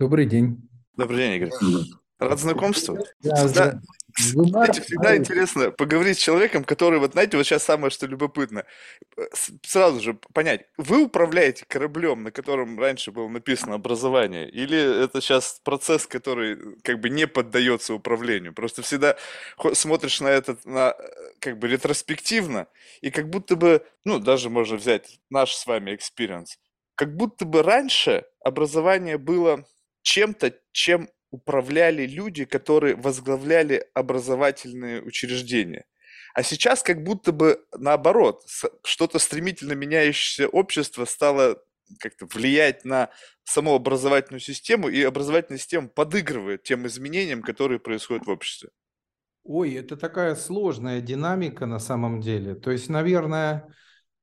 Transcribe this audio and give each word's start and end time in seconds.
Добрый 0.00 0.24
день. 0.24 0.66
Добрый 0.96 1.18
день, 1.18 1.32
Игорь. 1.34 1.50
Рад 2.18 2.38
знакомству. 2.38 2.96
Да, 3.22 3.34
Всегда, 3.34 3.72
да. 3.72 3.80
Знаете, 4.18 4.80
всегда 4.80 5.14
интересно 5.14 5.70
поговорить 5.70 6.16
с 6.16 6.22
человеком, 6.22 6.64
который, 6.64 6.98
вот 6.98 7.12
знаете, 7.12 7.36
вот 7.36 7.44
сейчас 7.44 7.64
самое, 7.64 7.90
что 7.90 8.06
любопытно, 8.06 8.64
э, 9.18 9.22
сразу 9.62 10.00
же 10.00 10.18
понять, 10.32 10.64
вы 10.78 11.04
управляете 11.04 11.66
кораблем, 11.68 12.22
на 12.22 12.30
котором 12.30 12.80
раньше 12.80 13.12
было 13.12 13.28
написано 13.28 13.74
образование, 13.74 14.48
или 14.48 15.04
это 15.04 15.20
сейчас 15.20 15.60
процесс, 15.64 16.06
который 16.06 16.54
э, 16.54 16.76
как 16.82 16.98
бы 16.98 17.10
не 17.10 17.26
поддается 17.26 17.92
управлению? 17.92 18.54
Просто 18.54 18.80
всегда 18.80 19.16
смотришь 19.74 20.22
на 20.22 20.28
это 20.28 20.56
на, 20.64 20.94
э, 20.98 21.02
как 21.40 21.58
бы 21.58 21.68
ретроспективно, 21.68 22.68
и 23.02 23.10
как 23.10 23.28
будто 23.28 23.54
бы, 23.54 23.84
ну, 24.04 24.18
даже 24.18 24.48
можно 24.48 24.78
взять 24.78 25.20
наш 25.28 25.52
с 25.52 25.66
вами 25.66 25.94
experience, 25.94 26.58
как 26.94 27.14
будто 27.14 27.44
бы 27.44 27.62
раньше 27.62 28.24
образование 28.42 29.18
было 29.18 29.66
чем-то, 30.02 30.54
чем 30.72 31.08
управляли 31.30 32.06
люди, 32.06 32.44
которые 32.44 32.96
возглавляли 32.96 33.86
образовательные 33.94 35.02
учреждения. 35.02 35.84
А 36.34 36.42
сейчас 36.42 36.82
как 36.82 37.02
будто 37.02 37.32
бы 37.32 37.64
наоборот, 37.76 38.42
что-то 38.84 39.18
стремительно 39.18 39.72
меняющееся 39.72 40.48
общество 40.48 41.04
стало 41.04 41.62
как-то 41.98 42.26
влиять 42.26 42.84
на 42.84 43.10
саму 43.44 43.74
образовательную 43.74 44.40
систему, 44.40 44.88
и 44.88 45.02
образовательная 45.02 45.58
система 45.58 45.88
подыгрывает 45.88 46.62
тем 46.62 46.86
изменениям, 46.86 47.42
которые 47.42 47.80
происходят 47.80 48.26
в 48.26 48.30
обществе. 48.30 48.70
Ой, 49.42 49.74
это 49.74 49.96
такая 49.96 50.36
сложная 50.36 51.00
динамика 51.00 51.66
на 51.66 51.78
самом 51.78 52.20
деле. 52.20 52.54
То 52.54 52.70
есть, 52.70 52.88
наверное, 52.88 53.74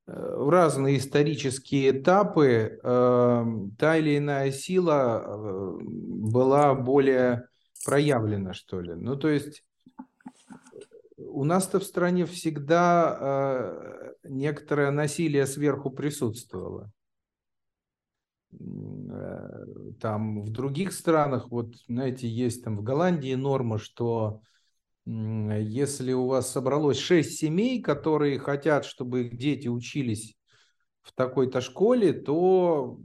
в 0.08 0.50
разные 0.50 0.98
исторические 0.98 1.92
этапы 1.92 2.80
э, 2.82 3.46
та 3.78 3.98
или 3.98 4.18
иная 4.18 4.52
сила 4.52 5.22
э, 5.22 5.78
была 5.84 6.74
более 6.76 7.50
проявлена, 7.86 8.54
что 8.54 8.80
ли. 8.80 8.94
Ну, 8.94 9.18
то 9.18 9.28
есть 9.28 9.66
у 11.18 11.44
нас-то 11.44 11.80
в 11.80 11.84
стране 11.84 12.26
всегда 12.26 13.18
э, 13.20 14.14
некоторое 14.24 14.92
насилие 14.92 15.46
сверху 15.46 15.90
присутствовало. 15.90 16.90
Э, 18.54 19.66
Там 20.00 20.42
в 20.42 20.50
других 20.52 20.94
странах, 20.94 21.52
вот, 21.52 21.76
знаете, 21.88 22.30
есть 22.30 22.64
там 22.64 22.78
в 22.78 22.84
Голландии 22.84 23.36
норма, 23.36 23.78
что 23.78 24.42
если 25.10 26.12
у 26.12 26.28
вас 26.28 26.52
собралось 26.52 26.98
шесть 26.98 27.40
семей, 27.40 27.82
которые 27.82 28.40
хотят, 28.40 28.84
чтобы 28.84 29.26
их 29.26 29.38
дети 29.38 29.68
учились 29.70 30.36
в 31.02 31.14
такой-то 31.14 31.62
школе, 31.62 32.12
то 32.12 33.00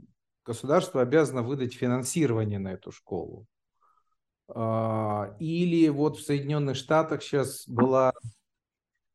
государство 0.45 1.01
обязано 1.01 1.43
выдать 1.43 1.73
финансирование 1.73 2.59
на 2.59 2.73
эту 2.73 2.91
школу. 2.91 3.45
А, 4.49 5.35
Или 5.39 5.87
вот 5.87 6.17
в 6.17 6.25
Соединенных 6.25 6.75
Штатах 6.75 7.23
сейчас 7.23 7.65
была 7.67 8.11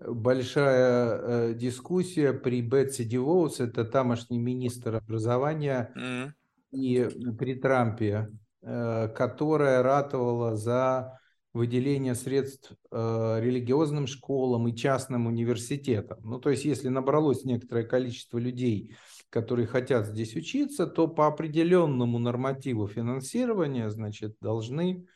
большая 0.00 1.50
э, 1.50 1.54
дискуссия 1.54 2.32
при 2.32 2.62
Бетси 2.62 3.04
Дивоус, 3.04 3.60
это 3.60 3.84
тамошний 3.84 4.38
министр 4.38 4.96
образования, 4.96 5.92
Мгм. 5.94 6.34
и 6.70 7.06
при 7.38 7.54
Трампе, 7.54 8.28
э, 8.62 9.08
которая 9.08 9.82
ратовала 9.82 10.56
за 10.56 11.17
выделение 11.58 12.14
средств 12.14 12.72
э, 12.90 13.38
религиозным 13.40 14.06
школам 14.06 14.68
и 14.68 14.74
частным 14.74 15.26
университетам. 15.26 16.18
Ну, 16.22 16.38
то 16.38 16.48
есть, 16.48 16.64
если 16.64 16.88
набралось 16.88 17.44
некоторое 17.44 17.84
количество 17.84 18.38
людей, 18.38 18.96
которые 19.28 19.66
хотят 19.66 20.06
здесь 20.06 20.34
учиться, 20.36 20.86
то 20.86 21.08
по 21.08 21.26
определенному 21.26 22.18
нормативу 22.18 22.86
финансирования, 22.86 23.90
значит, 23.90 24.36
должны, 24.40 25.06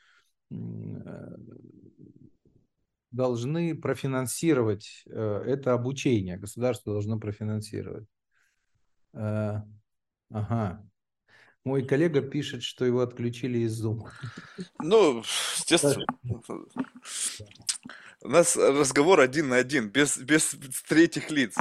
э, 0.51 1.37
должны 3.11 3.75
профинансировать 3.75 5.05
э, 5.07 5.45
это 5.47 5.73
обучение. 5.73 6.37
Государство 6.37 6.93
должно 6.93 7.19
профинансировать. 7.19 8.07
Ага. 9.15 10.92
Мой 11.65 11.87
коллега 11.87 12.23
пишет, 12.23 12.63
что 12.63 12.85
его 12.85 13.01
отключили 13.01 13.59
из 13.59 13.85
Zoom. 13.85 14.09
Ну, 14.81 15.21
естественно. 15.57 16.05
У 18.21 18.29
нас 18.29 18.57
разговор 18.57 19.21
один 19.21 19.49
на 19.49 19.57
один, 19.57 19.89
без, 19.89 20.17
без 20.19 20.57
третьих 20.89 21.31
лиц. 21.31 21.57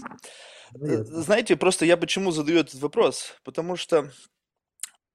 Ну. 0.74 1.04
Знаете, 1.04 1.56
просто 1.56 1.86
я 1.86 1.98
почему 1.98 2.32
задаю 2.32 2.60
этот 2.60 2.76
вопрос? 2.76 3.36
Потому 3.44 3.76
что 3.76 4.12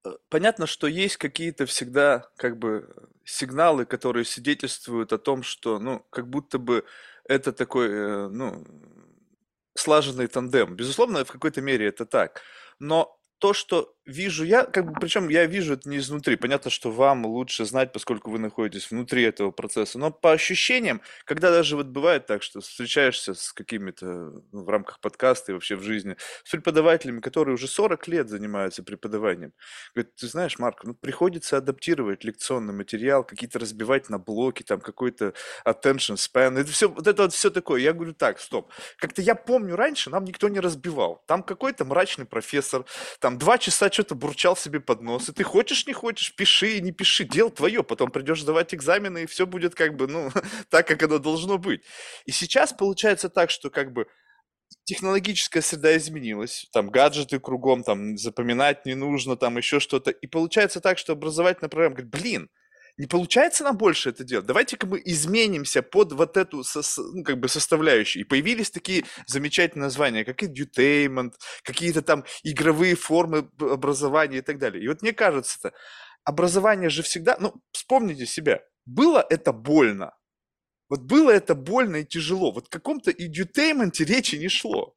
э, 0.04 0.10
понятно, 0.28 0.66
что 0.66 0.86
есть 0.86 1.16
какие-то 1.16 1.66
всегда 1.66 2.28
как 2.36 2.58
бы 2.58 2.94
сигналы, 3.24 3.86
которые 3.86 4.24
свидетельствуют 4.24 5.12
о 5.12 5.18
том, 5.18 5.42
что, 5.42 5.78
ну, 5.78 6.04
как 6.10 6.28
будто 6.28 6.58
бы 6.58 6.84
это 7.24 7.52
такой, 7.52 7.88
э, 7.90 8.28
ну, 8.28 8.64
слаженный 9.74 10.26
тандем. 10.26 10.76
Безусловно, 10.76 11.24
в 11.24 11.32
какой-то 11.32 11.60
мере 11.60 11.86
это 11.86 12.06
так. 12.06 12.42
Но 12.78 13.18
то, 13.38 13.52
что 13.52 13.95
вижу 14.06 14.44
я, 14.44 14.64
как 14.64 14.86
бы, 14.86 15.00
причем 15.00 15.28
я 15.28 15.46
вижу 15.46 15.74
это 15.74 15.88
не 15.88 15.98
изнутри. 15.98 16.36
Понятно, 16.36 16.70
что 16.70 16.90
вам 16.90 17.26
лучше 17.26 17.64
знать, 17.64 17.92
поскольку 17.92 18.30
вы 18.30 18.38
находитесь 18.38 18.90
внутри 18.90 19.24
этого 19.24 19.50
процесса. 19.50 19.98
Но 19.98 20.10
по 20.10 20.32
ощущениям, 20.32 21.02
когда 21.24 21.50
даже 21.50 21.76
вот 21.76 21.86
бывает 21.86 22.26
так, 22.26 22.42
что 22.42 22.60
встречаешься 22.60 23.34
с 23.34 23.52
какими-то 23.52 24.06
ну, 24.52 24.64
в 24.64 24.68
рамках 24.68 25.00
подкаста 25.00 25.50
и 25.50 25.54
вообще 25.54 25.74
в 25.74 25.82
жизни, 25.82 26.16
с 26.44 26.50
преподавателями, 26.50 27.20
которые 27.20 27.54
уже 27.54 27.66
40 27.66 28.06
лет 28.08 28.28
занимаются 28.28 28.84
преподаванием. 28.84 29.52
Говорит, 29.94 30.14
ты 30.14 30.28
знаешь, 30.28 30.58
Марк, 30.58 30.84
ну 30.84 30.94
приходится 30.94 31.56
адаптировать 31.56 32.22
лекционный 32.22 32.74
материал, 32.74 33.24
какие-то 33.24 33.58
разбивать 33.58 34.08
на 34.08 34.18
блоки, 34.18 34.62
там 34.62 34.80
какой-то 34.80 35.34
attention 35.66 36.14
span. 36.14 36.58
Это 36.58 36.70
все, 36.70 36.88
вот 36.88 37.06
это 37.06 37.22
вот 37.22 37.32
все 37.32 37.50
такое. 37.50 37.80
Я 37.80 37.92
говорю, 37.92 38.14
так, 38.14 38.38
стоп. 38.38 38.72
Как-то 38.98 39.20
я 39.20 39.34
помню 39.34 39.74
раньше, 39.74 40.10
нам 40.10 40.24
никто 40.24 40.48
не 40.48 40.60
разбивал. 40.60 41.24
Там 41.26 41.42
какой-то 41.42 41.84
мрачный 41.84 42.24
профессор, 42.24 42.84
там 43.18 43.36
два 43.38 43.58
часа 43.58 43.90
что-то 43.96 44.14
бурчал 44.14 44.56
себе 44.56 44.78
под 44.78 45.00
нос, 45.00 45.30
и 45.30 45.32
ты 45.32 45.42
хочешь, 45.42 45.86
не 45.86 45.94
хочешь, 45.94 46.34
пиши, 46.36 46.80
не 46.80 46.92
пиши, 46.92 47.24
дело 47.24 47.50
твое, 47.50 47.82
потом 47.82 48.10
придешь 48.10 48.42
сдавать 48.42 48.74
экзамены, 48.74 49.22
и 49.22 49.26
все 49.26 49.46
будет 49.46 49.74
как 49.74 49.96
бы, 49.96 50.06
ну, 50.06 50.30
так, 50.68 50.86
как 50.86 51.02
оно 51.02 51.18
должно 51.18 51.56
быть. 51.56 51.80
И 52.26 52.30
сейчас 52.30 52.74
получается 52.74 53.30
так, 53.30 53.50
что 53.50 53.70
как 53.70 53.94
бы 53.94 54.06
технологическая 54.84 55.62
среда 55.62 55.96
изменилась, 55.96 56.66
там 56.72 56.90
гаджеты 56.90 57.40
кругом, 57.40 57.84
там 57.84 58.18
запоминать 58.18 58.84
не 58.84 58.94
нужно, 58.94 59.36
там 59.36 59.56
еще 59.56 59.80
что-то, 59.80 60.10
и 60.10 60.26
получается 60.26 60.80
так, 60.80 60.98
что 60.98 61.14
образовательная 61.14 61.70
программа 61.70 61.96
говорит, 61.96 62.12
блин, 62.12 62.50
не 62.96 63.06
получается 63.06 63.64
нам 63.64 63.76
больше 63.76 64.10
это 64.10 64.24
делать. 64.24 64.46
Давайте-ка 64.46 64.86
мы 64.86 65.02
изменимся 65.04 65.82
под 65.82 66.12
вот 66.12 66.36
эту 66.36 66.60
сос- 66.60 67.02
ну, 67.12 67.22
как 67.24 67.38
бы 67.38 67.48
составляющую. 67.48 68.22
И 68.22 68.28
появились 68.28 68.70
такие 68.70 69.04
замечательные 69.26 69.84
названия, 69.84 70.24
как 70.24 70.42
edutainment, 70.42 71.32
какие-то 71.62 72.02
там 72.02 72.24
игровые 72.42 72.94
формы 72.94 73.50
образования 73.60 74.38
и 74.38 74.42
так 74.42 74.58
далее. 74.58 74.82
И 74.82 74.88
вот 74.88 75.02
мне 75.02 75.12
кажется, 75.12 75.58
-то, 75.68 75.72
образование 76.24 76.90
же 76.90 77.02
всегда, 77.02 77.36
ну, 77.38 77.54
вспомните 77.72 78.26
себя, 78.26 78.60
было 78.86 79.24
это 79.28 79.52
больно. 79.52 80.16
Вот 80.88 81.02
было 81.02 81.30
это 81.30 81.54
больно 81.54 81.96
и 81.96 82.04
тяжело. 82.04 82.52
Вот 82.52 82.66
в 82.66 82.70
каком-то 82.70 83.10
edutainment 83.10 84.04
речи 84.04 84.36
не 84.36 84.48
шло. 84.48 84.96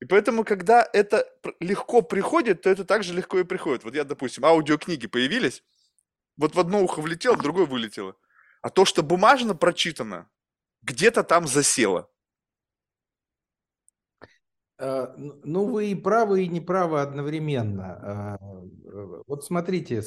И 0.00 0.04
поэтому, 0.04 0.44
когда 0.44 0.86
это 0.92 1.26
легко 1.60 2.02
приходит, 2.02 2.62
то 2.62 2.70
это 2.70 2.84
также 2.84 3.14
легко 3.14 3.38
и 3.38 3.44
приходит. 3.44 3.84
Вот 3.84 3.94
я, 3.94 4.04
допустим, 4.04 4.44
аудиокниги 4.44 5.06
появились, 5.06 5.62
вот 6.36 6.54
в 6.54 6.60
одно 6.60 6.82
ухо 6.82 7.00
влетело, 7.00 7.34
в 7.36 7.42
другое 7.42 7.66
вылетело. 7.66 8.16
А 8.62 8.70
то, 8.70 8.84
что 8.84 9.02
бумажно 9.02 9.54
прочитано, 9.54 10.28
где-то 10.82 11.22
там 11.22 11.46
засело. 11.46 12.10
Э, 14.78 15.06
Ну, 15.16 15.66
вы 15.66 15.90
и 15.90 15.94
правы, 15.94 16.44
и 16.44 16.48
неправы 16.48 17.00
одновременно. 17.00 18.38
Э, 18.42 18.88
э, 18.88 19.22
Вот 19.26 19.44
смотрите, 19.44 20.02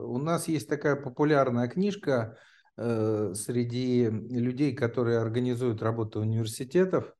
у 0.00 0.18
нас 0.18 0.48
есть 0.48 0.68
такая 0.68 0.96
популярная 0.96 1.68
книжка 1.68 2.38
среди 2.76 4.10
людей, 4.10 4.74
которые 4.74 5.20
организуют 5.20 5.80
работу 5.80 6.20
университетов. 6.20 7.14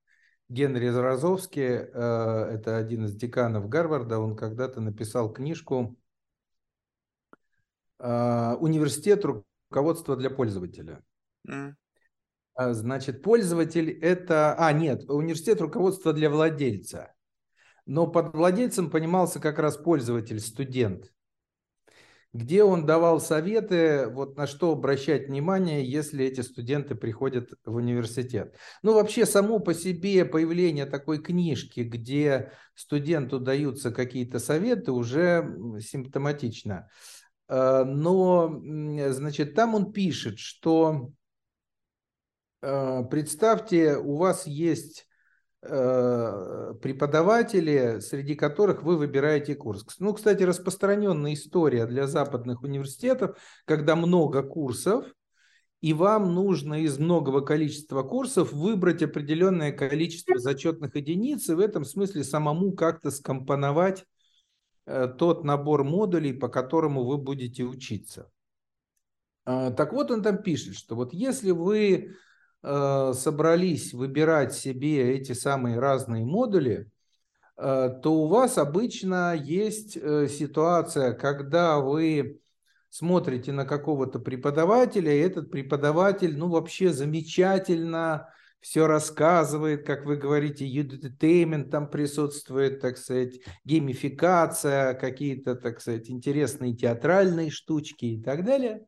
Генри 0.49 0.89
Розовский, 0.89 1.62
это 1.62 2.77
один 2.77 3.05
из 3.05 3.15
деканов 3.15 3.69
Гарварда, 3.69 4.19
он 4.19 4.35
когда-то 4.35 4.81
написал 4.81 5.33
книжку 5.33 5.97
«Университет. 8.61 9.25
Руководство 9.25 10.17
для 10.17 10.31
пользователя». 10.31 11.03
А, 12.56 12.73
Значит, 12.73 13.23
пользователь 13.23 13.91
это... 13.91 14.55
А, 14.55 14.73
нет, 14.73 15.09
университет 15.09 15.61
руководства 15.61 16.12
для 16.12 16.31
владельца. 16.31 17.15
Но 17.87 18.06
под 18.06 18.35
владельцем 18.35 18.91
понимался 18.91 19.41
как 19.41 19.59
раз 19.59 19.77
пользователь, 19.77 20.41
студент, 20.41 21.12
где 22.33 22.65
он 22.65 22.87
давал 22.87 23.21
советы, 23.21 24.09
вот 24.09 24.37
на 24.37 24.47
что 24.47 24.73
обращать 24.73 25.29
внимание, 25.29 25.85
если 25.85 26.25
эти 26.25 26.41
студенты 26.41 26.95
приходят 26.95 27.51
в 27.65 27.75
университет. 27.75 28.56
Ну, 28.83 28.95
вообще, 28.95 29.27
само 29.27 29.59
по 29.59 29.75
себе 29.75 30.25
появление 30.25 30.87
такой 30.87 31.23
книжки, 31.23 31.81
где 31.81 32.53
студенту 32.75 33.39
даются 33.39 33.91
какие-то 33.91 34.39
советы, 34.39 34.93
уже 34.93 35.56
симптоматично. 35.81 36.89
Но, 37.49 38.61
значит, 39.11 39.55
там 39.55 39.75
он 39.75 39.93
пишет, 39.93 40.38
что 40.38 41.11
представьте, 42.61 43.96
у 43.96 44.17
вас 44.17 44.46
есть 44.46 45.06
преподаватели, 45.61 48.00
среди 48.00 48.35
которых 48.35 48.82
вы 48.82 48.99
выбираете 48.99 49.55
курс. 49.55 49.87
Ну, 49.99 50.12
кстати, 50.12 50.43
распространенная 50.43 51.32
история 51.35 51.87
для 51.87 52.06
западных 52.06 52.62
университетов, 52.62 53.38
когда 53.64 53.96
много 53.96 54.43
курсов, 54.43 55.06
и 55.81 55.93
вам 55.93 56.35
нужно 56.35 56.82
из 56.82 56.99
многого 56.99 57.41
количества 57.43 58.02
курсов 58.02 58.52
выбрать 58.52 59.02
определенное 59.02 59.73
количество 59.73 60.38
зачетных 60.38 60.96
единиц, 60.96 61.49
и 61.50 61.55
в 61.55 61.61
этом 61.61 61.85
смысле 61.85 62.25
самому 62.25 62.73
как-то 62.73 63.11
скомпоновать 63.11 64.00
э, 64.00 64.05
тот 64.87 65.45
набор 65.45 65.85
модулей, 65.85 66.33
по 66.33 66.49
которому 66.49 67.05
вы 67.05 67.19
будете 67.19 67.65
учиться. 67.65 68.31
А, 69.45 69.71
так 69.71 69.93
вот, 69.93 70.11
он 70.11 70.23
там 70.23 70.39
пишет, 70.39 70.75
что 70.75 70.95
вот 70.97 71.13
если 71.13 71.51
вы 71.51 72.17
э, 72.63 73.13
собрались 73.15 73.93
выбирать 73.93 74.55
себе 74.55 75.17
эти 75.17 75.33
самые 75.33 75.79
разные 75.79 76.25
модули, 76.25 76.91
э, 77.57 78.01
то 78.03 78.15
у 78.15 78.27
вас 78.27 78.59
обычно 78.59 79.35
есть 79.35 79.93
ситуация, 79.93 81.13
когда 81.13 81.79
вы 81.79 82.41
смотрите 82.95 83.51
на 83.51 83.65
какого-то 83.65 84.21
преподавателя, 84.21 85.13
и 85.13 85.19
этот 85.19 85.51
преподаватель, 85.51 86.39
ну, 86.39 86.49
вообще 86.49 86.93
замечательно 86.93 88.29
все 88.65 88.87
рассказывает, 88.87 89.85
как 89.85 90.07
вы 90.07 90.17
говорите, 90.17 90.67
entertainment 90.67 91.69
там 91.69 91.87
присутствует, 91.87 92.81
так 92.81 92.97
сказать, 92.97 93.35
геймификация, 93.67 94.95
какие-то, 94.95 95.55
так 95.55 95.83
сказать, 95.83 96.09
интересные 96.09 96.75
театральные 96.75 97.51
штучки 97.51 98.07
и 98.07 98.23
так 98.23 98.43
далее. 98.43 98.87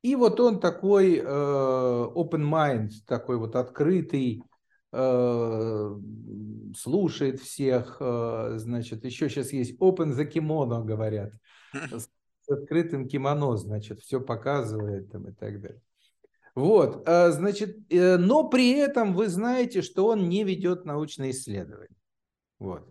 И 0.00 0.16
вот 0.16 0.40
он 0.40 0.60
такой 0.60 1.18
э, 1.18 1.22
open 1.22 2.50
mind, 2.50 2.88
такой 3.06 3.36
вот 3.36 3.54
открытый, 3.56 4.42
э, 4.92 5.96
слушает 6.74 7.40
всех, 7.40 7.98
э, 8.00 8.54
значит, 8.56 9.04
еще 9.04 9.28
сейчас 9.28 9.52
есть 9.52 9.78
open 9.78 10.16
the 10.16 10.24
kimono, 10.24 10.82
говорят, 10.82 11.34
с 11.74 12.08
открытым 12.48 13.06
кимоно, 13.08 13.58
значит, 13.58 14.00
все 14.00 14.22
показывает 14.22 15.12
там 15.12 15.28
и 15.28 15.32
так 15.32 15.60
далее. 15.60 15.82
Вот, 16.56 17.06
а, 17.06 17.30
значит, 17.30 17.76
э, 17.90 18.16
но 18.16 18.48
при 18.48 18.72
этом 18.72 19.14
вы 19.14 19.28
знаете, 19.28 19.82
что 19.82 20.08
он 20.08 20.28
не 20.28 20.42
ведет 20.42 20.84
научные 20.84 21.30
исследования. 21.30 21.94
Вот. 22.58 22.88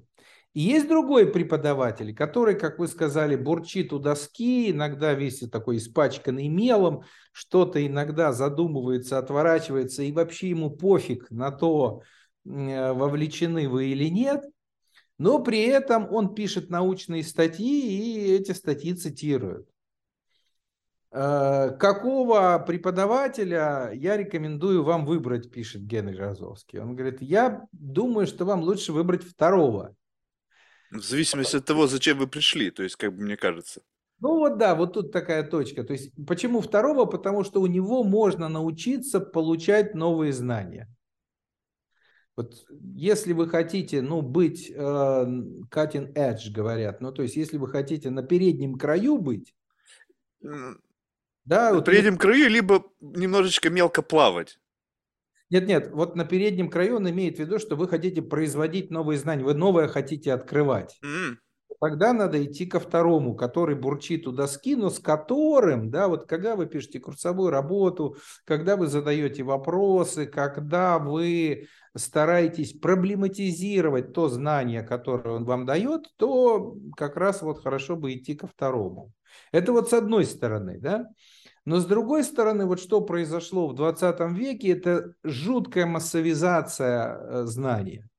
И 0.53 0.61
есть 0.61 0.87
другой 0.87 1.29
преподаватель, 1.29 2.15
который, 2.15 2.57
как 2.57 2.79
вы 2.79 2.87
сказали, 2.87 3.35
бурчит 3.35 3.91
у 3.91 3.99
доски, 3.99 4.71
иногда 4.71 5.13
весь 5.13 5.39
такой 5.49 5.77
испачканный 5.77 6.47
мелом, 6.47 7.01
что-то 7.33 7.85
иногда 7.85 8.31
задумывается, 8.31 9.17
отворачивается, 9.17 10.03
и 10.03 10.13
вообще 10.13 10.51
ему 10.51 10.69
пофиг 10.69 11.29
на 11.31 11.51
то, 11.51 12.03
э, 12.45 12.93
вовлечены 12.93 13.67
вы 13.67 13.87
или 13.87 14.09
нет 14.09 14.45
но 15.17 15.41
при 15.41 15.61
этом 15.61 16.11
он 16.11 16.33
пишет 16.35 16.69
научные 16.69 17.23
статьи 17.23 18.27
и 18.27 18.33
эти 18.33 18.51
статьи 18.51 18.93
цитирует. 18.93 19.67
Э, 21.17 21.71
какого 21.79 22.61
преподавателя 22.67 23.89
я 23.93 24.17
рекомендую 24.17 24.83
вам 24.83 25.05
выбрать, 25.05 25.49
пишет 25.49 25.83
Генри 25.83 26.17
Розовский. 26.17 26.79
Он 26.81 26.93
говорит, 26.93 27.21
я 27.21 27.65
думаю, 27.71 28.27
что 28.27 28.43
вам 28.43 28.63
лучше 28.63 28.91
выбрать 28.91 29.23
второго. 29.23 29.95
В 30.91 30.99
зависимости 30.99 31.55
от 31.55 31.63
того, 31.63 31.87
зачем 31.87 32.17
вы 32.17 32.27
пришли, 32.27 32.69
то 32.69 32.83
есть, 32.83 32.97
как 32.97 33.15
бы 33.15 33.23
мне 33.23 33.37
кажется. 33.37 33.81
Ну 34.19 34.39
вот 34.39 34.57
да, 34.57 34.75
вот 34.75 34.91
тут 34.91 35.13
такая 35.13 35.43
точка. 35.43 35.85
То 35.85 35.93
есть, 35.93 36.11
почему 36.27 36.59
второго? 36.59 37.05
Потому 37.05 37.45
что 37.45 37.61
у 37.61 37.67
него 37.67 38.03
можно 38.03 38.49
научиться 38.49 39.21
получать 39.21 39.95
новые 39.95 40.33
знания. 40.33 40.93
Вот 42.35 42.65
если 42.69 43.31
вы 43.31 43.47
хотите, 43.47 44.01
ну, 44.01 44.21
быть 44.21 44.69
э, 44.69 44.73
cutting 44.75 46.13
edge, 46.13 46.51
говорят, 46.51 46.99
ну, 46.99 47.13
то 47.13 47.21
есть, 47.23 47.37
если 47.37 47.57
вы 47.57 47.69
хотите 47.69 48.09
на 48.09 48.21
переднем 48.21 48.77
краю 48.77 49.17
быть, 49.17 49.55
да, 51.45 51.69
на 51.69 51.75
вот 51.75 51.85
переднем 51.85 52.17
краю, 52.17 52.49
либо 52.49 52.85
немножечко 52.99 53.69
мелко 53.69 54.01
плавать. 54.01 54.59
Нет, 55.49 55.67
нет, 55.67 55.91
вот 55.91 56.15
на 56.15 56.25
переднем 56.25 56.69
краю 56.69 56.97
он 56.97 57.09
имеет 57.09 57.37
в 57.37 57.39
виду, 57.39 57.59
что 57.59 57.75
вы 57.75 57.87
хотите 57.87 58.21
производить 58.21 58.89
новые 58.89 59.17
знания, 59.19 59.43
вы 59.43 59.53
новое 59.53 59.87
хотите 59.87 60.33
открывать. 60.33 60.99
Mm 61.03 61.37
тогда 61.79 62.13
надо 62.13 62.43
идти 62.43 62.65
ко 62.65 62.79
второму, 62.79 63.35
который 63.35 63.75
бурчит 63.75 64.27
у 64.27 64.31
доски, 64.31 64.75
но 64.75 64.89
с 64.89 64.99
которым, 64.99 65.91
да, 65.91 66.07
вот 66.07 66.25
когда 66.25 66.55
вы 66.55 66.65
пишете 66.65 66.99
курсовую 66.99 67.49
работу, 67.49 68.17
когда 68.43 68.75
вы 68.75 68.87
задаете 68.87 69.43
вопросы, 69.43 70.25
когда 70.25 70.99
вы 70.99 71.67
стараетесь 71.95 72.73
проблематизировать 72.73 74.13
то 74.13 74.29
знание, 74.29 74.83
которое 74.83 75.35
он 75.35 75.45
вам 75.45 75.65
дает, 75.65 76.07
то 76.17 76.75
как 76.95 77.17
раз 77.17 77.41
вот 77.41 77.61
хорошо 77.61 77.95
бы 77.95 78.13
идти 78.13 78.35
ко 78.35 78.47
второму. 78.47 79.11
Это 79.51 79.71
вот 79.71 79.89
с 79.89 79.93
одной 79.93 80.25
стороны, 80.25 80.79
да. 80.79 81.07
Но 81.65 81.79
с 81.79 81.85
другой 81.85 82.23
стороны, 82.23 82.65
вот 82.65 82.79
что 82.79 83.01
произошло 83.01 83.67
в 83.67 83.75
20 83.75 84.19
веке, 84.31 84.69
это 84.69 85.13
жуткая 85.23 85.85
массовизация 85.85 87.17
э, 87.17 87.43
знания 87.45 88.09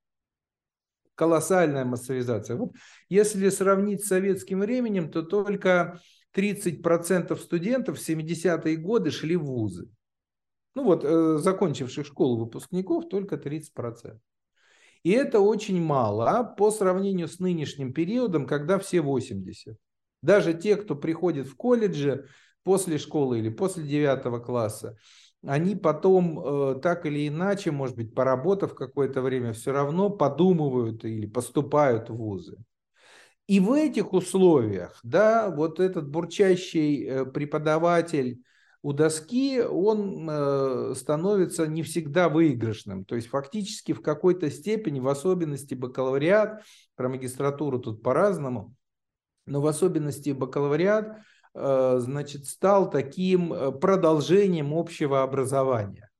колоссальная 1.16 1.84
массовизация. 1.84 2.56
Вот 2.56 2.72
если 3.08 3.48
сравнить 3.48 4.04
с 4.04 4.08
советским 4.08 4.60
временем, 4.60 5.10
то 5.10 5.22
только 5.22 5.98
30% 6.36 7.36
студентов 7.36 7.98
в 7.98 8.08
70-е 8.08 8.76
годы 8.76 9.10
шли 9.10 9.34
в 9.36 9.44
вузы. 9.44 9.88
Ну 10.74 10.84
вот, 10.84 11.04
э, 11.04 11.38
закончивших 11.38 12.06
школу 12.06 12.44
выпускников 12.44 13.08
только 13.08 13.36
30%. 13.36 14.20
И 15.02 15.10
это 15.10 15.40
очень 15.40 15.80
мало 15.80 16.44
по 16.44 16.70
сравнению 16.70 17.28
с 17.28 17.38
нынешним 17.38 17.92
периодом, 17.92 18.46
когда 18.46 18.78
все 18.78 19.00
80. 19.00 19.78
Даже 20.22 20.52
те, 20.52 20.76
кто 20.76 20.94
приходит 20.94 21.46
в 21.46 21.56
колледже 21.56 22.28
после 22.66 22.98
школы 22.98 23.38
или 23.38 23.48
после 23.48 23.84
9 23.84 24.44
класса, 24.44 24.98
они 25.46 25.76
потом 25.76 26.40
э, 26.40 26.80
так 26.82 27.06
или 27.06 27.28
иначе, 27.28 27.70
может 27.70 27.94
быть, 27.94 28.12
поработав 28.12 28.74
какое-то 28.74 29.22
время, 29.22 29.52
все 29.52 29.70
равно 29.70 30.10
подумывают 30.10 31.04
или 31.04 31.26
поступают 31.26 32.10
в 32.10 32.16
вузы. 32.16 32.58
И 33.46 33.60
в 33.60 33.72
этих 33.72 34.12
условиях, 34.12 34.98
да, 35.04 35.48
вот 35.48 35.78
этот 35.78 36.10
бурчащий 36.10 37.06
э, 37.06 37.24
преподаватель 37.24 38.42
у 38.82 38.92
доски, 38.92 39.60
он 39.60 40.28
э, 40.28 40.94
становится 40.96 41.68
не 41.68 41.84
всегда 41.84 42.28
выигрышным. 42.28 43.04
То 43.04 43.14
есть 43.14 43.28
фактически 43.28 43.92
в 43.92 44.02
какой-то 44.02 44.50
степени, 44.50 44.98
в 44.98 45.06
особенности 45.06 45.74
бакалавриат, 45.74 46.64
про 46.96 47.08
магистратуру 47.08 47.78
тут 47.78 48.02
по-разному, 48.02 48.74
но 49.46 49.60
в 49.60 49.68
особенности 49.68 50.30
бакалавриат– 50.30 51.18
значит, 51.56 52.46
стал 52.46 52.90
таким 52.90 53.52
э, 53.52 53.72
продолжением 53.72 54.74
общего 54.74 55.22
образования. 55.22 56.10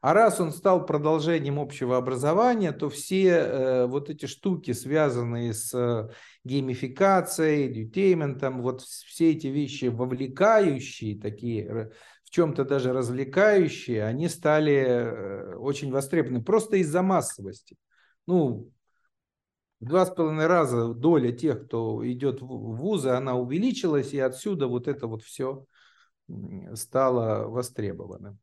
А 0.00 0.14
раз 0.14 0.40
он 0.40 0.50
стал 0.52 0.86
продолжением 0.86 1.60
общего 1.60 1.96
образования, 1.96 2.72
то 2.72 2.88
все 2.88 3.28
э, 3.28 3.86
вот 3.86 4.10
эти 4.10 4.26
штуки, 4.26 4.72
связанные 4.72 5.52
с 5.52 6.10
геймификацией, 6.42 7.68
дютейментом, 7.68 8.62
вот 8.62 8.80
все 8.80 9.32
эти 9.32 9.46
вещи 9.48 9.84
вовлекающие, 9.86 11.20
такие 11.20 11.90
в 12.24 12.30
чем-то 12.30 12.64
даже 12.64 12.92
развлекающие, 12.92 14.04
они 14.04 14.28
стали 14.28 15.54
очень 15.56 15.92
востребованы 15.92 16.42
просто 16.42 16.76
из-за 16.76 17.02
массовости. 17.02 17.76
Ну, 18.26 18.70
в 19.80 19.86
два 19.86 20.06
с 20.06 20.10
половиной 20.10 20.46
раза 20.46 20.92
доля 20.94 21.32
тех, 21.32 21.66
кто 21.66 22.06
идет 22.06 22.42
в 22.42 22.46
вузы, 22.46 23.10
она 23.10 23.34
увеличилась, 23.34 24.12
и 24.12 24.20
отсюда 24.20 24.66
вот 24.66 24.88
это 24.88 25.06
вот 25.06 25.22
все 25.22 25.66
стало 26.74 27.48
востребованным. 27.48 28.38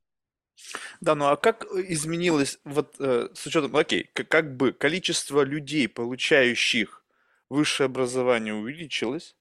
Да, 1.00 1.16
ну 1.16 1.26
а 1.26 1.38
как 1.38 1.66
изменилось, 1.66 2.60
вот 2.64 2.96
э, 3.00 3.30
с 3.34 3.46
учетом, 3.46 3.76
окей, 3.76 4.10
как, 4.14 4.28
как 4.28 4.58
бы 4.58 4.74
количество 4.74 5.44
людей, 5.44 5.88
получающих 5.88 7.06
высшее 7.50 7.86
образование, 7.86 8.56
увеличилось, 8.56 9.37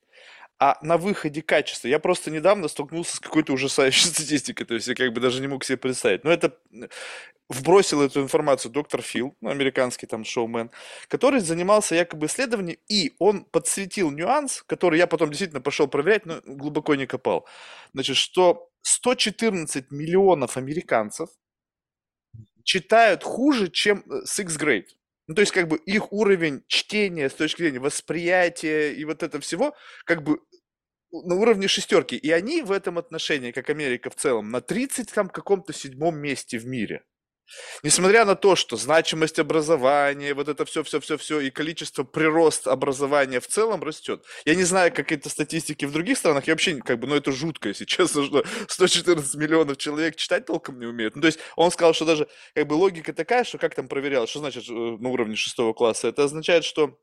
а 0.58 0.78
на 0.82 0.96
выходе 0.96 1.42
качество. 1.42 1.88
Я 1.88 1.98
просто 1.98 2.30
недавно 2.30 2.68
столкнулся 2.68 3.16
с 3.16 3.20
какой-то 3.20 3.52
ужасающей 3.52 4.08
статистикой, 4.10 4.66
то 4.66 4.74
есть 4.74 4.88
я 4.88 4.94
как 4.94 5.12
бы 5.12 5.20
даже 5.20 5.40
не 5.40 5.48
мог 5.48 5.64
себе 5.64 5.76
представить. 5.76 6.24
Но 6.24 6.30
это 6.30 6.56
вбросил 7.48 8.02
эту 8.02 8.22
информацию 8.22 8.72
доктор 8.72 9.02
Фил, 9.02 9.36
ну, 9.40 9.50
американский 9.50 10.06
там 10.06 10.24
шоумен, 10.24 10.70
который 11.08 11.40
занимался 11.40 11.94
якобы 11.94 12.26
исследованием, 12.26 12.78
и 12.88 13.14
он 13.18 13.44
подсветил 13.44 14.10
нюанс, 14.10 14.62
который 14.66 14.98
я 14.98 15.06
потом 15.06 15.30
действительно 15.30 15.60
пошел 15.60 15.86
проверять, 15.86 16.26
но 16.26 16.40
глубоко 16.44 16.94
не 16.94 17.06
копал. 17.06 17.46
Значит, 17.92 18.16
что 18.16 18.70
114 18.82 19.90
миллионов 19.90 20.56
американцев 20.56 21.28
читают 22.64 23.22
хуже, 23.22 23.70
чем 23.70 24.04
э, 24.06 24.22
Sixth 24.24 24.58
Grade. 24.58 24.86
Ну, 25.28 25.34
то 25.34 25.40
есть, 25.40 25.52
как 25.52 25.66
бы 25.68 25.76
их 25.78 26.12
уровень 26.12 26.62
чтения 26.68 27.28
с 27.28 27.34
точки 27.34 27.62
зрения 27.62 27.80
восприятия 27.80 28.92
и 28.92 29.04
вот 29.04 29.22
это 29.22 29.40
всего, 29.40 29.74
как 30.04 30.22
бы 30.22 30.38
на 31.12 31.36
уровне 31.36 31.68
шестерки. 31.68 32.16
И 32.16 32.30
они 32.30 32.62
в 32.62 32.72
этом 32.72 32.98
отношении, 32.98 33.52
как 33.52 33.70
Америка 33.70 34.10
в 34.10 34.16
целом, 34.16 34.50
на 34.50 34.60
30 34.60 35.12
там 35.12 35.28
каком-то 35.28 35.72
седьмом 35.72 36.18
месте 36.18 36.58
в 36.58 36.66
мире. 36.66 37.04
Несмотря 37.82 38.24
на 38.24 38.34
то, 38.34 38.56
что 38.56 38.76
значимость 38.76 39.38
образования, 39.38 40.34
вот 40.34 40.48
это 40.48 40.64
все-все-все-все, 40.64 41.40
и 41.40 41.50
количество 41.50 42.04
прирост 42.04 42.66
образования 42.66 43.40
в 43.40 43.46
целом 43.46 43.82
растет. 43.82 44.24
Я 44.44 44.54
не 44.54 44.64
знаю 44.64 44.92
какие-то 44.92 45.28
статистики 45.28 45.84
в 45.84 45.92
других 45.92 46.18
странах, 46.18 46.46
я 46.46 46.54
вообще, 46.54 46.76
как 46.76 46.98
бы, 46.98 47.06
ну 47.06 47.14
это 47.14 47.32
жутко, 47.32 47.68
если 47.68 47.84
честно, 47.84 48.24
что 48.24 48.44
114 48.68 49.34
миллионов 49.36 49.76
человек 49.76 50.16
читать 50.16 50.46
толком 50.46 50.78
не 50.78 50.86
умеют. 50.86 51.16
Ну, 51.16 51.22
то 51.22 51.26
есть 51.26 51.38
он 51.56 51.70
сказал, 51.70 51.94
что 51.94 52.04
даже, 52.04 52.28
как 52.54 52.66
бы, 52.66 52.74
логика 52.74 53.12
такая, 53.12 53.44
что 53.44 53.58
как 53.58 53.74
там 53.74 53.88
проверял, 53.88 54.26
что 54.26 54.40
значит 54.40 54.68
э, 54.68 54.72
на 54.72 55.08
уровне 55.08 55.36
шестого 55.36 55.72
класса? 55.72 56.08
Это 56.08 56.24
означает, 56.24 56.64
что 56.64 56.98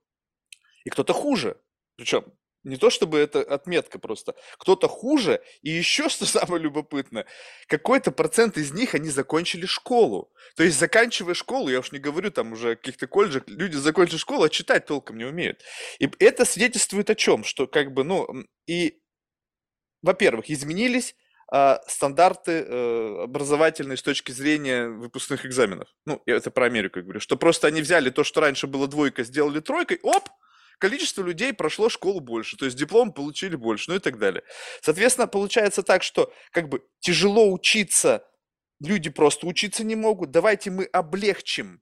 и 0.84 0.90
кто-то 0.90 1.14
хуже. 1.14 1.58
Причем 1.96 2.26
не 2.64 2.78
то 2.78 2.90
чтобы 2.90 3.20
это 3.20 3.42
отметка 3.42 4.00
просто. 4.00 4.36
Кто-то 4.58 4.88
хуже, 4.88 5.42
и 5.62 5.70
еще 5.70 6.10
что 6.10 6.26
самое 6.26 6.62
любопытное, 6.62 7.26
какой-то 7.68 8.12
процент 8.12 8.58
из 8.58 8.72
них, 8.72 8.96
они 8.96 9.10
закончили 9.10 9.66
школу. 9.66 10.32
То 10.56 10.64
есть, 10.64 10.80
заканчивая 10.80 11.34
школу, 11.34 11.70
я 11.70 11.80
уж 11.80 11.92
не 11.92 12.00
говорю 12.00 12.32
там 12.32 12.54
уже 12.54 12.72
о 12.72 12.76
каких-то 12.76 13.08
колледжах, 13.08 13.44
люди 13.48 13.76
закончили 13.76 14.18
школу, 14.18 14.44
а 14.44 14.50
читать 14.50 14.86
толком 14.86 15.18
не 15.18 15.26
умеют. 15.26 15.62
И 16.00 16.10
это 16.20 16.46
свидетельствует 16.46 17.10
о 17.10 17.16
чем? 17.16 17.44
Что 17.44 17.68
как 17.68 17.94
бы, 17.94 18.04
ну, 18.04 18.28
и, 18.68 19.02
во-первых, 20.02 20.50
изменились 20.50 21.16
э, 21.54 21.78
стандарты 21.88 22.52
э, 22.52 23.24
образовательные 23.24 23.98
с 23.98 24.02
точки 24.02 24.32
зрения 24.32 24.88
выпускных 24.88 25.46
экзаменов. 25.46 25.90
Ну, 26.06 26.22
я 26.26 26.38
это 26.38 26.52
про 26.52 26.66
Америку 26.66 27.02
говорю. 27.02 27.20
Что 27.20 27.36
просто 27.36 27.68
они 27.68 27.82
взяли 27.82 28.10
то, 28.10 28.24
что 28.24 28.42
раньше 28.42 28.68
было 28.68 28.88
двойка, 28.88 29.24
сделали 29.24 29.60
тройкой, 29.60 30.00
оп, 30.04 30.30
количество 30.84 31.24
людей 31.24 31.54
прошло 31.54 31.88
школу 31.88 32.20
больше, 32.20 32.58
то 32.58 32.66
есть 32.66 32.76
диплом 32.76 33.14
получили 33.14 33.56
больше, 33.56 33.90
ну 33.90 33.96
и 33.96 34.00
так 34.00 34.20
далее. 34.20 34.44
Соответственно, 34.82 35.28
получается 35.28 35.82
так, 35.82 36.04
что 36.04 36.30
как 36.52 36.68
бы 36.68 36.82
тяжело 37.00 37.50
учиться, 37.50 38.28
люди 38.82 39.10
просто 39.10 39.48
учиться 39.48 39.86
не 39.86 39.96
могут, 39.96 40.32
давайте 40.32 40.72
мы 40.72 40.84
облегчим 40.84 41.82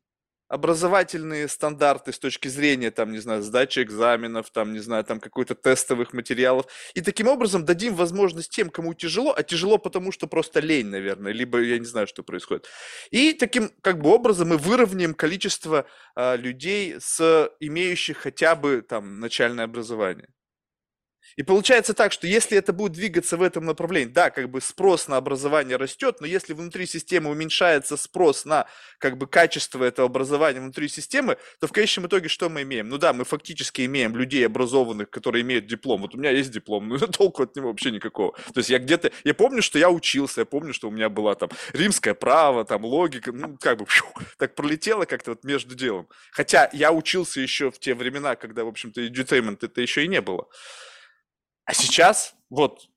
образовательные 0.51 1.47
стандарты 1.47 2.11
с 2.11 2.19
точки 2.19 2.49
зрения, 2.49 2.91
там, 2.91 3.13
не 3.13 3.19
знаю, 3.19 3.41
сдачи 3.41 3.79
экзаменов, 3.79 4.49
там, 4.51 4.73
не 4.73 4.79
знаю, 4.79 5.05
там, 5.05 5.21
какой-то 5.21 5.55
тестовых 5.55 6.11
материалов. 6.11 6.65
И 6.93 6.99
таким 7.01 7.27
образом 7.27 7.63
дадим 7.63 7.95
возможность 7.95 8.51
тем, 8.51 8.69
кому 8.69 8.93
тяжело, 8.93 9.33
а 9.35 9.43
тяжело 9.43 9.77
потому, 9.77 10.11
что 10.11 10.27
просто 10.27 10.59
лень, 10.59 10.87
наверное, 10.87 11.31
либо 11.31 11.61
я 11.61 11.79
не 11.79 11.85
знаю, 11.85 12.05
что 12.05 12.21
происходит. 12.21 12.67
И 13.11 13.31
таким, 13.31 13.71
как 13.81 13.99
бы, 13.99 14.09
образом 14.09 14.49
мы 14.49 14.57
выровняем 14.57 15.13
количество 15.13 15.85
а, 16.15 16.35
людей, 16.35 16.95
с 16.99 17.49
имеющих 17.61 18.17
хотя 18.17 18.55
бы, 18.55 18.81
там, 18.81 19.21
начальное 19.21 19.63
образование. 19.63 20.27
И 21.37 21.43
получается 21.43 21.93
так, 21.93 22.11
что 22.11 22.27
если 22.27 22.57
это 22.57 22.73
будет 22.73 22.93
двигаться 22.93 23.37
в 23.37 23.41
этом 23.41 23.65
направлении, 23.65 24.11
да, 24.11 24.29
как 24.29 24.49
бы 24.49 24.61
спрос 24.61 25.07
на 25.07 25.17
образование 25.17 25.77
растет, 25.77 26.17
но 26.19 26.27
если 26.27 26.53
внутри 26.53 26.85
системы 26.85 27.29
уменьшается 27.29 27.97
спрос 27.97 28.45
на 28.45 28.67
как 28.97 29.17
бы 29.17 29.27
качество 29.27 29.83
этого 29.83 30.07
образования 30.07 30.59
внутри 30.59 30.87
системы, 30.87 31.37
то 31.59 31.67
в 31.67 31.71
конечном 31.71 32.07
итоге 32.07 32.27
что 32.27 32.49
мы 32.49 32.63
имеем? 32.63 32.89
Ну 32.89 32.97
да, 32.97 33.13
мы 33.13 33.25
фактически 33.25 33.85
имеем 33.85 34.15
людей 34.15 34.45
образованных, 34.45 35.09
которые 35.09 35.41
имеют 35.41 35.67
диплом. 35.67 36.01
Вот 36.01 36.15
у 36.15 36.17
меня 36.17 36.31
есть 36.31 36.51
диплом, 36.51 36.87
но 36.87 36.97
толку 37.07 37.43
от 37.43 37.55
него 37.55 37.69
вообще 37.69 37.91
никакого. 37.91 38.33
То 38.53 38.59
есть 38.59 38.69
я 38.69 38.79
где-то, 38.79 39.11
я 39.23 39.33
помню, 39.33 39.61
что 39.61 39.79
я 39.79 39.89
учился, 39.89 40.41
я 40.41 40.45
помню, 40.45 40.73
что 40.73 40.87
у 40.87 40.91
меня 40.91 41.09
была 41.09 41.35
там 41.35 41.49
римское 41.73 42.13
право, 42.13 42.65
там 42.65 42.85
логика, 42.85 43.31
ну 43.31 43.57
как 43.59 43.79
бы 43.79 43.85
фью, 43.87 44.05
так 44.37 44.55
пролетело 44.55 45.05
как-то 45.05 45.31
вот 45.31 45.43
между 45.43 45.75
делом. 45.75 46.07
Хотя 46.31 46.69
я 46.73 46.91
учился 46.91 47.39
еще 47.41 47.71
в 47.71 47.79
те 47.79 47.93
времена, 47.93 48.35
когда, 48.35 48.63
в 48.63 48.67
общем-то, 48.67 49.01
edutainment 49.01 49.59
это 49.61 49.81
еще 49.81 50.03
и 50.03 50.07
не 50.07 50.21
было. 50.21 50.47
А 51.65 51.73
сейчас 51.73 52.35
вот 52.49 52.89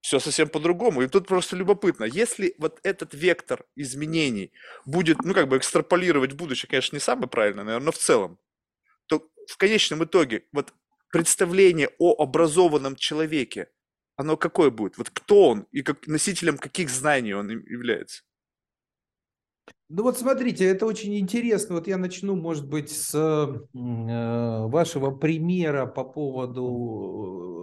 все 0.00 0.18
совсем 0.18 0.48
по-другому. 0.48 1.02
И 1.02 1.08
тут 1.08 1.26
просто 1.28 1.56
любопытно, 1.56 2.04
если 2.04 2.54
вот 2.58 2.80
этот 2.82 3.14
вектор 3.14 3.64
изменений 3.76 4.52
будет, 4.86 5.22
ну, 5.24 5.34
как 5.34 5.48
бы 5.48 5.58
экстраполировать 5.58 6.32
в 6.32 6.36
будущее, 6.36 6.68
конечно, 6.68 6.96
не 6.96 7.00
самое 7.00 7.28
правильное, 7.28 7.64
наверное, 7.64 7.86
но 7.86 7.92
в 7.92 7.98
целом, 7.98 8.38
то 9.06 9.28
в 9.48 9.56
конечном 9.58 10.04
итоге 10.04 10.44
вот 10.52 10.72
представление 11.12 11.90
о 11.98 12.22
образованном 12.22 12.96
человеке, 12.96 13.68
оно 14.16 14.36
какое 14.36 14.70
будет? 14.70 14.98
Вот 14.98 15.10
кто 15.10 15.50
он 15.50 15.66
и 15.72 15.82
как, 15.82 16.06
носителем 16.06 16.58
каких 16.58 16.90
знаний 16.90 17.34
он 17.34 17.50
является? 17.50 18.22
Ну 19.92 20.04
вот 20.04 20.16
смотрите, 20.16 20.66
это 20.66 20.86
очень 20.86 21.18
интересно. 21.18 21.74
Вот 21.74 21.88
я 21.88 21.96
начну, 21.96 22.36
может 22.36 22.68
быть, 22.68 22.90
с 22.90 23.12
э, 23.12 24.66
вашего 24.68 25.10
примера 25.10 25.86
по 25.86 26.04
поводу 26.04 27.60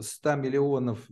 100 0.00 0.36
миллионов 0.36 1.06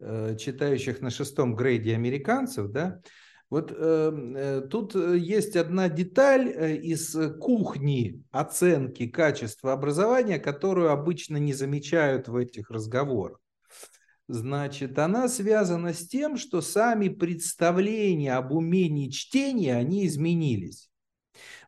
э, 0.00 0.36
читающих 0.38 1.00
на 1.00 1.08
шестом 1.08 1.54
грейде 1.54 1.94
американцев, 1.94 2.70
да. 2.70 3.00
Вот 3.48 3.72
э, 3.74 4.10
э 4.36 4.60
тут 4.68 4.94
есть 4.94 5.56
одна 5.56 5.88
деталь 5.88 6.48
э, 6.48 6.76
из 6.76 7.16
кухни 7.40 8.22
оценки 8.32 9.06
качества 9.06 9.72
образования, 9.72 10.38
которую 10.38 10.90
обычно 10.90 11.38
не 11.38 11.54
замечают 11.54 12.28
в 12.28 12.36
этих 12.36 12.70
разговорах. 12.70 13.40
Значит, 14.26 14.98
она 14.98 15.28
связана 15.28 15.92
с 15.92 16.08
тем, 16.08 16.38
что 16.38 16.62
сами 16.62 17.08
представления 17.08 18.34
об 18.34 18.52
умении 18.52 19.10
чтения, 19.10 19.76
они 19.76 20.06
изменились. 20.06 20.90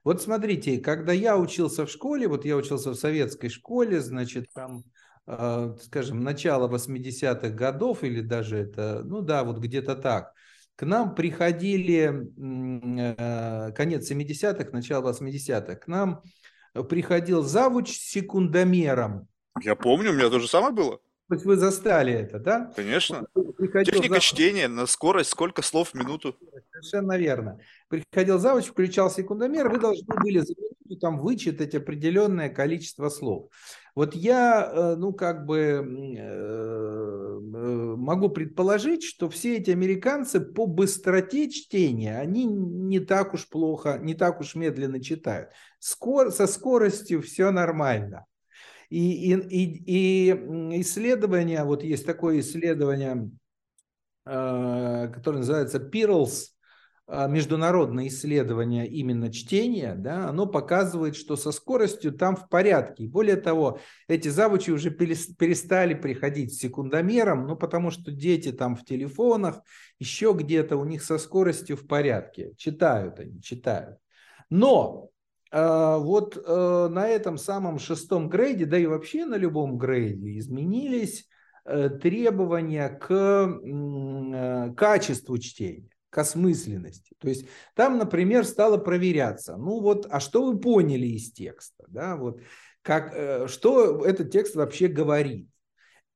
Вот 0.05 0.23
смотрите, 0.23 0.79
когда 0.79 1.13
я 1.13 1.37
учился 1.37 1.85
в 1.85 1.91
школе, 1.91 2.29
вот 2.29 2.45
я 2.45 2.57
учился 2.57 2.91
в 2.91 2.95
советской 2.95 3.49
школе, 3.49 4.01
значит, 4.01 4.47
там, 4.55 4.85
э, 5.27 5.77
скажем, 5.83 6.23
начало 6.23 6.69
80-х 6.69 7.51
годов 7.51 8.05
или 8.05 8.21
даже 8.21 8.57
это, 8.57 9.03
ну 9.05 9.21
да, 9.21 9.45
вот 9.45 9.59
где-то 9.59 9.97
так, 9.97 10.33
к 10.77 10.87
нам 10.87 11.15
приходили, 11.15 12.31
э, 12.39 13.73
конец 13.73 14.11
70-х, 14.11 14.71
начало 14.73 15.11
80-х, 15.11 15.75
к 15.75 15.87
нам 15.89 16.23
приходил 16.89 17.43
завуч 17.43 17.91
с 17.91 18.11
секундомером. 18.11 19.29
Я 19.63 19.75
помню, 19.75 20.11
у 20.11 20.15
меня 20.15 20.31
то 20.31 20.39
же 20.39 20.49
самое 20.49 20.73
было. 20.73 21.01
Есть 21.31 21.45
вы 21.45 21.57
застали 21.57 22.13
это, 22.13 22.39
да? 22.39 22.73
Конечно. 22.77 23.27
Приходил 23.35 23.93
Техника 23.93 24.15
завуч... 24.15 24.25
чтения 24.25 24.69
на 24.69 24.87
скорость, 24.87 25.31
сколько 25.31 25.63
слов 25.63 25.91
в 25.91 25.95
минуту. 25.95 26.37
Совершенно 26.71 27.19
верно. 27.19 27.59
Приходил 27.89 28.39
завуч, 28.39 28.67
включал 28.67 29.11
секундомер, 29.11 29.69
вы 29.69 29.79
должны 29.79 30.15
были 30.23 30.39
за 30.39 30.55
минуту 30.57 31.01
там 31.01 31.19
вычитать 31.19 31.75
определенное 31.75 32.49
количество 32.49 33.09
слов. 33.09 33.51
Вот 33.97 34.15
я, 34.15 34.71
э, 34.73 34.97
ну, 34.97 35.13
как 35.13 35.47
бы 35.47 35.59
э, 36.17 37.39
могу 37.97 38.29
предположить, 38.29 39.03
что 39.03 39.29
все 39.29 39.57
эти 39.57 39.71
американцы 39.71 40.39
по 40.39 40.67
быстроте 40.67 41.51
чтения, 41.51 42.19
они 42.19 42.45
не 42.45 43.01
так 43.01 43.35
уж 43.35 43.49
плохо, 43.49 43.99
не 44.01 44.15
так 44.15 44.41
уж 44.41 44.55
медленно 44.55 45.03
читают. 45.03 45.49
Скор, 45.79 46.31
со 46.31 46.47
скоростью 46.47 47.23
все 47.23 47.51
нормально. 47.51 48.27
И, 48.89 49.33
и, 49.33 49.35
и, 49.35 50.31
и 50.31 50.81
исследование, 50.81 51.65
вот 51.65 51.83
есть 51.83 52.07
такое 52.07 52.41
исследование, 52.41 53.31
э, 54.25 55.11
которое 55.13 55.39
называется 55.39 55.79
Pearls, 55.79 56.47
э, 57.09 57.29
международное 57.29 58.07
исследование 58.07 58.87
именно 58.87 59.33
чтения, 59.33 59.95
да, 59.97 60.29
оно 60.29 60.47
показывает, 60.47 61.17
что 61.17 61.37
со 61.37 61.51
скоростью 61.51 62.13
там 62.13 62.37
в 62.37 62.49
порядке. 62.49 63.09
Более 63.09 63.37
того, 63.37 63.81
эти 64.07 64.29
завучи 64.29 64.71
уже 64.71 64.91
перестали 64.91 65.95
приходить 65.95 66.55
секундомером, 66.55 67.47
ну, 67.47 67.57
потому 67.57 67.91
что 67.91 68.13
дети 68.13 68.53
там 68.53 68.77
в 68.77 68.85
телефонах, 68.85 69.61
еще 69.99 70.33
где-то 70.33 70.77
у 70.77 70.85
них 70.85 71.03
со 71.03 71.19
скоростью 71.19 71.77
в 71.77 71.87
порядке. 71.89 72.53
Читают 72.57 73.19
они, 73.19 73.43
читают. 73.43 73.99
Но 74.49 75.11
вот 75.57 76.37
э, 76.37 76.89
на 76.91 77.09
этом 77.09 77.39
самом 77.39 77.79
шестом 77.79 78.29
грейде, 78.29 78.67
да 78.67 78.79
и 78.79 78.85
вообще 78.85 79.25
на 79.25 79.37
любом 79.37 79.79
грейде 79.79 80.39
изменились 80.39 81.27
э, 81.65 81.89
требования 81.89 82.91
к 82.91 83.11
э, 83.11 84.75
качеству 84.77 85.39
чтения, 85.39 85.89
к 86.11 86.19
осмысленности. 86.19 87.15
То 87.19 87.29
есть 87.29 87.49
там, 87.75 87.97
например, 87.97 88.45
стало 88.45 88.77
проверяться, 88.77 89.57
ну 89.57 89.81
вот, 89.81 90.07
а 90.11 90.21
что 90.21 90.45
вы 90.45 90.61
поняли 90.61 91.07
из 91.07 91.33
текста, 91.33 91.85
да, 91.89 92.17
вот, 92.17 92.43
как, 92.83 93.49
что 93.49 94.05
этот 94.05 94.31
текст 94.31 94.57
вообще 94.57 94.89
говорит. 94.89 95.49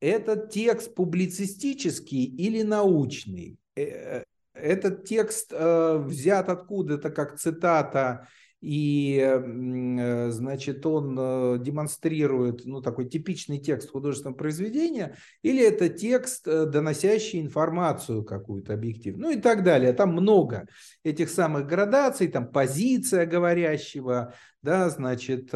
Этот 0.00 0.50
текст 0.50 0.94
публицистический 0.94 2.25
или 2.25 2.62
научный? 2.62 3.59
Этот 3.75 5.04
текст 5.04 5.52
взят 5.52 6.49
откуда-то 6.49 7.11
как 7.11 7.38
цитата 7.38 8.28
и, 8.60 9.18
э, 9.18 10.30
значит, 10.30 10.84
он 10.84 11.16
э, 11.18 11.58
демонстрирует, 11.60 12.66
ну, 12.66 12.82
такой 12.82 13.08
типичный 13.08 13.58
текст 13.58 13.90
художественного 13.90 14.36
произведения, 14.36 15.16
или 15.42 15.66
это 15.66 15.88
текст, 15.88 16.46
э, 16.46 16.66
доносящий 16.66 17.40
информацию 17.40 18.22
какую-то 18.22 18.74
объективную, 18.74 19.32
ну 19.32 19.38
и 19.38 19.40
так 19.40 19.64
далее. 19.64 19.94
Там 19.94 20.12
много 20.12 20.66
этих 21.04 21.30
самых 21.30 21.66
градаций, 21.66 22.28
там 22.28 22.52
позиция 22.52 23.24
говорящего, 23.24 24.34
да, 24.62 24.90
значит, 24.90 25.50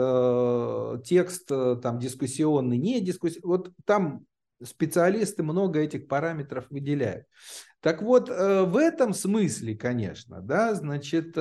текст 1.05 1.49
там 1.49 1.99
дискуссионный, 1.99 2.79
не 2.79 3.03
дискуссионный, 3.03 3.47
вот 3.47 3.73
там 3.85 4.25
специалисты 4.63 5.43
много 5.43 5.81
этих 5.81 6.09
параметров 6.09 6.65
выделяют. 6.71 7.27
Так 7.81 8.01
вот, 8.01 8.31
в 8.31 8.77
этом 8.79 9.13
смысле, 9.13 9.77
конечно, 9.77 10.41
да, 10.41 10.75
значит, 10.75 11.37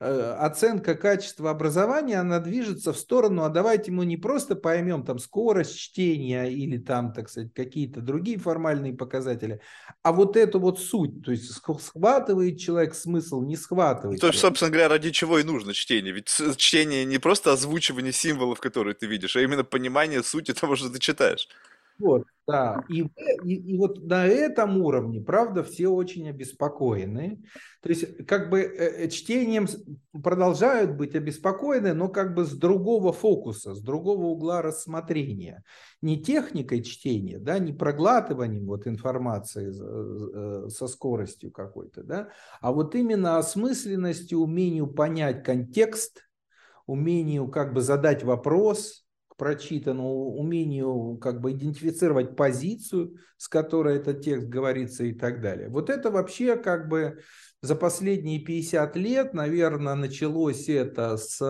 оценка 0.00 0.94
качества 0.94 1.50
образования, 1.50 2.18
она 2.18 2.40
движется 2.40 2.94
в 2.94 2.98
сторону, 2.98 3.44
а 3.44 3.50
давайте 3.50 3.90
мы 3.90 4.06
не 4.06 4.16
просто 4.16 4.56
поймем 4.56 5.04
там 5.04 5.18
скорость 5.18 5.78
чтения 5.78 6.46
или 6.46 6.78
там, 6.78 7.12
так 7.12 7.28
сказать, 7.28 7.52
какие-то 7.52 8.00
другие 8.00 8.38
формальные 8.38 8.94
показатели, 8.94 9.60
а 10.02 10.12
вот 10.12 10.38
эту 10.38 10.58
вот 10.58 10.80
суть, 10.80 11.22
то 11.22 11.32
есть 11.32 11.52
схватывает 11.52 12.58
человек 12.58 12.94
смысл, 12.94 13.42
не 13.42 13.56
схватывает. 13.56 14.20
То 14.20 14.28
есть, 14.28 14.38
собственно 14.38 14.70
говоря, 14.70 14.88
ради 14.88 15.10
чего 15.10 15.38
и 15.38 15.42
нужно 15.42 15.74
чтение? 15.74 16.14
Ведь 16.14 16.28
чтение 16.56 17.04
не 17.04 17.18
просто 17.18 17.52
озвучивание 17.52 18.12
символов, 18.12 18.58
которые 18.58 18.94
ты 18.94 19.06
видишь, 19.06 19.36
а 19.36 19.42
именно 19.42 19.64
понимание 19.64 20.22
сути 20.22 20.54
того, 20.60 20.76
что 20.76 20.88
ты 20.88 20.98
читаешь. 20.98 21.46
Вот, 22.00 22.24
да. 22.46 22.82
И, 22.88 23.06
и, 23.44 23.54
и 23.54 23.76
вот 23.76 24.02
на 24.02 24.26
этом 24.26 24.78
уровне, 24.78 25.20
правда, 25.20 25.62
все 25.62 25.88
очень 25.88 26.28
обеспокоены. 26.28 27.42
То 27.82 27.88
есть, 27.90 28.26
как 28.26 28.48
бы 28.48 28.60
э, 28.60 29.04
э, 29.04 29.08
чтением 29.08 29.68
продолжают 30.22 30.92
быть 30.92 31.14
обеспокоены, 31.14 31.92
но 31.92 32.08
как 32.08 32.34
бы 32.34 32.44
с 32.44 32.52
другого 32.52 33.12
фокуса, 33.12 33.74
с 33.74 33.82
другого 33.82 34.24
угла 34.24 34.62
рассмотрения. 34.62 35.62
Не 36.00 36.22
техникой 36.22 36.82
чтения, 36.82 37.38
да, 37.38 37.58
не 37.58 37.74
проглатыванием 37.74 38.66
вот 38.66 38.86
информации 38.86 39.70
э, 39.70 40.68
со 40.70 40.88
скоростью 40.88 41.52
какой-то, 41.52 42.02
да, 42.02 42.28
а 42.62 42.72
вот 42.72 42.94
именно 42.94 43.36
осмысленностью, 43.36 44.40
умению 44.40 44.86
понять 44.86 45.44
контекст, 45.44 46.22
умению 46.86 47.48
как 47.48 47.74
бы 47.74 47.82
задать 47.82 48.24
вопрос, 48.24 48.99
прочитанному, 49.40 50.36
умению 50.36 51.16
как 51.16 51.40
бы 51.40 51.52
идентифицировать 51.52 52.36
позицию, 52.36 53.16
с 53.38 53.48
которой 53.48 53.96
этот 53.96 54.20
текст 54.20 54.48
говорится 54.48 55.04
и 55.04 55.14
так 55.14 55.40
далее. 55.40 55.70
Вот 55.70 55.88
это 55.88 56.10
вообще 56.10 56.56
как 56.56 56.88
бы 56.88 57.20
за 57.62 57.74
последние 57.74 58.40
50 58.40 58.96
лет, 58.96 59.32
наверное, 59.32 59.94
началось 59.94 60.68
это 60.68 61.16
с 61.16 61.40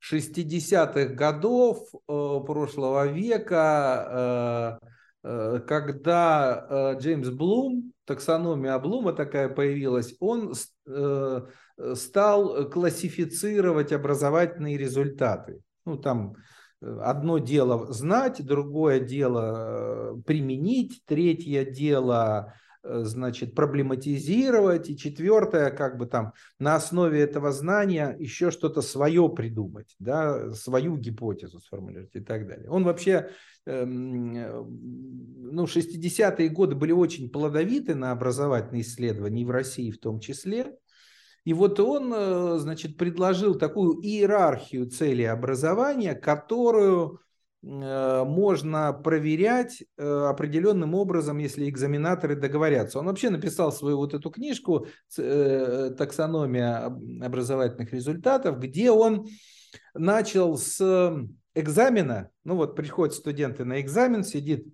60-х 0.00 1.06
годов 1.14 1.88
э, 1.92 2.40
прошлого 2.46 3.08
века, 3.08 4.78
э, 5.24 5.28
э, 5.28 5.60
когда 5.66 6.96
Джеймс 7.00 7.30
Блум, 7.30 7.92
таксономия 8.04 8.78
Блума 8.78 9.12
такая 9.12 9.48
появилась, 9.48 10.14
он 10.20 10.54
стал 11.94 12.70
классифицировать 12.70 13.92
образовательные 13.92 14.78
результаты. 14.78 15.60
Ну, 15.84 15.96
там 15.96 16.34
э, 16.80 16.98
одно 17.02 17.38
дело 17.38 17.92
знать, 17.92 18.44
другое 18.44 19.00
дело 19.00 20.14
э, 20.16 20.22
применить, 20.26 21.02
третье 21.04 21.64
дело 21.64 22.54
э, 22.82 23.02
значит, 23.04 23.54
проблематизировать, 23.54 24.88
и 24.88 24.96
четвертое, 24.96 25.70
как 25.70 25.98
бы 25.98 26.06
там 26.06 26.32
на 26.58 26.74
основе 26.74 27.20
этого 27.20 27.52
знания 27.52 28.16
еще 28.18 28.50
что-то 28.50 28.80
свое 28.80 29.28
придумать, 29.28 29.94
да, 29.98 30.52
свою 30.52 30.96
гипотезу 30.96 31.60
сформулировать 31.60 32.14
и 32.14 32.20
так 32.20 32.46
далее. 32.46 32.70
Он 32.70 32.84
вообще, 32.84 33.30
эм, 33.66 34.32
ну, 35.52 35.66
60-е 35.66 36.48
годы 36.48 36.76
были 36.76 36.92
очень 36.92 37.28
плодовиты 37.28 37.94
на 37.94 38.10
образовательные 38.10 38.82
исследования, 38.82 39.42
и 39.42 39.46
в 39.46 39.50
России 39.50 39.90
в 39.90 39.98
том 39.98 40.18
числе, 40.18 40.78
и 41.44 41.52
вот 41.52 41.78
он, 41.78 42.12
э, 42.14 42.56
значит, 42.58 42.96
предложил 42.96 43.54
такую 43.54 44.00
иерархию 44.02 44.88
целей 44.88 45.26
образования, 45.26 46.14
которую 46.14 47.20
э, 47.62 48.24
можно 48.24 48.94
проверять 48.94 49.84
э, 49.98 50.02
определенным 50.02 50.94
образом, 50.94 51.36
если 51.36 51.68
экзаменаторы 51.68 52.34
договорятся. 52.34 52.98
Он 52.98 53.06
вообще 53.06 53.28
написал 53.28 53.72
свою 53.72 53.98
вот 53.98 54.14
эту 54.14 54.30
книжку 54.30 54.86
«Таксономия 55.14 56.86
образовательных 56.86 57.92
результатов», 57.92 58.58
где 58.58 58.90
он 58.90 59.26
начал 59.92 60.56
с 60.56 60.80
экзамена, 61.54 62.30
ну 62.44 62.56
вот 62.56 62.74
приходят 62.74 63.14
студенты 63.14 63.66
на 63.66 63.82
экзамен, 63.82 64.24
сидит 64.24 64.66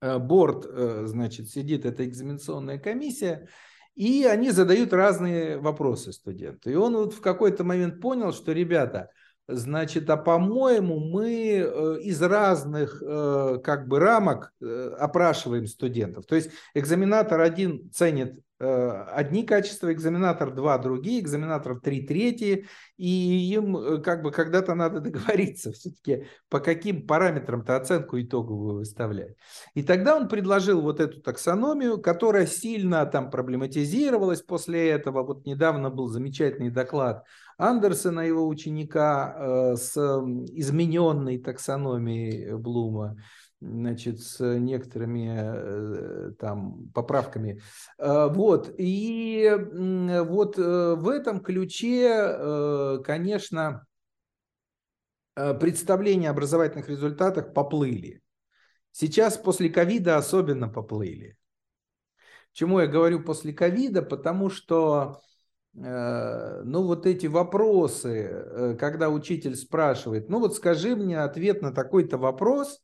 борт, 0.00 0.64
значит, 1.08 1.50
сидит 1.50 1.84
эта 1.84 2.04
экзаменационная 2.04 2.78
комиссия, 2.78 3.48
и 3.94 4.24
они 4.24 4.50
задают 4.50 4.92
разные 4.92 5.58
вопросы 5.58 6.12
студенту. 6.12 6.70
И 6.70 6.74
он 6.74 6.96
вот 6.96 7.14
в 7.14 7.20
какой-то 7.20 7.64
момент 7.64 8.00
понял, 8.00 8.32
что, 8.32 8.52
ребята, 8.52 9.10
значит, 9.46 10.08
а 10.10 10.16
по-моему, 10.16 10.98
мы 10.98 11.58
э, 11.58 12.00
из 12.02 12.20
разных 12.22 13.02
э, 13.04 13.58
как 13.62 13.88
бы 13.88 14.00
рамок 14.00 14.52
э, 14.60 14.96
опрашиваем 14.98 15.66
студентов. 15.66 16.26
То 16.26 16.34
есть 16.34 16.50
экзаменатор 16.74 17.40
один 17.40 17.90
ценит 17.92 18.40
одни 18.64 19.44
качества, 19.44 19.92
экзаменатор 19.92 20.52
два 20.52 20.78
другие, 20.78 21.20
экзаменатор 21.20 21.80
три 21.80 22.06
третьи, 22.06 22.66
и 22.96 23.52
им 23.52 23.76
э, 23.76 24.02
как 24.02 24.22
бы 24.22 24.30
когда-то 24.30 24.74
надо 24.74 25.00
договориться 25.02 25.72
все-таки, 25.72 26.26
по 26.48 26.60
каким 26.60 27.06
параметрам-то 27.06 27.76
оценку 27.76 28.20
итоговую 28.20 28.76
выставлять. 28.76 29.36
И 29.74 29.82
тогда 29.82 30.16
он 30.16 30.28
предложил 30.28 30.80
вот 30.80 31.00
эту 31.00 31.20
таксономию, 31.20 32.00
которая 32.00 32.46
сильно 32.46 33.04
там 33.06 33.30
проблематизировалась 33.30 34.42
после 34.42 34.90
этого. 34.90 35.22
Вот 35.22 35.46
недавно 35.46 35.90
был 35.90 36.08
замечательный 36.08 36.70
доклад 36.70 37.24
Андерсона, 37.58 38.20
его 38.20 38.46
ученика, 38.46 39.34
э, 39.36 39.76
с 39.76 39.96
измененной 39.96 41.38
таксономией 41.38 42.54
Блума 42.56 43.16
значит, 43.60 44.20
с 44.20 44.40
некоторыми 44.58 45.30
э, 45.36 46.32
там 46.38 46.90
поправками. 46.94 47.60
Э, 47.98 48.28
вот, 48.28 48.74
и 48.78 49.50
вот 50.26 50.58
э, 50.58 50.94
в 50.94 51.08
этом 51.08 51.40
ключе, 51.40 53.00
конечно, 53.04 53.86
представления 55.34 56.28
о 56.28 56.32
образовательных 56.32 56.88
результатах 56.88 57.52
поплыли. 57.52 58.20
Сейчас 58.92 59.36
после 59.36 59.68
ковида 59.68 60.16
особенно 60.16 60.68
поплыли. 60.68 61.36
Чему 62.52 62.78
я 62.78 62.86
говорю 62.86 63.24
после 63.24 63.52
ковида? 63.52 64.02
Потому 64.02 64.48
что 64.48 65.20
ну 65.72 66.82
вот 66.84 67.04
эти 67.04 67.26
вопросы, 67.26 68.76
когда 68.78 69.10
учитель 69.10 69.56
спрашивает, 69.56 70.28
ну 70.28 70.38
вот 70.38 70.54
скажи 70.54 70.94
мне 70.94 71.18
ответ 71.18 71.62
на 71.62 71.72
такой-то 71.72 72.16
вопрос, 72.16 72.83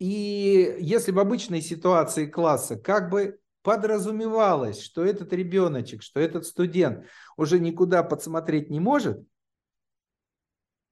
и 0.00 0.76
если 0.80 1.12
в 1.12 1.18
обычной 1.18 1.60
ситуации 1.60 2.26
класса 2.26 2.76
как 2.76 3.10
бы 3.10 3.38
подразумевалось, 3.62 4.80
что 4.80 5.04
этот 5.04 5.32
ребеночек, 5.34 6.02
что 6.02 6.18
этот 6.18 6.46
студент 6.46 7.04
уже 7.36 7.60
никуда 7.60 8.02
подсмотреть 8.02 8.70
не 8.70 8.80
может, 8.80 9.22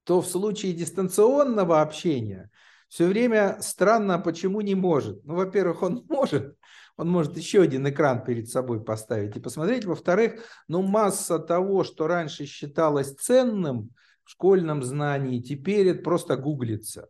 то 0.03 0.21
в 0.21 0.27
случае 0.27 0.73
дистанционного 0.73 1.81
общения 1.81 2.51
все 2.87 3.07
время 3.07 3.57
странно, 3.61 4.19
почему 4.19 4.61
не 4.61 4.75
может. 4.75 5.25
Ну, 5.25 5.35
во-первых, 5.35 5.81
он 5.81 6.05
может, 6.09 6.55
он 6.95 7.09
может 7.09 7.35
еще 7.35 7.63
один 7.63 7.89
экран 7.89 8.23
перед 8.23 8.47
собой 8.47 8.83
поставить 8.83 9.35
и 9.35 9.39
посмотреть. 9.39 9.85
Во-вторых, 9.85 10.43
ну, 10.67 10.83
масса 10.83 11.39
того, 11.39 11.83
что 11.83 12.05
раньше 12.05 12.45
считалось 12.45 13.15
ценным 13.15 13.89
в 14.23 14.29
школьном 14.29 14.83
знании, 14.83 15.41
теперь 15.41 15.87
это 15.87 16.03
просто 16.03 16.37
гуглится. 16.37 17.09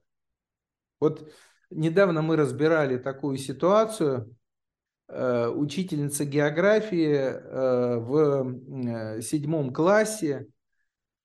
Вот 1.02 1.30
Недавно 1.72 2.22
мы 2.22 2.36
разбирали 2.36 2.98
такую 2.98 3.38
ситуацию. 3.38 4.36
Э, 5.08 5.48
учительница 5.48 6.24
географии 6.26 7.16
э, 7.16 7.98
в 7.98 9.18
э, 9.18 9.22
седьмом 9.22 9.74
классе 9.74 10.48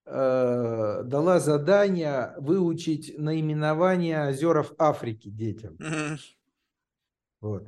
дала 0.06 1.40
задание 1.40 2.34
выучить 2.36 3.18
наименование 3.18 4.28
озеров 4.28 4.74
Африки 4.76 5.30
детям. 5.30 5.78
Вот. 7.40 7.66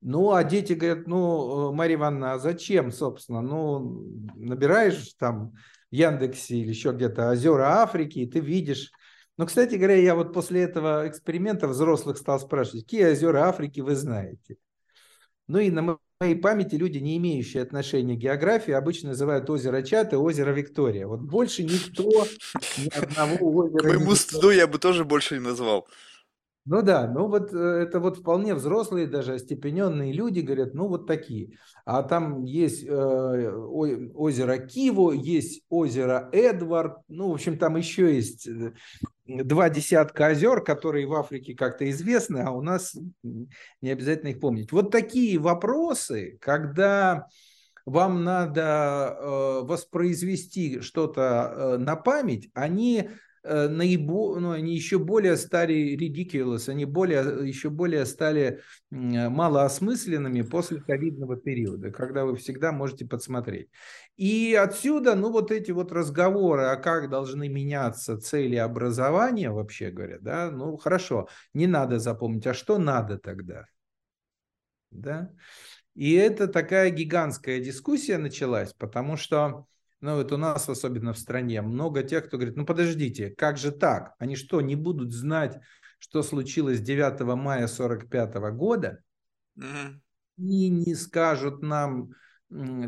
Ну, 0.00 0.32
а 0.32 0.42
дети 0.42 0.72
говорят, 0.72 1.06
ну, 1.06 1.72
Мария 1.72 1.96
Ивановна, 1.96 2.32
а 2.32 2.38
зачем, 2.40 2.90
собственно? 2.90 3.40
Ну, 3.40 4.04
набираешь 4.34 5.12
там 5.12 5.52
в 5.92 5.94
Яндексе 5.94 6.56
или 6.56 6.70
еще 6.70 6.90
где-то 6.90 7.30
озера 7.30 7.82
Африки, 7.82 8.18
и 8.18 8.26
ты 8.26 8.40
видишь 8.40 8.90
но, 9.36 9.46
кстати 9.46 9.74
говоря, 9.74 9.96
я 9.96 10.14
вот 10.14 10.32
после 10.32 10.62
этого 10.62 11.08
эксперимента 11.08 11.68
взрослых 11.68 12.16
стал 12.18 12.40
спрашивать, 12.40 12.84
какие 12.84 13.06
озера 13.06 13.48
Африки 13.48 13.80
вы 13.80 13.94
знаете? 13.94 14.56
Ну 15.48 15.58
и 15.58 15.70
на 15.70 15.98
моей 16.20 16.34
памяти 16.34 16.76
люди, 16.76 16.98
не 16.98 17.18
имеющие 17.18 17.62
отношения 17.62 18.16
к 18.16 18.18
географии, 18.18 18.72
обычно 18.72 19.10
называют 19.10 19.48
озеро 19.50 19.82
Чат 19.82 20.12
и 20.12 20.16
озеро 20.16 20.52
Виктория. 20.52 21.06
Вот 21.06 21.20
больше 21.20 21.62
никто 21.62 22.04
ни 22.78 22.88
одного 22.96 23.54
озера... 23.54 23.78
К 23.78 23.84
моему 23.84 24.14
стыду 24.14 24.50
я 24.50 24.66
бы 24.66 24.78
тоже 24.78 25.04
больше 25.04 25.34
не 25.34 25.44
назвал. 25.44 25.86
Ну 26.68 26.82
да, 26.82 27.06
ну 27.06 27.28
вот 27.28 27.54
э, 27.54 27.56
это 27.56 28.00
вот 28.00 28.18
вполне 28.18 28.52
взрослые, 28.52 29.06
даже 29.06 29.34
остепененные 29.34 30.12
люди 30.12 30.40
говорят, 30.40 30.74
ну 30.74 30.88
вот 30.88 31.06
такие. 31.06 31.58
А 31.84 32.02
там 32.02 32.42
есть 32.42 32.84
э, 32.84 33.52
озеро 33.52 34.58
Киво, 34.58 35.12
есть 35.12 35.62
озеро 35.68 36.28
Эдвард, 36.32 36.96
ну 37.06 37.28
в 37.28 37.34
общем 37.34 37.56
там 37.56 37.76
еще 37.76 38.12
есть 38.12 38.48
э, 38.48 38.72
два 39.26 39.68
десятка 39.70 40.26
озер, 40.28 40.62
которые 40.62 41.06
в 41.06 41.14
Африке 41.14 41.54
как-то 41.54 41.88
известны, 41.90 42.38
а 42.38 42.50
у 42.50 42.62
нас 42.62 42.96
не 43.22 43.90
обязательно 43.90 44.30
их 44.30 44.40
помнить. 44.40 44.72
Вот 44.72 44.90
такие 44.90 45.38
вопросы, 45.38 46.38
когда 46.40 47.26
вам 47.84 48.24
надо 48.24 49.16
э, 49.16 49.60
воспроизвести 49.62 50.80
что-то 50.80 51.52
э, 51.54 51.76
на 51.78 51.96
память, 51.96 52.50
они 52.52 53.10
наибо, 53.46 54.38
ну, 54.40 54.50
они 54.50 54.74
еще 54.74 54.98
более 54.98 55.36
стали 55.36 55.96
ridiculous, 55.96 56.68
они 56.68 56.84
более, 56.84 57.46
еще 57.46 57.70
более 57.70 58.04
стали 58.06 58.60
малоосмысленными 58.90 60.42
после 60.42 60.80
ковидного 60.80 61.36
периода, 61.36 61.90
когда 61.90 62.24
вы 62.24 62.36
всегда 62.36 62.72
можете 62.72 63.06
подсмотреть. 63.06 63.68
И 64.16 64.54
отсюда, 64.54 65.14
ну, 65.14 65.30
вот 65.30 65.52
эти 65.52 65.70
вот 65.70 65.92
разговоры, 65.92 66.62
а 66.62 66.76
как 66.76 67.10
должны 67.10 67.48
меняться 67.48 68.18
цели 68.18 68.56
образования, 68.56 69.50
вообще 69.50 69.90
говоря, 69.90 70.18
да, 70.20 70.50
ну, 70.50 70.76
хорошо, 70.76 71.28
не 71.54 71.66
надо 71.66 71.98
запомнить, 71.98 72.46
а 72.46 72.54
что 72.54 72.78
надо 72.78 73.18
тогда? 73.18 73.66
Да? 74.90 75.30
И 75.94 76.12
это 76.12 76.48
такая 76.48 76.90
гигантская 76.90 77.60
дискуссия 77.60 78.18
началась, 78.18 78.72
потому 78.74 79.16
что 79.16 79.66
ну 80.06 80.14
вот 80.14 80.30
у 80.30 80.36
нас, 80.36 80.68
особенно 80.68 81.12
в 81.12 81.18
стране, 81.18 81.60
много 81.62 82.04
тех, 82.04 82.26
кто 82.26 82.36
говорит, 82.36 82.56
ну 82.56 82.64
подождите, 82.64 83.30
как 83.30 83.58
же 83.58 83.72
так? 83.72 84.14
Они 84.20 84.36
что, 84.36 84.60
не 84.60 84.76
будут 84.76 85.12
знать, 85.12 85.60
что 85.98 86.22
случилось 86.22 86.80
9 86.80 87.20
мая 87.36 87.66
45 87.66 88.34
года? 88.52 89.02
Mm-hmm. 89.58 89.98
И 90.38 90.68
не 90.68 90.94
скажут 90.94 91.60
нам, 91.60 92.10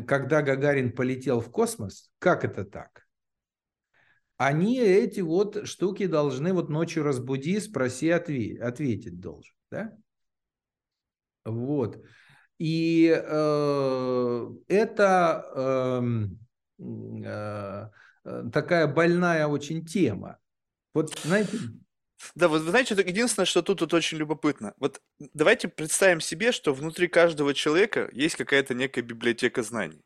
когда 0.07 0.41
Гагарин 0.41 0.93
полетел 0.93 1.41
в 1.41 1.51
космос? 1.51 2.09
Как 2.19 2.45
это 2.45 2.63
так? 2.63 3.05
Они 4.37 4.79
эти 4.79 5.19
вот 5.19 5.67
штуки 5.67 6.05
должны 6.05 6.53
вот 6.53 6.69
ночью 6.69 7.03
разбуди, 7.03 7.59
спроси, 7.59 8.11
ответь, 8.11 8.61
ответить 8.61 9.19
должен, 9.19 9.53
да? 9.69 9.91
Вот. 11.43 12.01
И 12.59 13.13
э, 13.13 14.49
это... 14.69 15.51
Э, 15.53 16.29
такая 18.51 18.87
больная 18.87 19.47
очень 19.47 19.85
тема. 19.85 20.37
Вот, 20.93 21.17
знаете... 21.19 21.57
Да, 22.35 22.49
вот 22.49 22.61
вы 22.63 22.71
знаете, 22.71 22.95
единственное, 22.95 23.45
что 23.45 23.61
тут, 23.61 23.79
тут 23.79 23.93
очень 23.93 24.17
любопытно. 24.17 24.73
Вот 24.77 25.01
давайте 25.33 25.69
представим 25.69 26.19
себе, 26.19 26.51
что 26.51 26.73
внутри 26.73 27.07
каждого 27.07 27.53
человека 27.53 28.09
есть 28.11 28.35
какая-то 28.35 28.73
некая 28.73 29.03
библиотека 29.03 29.63
знаний. 29.63 30.03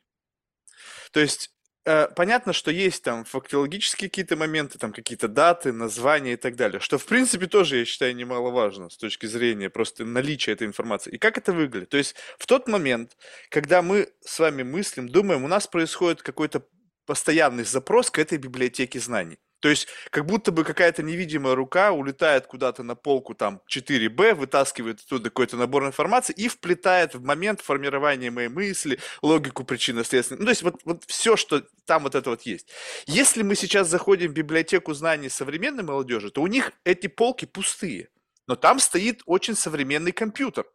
То 1.11 1.19
есть 1.19 1.51
э, 1.85 2.07
понятно, 2.15 2.53
что 2.53 2.71
есть 2.71 3.03
там 3.03 3.25
фактологические 3.25 4.09
какие-то 4.09 4.35
моменты, 4.35 4.79
там 4.79 4.93
какие-то 4.93 5.27
даты, 5.27 5.71
названия 5.71 6.33
и 6.33 6.37
так 6.37 6.55
далее, 6.55 6.79
что 6.79 6.97
в 6.97 7.05
принципе 7.05 7.47
тоже, 7.47 7.77
я 7.77 7.85
считаю, 7.85 8.15
немаловажно 8.15 8.89
с 8.89 8.97
точки 8.97 9.25
зрения 9.25 9.69
просто 9.69 10.05
наличия 10.05 10.51
этой 10.53 10.67
информации. 10.67 11.11
И 11.11 11.17
как 11.17 11.37
это 11.37 11.53
выглядит? 11.53 11.89
То 11.89 11.97
есть 11.97 12.15
в 12.37 12.45
тот 12.45 12.67
момент, 12.67 13.17
когда 13.49 13.81
мы 13.81 14.09
с 14.21 14.39
вами 14.39 14.63
мыслим, 14.63 15.09
думаем, 15.09 15.43
у 15.43 15.47
нас 15.47 15.67
происходит 15.67 16.21
какой-то 16.21 16.65
постоянный 17.05 17.65
запрос 17.65 18.09
к 18.09 18.19
этой 18.19 18.37
библиотеке 18.37 18.99
знаний. 18.99 19.39
То 19.63 19.69
есть, 19.69 19.87
как 20.09 20.25
будто 20.25 20.51
бы 20.51 20.65
какая-то 20.65 21.03
невидимая 21.03 21.55
рука 21.55 21.93
улетает 21.93 22.47
куда-то 22.47 22.83
на 22.83 22.95
полку 22.95 23.33
там 23.33 23.61
4Б, 23.73 24.33
вытаскивает 24.33 24.99
оттуда 24.99 25.29
какой-то 25.29 25.55
набор 25.55 25.87
информации 25.87 26.33
и 26.33 26.49
вплетает 26.49 27.15
в 27.15 27.23
момент 27.23 27.61
формирования 27.61 28.29
моей 28.29 28.49
мысли, 28.49 28.99
логику 29.21 29.63
причинно-следственной. 29.63 30.39
Ну, 30.39 30.45
то 30.47 30.49
есть, 30.49 30.63
вот, 30.63 30.81
вот 30.83 31.05
все, 31.07 31.37
что 31.37 31.63
там 31.85 32.03
вот 32.03 32.13
это 32.13 32.29
вот 32.29 32.41
есть. 32.41 32.73
Если 33.05 33.41
мы 33.41 33.55
сейчас 33.55 33.87
заходим 33.87 34.31
в 34.31 34.33
библиотеку 34.33 34.93
знаний 34.93 35.29
современной 35.29 35.83
молодежи, 35.83 36.29
то 36.29 36.41
у 36.41 36.47
них 36.47 36.73
эти 36.83 37.07
полки 37.07 37.45
пустые. 37.45 38.09
Но 38.47 38.57
там 38.57 38.79
стоит 38.79 39.21
очень 39.25 39.55
современный 39.55 40.11
компьютер 40.11 40.65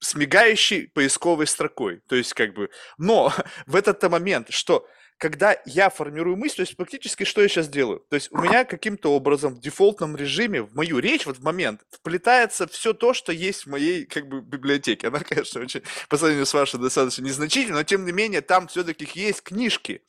с 0.00 0.14
мигающей 0.16 0.88
поисковой 0.88 1.46
строкой. 1.46 2.00
То 2.08 2.16
есть, 2.16 2.34
как 2.34 2.52
бы, 2.52 2.70
но 2.98 3.32
в 3.66 3.76
этот 3.76 4.02
момент, 4.10 4.50
что 4.50 4.88
когда 5.20 5.54
я 5.66 5.90
формирую 5.90 6.38
мысль, 6.38 6.56
то 6.56 6.62
есть 6.62 6.76
фактически 6.76 7.24
что 7.24 7.42
я 7.42 7.48
сейчас 7.48 7.68
делаю? 7.68 8.00
То 8.08 8.16
есть 8.16 8.32
у 8.32 8.38
меня 8.38 8.64
каким-то 8.64 9.12
образом 9.12 9.54
в 9.54 9.60
дефолтном 9.60 10.16
режиме 10.16 10.62
в 10.62 10.74
мою 10.74 10.98
речь 10.98 11.26
вот 11.26 11.36
в 11.36 11.42
момент 11.42 11.82
вплетается 11.90 12.66
все 12.66 12.94
то, 12.94 13.12
что 13.12 13.30
есть 13.30 13.66
в 13.66 13.68
моей 13.68 14.06
как 14.06 14.26
бы 14.26 14.40
библиотеке. 14.40 15.08
Она, 15.08 15.20
конечно, 15.28 15.60
очень 15.60 15.82
по 16.08 16.16
сравнению 16.16 16.46
с 16.46 16.54
вашей 16.54 16.80
достаточно 16.80 17.22
незначительна, 17.22 17.76
но 17.76 17.82
тем 17.82 18.06
не 18.06 18.12
менее 18.12 18.40
там 18.40 18.66
все-таки 18.68 19.06
есть 19.14 19.42
книжки 19.42 20.02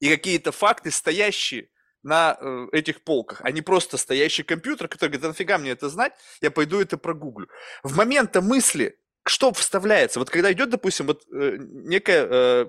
и 0.00 0.08
какие-то 0.08 0.52
факты, 0.52 0.90
стоящие 0.90 1.68
на 2.02 2.38
э, 2.40 2.68
этих 2.72 3.02
полках, 3.02 3.42
а 3.42 3.50
не 3.50 3.60
просто 3.60 3.98
стоящий 3.98 4.42
компьютер, 4.42 4.88
который 4.88 5.10
говорит, 5.10 5.22
да 5.22 5.28
нафига 5.28 5.58
мне 5.58 5.72
это 5.72 5.90
знать, 5.90 6.14
я 6.40 6.50
пойду 6.50 6.80
это 6.80 6.96
прогуглю. 6.96 7.48
В 7.82 7.94
момент 7.94 8.34
мысли 8.36 8.98
что 9.26 9.52
вставляется? 9.52 10.18
Вот 10.18 10.30
когда 10.30 10.50
идет, 10.50 10.70
допустим, 10.70 11.06
вот 11.06 11.26
э, 11.30 11.58
некая 11.58 12.26
э, 12.30 12.66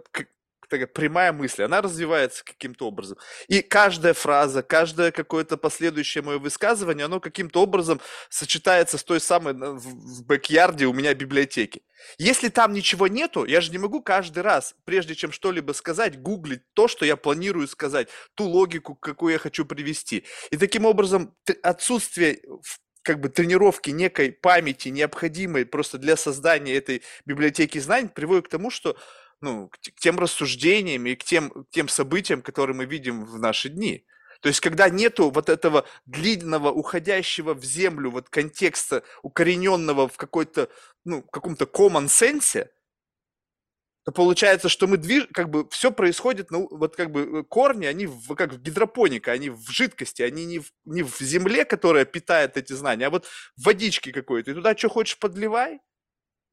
такая 0.69 0.87
прямая 0.87 1.33
мысль, 1.33 1.63
она 1.63 1.81
развивается 1.81 2.43
каким-то 2.43 2.87
образом. 2.87 3.17
И 3.47 3.61
каждая 3.61 4.13
фраза, 4.13 4.63
каждое 4.63 5.11
какое-то 5.11 5.57
последующее 5.57 6.23
мое 6.23 6.39
высказывание, 6.39 7.05
оно 7.05 7.19
каким-то 7.19 7.61
образом 7.61 7.99
сочетается 8.29 8.97
с 8.97 9.03
той 9.03 9.19
самой 9.19 9.53
в 9.53 10.23
бэк-ярде 10.25 10.85
у 10.85 10.93
меня 10.93 11.13
библиотеки. 11.13 11.81
Если 12.17 12.49
там 12.49 12.73
ничего 12.73 13.07
нету, 13.07 13.45
я 13.45 13.61
же 13.61 13.71
не 13.71 13.77
могу 13.77 14.01
каждый 14.01 14.43
раз, 14.43 14.75
прежде 14.85 15.15
чем 15.15 15.31
что-либо 15.31 15.73
сказать, 15.73 16.21
гуглить 16.21 16.61
то, 16.73 16.87
что 16.87 17.05
я 17.05 17.17
планирую 17.17 17.67
сказать, 17.67 18.07
ту 18.35 18.45
логику, 18.45 18.95
какую 18.95 19.33
я 19.33 19.39
хочу 19.39 19.65
привести. 19.65 20.25
И 20.51 20.57
таким 20.57 20.85
образом 20.85 21.35
отсутствие 21.63 22.41
как 23.01 23.19
бы 23.19 23.29
тренировки 23.29 23.89
некой 23.89 24.31
памяти, 24.31 24.89
необходимой 24.89 25.65
просто 25.65 25.97
для 25.97 26.15
создания 26.15 26.75
этой 26.75 27.01
библиотеки 27.25 27.79
знаний, 27.79 28.09
приводит 28.09 28.47
к 28.47 28.51
тому, 28.51 28.69
что 28.69 28.97
ну, 29.41 29.69
к, 29.69 29.77
тем 29.99 30.19
рассуждениям 30.19 31.05
и 31.05 31.15
к 31.15 31.23
тем, 31.23 31.49
к 31.49 31.69
тем 31.71 31.87
событиям, 31.87 32.41
которые 32.41 32.75
мы 32.75 32.85
видим 32.85 33.25
в 33.25 33.39
наши 33.39 33.69
дни. 33.69 34.05
То 34.41 34.47
есть, 34.47 34.61
когда 34.61 34.89
нету 34.89 35.29
вот 35.29 35.49
этого 35.49 35.85
длинного, 36.05 36.71
уходящего 36.71 37.53
в 37.53 37.63
землю 37.63 38.09
вот 38.11 38.29
контекста, 38.29 39.03
укорененного 39.21 40.07
в 40.07 40.15
какой-то, 40.15 40.69
ну, 41.03 41.21
каком-то 41.21 41.65
common 41.65 42.05
sense, 42.05 42.69
то 44.05 44.13
получается, 44.13 44.69
что 44.69 44.87
мы 44.87 44.97
движ... 44.97 45.27
как 45.33 45.49
бы 45.49 45.67
все 45.69 45.91
происходит, 45.91 46.51
ну, 46.51 46.67
вот 46.71 46.95
как 46.95 47.11
бы 47.11 47.39
э, 47.39 47.43
корни, 47.43 47.85
они 47.85 48.07
в, 48.07 48.33
как 48.35 48.53
в 48.53 48.61
гидропоника, 48.61 49.33
они 49.33 49.49
в 49.49 49.69
жидкости, 49.69 50.21
они 50.21 50.45
не 50.45 50.59
в, 50.59 50.71
не 50.85 51.03
в 51.03 51.19
земле, 51.19 51.65
которая 51.65 52.05
питает 52.05 52.55
эти 52.55 52.71
знания, 52.73 53.07
а 53.07 53.09
вот 53.09 53.25
в 53.57 53.65
водичке 53.65 54.13
какой-то. 54.13 54.51
И 54.51 54.53
туда 54.53 54.75
что 54.75 54.89
хочешь 54.89 55.19
подливай, 55.19 55.81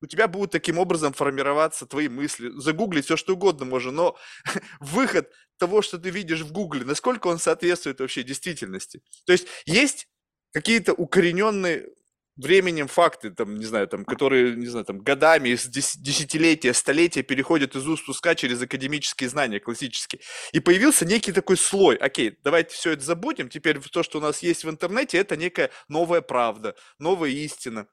у 0.07 0.09
тебя 0.09 0.29
будут 0.29 0.53
таким 0.53 0.79
образом 0.79 1.13
формироваться 1.13 1.85
твои 1.85 2.09
мысли. 2.09 2.51
Загуглить 2.55 3.07
все, 3.07 3.17
что 3.17 3.35
угодно 3.35 3.65
можно, 3.65 3.91
но 3.91 4.17
выход 4.81 5.33
того, 5.59 5.83
что 5.83 5.99
ты 5.99 6.11
видишь 6.11 6.43
в 6.43 6.53
Гугле, 6.53 6.85
насколько 6.85 7.27
он 7.27 7.39
соответствует 7.39 7.99
вообще 7.99 8.23
действительности. 8.23 9.03
То 9.25 9.33
есть 9.33 9.49
есть 9.67 10.07
какие-то 10.53 10.93
укорененные 10.93 11.89
временем 12.37 12.87
факты, 12.87 13.31
там, 13.31 13.57
не 13.57 13.65
знаю, 13.65 13.89
там, 13.89 14.05
которые, 14.05 14.55
не 14.55 14.67
знаю, 14.67 14.85
там, 14.85 14.99
годами, 14.99 15.49
десятилетия, 15.51 16.73
столетия 16.75 17.23
переходят 17.23 17.75
из 17.75 17.87
уст 17.89 18.09
уска 18.09 18.35
через 18.35 18.63
академические 18.63 19.29
знания 19.29 19.59
классические. 19.59 20.21
И 20.53 20.61
появился 20.61 21.05
некий 21.05 21.33
такой 21.33 21.57
слой. 21.57 21.97
Окей, 21.97 22.39
давайте 22.45 22.75
все 22.75 22.93
это 22.93 23.03
забудем. 23.03 23.49
Теперь 23.49 23.81
то, 23.81 24.03
что 24.03 24.19
у 24.19 24.21
нас 24.21 24.43
есть 24.43 24.65
в 24.65 24.71
интернете, 24.71 25.19
это 25.19 25.37
некая 25.37 25.71
новая 25.89 26.21
правда, 26.21 26.77
новая 26.99 27.31
истина. 27.31 27.89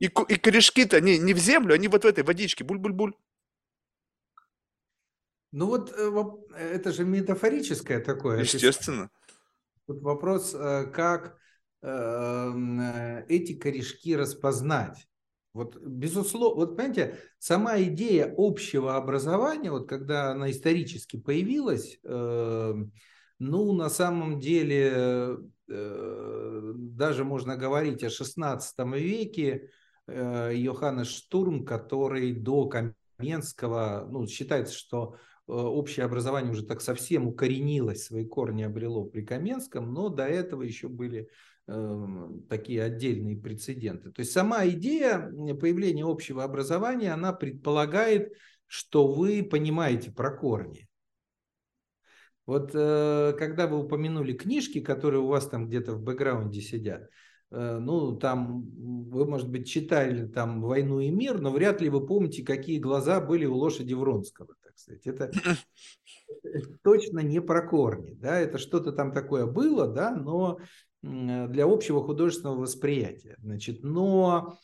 И, 0.00 0.06
и 0.06 0.36
корешки-то 0.36 0.96
они 0.96 1.18
не 1.18 1.34
в 1.34 1.38
землю, 1.38 1.74
они 1.74 1.88
вот 1.88 2.04
в 2.04 2.06
этой 2.06 2.24
водичке. 2.24 2.64
Буль-буль-буль. 2.64 3.14
Ну 5.52 5.66
вот 5.66 5.92
э, 5.96 6.40
это 6.56 6.92
же 6.92 7.04
метафорическое 7.04 8.00
такое. 8.00 8.40
Естественно. 8.40 9.08
Вот 9.86 10.02
вопрос, 10.02 10.52
э, 10.52 10.90
как 10.92 11.38
эм, 11.82 12.80
э, 12.80 13.24
эти 13.28 13.54
корешки 13.54 14.16
распознать. 14.16 15.06
Вот, 15.52 15.76
безусловно, 15.76 16.66
вот 16.66 16.76
понимаете, 16.76 17.20
сама 17.38 17.80
идея 17.82 18.34
общего 18.36 18.96
образования, 18.96 19.70
вот 19.70 19.88
когда 19.88 20.32
она 20.32 20.50
исторически 20.50 21.16
появилась, 21.20 22.00
эм, 22.02 22.92
ну, 23.38 23.72
на 23.74 23.88
самом 23.90 24.40
деле, 24.40 25.38
даже 25.66 27.24
можно 27.24 27.56
говорить 27.56 28.02
о 28.02 28.08
XVI 28.08 28.60
веке, 28.98 29.70
Э, 29.70 29.83
Йоханнес 30.06 31.08
Штурм, 31.08 31.64
который 31.64 32.32
до 32.32 32.68
Каменского, 32.68 34.06
ну, 34.10 34.26
считается, 34.26 34.74
что 34.74 35.16
э, 35.46 35.52
общее 35.52 36.04
образование 36.04 36.52
уже 36.52 36.64
так 36.64 36.80
совсем 36.80 37.26
укоренилось, 37.26 38.04
свои 38.04 38.26
корни 38.26 38.62
обрело 38.62 39.04
при 39.04 39.22
Каменском, 39.22 39.92
но 39.92 40.08
до 40.08 40.24
этого 40.24 40.62
еще 40.62 40.88
были 40.88 41.28
э, 41.66 42.28
такие 42.48 42.82
отдельные 42.82 43.36
прецеденты. 43.36 44.10
То 44.10 44.20
есть 44.20 44.32
сама 44.32 44.66
идея 44.66 45.30
появления 45.60 46.04
общего 46.04 46.44
образования, 46.44 47.12
она 47.12 47.32
предполагает, 47.32 48.34
что 48.66 49.06
вы 49.06 49.42
понимаете 49.42 50.10
про 50.10 50.36
корни. 50.36 50.88
Вот 52.46 52.72
э, 52.74 53.34
когда 53.38 53.66
вы 53.66 53.82
упомянули 53.82 54.34
книжки, 54.34 54.80
которые 54.80 55.22
у 55.22 55.28
вас 55.28 55.48
там 55.48 55.66
где-то 55.66 55.94
в 55.94 56.02
бэкграунде 56.02 56.60
сидят, 56.60 57.04
э, 57.04 57.08
ну, 57.54 58.16
там, 58.16 58.62
вы, 59.10 59.26
может 59.26 59.50
быть, 59.50 59.68
читали 59.68 60.26
там 60.26 60.60
«Войну 60.62 61.00
и 61.00 61.10
мир», 61.10 61.40
но 61.40 61.50
вряд 61.50 61.80
ли 61.80 61.88
вы 61.88 62.06
помните, 62.06 62.42
какие 62.42 62.78
глаза 62.78 63.20
были 63.20 63.44
у 63.44 63.54
лошади 63.54 63.94
Вронского, 63.94 64.54
так 64.62 64.76
сказать. 64.76 65.06
Это 65.06 65.30
точно 66.82 67.20
не 67.20 67.40
про 67.40 67.66
корни, 67.66 68.14
да, 68.14 68.38
это 68.38 68.58
что-то 68.58 68.92
там 68.92 69.12
такое 69.12 69.46
было, 69.46 69.86
да, 69.86 70.14
но 70.14 70.58
для 71.04 71.64
общего 71.64 72.02
художественного 72.02 72.60
восприятия. 72.60 73.36
Значит, 73.42 73.82
но, 73.82 74.56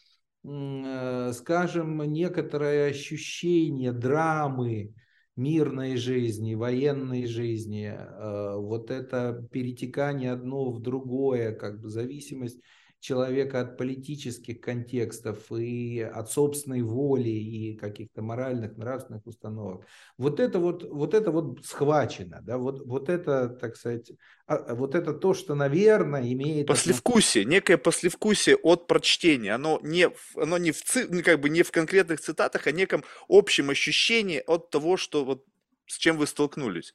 э, 0.43 1.33
скажем, 1.35 2.03
некоторое 2.11 2.91
ощущение 2.91 3.93
драмы, 3.93 4.95
мирной 5.37 5.97
жизни, 5.97 6.55
военной 6.55 7.27
жизни, 7.27 7.93
э, 7.95 8.57
вот 8.57 8.91
это 8.91 9.47
перетекание 9.51 10.33
одно 10.33 10.71
в 10.71 10.81
другое, 10.81 11.55
как 11.55 11.81
бы 11.81 11.89
зависимость 11.89 12.61
человека 13.01 13.61
от 13.61 13.79
политических 13.79 14.61
контекстов 14.61 15.51
и 15.51 16.01
от 16.01 16.31
собственной 16.31 16.83
воли 16.83 17.31
и 17.31 17.77
каких-то 17.77 18.23
моральных, 18.23 18.77
нравственных 18.77 19.27
установок. 19.27 19.87
Вот 20.19 20.39
это 20.39 20.59
вот, 20.59 20.85
вот 20.85 21.15
это 21.15 21.31
вот 21.31 21.65
схвачено, 21.65 22.41
да, 22.43 22.59
вот, 22.59 22.87
вот 22.87 23.09
это, 23.09 23.49
так 23.49 23.77
сказать, 23.77 24.13
а, 24.47 24.75
вот 24.75 24.95
это 24.95 25.15
то, 25.15 25.35
что, 25.35 25.55
наверное, 25.55 26.31
имеет... 26.33 26.67
Послевкусие, 26.67 27.45
некое 27.45 27.79
послевкусие 27.79 28.57
от 28.57 28.87
прочтения, 28.87 29.55
оно 29.55 29.81
не, 29.83 30.11
оно 30.37 30.59
не 30.59 30.73
в, 30.73 30.83
ну, 31.09 31.23
как 31.23 31.41
бы 31.41 31.49
не 31.49 31.63
в 31.63 31.73
конкретных 31.73 32.21
цитатах, 32.21 32.67
а 32.67 32.73
неком 32.73 33.03
общем 33.29 33.71
ощущении 33.71 34.43
от 34.47 34.71
того, 34.71 34.97
что 34.97 35.25
вот 35.25 35.45
с 35.87 35.97
чем 35.97 36.19
вы 36.19 36.27
столкнулись. 36.27 36.95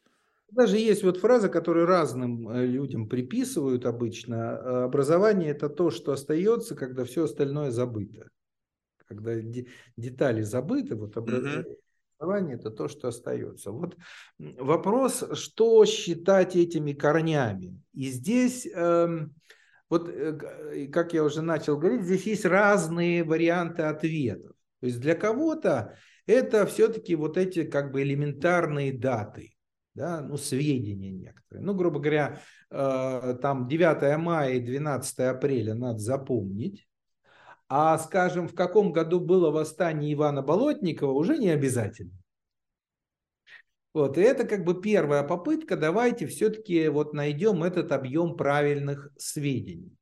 Даже 0.52 0.78
есть 0.78 1.04
вот 1.04 1.18
фраза, 1.18 1.50
которую 1.50 1.86
разным 1.86 2.48
э, 2.50 2.66
людям 2.66 3.10
приписывают 3.10 3.86
обычно. 3.86 4.34
Э, 4.34 4.84
Образование– 4.84 5.50
это 5.52 5.70
то, 5.70 5.90
что 5.90 6.12
остается, 6.12 6.76
когда 6.76 7.04
все 7.04 7.24
остальное 7.24 7.72
забыто. 7.72 8.30
Когда 9.08 9.34
детали 9.98 10.42
забыты, 10.42 10.96
вот 10.96 11.18
образование– 11.18 11.66
это 12.56 12.70
то, 12.70 12.88
что 12.88 13.08
остается. 13.08 13.72
Вот 13.72 13.98
вопрос, 14.38 15.24
что 15.34 15.84
считать 15.86 16.56
этими 16.56 16.94
корнями. 16.94 17.82
И 17.94 18.10
здесь, 18.10 18.68
эм, 18.72 19.36
вот 19.90 20.10
э, 20.10 20.88
как 20.92 21.14
я 21.14 21.24
уже 21.24 21.42
начал 21.42 21.78
говорить, 21.78 22.04
здесь 22.04 22.26
есть 22.26 22.46
разные 22.46 23.24
варианты 23.24 23.82
ответов. 23.82 24.56
То 24.80 24.88
есть 24.88 25.00
для 25.00 25.16
кого-то 25.16 25.98
это 26.28 26.66
все-таки 26.68 27.16
вот 27.16 27.38
эти 27.38 27.64
как 27.64 27.92
бы 27.92 28.04
элементарные 28.04 28.94
даты 28.94 29.55
да, 29.96 30.22
ну, 30.22 30.38
сведения 30.38 31.12
некоторые. 31.12 31.66
Ну, 31.66 31.74
грубо 31.74 32.00
говоря, 32.00 32.42
э, 32.70 33.38
там 33.42 33.68
9 33.68 34.18
мая 34.18 34.54
и 34.54 34.60
12 34.60 35.20
апреля 35.22 35.74
надо 35.74 36.00
запомнить, 36.00 36.88
а, 37.68 37.98
скажем, 37.98 38.48
в 38.48 38.54
каком 38.54 38.92
году 38.92 39.20
было 39.20 39.50
восстание 39.50 40.14
Ивана 40.14 40.42
Болотникова, 40.42 41.12
уже 41.12 41.38
не 41.38 41.50
обязательно. 41.50 42.12
Вот, 43.94 44.18
и 44.18 44.22
это 44.22 44.46
как 44.46 44.66
бы 44.66 44.82
первая 44.82 45.24
попытка, 45.24 45.78
давайте 45.78 46.28
все-таки 46.28 46.90
вот 46.90 47.14
найдем 47.14 47.64
этот 47.64 47.94
объем 47.94 48.36
правильных 48.36 49.10
сведений. 49.18 49.96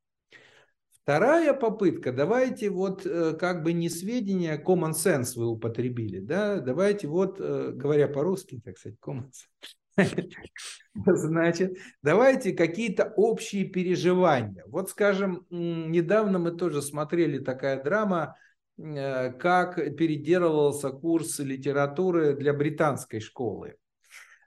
Вторая 1.04 1.54
попытка, 1.54 2.12
давайте 2.12 2.70
вот 2.70 3.06
э, 3.06 3.34
как 3.34 3.62
бы 3.62 3.74
не 3.74 3.90
сведения, 3.90 4.58
common 4.58 4.94
sense 4.94 5.34
вы 5.36 5.48
употребили, 5.48 6.20
да, 6.20 6.60
давайте 6.60 7.08
вот, 7.08 7.40
э, 7.40 7.72
говоря 7.74 8.08
по-русски, 8.08 8.62
так 8.64 8.78
сказать, 8.78 8.98
common 9.00 9.30
sense, 9.30 9.76
Значит, 10.96 11.78
давайте 12.02 12.54
какие-то 12.54 13.14
общие 13.16 13.66
переживания. 13.66 14.64
Вот, 14.68 14.90
скажем, 14.90 15.46
недавно 15.50 16.40
мы 16.40 16.52
тоже 16.52 16.82
смотрели 16.82 17.40
такая 17.40 17.84
драма, 17.84 18.36
э, 18.78 19.32
как 19.34 19.76
переделывался 19.96 20.90
курс 20.90 21.40
литературы 21.40 22.36
для 22.36 22.54
британской 22.54 23.20
школы. 23.20 23.76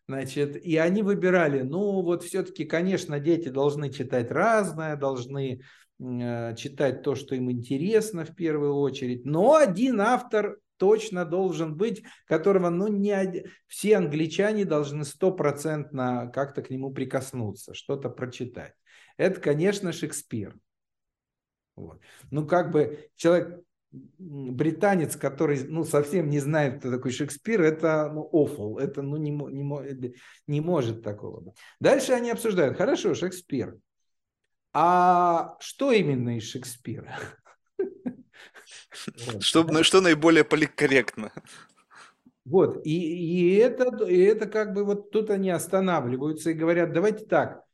Значит, 0.09 0.57
и 0.65 0.77
они 0.77 1.03
выбирали, 1.03 1.63
ну 1.63 2.01
вот 2.03 2.23
все-таки, 2.23 2.65
конечно, 2.65 3.19
дети 3.19 3.49
должны 3.49 3.91
читать 3.91 4.31
разное, 4.31 4.95
должны 4.95 5.63
э, 5.99 6.55
читать 6.57 7.03
то, 7.03 7.17
что 7.17 7.35
им 7.35 7.51
интересно 7.51 8.25
в 8.25 8.35
первую 8.35 8.77
очередь, 8.77 9.25
но 9.25 9.57
один 9.57 10.01
автор 10.01 10.59
точно 10.77 11.25
должен 11.25 11.77
быть, 11.77 12.05
которого 12.27 12.71
ну, 12.71 12.89
не, 12.89 13.45
все 13.67 13.97
англичане 13.97 14.65
должны 14.65 15.05
стопроцентно 15.05 16.31
как-то 16.35 16.63
к 16.63 16.71
нему 16.71 16.93
прикоснуться, 16.93 17.75
что-то 17.75 18.11
прочитать. 18.11 18.75
Это, 19.17 19.41
конечно, 19.41 19.93
Шекспир. 19.93 20.57
Вот. 21.75 22.01
Ну, 22.31 22.47
как 22.47 22.71
бы 22.71 23.09
человек, 23.17 23.63
британец, 24.19 25.17
который 25.17 25.65
ну, 25.65 25.85
совсем 25.85 26.29
не 26.29 26.41
знает, 26.41 26.81
кто 26.81 26.91
такой 26.91 27.13
Шекспир, 27.13 27.63
это 27.63 28.11
ну, 28.13 28.29
awful, 28.33 28.79
это 28.79 29.03
ну, 29.03 29.17
не, 29.17 29.31
не, 29.31 30.15
не 30.47 30.61
может 30.61 31.03
такого. 31.03 31.55
Дальше 31.81 32.13
они 32.13 32.31
обсуждают, 32.31 32.77
хорошо, 32.77 33.15
Шекспир, 33.15 33.77
а 34.73 35.57
что 35.61 35.93
именно 35.93 36.37
из 36.37 36.45
Шекспира? 36.45 37.19
Что, 39.41 39.65
ну, 39.65 39.83
что 39.83 40.01
наиболее 40.01 40.45
политкорректно? 40.45 41.33
Вот, 42.45 42.81
и, 42.87 42.91
и, 42.91 43.57
это, 43.57 44.05
и 44.05 44.19
это 44.21 44.47
как 44.47 44.73
бы 44.73 44.85
вот 44.85 45.11
тут 45.11 45.31
они 45.31 45.51
останавливаются 45.51 46.51
и 46.51 46.55
говорят, 46.55 46.93
давайте 46.93 47.25
так, 47.25 47.65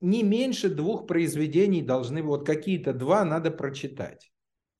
не 0.00 0.22
меньше 0.22 0.68
двух 0.68 1.06
произведений 1.06 1.80
должны, 1.80 2.22
вот 2.22 2.44
какие-то 2.44 2.92
два 2.92 3.24
надо 3.24 3.50
прочитать. 3.50 4.30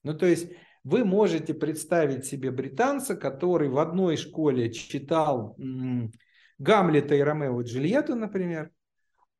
Ну, 0.02 0.12
то 0.12 0.26
есть 0.26 0.52
вы 0.84 1.04
можете 1.04 1.54
представить 1.54 2.26
себе 2.26 2.50
британца, 2.50 3.16
который 3.16 3.68
в 3.68 3.78
одной 3.78 4.16
школе 4.16 4.70
читал 4.70 5.56
м- 5.58 6.12
Гамлета 6.58 7.14
и 7.14 7.20
Ромео 7.20 7.60
и 7.62 7.64
Джульетту, 7.64 8.14
например, 8.14 8.70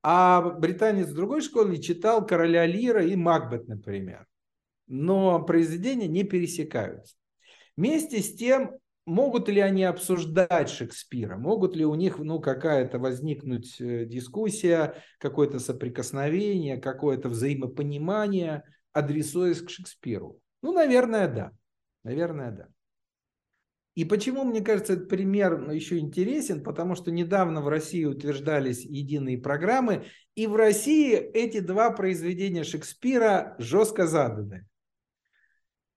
а 0.03 0.41
британец 0.41 1.09
в 1.09 1.15
другой 1.15 1.43
школе 1.43 1.81
читал 1.81 2.27
Короля 2.27 2.65
Лира 2.65 3.05
и 3.05 3.15
Макбет, 3.15 3.69
например 3.69 4.27
но 4.87 5.43
произведения 5.43 6.09
не 6.09 6.25
пересекаются. 6.25 7.15
Вместе 7.77 8.21
с 8.21 8.35
тем, 8.35 8.79
могут 9.07 9.49
ли 9.49 9.61
они 9.61 9.85
обсуждать 9.85 10.69
Шекспира, 10.69 11.37
могут 11.37 11.75
ли 11.75 11.85
у 11.85 11.95
них 11.95 12.19
ну, 12.19 12.41
какая-то 12.41 12.99
возникнуть 12.99 13.81
э, 13.81 14.05
дискуссия, 14.05 14.95
какое-то 15.19 15.59
соприкосновение, 15.59 16.77
какое-то 16.77 17.29
взаимопонимание, 17.29 18.65
адресуясь 18.93 19.63
к 19.63 19.71
Шекспиру? 19.71 20.39
Ну, 20.63 20.73
наверное, 20.73 21.29
да. 21.29 21.53
Наверное, 22.05 22.51
да. 22.51 22.69
И 23.95 24.07
почему, 24.07 24.45
мне 24.45 24.63
кажется, 24.63 24.95
этот 24.95 25.09
пример 25.09 25.59
ну, 25.59 25.73
еще 25.73 25.99
интересен, 25.99 26.63
потому 26.63 26.95
что 26.95 27.11
недавно 27.11 27.61
в 27.61 27.69
России 27.69 28.05
утверждались 28.05 28.85
единые 28.85 29.37
программы, 29.37 30.07
и 30.35 30.47
в 30.47 30.57
России 30.57 31.15
эти 31.15 31.61
два 31.61 31.91
произведения 31.91 32.65
Шекспира 32.65 33.55
жестко 33.59 34.07
заданы. 34.07 34.67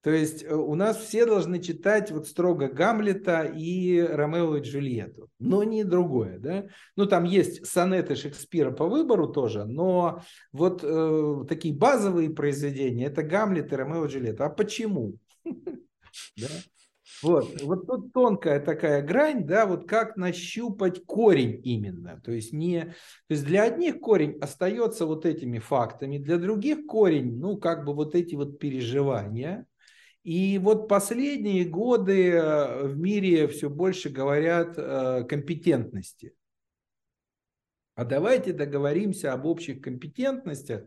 То 0.05 0.11
есть 0.11 0.43
э, 0.43 0.53
у 0.53 0.75
нас 0.75 0.97
все 0.97 1.25
должны 1.25 1.59
читать 1.59 2.11
вот 2.11 2.27
строго 2.27 2.67
Гамлета 2.67 3.41
и 3.41 3.99
Ромео 3.99 4.57
и 4.57 4.61
Джульетту, 4.61 5.31
но 5.39 5.63
не 5.63 5.83
другое, 5.83 6.37
да. 6.37 6.67
Ну 6.95 7.07
там 7.07 7.23
есть 7.23 7.65
сонеты 7.65 8.15
Шекспира 8.15 8.69
по 8.69 8.85
выбору 8.85 9.27
тоже, 9.27 9.65
но 9.65 10.21
вот 10.51 10.81
э, 10.83 11.45
такие 11.49 11.73
базовые 11.73 12.29
произведения 12.29 13.07
это 13.07 13.23
Гамлет 13.23 13.73
и 13.73 13.75
Ромео 13.75 14.05
и 14.05 14.09
Джульетта. 14.09 14.45
А 14.45 14.49
почему? 14.49 15.17
Вот, 17.21 17.61
вот 17.61 17.87
тут 17.87 18.13
тонкая 18.13 18.59
такая 18.59 19.01
грань, 19.01 19.45
да, 19.45 19.65
вот 19.65 19.87
как 19.87 20.17
нащупать 20.17 21.05
корень 21.05 21.61
именно. 21.63 22.19
То 22.23 22.31
есть, 22.31 22.51
не, 22.51 22.81
то 22.81 22.93
есть 23.29 23.45
для 23.45 23.63
одних 23.63 23.99
корень 23.99 24.37
остается 24.41 25.05
вот 25.05 25.25
этими 25.25 25.59
фактами, 25.59 26.17
для 26.17 26.37
других 26.37 26.85
корень, 26.85 27.37
ну, 27.37 27.57
как 27.57 27.85
бы 27.85 27.93
вот 27.93 28.15
эти 28.15 28.35
вот 28.35 28.59
переживания, 28.59 29.65
и 30.25 30.57
вот 30.57 30.87
последние 30.87 31.65
годы 31.65 32.31
э, 32.31 32.87
в 32.87 32.97
мире 32.97 33.47
все 33.47 33.69
больше 33.69 34.09
говорят 34.09 34.75
о 34.75 35.23
компетентности. 35.23 36.33
А 37.93 38.05
давайте 38.05 38.51
договоримся 38.51 39.33
об 39.33 39.45
общих 39.45 39.81
компетентностях. 39.81 40.85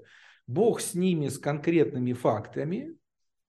Бог 0.48 0.80
с 0.80 0.94
ними, 0.94 1.28
с 1.28 1.38
конкретными 1.38 2.14
фактами. 2.14 2.96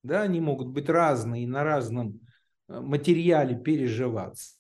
Да, 0.04 0.22
они 0.22 0.40
могут 0.40 0.68
быть 0.68 0.90
разные 0.90 1.48
на 1.48 1.64
разном 1.64 2.22
э, 2.68 2.80
материале 2.80 3.58
переживаться. 3.58 4.60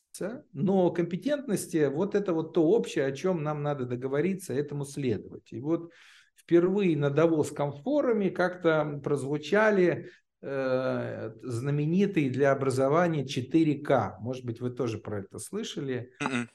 Но 0.51 0.89
компетентности, 0.89 1.89
вот 1.93 2.15
это 2.15 2.33
вот 2.33 2.55
то 2.55 2.63
общее, 2.63 3.05
о 3.05 3.11
чем 3.11 3.43
нам 3.43 3.61
надо 3.61 3.85
договориться, 3.85 4.55
этому 4.55 4.83
следовать. 4.83 5.53
И 5.53 5.59
вот 5.59 5.91
впервые 6.35 6.97
на 6.97 7.11
Давосском 7.11 7.71
форуме 7.71 8.31
как-то 8.31 8.99
прозвучали 9.03 9.87
э, 9.91 10.09
знаменитый 10.41 12.29
для 12.29 12.51
образования 12.51 13.25
4К. 13.25 14.19
Может 14.19 14.45
быть, 14.45 14.61
вы 14.61 14.69
тоже 14.69 14.97
про 14.97 15.19
это 15.19 15.37
слышали. 15.39 16.13
Mm-mm. 16.21 16.47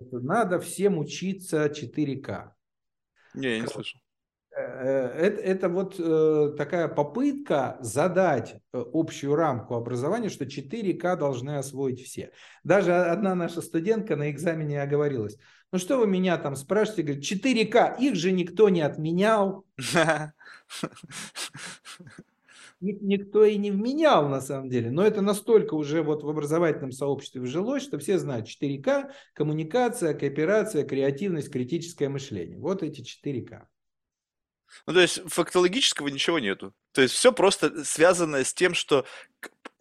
М-м. 0.00 0.24
Надо 0.24 0.58
всем 0.60 0.98
учиться 0.98 1.66
4К. 1.66 2.52
Не, 3.34 3.56
я 3.56 3.60
не 3.60 3.66
слышал. 3.66 4.00
Э, 4.54 5.06
это, 5.08 5.40
это 5.40 5.68
вот 5.68 5.96
э, 5.98 6.54
такая 6.56 6.88
попытка 6.88 7.78
задать 7.80 8.54
э, 8.72 8.84
общую 8.92 9.34
рамку 9.34 9.74
образования, 9.74 10.28
что 10.28 10.44
4К 10.44 11.16
должны 11.16 11.56
освоить 11.56 12.02
все. 12.02 12.32
Даже 12.62 12.94
одна 12.94 13.34
наша 13.34 13.62
студентка 13.62 14.16
на 14.16 14.30
экзамене 14.30 14.82
оговорилась. 14.82 15.38
Ну 15.72 15.78
что 15.78 15.98
вы 15.98 16.06
меня 16.06 16.36
там 16.36 16.54
спрашиваете? 16.56 17.02
Говорит, 17.02 17.24
4К, 17.24 17.98
их 17.98 18.14
же 18.14 18.32
никто 18.32 18.68
не 18.68 18.82
отменял. 18.82 19.64
Никто 22.82 23.44
и 23.44 23.56
не 23.58 23.70
вменял 23.70 24.28
на 24.28 24.40
самом 24.40 24.68
деле. 24.68 24.90
Но 24.90 25.04
это 25.06 25.20
настолько 25.20 25.74
уже 25.74 26.02
вот 26.02 26.24
в 26.24 26.28
образовательном 26.28 26.90
сообществе 26.90 27.40
вжилось, 27.40 27.84
что 27.84 27.98
все 28.00 28.18
знают 28.18 28.48
4К, 28.48 29.12
коммуникация, 29.34 30.14
кооперация, 30.14 30.84
креативность, 30.84 31.52
критическое 31.52 32.08
мышление. 32.08 32.58
Вот 32.58 32.82
эти 32.82 33.00
4К. 33.00 33.66
Ну, 34.86 34.94
то 34.94 35.00
есть 35.00 35.20
фактологического 35.26 36.08
ничего 36.08 36.40
нету. 36.40 36.74
То 36.92 37.02
есть 37.02 37.14
все 37.14 37.32
просто 37.32 37.84
связано 37.84 38.42
с 38.42 38.52
тем, 38.52 38.74
что 38.74 39.06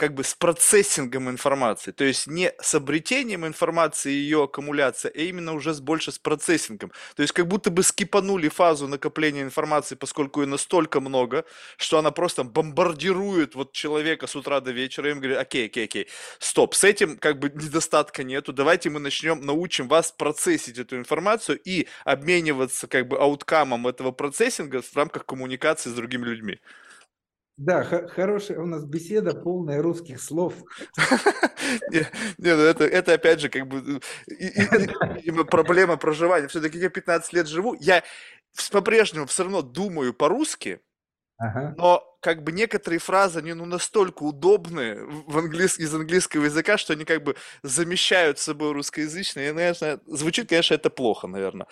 как 0.02 0.16
бы 0.16 0.24
с 0.24 0.34
процессингом 0.34 1.30
информации, 1.30 1.92
то 1.92 2.04
есть 2.04 2.26
не 2.26 2.52
с 2.60 2.74
обретением 2.74 3.46
информации 3.46 4.12
и 4.12 4.16
ее 4.16 4.46
аккумуляцией, 4.46 5.14
а 5.16 5.30
именно 5.30 5.54
уже 5.54 5.76
с, 5.76 5.80
больше 5.80 6.12
с 6.12 6.18
процессингом. 6.18 6.92
То 7.16 7.22
есть 7.22 7.34
как 7.34 7.48
будто 7.48 7.70
бы 7.70 7.84
скипанули 7.84 8.50
фазу 8.50 8.88
накопления 8.88 9.44
информации, 9.44 9.94
поскольку 9.94 10.42
ее 10.42 10.48
настолько 10.48 11.02
много, 11.02 11.46
что 11.78 12.00
она 12.00 12.10
просто 12.10 12.44
бомбардирует 12.44 13.54
вот 13.54 13.74
человека 13.74 14.26
с 14.26 14.36
утра 14.36 14.60
до 14.60 14.72
вечера, 14.72 15.08
и 15.08 15.12
им 15.12 15.20
говорит, 15.20 15.38
окей, 15.38 15.68
окей, 15.68 15.86
окей, 15.86 16.08
стоп, 16.40 16.74
с 16.74 16.84
этим 16.84 17.20
как 17.20 17.38
бы 17.38 17.52
недостатка 17.52 18.24
нету, 18.24 18.54
давайте 18.54 18.90
мы 18.90 19.00
начнем, 19.00 19.46
научим 19.46 19.88
вас 19.88 20.12
процессить 20.12 20.80
эту 20.80 20.98
информацию 20.98 21.60
и 21.64 21.88
обмениваться 22.06 22.88
как 22.88 23.08
бы 23.08 23.20
ауткамом 23.20 23.88
этого 23.88 24.10
процессинга 24.10 24.82
в 24.82 24.98
рамках 24.98 25.28
коммуникации 25.28 25.92
с 25.92 25.94
другими 25.94 26.26
людьми. 26.26 26.60
Да, 27.58 27.84
хорошая 27.84 28.60
у 28.60 28.66
нас 28.66 28.84
беседа, 28.86 29.34
полная 29.36 29.82
русских 29.82 30.22
слов. 30.22 30.56
Не, 31.92 32.06
ну 32.38 32.62
это, 32.62 32.86
это 32.86 33.14
опять 33.14 33.40
же 33.40 33.50
как 33.50 33.68
бы 33.68 34.02
проблема 35.46 35.98
проживания. 35.98 36.48
Все-таки 36.48 36.80
я 36.80 36.90
15 36.90 37.34
лет 37.34 37.48
живу, 37.48 37.76
я 37.80 38.04
по-прежнему 38.72 39.26
все 39.28 39.44
равно 39.44 39.62
думаю 39.62 40.14
по-русски, 40.14 40.82
Ага. 41.41 41.73
Но 41.75 42.04
как 42.21 42.43
бы 42.43 42.51
некоторые 42.51 42.99
фразы, 42.99 43.39
они 43.39 43.54
ну 43.54 43.65
настолько 43.65 44.21
удобны 44.21 45.04
в 45.25 45.39
английс... 45.39 45.80
из 45.80 45.93
английского 45.93 46.45
языка, 46.45 46.77
что 46.77 46.93
они 46.93 47.04
как 47.04 47.23
бы 47.23 47.36
замещают 47.63 48.38
собой 48.38 48.73
русскоязычные. 48.73 49.49
И, 49.49 49.51
наверное, 49.51 49.99
звучит, 50.06 50.49
конечно, 50.49 50.75
это 50.75 50.91
плохо, 50.91 51.27
наверное. 51.27 51.65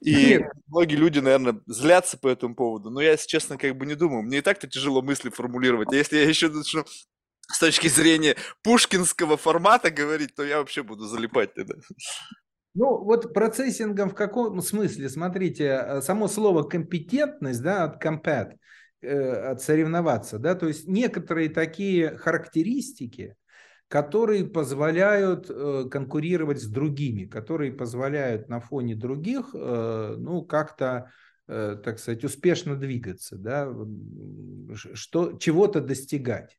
И 0.00 0.38
Нет. 0.38 0.50
многие 0.66 0.94
люди, 0.94 1.18
наверное, 1.18 1.60
злятся 1.66 2.16
по 2.16 2.28
этому 2.28 2.54
поводу. 2.54 2.88
Но 2.88 3.02
я, 3.02 3.10
если 3.10 3.28
честно, 3.28 3.58
как 3.58 3.76
бы 3.76 3.84
не 3.84 3.94
думаю. 3.94 4.22
Мне 4.22 4.38
и 4.38 4.40
так-то 4.40 4.66
тяжело 4.66 5.02
мысли 5.02 5.28
формулировать. 5.28 5.92
А 5.92 5.96
если 5.96 6.16
я 6.16 6.26
еще 6.26 6.48
начну 6.48 6.84
с 7.48 7.58
точки 7.58 7.88
зрения 7.88 8.36
пушкинского 8.62 9.36
формата 9.36 9.90
говорить, 9.90 10.34
то 10.34 10.42
я 10.42 10.56
вообще 10.56 10.82
буду 10.82 11.04
залипать 11.04 11.52
тогда. 11.52 11.74
Ну, 12.74 13.04
вот 13.04 13.34
процессингом 13.34 14.08
в 14.08 14.14
каком 14.14 14.62
смысле? 14.62 15.10
Смотрите, 15.10 15.64
э, 15.64 16.00
само 16.00 16.28
слово 16.28 16.62
компетентность, 16.62 17.60
да, 17.62 17.84
от 17.84 18.02
compet, 18.02 18.52
Э, 18.52 18.56
отсоревноваться, 19.02 20.38
да, 20.38 20.54
то 20.54 20.68
есть 20.68 20.86
некоторые 20.88 21.48
такие 21.48 22.16
характеристики, 22.16 23.36
которые 23.88 24.46
позволяют 24.46 25.50
э, 25.50 25.84
конкурировать 25.90 26.62
с 26.62 26.66
другими, 26.66 27.26
которые 27.26 27.72
позволяют 27.72 28.48
на 28.48 28.60
фоне 28.60 28.94
других, 28.94 29.50
э, 29.54 30.16
ну, 30.18 30.42
как-то, 30.42 31.10
так 31.46 31.98
сказать, 31.98 32.24
успешно 32.24 32.76
двигаться, 32.76 33.36
да, 33.36 33.68
что, 34.74 35.36
чего-то 35.36 35.80
достигать. 35.80 36.58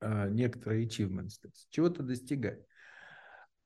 Некоторые 0.00 0.86
achievements, 0.86 1.40
чего-то 1.70 2.02
достигать. 2.02 2.60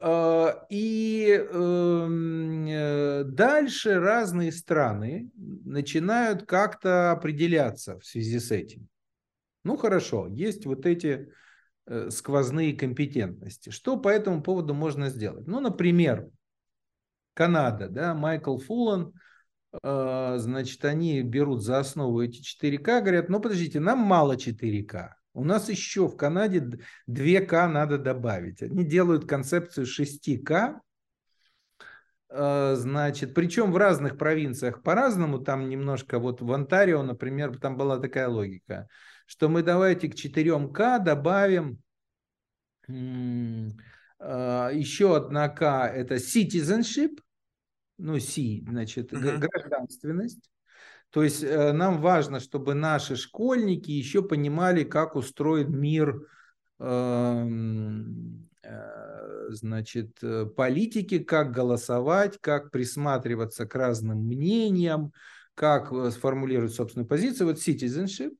А, 0.06 0.66
и 0.68 1.30
эм, 1.30 2.66
э, 2.66 3.24
дальше 3.24 3.98
разные 3.98 4.52
страны 4.52 5.30
начинают 5.34 6.44
как-то 6.44 7.12
определяться 7.12 7.98
в 7.98 8.04
связи 8.04 8.38
с 8.38 8.50
этим. 8.50 8.86
Ну 9.64 9.78
хорошо, 9.78 10.26
есть 10.28 10.66
вот 10.66 10.84
эти 10.84 11.32
э, 11.86 12.10
сквозные 12.10 12.76
компетентности. 12.76 13.70
Что 13.70 13.96
по 13.96 14.08
этому 14.08 14.42
поводу 14.42 14.74
можно 14.74 15.08
сделать? 15.08 15.46
Ну, 15.46 15.60
например, 15.60 16.28
Канада, 17.32 17.88
да, 17.88 18.12
Майкл 18.12 18.58
Фуллан, 18.58 19.14
э, 19.82 20.34
значит, 20.36 20.84
они 20.84 21.22
берут 21.22 21.62
за 21.62 21.78
основу 21.78 22.20
эти 22.20 22.42
4К, 22.42 23.00
говорят, 23.00 23.30
ну 23.30 23.40
подождите, 23.40 23.80
нам 23.80 24.00
мало 24.00 24.36
4К. 24.36 25.14
У 25.34 25.44
нас 25.44 25.68
еще 25.68 26.06
в 26.06 26.16
Канаде 26.16 26.78
2К 27.10 27.66
надо 27.66 27.98
добавить. 27.98 28.62
Они 28.62 28.84
делают 28.84 29.26
концепцию 29.26 29.84
6К, 29.84 30.80
э, 32.30 32.74
значит, 32.76 33.34
причем 33.34 33.72
в 33.72 33.76
разных 33.76 34.16
провинциях 34.16 34.82
по-разному, 34.82 35.40
там 35.40 35.68
немножко, 35.68 36.20
вот 36.20 36.40
в 36.40 36.52
Онтарио, 36.52 37.02
например, 37.02 37.58
там 37.58 37.76
была 37.76 37.98
такая 37.98 38.28
логика, 38.28 38.86
что 39.26 39.48
мы 39.48 39.64
давайте 39.64 40.08
к 40.08 40.14
4К 40.14 41.02
добавим 41.02 41.80
э, 42.86 42.92
еще 44.72 45.16
одна 45.16 45.48
К, 45.48 45.90
это 45.92 46.14
citizenship, 46.14 47.18
ну, 47.98 48.20
C, 48.20 48.62
значит, 48.68 49.12
uh-huh. 49.12 49.38
гражданственность, 49.38 50.48
то 51.14 51.22
есть 51.22 51.44
э, 51.44 51.70
нам 51.70 52.00
важно, 52.00 52.40
чтобы 52.40 52.74
наши 52.74 53.14
школьники 53.14 53.92
еще 53.92 54.20
понимали, 54.20 54.82
как 54.82 55.14
устроен 55.14 55.70
мир 55.70 56.26
эм, 56.80 58.48
э, 58.64 59.46
значит, 59.50 60.18
э, 60.22 60.46
политики, 60.46 61.20
как 61.20 61.52
голосовать, 61.52 62.38
как 62.40 62.72
присматриваться 62.72 63.64
к 63.64 63.76
разным 63.76 64.26
мнениям, 64.26 65.12
как 65.54 65.92
сформулировать 66.10 66.74
собственную 66.74 67.06
позицию. 67.06 67.46
Вот 67.46 67.58
citizenship, 67.58 68.32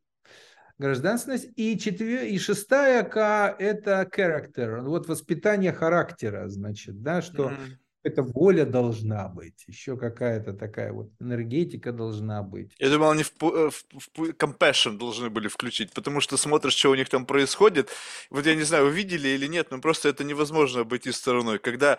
гражданственность. 0.77 1.47
И, 1.55 1.79
четвер... 1.79 2.25
и 2.25 2.37
шестая 2.39 3.05
К– 3.05 3.55
это 3.61 4.03
character, 4.13 4.81
вот 4.81 5.07
воспитание 5.07 5.73
характера, 5.73 6.49
значит, 6.49 7.01
да, 7.01 7.23
что 7.23 7.51
mm-hmm 7.51 7.84
эта 8.05 8.23
воля 8.23 8.67
должна 8.67 9.29
быть, 9.29 9.65
еще 9.67 9.97
какая-то 9.97 10.53
такая 10.53 10.93
вот 10.93 11.11
энергетика 11.21 11.91
должна 11.91 12.43
быть. 12.43 12.73
Я 12.79 12.91
думал, 12.91 13.11
они 13.11 13.23
в, 13.23 13.33
э, 13.43 13.71
в, 13.71 13.85
в 14.15 14.31
compassion 14.33 14.99
должны 14.99 15.31
были 15.31 15.49
включить, 15.49 15.93
потому 15.93 16.21
что 16.21 16.37
смотришь, 16.37 16.75
что 16.75 16.91
у 16.91 16.95
них 16.95 17.09
там 17.09 17.25
происходит. 17.25 17.91
Вот 18.31 18.47
я 18.47 18.55
не 18.55 18.63
знаю, 18.63 18.85
вы 18.85 18.93
видели 18.93 19.29
или 19.29 19.47
нет, 19.47 19.71
но 19.71 19.81
просто 19.81 20.11
это 20.11 20.23
невозможно 20.23 20.83
обойти 20.83 21.13
стороной. 21.13 21.59
Когда, 21.59 21.99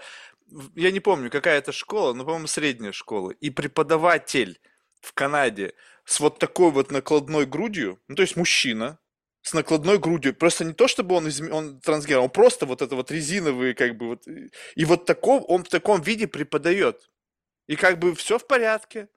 я 0.76 0.92
не 0.92 1.00
помню, 1.00 1.32
какая 1.32 1.58
это 1.58 1.72
школа, 1.72 2.14
но, 2.14 2.24
по-моему, 2.24 2.48
средняя 2.48 2.92
школа, 2.92 3.32
и 3.32 3.50
преподаватель 3.50 4.60
в 5.02 5.14
Канаде 5.14 5.74
с 6.06 6.20
вот 6.20 6.38
такой 6.38 6.70
вот 6.70 6.92
накладной 6.92 7.48
грудью, 7.48 8.00
ну, 8.08 8.16
то 8.16 8.22
есть 8.22 8.36
мужчина, 8.36 9.00
с 9.46 9.54
накладной 9.54 10.00
грудью. 10.00 10.34
Просто 10.34 10.66
не 10.66 10.74
то, 10.74 10.88
чтобы 10.88 11.14
он, 11.16 11.28
изм... 11.28 11.54
он 11.54 11.80
трансгендер, 11.80 12.24
он 12.24 12.32
просто 12.32 12.66
вот 12.66 12.82
это 12.82 12.96
вот 12.96 13.12
резиновые, 13.12 13.76
как 13.76 13.96
бы 13.96 14.08
вот. 14.08 14.24
И 14.76 14.86
вот 14.86 15.06
таком, 15.06 15.46
он 15.48 15.64
в 15.64 15.70
таком 15.70 16.02
виде 16.02 16.28
преподает. 16.28 17.12
И 17.68 17.76
как 17.76 18.00
бы 18.00 18.16
все 18.16 18.40
в 18.40 18.48
порядке 18.48 19.08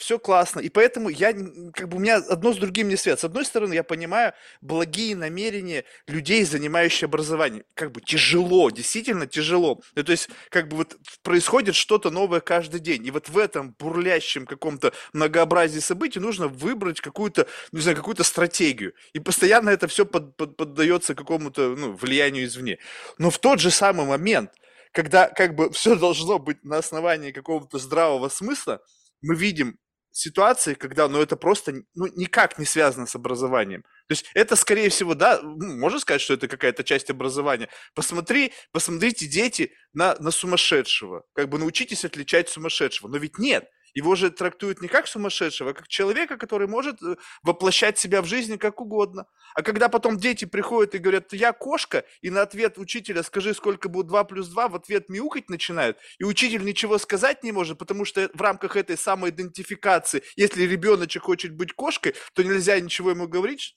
все 0.00 0.18
классно. 0.18 0.60
И 0.60 0.70
поэтому 0.70 1.10
я, 1.10 1.32
как 1.74 1.88
бы 1.88 1.98
у 1.98 2.00
меня 2.00 2.16
одно 2.16 2.54
с 2.54 2.56
другим 2.56 2.88
не 2.88 2.96
связано. 2.96 3.20
С 3.20 3.24
одной 3.24 3.44
стороны, 3.44 3.74
я 3.74 3.84
понимаю 3.84 4.32
благие 4.62 5.14
намерения 5.14 5.84
людей, 6.06 6.42
занимающих 6.44 7.04
образование. 7.04 7.64
Как 7.74 7.92
бы 7.92 8.00
тяжело, 8.00 8.70
действительно 8.70 9.26
тяжело. 9.26 9.82
Ну, 9.94 10.02
то 10.02 10.12
есть, 10.12 10.30
как 10.48 10.68
бы 10.68 10.78
вот 10.78 10.96
происходит 11.22 11.74
что-то 11.74 12.10
новое 12.10 12.40
каждый 12.40 12.80
день. 12.80 13.06
И 13.06 13.10
вот 13.10 13.28
в 13.28 13.36
этом 13.36 13.74
бурлящем 13.78 14.46
каком-то 14.46 14.94
многообразии 15.12 15.80
событий 15.80 16.18
нужно 16.18 16.48
выбрать 16.48 17.00
какую-то, 17.02 17.46
не 17.72 17.80
знаю, 17.80 17.96
какую-то 17.96 18.24
стратегию. 18.24 18.94
И 19.12 19.20
постоянно 19.20 19.68
это 19.68 19.86
все 19.86 20.06
под, 20.06 20.34
под, 20.36 20.56
поддается 20.56 21.14
какому-то 21.14 21.76
ну, 21.76 21.92
влиянию 21.92 22.46
извне. 22.46 22.78
Но 23.18 23.30
в 23.30 23.38
тот 23.38 23.60
же 23.60 23.70
самый 23.70 24.06
момент, 24.06 24.50
когда 24.92 25.28
как 25.28 25.54
бы 25.54 25.70
все 25.70 25.94
должно 25.94 26.38
быть 26.38 26.64
на 26.64 26.78
основании 26.78 27.32
какого-то 27.32 27.78
здравого 27.78 28.30
смысла, 28.30 28.80
мы 29.20 29.36
видим 29.36 29.78
ситуации, 30.12 30.74
когда, 30.74 31.08
ну, 31.08 31.20
это 31.20 31.36
просто, 31.36 31.72
ну, 31.94 32.06
никак 32.16 32.58
не 32.58 32.64
связано 32.64 33.06
с 33.06 33.14
образованием. 33.14 33.82
То 33.82 34.12
есть 34.12 34.26
это, 34.34 34.56
скорее 34.56 34.88
всего, 34.88 35.14
да, 35.14 35.40
можно 35.42 35.98
сказать, 36.00 36.20
что 36.20 36.34
это 36.34 36.48
какая-то 36.48 36.84
часть 36.84 37.10
образования. 37.10 37.68
Посмотри, 37.94 38.52
посмотрите, 38.72 39.26
дети, 39.26 39.72
на, 39.92 40.16
на 40.18 40.30
сумасшедшего. 40.30 41.24
Как 41.32 41.48
бы 41.48 41.58
научитесь 41.58 42.04
отличать 42.04 42.48
сумасшедшего. 42.48 43.08
Но 43.08 43.18
ведь 43.18 43.38
нет. 43.38 43.68
Его 43.94 44.14
же 44.14 44.30
трактуют 44.30 44.82
не 44.82 44.88
как 44.88 45.06
сумасшедшего, 45.06 45.70
а 45.70 45.74
как 45.74 45.88
человека, 45.88 46.36
который 46.36 46.68
может 46.68 47.02
э, 47.02 47.16
воплощать 47.42 47.98
себя 47.98 48.22
в 48.22 48.26
жизни 48.26 48.56
как 48.56 48.80
угодно. 48.80 49.26
А 49.54 49.62
когда 49.62 49.88
потом 49.88 50.16
дети 50.16 50.44
приходят 50.44 50.94
и 50.94 50.98
говорят, 50.98 51.32
я 51.32 51.52
кошка, 51.52 52.04
и 52.20 52.30
на 52.30 52.42
ответ 52.42 52.78
учителя 52.78 53.22
скажи, 53.22 53.54
сколько 53.54 53.88
будет 53.88 54.06
2 54.06 54.24
плюс 54.24 54.48
2, 54.48 54.68
в 54.68 54.76
ответ 54.76 55.08
мяукать 55.08 55.50
начинают, 55.50 55.98
и 56.18 56.24
учитель 56.24 56.64
ничего 56.64 56.98
сказать 56.98 57.42
не 57.42 57.52
может, 57.52 57.78
потому 57.78 58.04
что 58.04 58.30
в 58.32 58.40
рамках 58.40 58.76
этой 58.76 58.96
самоидентификации, 58.96 60.22
если 60.36 60.62
ребеночек 60.62 61.22
хочет 61.22 61.54
быть 61.54 61.72
кошкой, 61.72 62.14
то 62.34 62.42
нельзя 62.42 62.78
ничего 62.80 63.10
ему 63.10 63.26
говорить, 63.28 63.74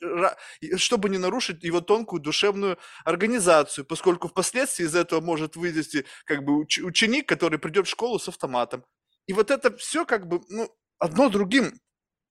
чтобы 0.78 1.10
не 1.10 1.18
нарушить 1.18 1.64
его 1.64 1.82
тонкую 1.82 2.22
душевную 2.22 2.78
организацию, 3.06 3.86
поскольку 3.86 4.28
впоследствии 4.28 4.86
из 4.86 4.96
этого 4.96 5.22
может 5.22 5.56
вывести 5.56 6.06
как 6.26 6.44
бы 6.44 6.60
ученик, 6.60 7.28
который 7.28 7.60
придет 7.60 7.88
в 7.88 7.90
школу 7.90 8.20
с 8.20 8.28
автоматом. 8.28 8.84
И 9.28 9.34
вот 9.34 9.52
это 9.52 9.76
все 9.78 10.06
как 10.06 10.28
бы, 10.28 10.42
ну, 10.50 10.70
одно 11.00 11.30
другим 11.30 11.80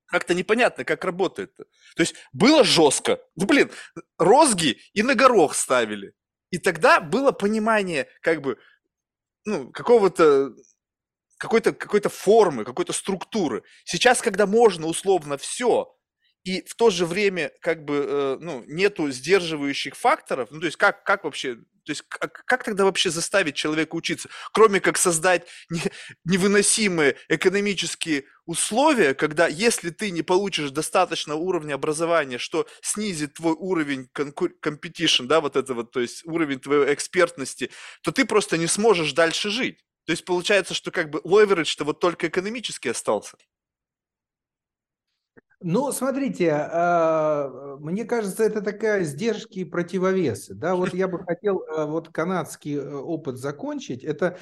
как-то 0.06 0.34
непонятно, 0.34 0.84
как 0.84 1.04
работает. 1.04 1.58
-то. 1.58 1.64
То 1.96 2.02
есть 2.02 2.14
было 2.32 2.64
жестко. 2.64 3.18
Ну, 3.36 3.46
блин, 3.46 3.70
розги 4.18 4.78
и 4.92 5.02
на 5.02 5.14
горох 5.14 5.54
ставили. 5.54 6.12
И 6.50 6.58
тогда 6.58 7.00
было 7.00 7.32
понимание 7.32 8.08
как 8.20 8.42
бы, 8.42 8.58
ну, 9.46 9.70
какого-то 9.72 10.54
какой-то 11.38 11.72
какой-то 11.72 12.08
формы, 12.08 12.64
какой-то 12.64 12.92
структуры. 12.92 13.64
Сейчас, 13.84 14.22
когда 14.22 14.46
можно 14.46 14.86
условно 14.86 15.36
все, 15.38 15.92
и 16.44 16.62
в 16.62 16.74
то 16.74 16.90
же 16.90 17.06
время 17.06 17.50
как 17.60 17.84
бы 17.84 17.94
э, 18.08 18.36
ну, 18.40 18.64
нету 18.66 19.10
сдерживающих 19.10 19.96
факторов, 19.96 20.50
ну 20.50 20.60
то 20.60 20.66
есть 20.66 20.76
как, 20.76 21.04
как 21.04 21.24
вообще, 21.24 21.58
то 21.84 21.90
есть 21.90 22.02
как, 22.08 22.44
как 22.44 22.64
тогда 22.64 22.84
вообще 22.84 23.10
заставить 23.10 23.54
человека 23.54 23.94
учиться, 23.94 24.28
кроме 24.52 24.80
как 24.80 24.96
создать 24.98 25.46
не, 25.70 25.82
невыносимые 26.24 27.16
экономические 27.28 28.24
условия, 28.46 29.14
когда 29.14 29.46
если 29.46 29.90
ты 29.90 30.10
не 30.10 30.22
получишь 30.22 30.70
достаточного 30.70 31.38
уровня 31.38 31.74
образования, 31.74 32.38
что 32.38 32.66
снизит 32.80 33.34
твой 33.34 33.54
уровень 33.54 34.08
competition, 34.14 35.26
да, 35.26 35.40
вот 35.40 35.56
это 35.56 35.74
вот, 35.74 35.90
то 35.90 36.00
есть 36.00 36.24
уровень 36.24 36.60
твоей 36.60 36.92
экспертности, 36.94 37.70
то 38.02 38.12
ты 38.12 38.24
просто 38.24 38.56
не 38.56 38.66
сможешь 38.66 39.12
дальше 39.12 39.50
жить. 39.50 39.84
То 40.06 40.10
есть 40.12 40.24
получается, 40.24 40.74
что 40.74 40.90
как 40.90 41.10
бы 41.10 41.20
ловеридж-то 41.22 41.84
вот 41.84 42.00
только 42.00 42.28
экономически 42.28 42.88
остался. 42.88 43.36
Ну, 45.64 45.92
смотрите, 45.92 46.50
а, 46.52 47.76
мне 47.78 48.04
кажется, 48.04 48.42
это 48.42 48.62
такая 48.62 49.04
сдержки 49.04 49.60
и 49.60 49.64
противовесы. 49.64 50.54
Да, 50.54 50.74
вот 50.74 50.92
я 50.94 51.08
бы 51.08 51.22
хотел 51.24 51.62
а, 51.68 51.86
вот 51.86 52.08
канадский 52.08 52.76
э, 52.76 52.94
опыт 52.94 53.36
закончить. 53.36 54.02
Это 54.02 54.38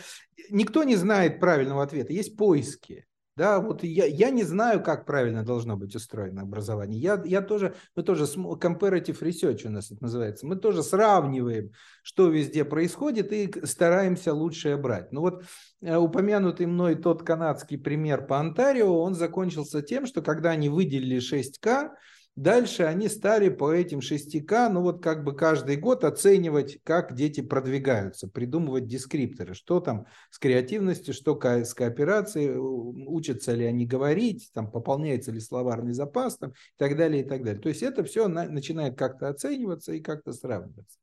никто 0.50 0.82
не 0.82 0.96
знает 0.96 1.38
правильного 1.40 1.82
ответа, 1.82 2.12
есть 2.12 2.36
поиски. 2.36 3.06
Да, 3.40 3.58
вот 3.58 3.82
я, 3.84 4.04
я 4.04 4.28
не 4.28 4.42
знаю, 4.42 4.82
как 4.82 5.06
правильно 5.06 5.42
должно 5.42 5.74
быть 5.74 5.96
устроено 5.96 6.42
образование. 6.42 7.00
Я, 7.00 7.22
я 7.24 7.40
тоже, 7.40 7.74
мы 7.96 8.02
тоже, 8.02 8.24
comparative 8.24 9.18
research 9.22 9.66
у 9.66 9.70
нас 9.70 9.90
это 9.90 10.02
называется, 10.02 10.46
мы 10.46 10.56
тоже 10.56 10.82
сравниваем, 10.82 11.70
что 12.02 12.28
везде 12.28 12.66
происходит 12.66 13.32
и 13.32 13.50
стараемся 13.64 14.34
лучшее 14.34 14.76
брать. 14.76 15.10
Ну 15.10 15.22
вот 15.22 15.44
э, 15.80 15.96
упомянутый 15.96 16.66
мной 16.66 16.96
тот 16.96 17.22
канадский 17.22 17.78
пример 17.78 18.26
по 18.26 18.38
Онтарио, 18.38 18.94
он 19.00 19.14
закончился 19.14 19.80
тем, 19.80 20.04
что 20.04 20.20
когда 20.20 20.50
они 20.50 20.68
выделили 20.68 21.16
6К, 21.16 21.92
Дальше 22.36 22.84
они 22.84 23.08
стали 23.08 23.48
по 23.48 23.72
этим 23.72 23.98
6К, 23.98 24.70
ну 24.70 24.82
вот 24.82 25.02
как 25.02 25.24
бы 25.24 25.34
каждый 25.34 25.76
год 25.76 26.04
оценивать, 26.04 26.78
как 26.84 27.14
дети 27.14 27.40
продвигаются, 27.40 28.28
придумывать 28.28 28.86
дескрипторы, 28.86 29.54
что 29.54 29.80
там 29.80 30.06
с 30.30 30.38
креативностью, 30.38 31.12
что 31.12 31.38
с 31.42 31.74
кооперацией, 31.74 32.56
учатся 32.56 33.52
ли 33.52 33.64
они 33.64 33.84
говорить, 33.84 34.50
там 34.54 34.70
пополняется 34.70 35.32
ли 35.32 35.40
словарный 35.40 35.92
запас 35.92 36.38
там, 36.38 36.50
и 36.50 36.54
так 36.78 36.96
далее, 36.96 37.24
и 37.24 37.28
так 37.28 37.42
далее. 37.42 37.60
То 37.60 37.68
есть 37.68 37.82
это 37.82 38.04
все 38.04 38.28
на, 38.28 38.48
начинает 38.48 38.96
как-то 38.96 39.28
оцениваться 39.28 39.92
и 39.92 40.00
как-то 40.00 40.32
сравниваться. 40.32 40.98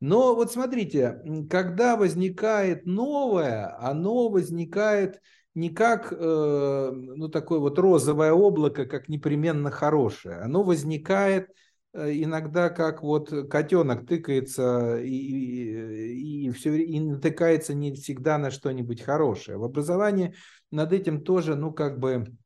Но 0.00 0.34
вот 0.34 0.52
смотрите, 0.52 1.22
когда 1.48 1.96
возникает 1.96 2.84
новое, 2.84 3.74
оно 3.78 4.28
возникает 4.28 5.20
не 5.54 5.70
как 5.70 6.12
э, 6.12 6.90
ну, 6.92 7.28
такое 7.28 7.60
вот 7.60 7.78
розовое 7.78 8.32
облако, 8.32 8.86
как 8.86 9.08
непременно 9.08 9.70
хорошее. 9.70 10.36
Оно 10.38 10.64
возникает 10.64 11.50
э, 11.92 12.10
иногда 12.12 12.70
как 12.70 13.02
вот 13.02 13.30
котенок 13.48 14.06
тыкается 14.06 14.98
и, 15.00 15.10
и, 15.10 16.46
и, 16.46 16.50
все, 16.50 16.74
и 16.74 16.98
натыкается 16.98 17.72
не 17.72 17.92
всегда 17.92 18.36
на 18.38 18.50
что-нибудь 18.50 19.02
хорошее. 19.02 19.58
В 19.58 19.64
образовании 19.64 20.34
над 20.72 20.92
этим 20.92 21.22
тоже, 21.22 21.54
ну, 21.54 21.72
как 21.72 22.00
бы 22.00 22.36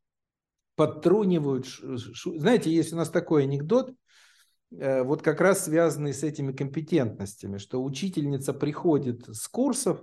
подтрунивают. 0.76 1.66
Знаете, 1.66 2.70
есть 2.70 2.92
у 2.92 2.96
нас 2.96 3.08
такой 3.08 3.44
анекдот, 3.44 3.94
э, 4.70 5.02
вот 5.02 5.22
как 5.22 5.40
раз 5.40 5.64
связанный 5.64 6.12
с 6.12 6.22
этими 6.22 6.52
компетентностями, 6.52 7.56
что 7.56 7.82
учительница 7.82 8.52
приходит 8.52 9.26
с 9.28 9.48
курсов, 9.48 10.02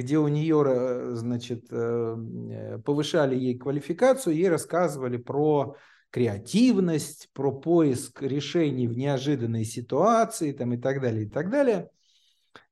где 0.00 0.18
у 0.18 0.28
нее, 0.28 1.14
значит, 1.14 1.66
э, 1.70 2.16
э, 2.50 2.78
повышали 2.78 3.36
ей 3.36 3.58
квалификацию, 3.58 4.34
ей 4.34 4.48
рассказывали 4.48 5.18
про 5.18 5.76
креативность, 6.10 7.28
про 7.32 7.52
поиск 7.52 8.22
решений 8.22 8.88
в 8.88 8.96
неожиданной 8.96 9.64
ситуации 9.64 10.52
там, 10.52 10.72
и 10.72 10.78
так 10.78 11.00
далее, 11.00 11.24
и 11.24 11.28
так 11.28 11.50
далее. 11.50 11.90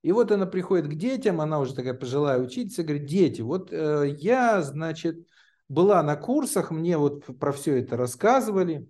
И 0.02 0.10
вот 0.10 0.32
она 0.32 0.46
приходит 0.46 0.88
к 0.88 0.94
детям, 0.94 1.40
она 1.40 1.60
уже 1.60 1.74
такая 1.74 1.94
пожилая 1.94 2.40
учительница, 2.40 2.82
говорит, 2.82 3.06
дети, 3.06 3.42
вот 3.42 3.72
э, 3.72 4.16
я, 4.18 4.62
значит, 4.62 5.26
была 5.68 6.02
на 6.02 6.16
курсах, 6.16 6.70
мне 6.70 6.96
вот 6.96 7.26
про 7.38 7.52
все 7.52 7.78
это 7.78 7.96
рассказывали, 7.96 8.88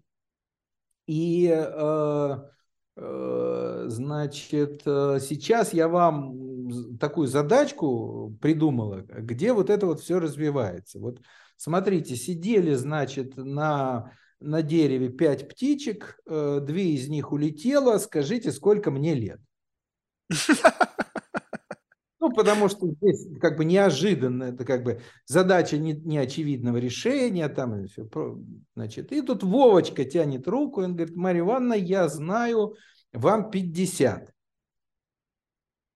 и 1.06 1.50
э, 1.52 2.36
Э, 3.00 3.84
значит, 3.86 4.82
э, 4.84 5.20
сейчас 5.20 5.72
я 5.72 5.86
вам 5.86 6.47
такую 6.98 7.28
задачку 7.28 8.36
придумала, 8.40 9.04
где 9.08 9.52
вот 9.52 9.70
это 9.70 9.86
вот 9.86 10.00
все 10.00 10.18
развивается. 10.18 10.98
Вот 10.98 11.20
смотрите, 11.56 12.16
сидели, 12.16 12.74
значит, 12.74 13.36
на, 13.36 14.12
на 14.40 14.62
дереве 14.62 15.08
пять 15.08 15.48
птичек, 15.48 16.18
э, 16.26 16.60
две 16.62 16.92
из 16.92 17.08
них 17.08 17.32
улетело, 17.32 17.98
скажите, 17.98 18.52
сколько 18.52 18.90
мне 18.90 19.14
лет? 19.14 19.40
Ну, 22.20 22.32
потому 22.32 22.68
что 22.68 22.88
здесь 22.88 23.28
как 23.40 23.56
бы 23.56 23.64
неожиданно, 23.64 24.44
это 24.44 24.64
как 24.64 24.82
бы 24.82 25.00
задача 25.26 25.78
не, 25.78 25.92
неочевидного 25.92 26.78
решения, 26.78 27.48
там, 27.48 27.86
значит, 28.74 29.12
и 29.12 29.22
тут 29.22 29.44
Вовочка 29.44 30.04
тянет 30.04 30.48
руку, 30.48 30.80
и 30.82 30.84
он 30.84 30.96
говорит, 30.96 31.14
Марья 31.14 31.40
Ивановна, 31.42 31.74
я 31.74 32.08
знаю, 32.08 32.74
вам 33.12 33.50
50. 33.50 34.34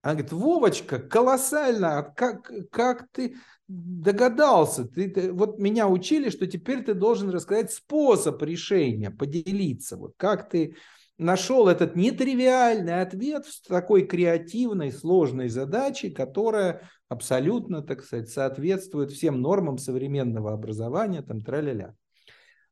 Она 0.02 0.14
говорит, 0.14 0.32
Вовочка, 0.32 0.98
колоссально, 0.98 1.98
а 1.98 2.02
как, 2.02 2.50
как 2.70 3.06
ты 3.12 3.36
догадался? 3.68 4.84
Ты, 4.84 5.08
ты, 5.08 5.32
вот 5.32 5.60
меня 5.60 5.86
учили, 5.86 6.28
что 6.28 6.48
теперь 6.48 6.82
ты 6.82 6.94
должен 6.94 7.30
рассказать 7.30 7.72
способ 7.72 8.42
решения, 8.42 9.10
поделиться. 9.10 9.96
Вот 9.96 10.14
как 10.16 10.48
ты 10.48 10.74
нашел 11.18 11.68
этот 11.68 11.94
нетривиальный 11.94 13.00
ответ 13.00 13.46
в 13.46 13.68
такой 13.68 14.04
креативной, 14.04 14.90
сложной 14.90 15.48
задаче, 15.48 16.10
которая 16.10 16.90
абсолютно, 17.08 17.80
так 17.80 18.02
сказать, 18.02 18.28
соответствует 18.28 19.12
всем 19.12 19.40
нормам 19.40 19.78
современного 19.78 20.52
образования, 20.52 21.22
там, 21.22 21.42
тра-ля-ля. 21.42 21.94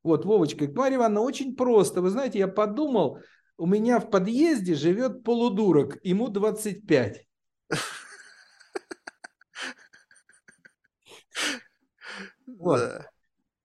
Вот, 0.03 0.25
Вовочка, 0.25 0.69
Марья 0.75 0.97
Ивановна, 0.97 1.21
очень 1.21 1.55
просто. 1.55 2.01
Вы 2.03 2.11
знаете, 2.11 2.39
я 2.41 2.49
подумал, 2.49 3.19
у 3.61 3.67
меня 3.67 4.01
в 4.01 4.09
подъезде 4.09 4.75
живет 4.75 5.23
полудурок, 5.23 5.99
ему 6.03 6.29
25. 6.29 7.27
Вот. 12.59 12.81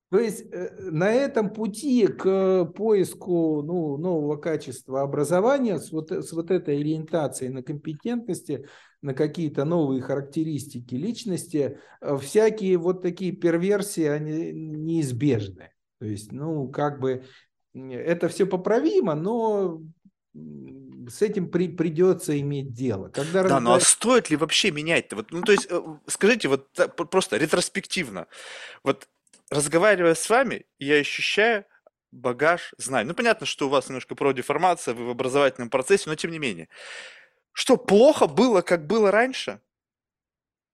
То 0.09 0.19
есть 0.19 0.45
э, 0.53 0.89
на 0.89 1.11
этом 1.11 1.51
пути 1.51 2.07
к 2.07 2.65
поиску 2.77 3.61
ну, 3.61 3.97
нового 3.97 4.37
качества 4.37 5.01
образования 5.01 5.79
с 5.79 5.91
вот, 5.91 6.11
с 6.11 6.31
вот 6.31 6.49
этой 6.49 6.79
ориентацией 6.79 7.51
на 7.51 7.61
компетентности, 7.61 8.65
на 9.01 9.13
какие-то 9.13 9.65
новые 9.65 10.01
характеристики 10.01 10.95
личности, 10.95 11.79
э, 11.99 12.17
всякие 12.17 12.77
вот 12.77 13.01
такие 13.01 13.33
перверсии, 13.33 14.05
они 14.05 14.53
неизбежны. 14.53 15.71
То 15.99 16.05
есть, 16.05 16.31
ну, 16.31 16.69
как 16.69 16.99
бы 16.99 17.23
это 17.75 18.29
все 18.29 18.45
поправимо, 18.45 19.15
но 19.15 19.81
с 20.33 21.21
этим 21.21 21.49
при, 21.49 21.67
придется 21.67 22.39
иметь 22.39 22.73
дело. 22.73 23.09
Когда 23.09 23.43
да, 23.43 23.59
ну 23.59 23.73
а 23.73 23.79
стоит 23.79 24.29
ли 24.29 24.37
вообще 24.37 24.71
менять-то? 24.71 25.17
Вот, 25.17 25.31
ну, 25.31 25.41
то 25.41 25.51
есть, 25.51 25.67
э, 25.69 25.81
скажите, 26.07 26.47
вот 26.47 26.69
просто 27.11 27.37
ретроспективно. 27.37 28.27
Вот 28.83 29.07
разговаривая 29.49 30.15
с 30.15 30.29
вами, 30.29 30.65
я 30.79 30.95
ощущаю 30.95 31.65
багаж 32.11 32.73
знаний. 32.77 33.07
Ну, 33.07 33.13
понятно, 33.13 33.45
что 33.45 33.67
у 33.67 33.69
вас 33.69 33.87
немножко 33.87 34.15
про 34.15 34.31
деформация, 34.31 34.93
вы 34.93 35.05
в 35.05 35.09
образовательном 35.09 35.69
процессе, 35.69 36.09
но 36.09 36.15
тем 36.15 36.31
не 36.31 36.39
менее. 36.39 36.69
Что, 37.51 37.77
плохо 37.77 38.27
было, 38.27 38.61
как 38.61 38.87
было 38.87 39.11
раньше? 39.11 39.61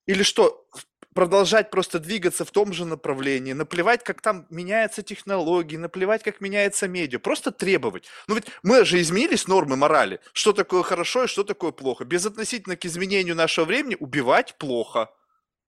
Или 0.05 0.23
что, 0.23 0.65
продолжать 1.13 1.69
просто 1.71 1.99
двигаться 1.99 2.45
в 2.45 2.51
том 2.51 2.73
же 2.73 2.85
направлении, 2.85 3.53
наплевать, 3.53 4.03
как 4.03 4.21
там 4.21 4.45
меняются 4.49 5.01
технологии, 5.01 5.77
наплевать, 5.77 6.23
как 6.23 6.41
меняется 6.41 6.87
медиа, 6.87 7.19
просто 7.19 7.51
требовать. 7.51 8.05
Ну 8.27 8.35
ведь 8.35 8.45
мы 8.63 8.85
же 8.85 9.01
изменились 9.01 9.47
нормы 9.47 9.75
морали, 9.75 10.19
что 10.33 10.53
такое 10.53 10.83
хорошо 10.83 11.25
и 11.25 11.27
что 11.27 11.43
такое 11.43 11.71
плохо. 11.71 12.05
Безотносительно 12.05 12.75
к 12.75 12.85
изменению 12.85 13.35
нашего 13.35 13.65
времени 13.65 13.97
убивать 13.99 14.55
плохо. 14.57 15.09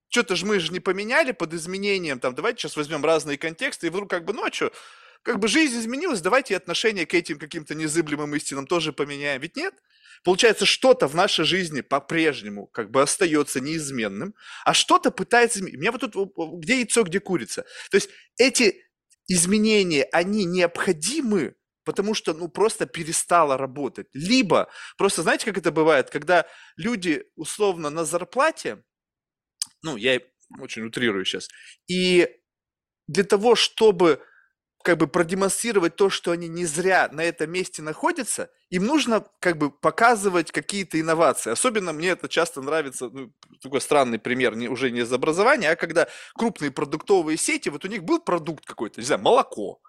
Что-то 0.09 0.35
же 0.35 0.45
мы 0.45 0.59
же 0.59 0.71
не 0.71 0.79
поменяли 0.79 1.31
под 1.31 1.53
изменением, 1.53 2.19
там, 2.19 2.35
давайте 2.35 2.61
сейчас 2.61 2.77
возьмем 2.77 3.03
разные 3.03 3.37
контексты, 3.37 3.87
и 3.87 3.89
вдруг 3.89 4.09
как 4.09 4.25
бы, 4.25 4.33
ну 4.33 4.45
а 4.45 4.51
как 5.23 5.39
бы 5.39 5.47
жизнь 5.47 5.79
изменилась, 5.79 6.21
давайте 6.21 6.55
отношение 6.55 7.05
к 7.05 7.13
этим 7.13 7.39
каким-то 7.39 7.73
незыблемым 7.73 8.35
истинам 8.35 8.67
тоже 8.67 8.93
поменяем. 8.93 9.41
Ведь 9.41 9.55
нет? 9.55 9.73
Получается, 10.23 10.65
что-то 10.65 11.07
в 11.07 11.15
нашей 11.15 11.45
жизни 11.45 11.81
по-прежнему 11.81 12.67
как 12.67 12.91
бы 12.91 13.01
остается 13.01 13.59
неизменным, 13.59 14.33
а 14.63 14.73
что-то 14.73 15.11
пытается. 15.11 15.59
У 15.59 15.63
меня 15.63 15.91
вот 15.91 16.01
тут 16.01 16.33
где 16.59 16.77
яйцо, 16.77 17.03
где 17.03 17.19
курица. 17.19 17.65
То 17.91 17.97
есть 17.97 18.09
эти 18.37 18.81
изменения, 19.27 20.03
они 20.11 20.45
необходимы, 20.45 21.55
потому 21.83 22.13
что, 22.13 22.33
ну, 22.33 22.47
просто 22.47 22.85
перестало 22.85 23.57
работать. 23.57 24.07
Либо, 24.13 24.69
просто 24.97 25.21
знаете, 25.23 25.45
как 25.45 25.57
это 25.57 25.71
бывает, 25.71 26.09
когда 26.09 26.45
люди 26.77 27.25
условно 27.35 27.89
на 27.89 28.05
зарплате, 28.05 28.83
ну, 29.81 29.97
я 29.97 30.21
очень 30.59 30.83
утрирую 30.83 31.25
сейчас, 31.25 31.49
и 31.87 32.29
для 33.07 33.23
того, 33.25 33.55
чтобы 33.55 34.21
как 34.83 34.97
бы 34.97 35.07
продемонстрировать 35.07 35.95
то, 35.95 36.09
что 36.09 36.31
они 36.31 36.49
не 36.49 36.65
зря 36.65 37.09
на 37.11 37.23
этом 37.23 37.49
месте 37.49 37.81
находятся, 37.81 38.49
им 38.69 38.85
нужно 38.85 39.25
как 39.39 39.57
бы 39.57 39.71
показывать 39.71 40.51
какие-то 40.51 40.99
инновации. 40.99 41.51
Особенно 41.51 41.93
мне 41.93 42.09
это 42.09 42.27
часто 42.27 42.61
нравится, 42.61 43.09
ну, 43.09 43.31
такой 43.61 43.79
странный 43.79 44.19
пример, 44.19 44.55
не, 44.55 44.67
уже 44.67 44.91
не 44.91 44.99
из 44.99 45.13
образования, 45.13 45.71
а 45.71 45.75
когда 45.77 46.07
крупные 46.35 46.69
продуктовые 46.69 47.37
сети, 47.37 47.69
вот 47.69 47.85
у 47.85 47.87
них 47.87 48.03
был 48.03 48.19
продукт 48.19 48.65
какой-то, 48.65 48.99
не 48.99 49.05
знаю, 49.07 49.21
молоко. 49.21 49.79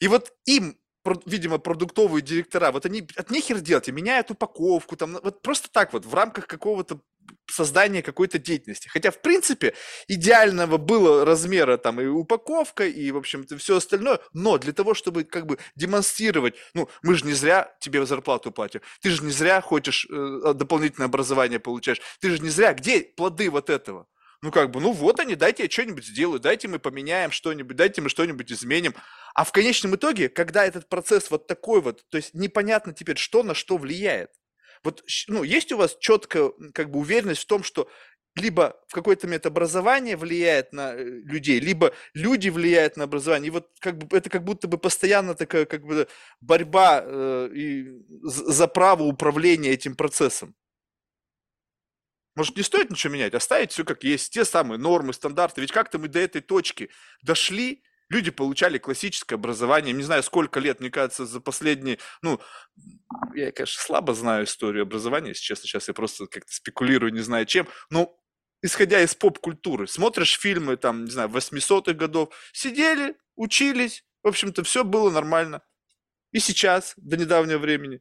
И 0.00 0.08
вот 0.08 0.32
им 0.44 0.76
видимо, 1.24 1.58
продуктовые 1.58 2.22
директора, 2.22 2.72
вот 2.72 2.84
они 2.84 3.06
от 3.16 3.30
нехер 3.30 3.60
делать, 3.60 3.88
меняют 3.88 4.30
упаковку, 4.30 4.96
там, 4.96 5.18
вот 5.22 5.40
просто 5.40 5.70
так 5.72 5.94
вот, 5.94 6.04
в 6.04 6.14
рамках 6.14 6.46
какого-то 6.46 7.00
создания 7.48 8.02
какой-то 8.02 8.38
деятельности. 8.38 8.88
Хотя, 8.88 9.10
в 9.10 9.20
принципе, 9.20 9.74
идеального 10.08 10.76
было 10.76 11.24
размера 11.24 11.76
там 11.76 12.00
и 12.00 12.06
упаковка, 12.06 12.86
и, 12.86 13.10
в 13.10 13.16
общем-то, 13.16 13.56
все 13.58 13.76
остальное, 13.76 14.20
но 14.32 14.58
для 14.58 14.72
того, 14.72 14.94
чтобы 14.94 15.24
как 15.24 15.46
бы 15.46 15.58
демонстрировать, 15.76 16.54
ну, 16.74 16.88
мы 17.02 17.14
же 17.14 17.26
не 17.26 17.32
зря 17.32 17.74
тебе 17.80 18.04
зарплату 18.06 18.50
платим, 18.50 18.80
ты 19.00 19.10
же 19.10 19.22
не 19.24 19.32
зря 19.32 19.60
хочешь 19.60 20.06
э, 20.10 20.54
дополнительное 20.54 21.08
образование 21.08 21.58
получаешь, 21.58 22.00
ты 22.20 22.30
же 22.30 22.38
не 22.40 22.48
зря, 22.48 22.72
где 22.74 23.00
плоды 23.00 23.50
вот 23.50 23.70
этого? 23.70 24.06
Ну, 24.42 24.50
как 24.50 24.70
бы, 24.70 24.80
ну 24.80 24.92
вот 24.92 25.20
они, 25.20 25.34
дайте 25.34 25.64
я 25.64 25.70
что-нибудь 25.70 26.06
сделаю, 26.06 26.40
дайте 26.40 26.66
мы 26.66 26.78
поменяем 26.78 27.30
что-нибудь, 27.30 27.76
дайте 27.76 28.00
мы 28.00 28.08
что-нибудь 28.08 28.50
изменим. 28.50 28.94
А 29.34 29.44
в 29.44 29.52
конечном 29.52 29.96
итоге, 29.96 30.30
когда 30.30 30.64
этот 30.64 30.88
процесс 30.88 31.30
вот 31.30 31.46
такой 31.46 31.82
вот, 31.82 32.02
то 32.08 32.16
есть 32.16 32.32
непонятно 32.32 32.94
теперь, 32.94 33.18
что 33.18 33.42
на 33.42 33.54
что 33.54 33.76
влияет. 33.76 34.30
Вот, 34.82 35.04
ну, 35.28 35.42
есть 35.42 35.72
у 35.72 35.76
вас 35.76 35.96
четкая 36.00 36.52
как 36.72 36.90
бы 36.90 37.00
уверенность 37.00 37.42
в 37.42 37.46
том, 37.46 37.62
что 37.62 37.88
либо 38.36 38.80
в 38.88 38.94
какой-то 38.94 39.26
момент 39.26 39.46
образование 39.46 40.16
влияет 40.16 40.72
на 40.72 40.94
э, 40.94 41.02
людей, 41.02 41.60
либо 41.60 41.92
люди 42.14 42.48
влияют 42.48 42.96
на 42.96 43.04
образование. 43.04 43.48
И 43.48 43.50
вот 43.50 43.68
как 43.80 43.98
бы 43.98 44.16
это 44.16 44.30
как 44.30 44.44
будто 44.44 44.68
бы 44.68 44.78
постоянно 44.78 45.34
такая 45.34 45.66
как 45.66 45.84
бы 45.84 46.08
борьба 46.40 47.02
э, 47.04 47.50
и 47.52 47.88
за 48.22 48.68
право 48.68 49.02
управления 49.02 49.70
этим 49.70 49.96
процессом. 49.96 50.54
Может, 52.36 52.56
не 52.56 52.62
стоит 52.62 52.90
ничего 52.90 53.12
менять, 53.12 53.34
оставить 53.34 53.72
все 53.72 53.84
как 53.84 54.04
есть, 54.04 54.32
те 54.32 54.44
самые 54.44 54.78
нормы, 54.78 55.12
стандарты. 55.12 55.60
Ведь 55.60 55.72
как-то 55.72 55.98
мы 55.98 56.08
до 56.08 56.20
этой 56.20 56.40
точки 56.40 56.90
дошли, 57.22 57.82
Люди 58.10 58.30
получали 58.30 58.78
классическое 58.78 59.38
образование, 59.38 59.94
не 59.94 60.02
знаю, 60.02 60.22
сколько 60.22 60.60
лет, 60.60 60.80
мне 60.80 60.90
кажется, 60.90 61.24
за 61.24 61.40
последние, 61.40 61.98
ну, 62.22 62.40
я, 63.34 63.52
конечно, 63.52 63.80
слабо 63.80 64.14
знаю 64.14 64.44
историю 64.44 64.82
образования, 64.82 65.28
если 65.28 65.42
честно, 65.42 65.68
сейчас 65.68 65.88
я 65.88 65.94
просто 65.94 66.26
как-то 66.26 66.52
спекулирую, 66.52 67.12
не 67.12 67.20
знаю 67.20 67.46
чем, 67.46 67.68
но 67.88 68.20
исходя 68.62 69.00
из 69.00 69.14
поп-культуры, 69.14 69.86
смотришь 69.86 70.38
фильмы, 70.38 70.76
там, 70.76 71.04
не 71.04 71.10
знаю, 71.10 71.28
800-х 71.28 71.92
годов, 71.92 72.34
сидели, 72.52 73.16
учились, 73.36 74.04
в 74.22 74.28
общем-то, 74.28 74.64
все 74.64 74.84
было 74.84 75.10
нормально. 75.10 75.62
И 76.32 76.40
сейчас, 76.40 76.94
до 76.96 77.16
недавнего 77.16 77.58
времени. 77.58 78.00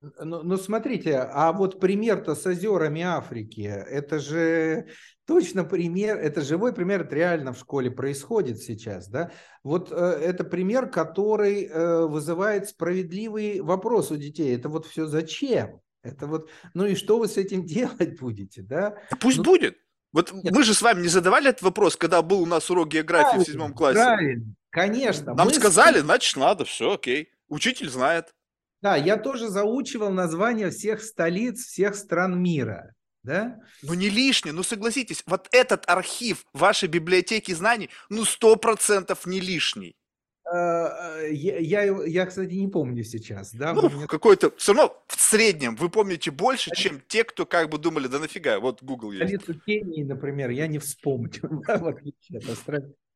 Ну, 0.00 0.42
ну 0.42 0.56
смотрите, 0.56 1.16
а 1.16 1.52
вот 1.52 1.78
пример-то 1.78 2.34
с 2.34 2.44
озерами 2.44 3.02
Африки, 3.02 3.62
это 3.62 4.18
же 4.18 4.88
точно 5.32 5.64
пример, 5.64 6.18
это 6.18 6.42
живой 6.42 6.74
пример, 6.74 7.00
это 7.00 7.16
реально 7.16 7.54
в 7.54 7.58
школе 7.58 7.90
происходит 7.90 8.60
сейчас, 8.60 9.08
да? 9.08 9.30
Вот 9.64 9.90
э, 9.90 9.94
это 9.94 10.44
пример, 10.44 10.90
который 10.90 11.64
э, 11.64 12.06
вызывает 12.06 12.68
справедливый 12.68 13.62
вопрос 13.62 14.10
у 14.10 14.16
детей. 14.16 14.54
Это 14.54 14.68
вот 14.68 14.84
все 14.84 15.06
зачем? 15.06 15.80
Это 16.02 16.26
вот, 16.26 16.50
ну 16.74 16.84
и 16.84 16.94
что 16.94 17.18
вы 17.18 17.28
с 17.28 17.38
этим 17.38 17.64
делать 17.66 18.20
будете, 18.20 18.60
да? 18.60 18.98
Пусть 19.20 19.38
ну, 19.38 19.44
будет. 19.44 19.78
Вот 20.12 20.30
Нет. 20.34 20.54
мы 20.54 20.64
же 20.64 20.74
с 20.74 20.82
вами 20.82 21.00
не 21.00 21.08
задавали 21.08 21.48
этот 21.48 21.62
вопрос, 21.62 21.96
когда 21.96 22.20
был 22.20 22.42
у 22.42 22.46
нас 22.46 22.68
урок 22.68 22.88
географии 22.88 23.22
правильно, 23.22 23.44
в 23.44 23.46
седьмом 23.48 23.72
классе. 23.72 24.00
Правильно, 24.00 24.54
конечно. 24.68 25.34
Нам 25.34 25.50
сказали, 25.50 26.00
значит 26.00 26.36
надо, 26.36 26.66
все 26.66 26.92
окей. 26.92 27.30
Учитель 27.48 27.88
знает. 27.88 28.34
Да, 28.82 28.96
я 28.96 29.16
тоже 29.16 29.48
заучивал 29.48 30.10
названия 30.10 30.68
всех 30.68 31.02
столиц 31.02 31.64
всех 31.64 31.94
стран 31.94 32.38
мира. 32.38 32.94
Да? 33.22 33.60
Ну 33.82 33.94
не 33.94 34.10
лишнее, 34.10 34.52
ну 34.52 34.62
согласитесь, 34.62 35.22
вот 35.26 35.48
этот 35.52 35.88
архив 35.88 36.44
вашей 36.52 36.88
библиотеки 36.88 37.52
знаний, 37.52 37.88
ну 38.10 38.24
сто 38.24 38.56
процентов 38.56 39.26
не 39.26 39.40
лишний. 39.40 39.96
А, 40.44 40.86
а, 40.86 41.22
я, 41.28 41.58
я, 41.58 42.04
я, 42.04 42.26
кстати, 42.26 42.52
не 42.52 42.68
помню 42.68 43.04
сейчас. 43.04 43.54
Да? 43.54 43.72
Ну, 43.72 43.88
меня... 43.88 44.06
какой-то, 44.06 44.50
все 44.56 44.74
равно 44.74 45.02
в 45.06 45.20
среднем 45.20 45.76
вы 45.76 45.88
помните 45.88 46.30
больше, 46.30 46.72
чем 46.74 47.00
те, 47.06 47.24
кто 47.24 47.46
как 47.46 47.70
бы 47.70 47.78
думали, 47.78 48.08
да 48.08 48.18
нафига, 48.18 48.58
вот 48.58 48.82
Google 48.82 49.12
есть. 49.12 49.42
Столицу 49.42 49.60
Кении, 49.60 50.02
например, 50.02 50.50
я 50.50 50.66
не 50.66 50.78
вспомню, 50.78 51.40
в 51.42 51.86
отличие 51.86 52.40
от 52.40 52.58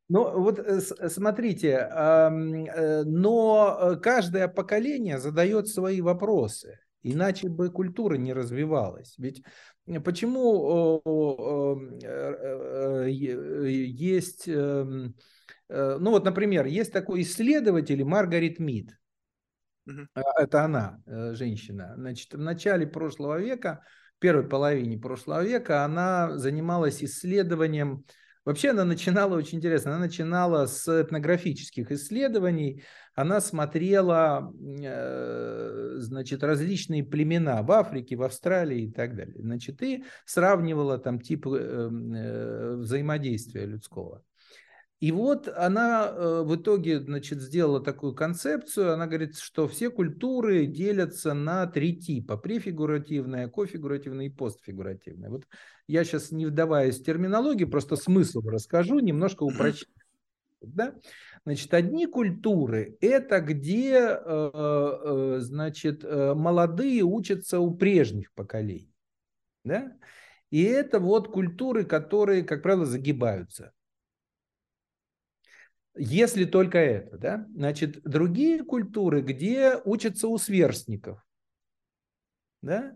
ну, 0.08 0.40
вот 0.40 0.60
э, 0.60 0.80
э, 0.98 1.08
смотрите, 1.08 1.70
э, 1.70 3.02
но 3.04 3.98
каждое 4.00 4.46
поколение 4.46 5.18
задает 5.18 5.68
свои 5.68 6.00
вопросы, 6.00 6.78
иначе 7.12 7.48
бы 7.48 7.70
культура 7.70 8.16
не 8.16 8.32
развивалась. 8.32 9.14
Ведь 9.18 9.42
почему 10.04 11.00
есть, 13.06 14.46
ну 14.48 15.14
вот, 15.68 16.24
например, 16.24 16.66
есть 16.66 16.92
такой 16.92 17.22
исследователь 17.22 18.04
Маргарет 18.04 18.58
Мид, 18.58 18.98
это 20.36 20.64
она, 20.64 21.00
женщина, 21.06 21.94
значит, 21.96 22.34
в 22.34 22.40
начале 22.40 22.86
прошлого 22.86 23.38
века, 23.40 23.84
в 24.16 24.18
первой 24.18 24.48
половине 24.48 24.98
прошлого 24.98 25.44
века 25.44 25.84
она 25.84 26.36
занималась 26.38 27.04
исследованием 27.04 28.04
Вообще 28.46 28.70
она 28.70 28.84
начинала 28.84 29.34
очень 29.34 29.58
интересно. 29.58 29.90
Она 29.90 30.06
начинала 30.06 30.66
с 30.66 30.88
этнографических 30.88 31.90
исследований. 31.90 32.84
Она 33.16 33.40
смотрела, 33.40 34.54
э, 34.80 35.94
значит, 35.96 36.44
различные 36.44 37.02
племена 37.02 37.64
в 37.64 37.72
Африке, 37.72 38.14
в 38.14 38.22
Австралии 38.22 38.84
и 38.84 38.92
так 38.92 39.16
далее. 39.16 39.34
Значит, 39.36 39.82
и 39.82 40.04
сравнивала 40.24 40.96
там 40.98 41.20
тип 41.20 41.48
э, 41.48 41.58
э, 41.58 42.76
взаимодействия 42.76 43.66
людского. 43.66 44.22
И 44.98 45.12
вот 45.12 45.46
она 45.48 46.08
э, 46.08 46.42
в 46.42 46.56
итоге 46.56 47.00
значит, 47.00 47.42
сделала 47.42 47.80
такую 47.80 48.14
концепцию. 48.14 48.94
Она 48.94 49.06
говорит, 49.06 49.36
что 49.36 49.68
все 49.68 49.90
культуры 49.90 50.64
делятся 50.64 51.34
на 51.34 51.66
три 51.66 51.96
типа. 51.96 52.38
Префигуративная, 52.38 53.48
кофигуративная 53.48 54.26
и 54.26 54.30
постфигуративная. 54.30 55.28
Вот 55.28 55.44
я 55.86 56.02
сейчас 56.02 56.32
не 56.32 56.46
вдаваясь 56.46 56.98
в 56.98 57.04
терминологию, 57.04 57.70
просто 57.70 57.96
смысл 57.96 58.40
расскажу, 58.40 58.98
немножко 59.00 59.42
упрощу. 59.42 59.86
Да? 60.62 60.94
Значит, 61.44 61.74
одни 61.74 62.06
культуры– 62.06 62.96
это 63.02 63.40
где, 63.40 63.98
э, 63.98 64.18
э, 64.24 65.36
значит, 65.40 66.04
молодые 66.04 67.02
учатся 67.02 67.60
у 67.60 67.76
прежних 67.76 68.32
поколений. 68.32 68.94
Да? 69.62 69.92
И 70.50 70.62
это 70.62 71.00
вот 71.00 71.28
культуры, 71.28 71.84
которые, 71.84 72.44
как 72.44 72.62
правило, 72.62 72.86
загибаются. 72.86 73.72
Если 75.96 76.44
только 76.44 76.78
это, 76.78 77.16
да? 77.16 77.46
Значит, 77.54 78.02
другие 78.02 78.62
культуры, 78.64 79.22
где 79.22 79.80
учатся 79.84 80.28
у 80.28 80.36
сверстников, 80.38 81.24
да? 82.62 82.94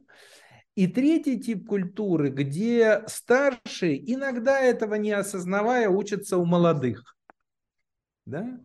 И 0.75 0.87
третий 0.87 1.41
тип 1.41 1.67
культуры, 1.67 2.31
где 2.31 3.03
старшие, 3.07 4.13
иногда 4.13 4.61
этого 4.61 4.95
не 4.95 5.13
осознавая, 5.13 5.89
учатся 5.89 6.39
у 6.39 6.45
молодых. 6.45 7.17
Да? 8.25 8.61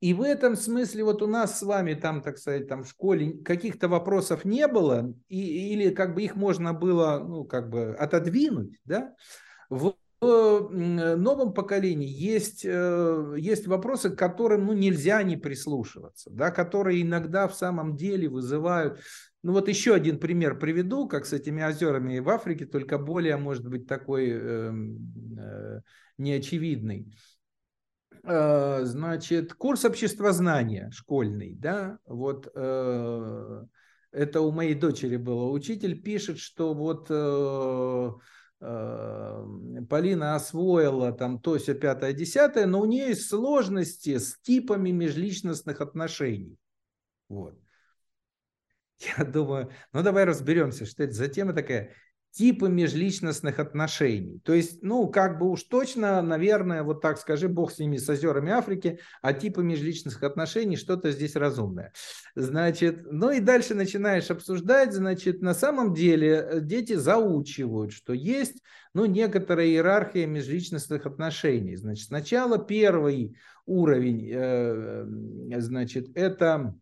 И 0.00 0.14
в 0.14 0.22
этом 0.22 0.56
смысле 0.56 1.04
вот 1.04 1.22
у 1.22 1.26
нас 1.26 1.58
с 1.58 1.62
вами 1.62 1.94
там, 1.94 2.22
так 2.22 2.38
сказать, 2.38 2.68
там 2.68 2.82
в 2.82 2.88
школе 2.88 3.38
каких-то 3.44 3.88
вопросов 3.88 4.44
не 4.44 4.66
было, 4.66 5.14
и, 5.28 5.72
или 5.72 5.90
как 5.90 6.14
бы 6.14 6.22
их 6.22 6.36
можно 6.36 6.72
было, 6.72 7.18
ну, 7.18 7.44
как 7.44 7.70
бы 7.70 7.94
отодвинуть, 7.96 8.78
да? 8.84 9.14
В 10.20 11.16
новом 11.16 11.52
поколении 11.52 12.08
есть, 12.08 12.64
э, 12.64 13.34
есть 13.38 13.66
вопросы, 13.66 14.10
к 14.10 14.18
которым 14.18 14.66
ну, 14.66 14.72
нельзя 14.72 15.22
не 15.22 15.36
прислушиваться, 15.36 16.30
да, 16.30 16.50
которые 16.50 17.02
иногда 17.02 17.46
в 17.46 17.54
самом 17.54 17.96
деле 17.96 18.28
вызывают... 18.28 19.00
Ну 19.44 19.52
вот 19.52 19.68
еще 19.68 19.94
один 19.94 20.18
пример 20.18 20.58
приведу, 20.58 21.06
как 21.06 21.24
с 21.24 21.32
этими 21.32 21.62
озерами 21.62 22.18
в 22.18 22.28
Африке, 22.28 22.66
только 22.66 22.98
более, 22.98 23.36
может 23.36 23.68
быть, 23.68 23.86
такой 23.86 24.30
э, 24.30 24.72
э, 24.72 25.80
неочевидный. 26.18 27.12
Э, 28.24 28.80
значит, 28.82 29.54
курс 29.54 29.84
обществознания 29.84 30.90
школьный, 30.90 31.54
да, 31.54 31.98
вот 32.04 32.50
э, 32.52 33.64
это 34.10 34.40
у 34.40 34.50
моей 34.50 34.74
дочери 34.74 35.16
было. 35.16 35.50
Учитель 35.50 36.02
пишет, 36.02 36.38
что 36.38 36.74
вот 36.74 37.06
э, 37.08 38.10
Полина 38.60 40.34
освоила 40.34 41.12
там 41.12 41.40
то, 41.40 41.58
все 41.58 41.74
пятое, 41.74 42.12
десятое, 42.12 42.66
но 42.66 42.80
у 42.80 42.86
нее 42.86 43.08
есть 43.08 43.28
сложности 43.28 44.18
с 44.18 44.38
типами 44.40 44.90
межличностных 44.90 45.80
отношений. 45.80 46.58
Вот. 47.28 47.56
Я 49.16 49.24
думаю, 49.24 49.70
ну 49.92 50.02
давай 50.02 50.24
разберемся, 50.24 50.86
что 50.86 51.04
это 51.04 51.12
за 51.12 51.28
тема 51.28 51.52
такая 51.52 51.94
типы 52.30 52.68
межличностных 52.68 53.58
отношений. 53.58 54.40
То 54.44 54.52
есть, 54.52 54.82
ну, 54.82 55.08
как 55.08 55.38
бы 55.38 55.50
уж 55.50 55.64
точно, 55.64 56.22
наверное, 56.22 56.82
вот 56.82 57.00
так 57.00 57.18
скажи, 57.18 57.48
бог 57.48 57.72
с 57.72 57.78
ними, 57.78 57.96
с 57.96 58.08
озерами 58.08 58.52
Африки, 58.52 59.00
а 59.22 59.32
типы 59.32 59.62
межличностных 59.62 60.22
отношений, 60.22 60.76
что-то 60.76 61.10
здесь 61.10 61.36
разумное. 61.36 61.92
Значит, 62.34 63.10
ну 63.10 63.30
и 63.30 63.40
дальше 63.40 63.74
начинаешь 63.74 64.30
обсуждать, 64.30 64.92
значит, 64.92 65.40
на 65.42 65.54
самом 65.54 65.94
деле 65.94 66.28
э, 66.28 66.60
дети 66.60 66.94
заучивают, 66.94 67.92
что 67.92 68.12
есть, 68.12 68.62
ну, 68.94 69.06
некоторая 69.06 69.66
иерархия 69.66 70.26
межличностных 70.26 71.06
отношений. 71.06 71.76
Значит, 71.76 72.06
сначала 72.06 72.58
первый 72.58 73.36
уровень, 73.66 74.30
э, 74.32 75.06
значит, 75.60 76.08
это 76.14 76.74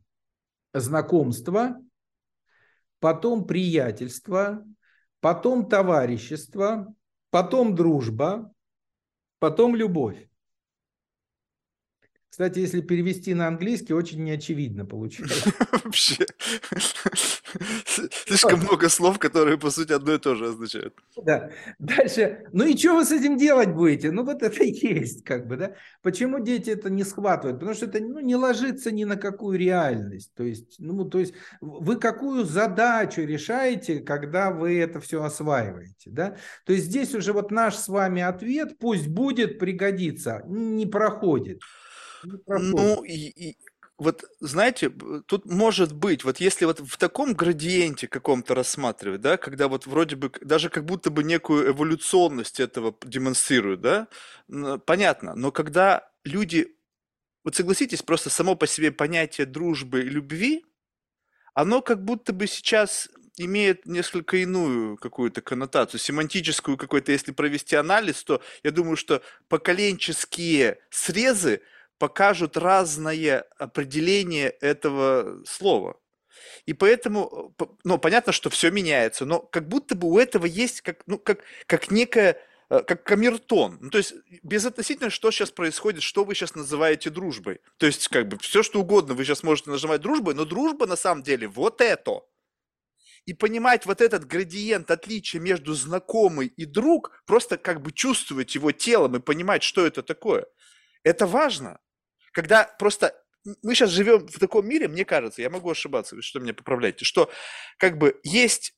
знакомство, 0.74 1.76
потом 3.00 3.46
приятельство, 3.46 4.64
потом 5.26 5.68
товарищество, 5.68 6.94
потом 7.30 7.74
дружба, 7.74 8.52
потом 9.40 9.74
любовь. 9.74 10.25
Кстати, 12.36 12.58
если 12.58 12.82
перевести 12.82 13.32
на 13.32 13.48
английский, 13.48 13.94
очень 13.94 14.22
неочевидно 14.22 14.84
получается. 14.84 15.54
Вообще. 15.72 16.26
Слишком 18.26 18.60
много 18.60 18.90
слов, 18.90 19.18
которые, 19.18 19.56
по 19.56 19.70
сути, 19.70 19.92
одно 19.92 20.12
и 20.12 20.18
то 20.18 20.34
же 20.34 20.48
означают. 20.48 20.94
Да. 21.24 21.50
Дальше. 21.78 22.44
Ну 22.52 22.66
и 22.66 22.76
что 22.76 22.96
вы 22.96 23.06
с 23.06 23.10
этим 23.10 23.38
делать 23.38 23.70
будете? 23.70 24.10
Ну 24.10 24.22
вот 24.22 24.42
это 24.42 24.62
и 24.64 24.70
есть, 24.70 25.24
как 25.24 25.46
бы, 25.46 25.56
да. 25.56 25.76
Почему 26.02 26.38
дети 26.38 26.68
это 26.68 26.90
не 26.90 27.04
схватывают? 27.04 27.58
Потому 27.58 27.74
что 27.74 27.86
это 27.86 28.00
ну, 28.00 28.20
не 28.20 28.36
ложится 28.36 28.90
ни 28.90 29.04
на 29.04 29.16
какую 29.16 29.58
реальность. 29.58 30.34
То 30.34 30.42
есть, 30.42 30.74
ну, 30.78 31.06
то 31.06 31.20
есть 31.20 31.32
вы 31.62 31.96
какую 31.96 32.44
задачу 32.44 33.22
решаете, 33.22 34.00
когда 34.00 34.50
вы 34.50 34.78
это 34.78 35.00
все 35.00 35.22
осваиваете, 35.22 36.10
да? 36.10 36.36
То 36.66 36.74
есть 36.74 36.84
здесь 36.84 37.14
уже 37.14 37.32
вот 37.32 37.50
наш 37.50 37.76
с 37.76 37.88
вами 37.88 38.20
ответ, 38.20 38.76
пусть 38.78 39.08
будет, 39.08 39.58
пригодится, 39.58 40.42
не 40.46 40.84
проходит. 40.84 41.62
Ну, 42.46 43.02
и, 43.04 43.12
и 43.12 43.56
вот 43.98 44.24
знаете, 44.40 44.90
тут 45.26 45.46
может 45.46 45.94
быть, 45.94 46.22
вот 46.24 46.38
если 46.38 46.66
вот 46.66 46.80
в 46.80 46.98
таком 46.98 47.32
градиенте 47.32 48.08
каком-то 48.08 48.54
рассматривать, 48.54 49.22
да, 49.22 49.36
когда 49.38 49.68
вот 49.68 49.86
вроде 49.86 50.16
бы 50.16 50.30
даже 50.42 50.68
как 50.68 50.84
будто 50.84 51.10
бы 51.10 51.24
некую 51.24 51.70
эволюционность 51.70 52.60
этого 52.60 52.94
демонстрируют, 53.04 53.80
да, 53.80 54.08
понятно, 54.84 55.34
но 55.34 55.50
когда 55.50 56.10
люди, 56.24 56.76
вот 57.42 57.56
согласитесь, 57.56 58.02
просто 58.02 58.28
само 58.28 58.54
по 58.54 58.66
себе 58.66 58.92
понятие 58.92 59.46
дружбы 59.46 60.00
и 60.00 60.10
любви, 60.10 60.64
оно 61.54 61.80
как 61.80 62.04
будто 62.04 62.34
бы 62.34 62.46
сейчас 62.46 63.08
имеет 63.38 63.86
несколько 63.86 64.38
иную 64.38 64.98
какую-то 64.98 65.40
коннотацию, 65.40 66.00
семантическую 66.00 66.76
какой-то, 66.76 67.12
если 67.12 67.32
провести 67.32 67.76
анализ, 67.76 68.24
то 68.24 68.42
я 68.62 68.70
думаю, 68.72 68.96
что 68.96 69.22
поколенческие 69.48 70.80
срезы– 70.90 71.62
покажут 71.98 72.56
разное 72.56 73.44
определение 73.58 74.50
этого 74.50 75.44
слова. 75.44 75.98
И 76.66 76.72
поэтому, 76.72 77.54
ну, 77.84 77.98
понятно, 77.98 78.32
что 78.32 78.50
все 78.50 78.70
меняется, 78.70 79.24
но 79.24 79.40
как 79.40 79.68
будто 79.68 79.94
бы 79.94 80.08
у 80.08 80.18
этого 80.18 80.46
есть 80.46 80.80
как, 80.80 81.02
ну, 81.06 81.18
как, 81.18 81.40
как 81.66 81.90
некая, 81.90 82.38
э, 82.70 82.80
как 82.82 83.04
камертон. 83.04 83.78
Ну, 83.80 83.90
то 83.90 83.98
есть, 83.98 84.14
безотносительно, 84.42 85.10
что 85.10 85.30
сейчас 85.30 85.50
происходит, 85.50 86.02
что 86.02 86.24
вы 86.24 86.34
сейчас 86.34 86.54
называете 86.54 87.10
дружбой. 87.10 87.60
То 87.78 87.86
есть, 87.86 88.08
как 88.08 88.28
бы, 88.28 88.38
все, 88.38 88.62
что 88.62 88.80
угодно 88.80 89.14
вы 89.14 89.24
сейчас 89.24 89.42
можете 89.42 89.70
называть 89.70 90.00
дружбой, 90.00 90.34
но 90.34 90.44
дружба 90.44 90.86
на 90.86 90.96
самом 90.96 91.22
деле 91.22 91.48
вот 91.48 91.80
это. 91.80 92.22
И 93.24 93.34
понимать 93.34 93.86
вот 93.86 94.00
этот 94.00 94.24
градиент 94.24 94.90
отличия 94.90 95.40
между 95.40 95.74
знакомый 95.74 96.46
и 96.46 96.64
друг, 96.64 97.10
просто 97.26 97.58
как 97.58 97.82
бы 97.82 97.90
чувствовать 97.90 98.54
его 98.54 98.70
телом 98.70 99.16
и 99.16 99.20
понимать, 99.20 99.64
что 99.64 99.84
это 99.84 100.02
такое. 100.02 100.46
Это 101.02 101.26
важно. 101.26 101.80
Когда 102.36 102.64
просто 102.64 103.14
мы 103.62 103.74
сейчас 103.74 103.88
живем 103.88 104.28
в 104.28 104.38
таком 104.38 104.68
мире, 104.68 104.88
мне 104.88 105.06
кажется, 105.06 105.40
я 105.40 105.48
могу 105.48 105.70
ошибаться, 105.70 106.16
вы 106.16 106.20
что 106.20 106.38
меня 106.38 106.52
поправляете, 106.52 107.06
что 107.06 107.30
как 107.78 107.96
бы 107.96 108.20
есть 108.24 108.74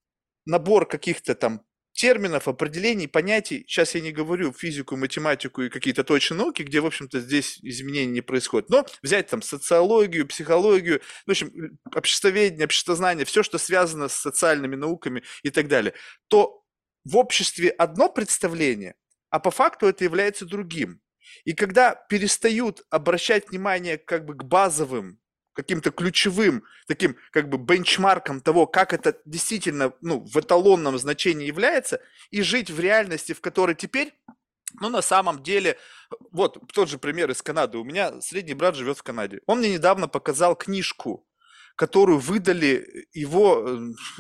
набор 0.47 0.87
каких-то 0.87 1.35
там 1.35 1.67
терминов, 1.91 2.47
определений, 2.47 3.09
понятий. 3.09 3.65
Сейчас 3.67 3.97
я 3.97 4.01
не 4.01 4.13
говорю 4.13 4.53
физику, 4.53 4.97
математику 4.97 5.63
и 5.63 5.71
какие-то 5.71 6.05
точные 6.05 6.39
науки, 6.39 6.63
где, 6.63 6.79
в 6.81 6.87
общем-то, 6.87 7.19
здесь 7.19 7.59
изменений 7.61 8.13
не 8.13 8.21
происходит. 8.21 8.71
Но 8.71 8.87
взять 9.03 9.27
там 9.27 9.43
социологию, 9.43 10.29
психологию, 10.29 11.01
в 11.27 11.31
общем, 11.33 11.51
обществоведение, 11.93 12.67
обществознание, 12.67 13.25
все, 13.25 13.43
что 13.43 13.59
связано 13.59 14.07
с 14.07 14.15
социальными 14.15 14.77
науками 14.77 15.25
и 15.43 15.51
так 15.51 15.67
далее, 15.67 15.95
то 16.29 16.63
в 17.03 17.17
обществе 17.17 17.71
одно 17.71 18.09
представление, 18.09 18.95
а 19.31 19.41
по 19.41 19.51
факту 19.51 19.87
это 19.87 20.05
является 20.05 20.47
другим. 20.47 21.01
И 21.45 21.55
когда 21.55 21.95
перестают 21.95 22.83
обращать 22.91 23.51
внимание 23.51 23.99
как 23.99 24.25
бы 24.25 24.35
к 24.35 24.45
базовым, 24.45 25.21
каким-то 25.53 25.91
ключевым 25.91 26.63
таким 26.87 27.17
как 27.33 27.49
бы 27.49 27.59
бенчмаркам 27.59 28.41
того, 28.41 28.67
как 28.67 28.93
это 28.93 29.21
действительно 29.25 29.93
ну, 30.01 30.21
в 30.21 30.37
эталонном 30.37 30.97
значении 30.99 31.47
является, 31.47 32.01
и 32.31 32.43
жить 32.43 32.71
в 32.71 32.79
реальности, 32.79 33.33
в 33.33 33.41
которой 33.41 33.75
теперь 33.75 34.15
ну, 34.81 34.89
на 34.91 35.03
самом 35.03 35.43
деле, 35.43 35.79
вот 36.31 36.59
тот 36.73 36.89
же 36.89 36.99
пример 36.99 37.31
из 37.31 37.43
Канады. 37.43 37.79
У 37.79 37.85
меня 37.85 38.21
средний 38.21 38.55
брат 38.55 38.77
живет 38.77 38.99
в 38.99 39.03
Канаде. 39.03 39.41
Он 39.47 39.59
мне 39.59 39.73
недавно 39.73 40.09
показал 40.09 40.57
книжку, 40.57 41.27
которую 41.75 42.19
выдали 42.19 43.09
его, 43.13 43.67
э, 43.67 43.79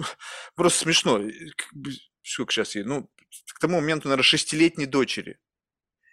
просто 0.54 0.80
смешно, 0.80 1.20
сколько 2.22 2.52
сейчас 2.52 2.74
ей, 2.74 2.84
ну, 2.84 3.10
к 3.54 3.58
тому 3.60 3.80
моменту, 3.80 4.08
наверное, 4.08 4.24
шестилетней 4.24 4.86
дочери. 4.86 5.38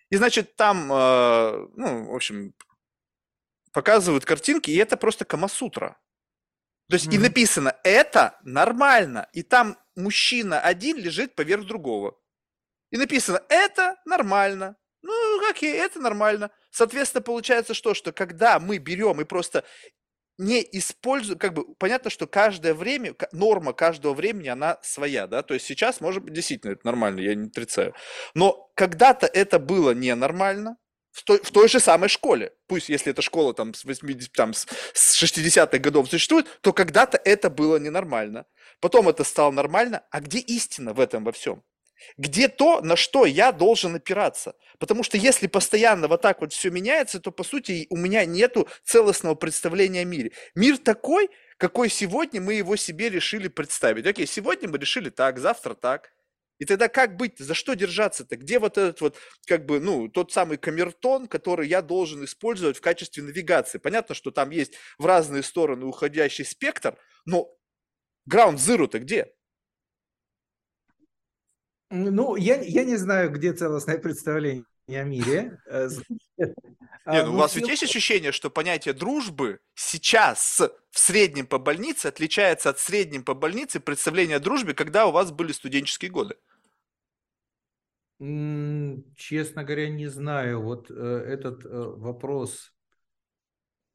И, 0.09 0.17
значит, 0.17 0.55
там, 0.55 0.91
э, 0.91 1.67
ну, 1.75 2.11
в 2.11 2.15
общем, 2.15 2.53
показывают 3.71 4.25
картинки, 4.25 4.71
и 4.71 4.77
это 4.77 4.97
просто 4.97 5.25
Камасутра. 5.25 5.99
То 6.89 6.95
есть 6.95 7.07
mm-hmm. 7.07 7.15
и 7.15 7.19
написано 7.19 7.75
«это 7.83 8.39
нормально», 8.43 9.27
и 9.33 9.41
там 9.41 9.77
мужчина 9.95 10.61
один 10.61 10.97
лежит 10.97 11.35
поверх 11.35 11.65
другого. 11.65 12.17
И 12.91 12.97
написано 12.97 13.41
«это 13.49 13.95
нормально». 14.05 14.77
Ну, 15.01 15.49
окей, 15.49 15.73
это 15.73 15.99
нормально. 15.99 16.51
Соответственно, 16.71 17.21
получается 17.21 17.73
что? 17.73 17.93
Что 17.93 18.11
когда 18.11 18.59
мы 18.59 18.77
берем 18.77 19.21
и 19.21 19.23
просто 19.23 19.63
не 20.37 20.61
используем, 20.71 21.39
как 21.39 21.53
бы 21.53 21.73
понятно, 21.75 22.09
что 22.09 22.27
каждое 22.27 22.73
время, 22.73 23.15
норма 23.31 23.73
каждого 23.73 24.13
времени, 24.13 24.47
она 24.47 24.79
своя, 24.81 25.27
да, 25.27 25.43
то 25.43 25.53
есть 25.53 25.65
сейчас, 25.65 26.01
может 26.01 26.23
быть, 26.23 26.33
действительно 26.33 26.71
это 26.71 26.85
нормально, 26.85 27.19
я 27.21 27.35
не 27.35 27.47
отрицаю, 27.47 27.93
но 28.33 28.69
когда-то 28.75 29.27
это 29.27 29.59
было 29.59 29.91
ненормально, 29.91 30.77
в 31.11 31.23
той, 31.23 31.39
в 31.41 31.49
той 31.51 31.69
же 31.69 31.79
самой 31.79 32.09
школе, 32.09 32.51
пусть 32.67 32.89
если 32.89 33.11
эта 33.11 33.21
школа 33.21 33.53
там 33.53 33.73
с 33.73 33.85
80, 33.85 34.33
там 34.33 34.53
с 34.53 34.67
60-х 34.93 35.77
годов 35.77 36.09
существует, 36.09 36.45
то 36.59 36.73
когда-то 36.73 37.17
это 37.23 37.49
было 37.49 37.77
ненормально, 37.77 38.45
потом 38.81 39.07
это 39.07 39.23
стало 39.23 39.51
нормально, 39.51 40.03
а 40.11 40.19
где 40.19 40.39
истина 40.39 40.93
в 40.93 40.99
этом 40.99 41.23
во 41.23 41.31
всем? 41.31 41.63
Где 42.17 42.47
то, 42.47 42.81
на 42.81 42.95
что 42.95 43.25
я 43.25 43.51
должен 43.51 43.95
опираться? 43.95 44.55
Потому 44.79 45.03
что 45.03 45.17
если 45.17 45.47
постоянно 45.47 46.07
вот 46.07 46.21
так 46.21 46.41
вот 46.41 46.53
все 46.53 46.69
меняется, 46.69 47.19
то 47.19 47.31
по 47.31 47.43
сути 47.43 47.87
у 47.89 47.97
меня 47.97 48.25
нету 48.25 48.67
целостного 48.83 49.35
представления 49.35 50.01
о 50.01 50.05
мире. 50.05 50.31
Мир 50.55 50.77
такой, 50.77 51.29
какой 51.57 51.89
сегодня 51.89 52.41
мы 52.41 52.55
его 52.55 52.75
себе 52.75 53.09
решили 53.09 53.47
представить. 53.47 54.05
Окей, 54.05 54.27
сегодня 54.27 54.69
мы 54.69 54.77
решили 54.77 55.09
так, 55.09 55.39
завтра 55.39 55.73
так. 55.73 56.11
И 56.57 56.65
тогда 56.65 56.87
как 56.87 57.17
быть? 57.17 57.37
За 57.37 57.53
что 57.53 57.73
держаться-то? 57.73 58.37
Где 58.37 58.59
вот 58.59 58.77
этот 58.77 59.01
вот, 59.01 59.17
как 59.45 59.65
бы, 59.65 59.79
ну, 59.79 60.07
тот 60.07 60.31
самый 60.31 60.57
камертон, 60.57 61.27
который 61.27 61.67
я 61.67 61.81
должен 61.81 62.23
использовать 62.23 62.77
в 62.77 62.81
качестве 62.81 63.23
навигации? 63.23 63.77
Понятно, 63.77 64.15
что 64.15 64.31
там 64.31 64.51
есть 64.51 64.73
в 64.97 65.05
разные 65.05 65.43
стороны 65.43 65.85
уходящий 65.85 66.45
спектр, 66.45 66.97
но 67.25 67.49
ground 68.29 68.55
zero-то 68.55 68.99
где? 68.99 69.33
Ну, 71.95 72.35
я, 72.35 72.61
я 72.61 72.83
не 72.83 72.97
знаю, 72.97 73.31
где 73.31 73.53
целостное 73.53 73.97
представление 73.97 74.65
о 74.87 75.03
мире. 75.03 75.59
Э, 75.67 75.89
не, 76.37 77.23
ну 77.23 77.33
у 77.33 77.37
вас 77.37 77.55
ведь 77.55 77.67
есть 77.67 77.83
ощущение, 77.83 78.31
что 78.31 78.49
понятие 78.49 78.93
дружбы 78.93 79.59
сейчас 79.73 80.61
в 80.91 80.99
среднем 80.99 81.47
по 81.47 81.57
больнице 81.57 82.07
отличается 82.07 82.69
от 82.69 82.79
среднем 82.79 83.23
по 83.23 83.33
больнице 83.33 83.79
представления 83.79 84.35
о 84.35 84.39
дружбе, 84.39 84.73
когда 84.73 85.07
у 85.07 85.11
вас 85.11 85.31
были 85.31 85.51
студенческие 85.51 86.11
годы? 86.11 86.35
Честно 88.17 89.63
говоря, 89.63 89.89
не 89.89 90.07
знаю. 90.07 90.61
Вот 90.61 90.89
э, 90.89 90.93
этот 90.93 91.65
э, 91.65 91.69
вопрос 91.69 92.73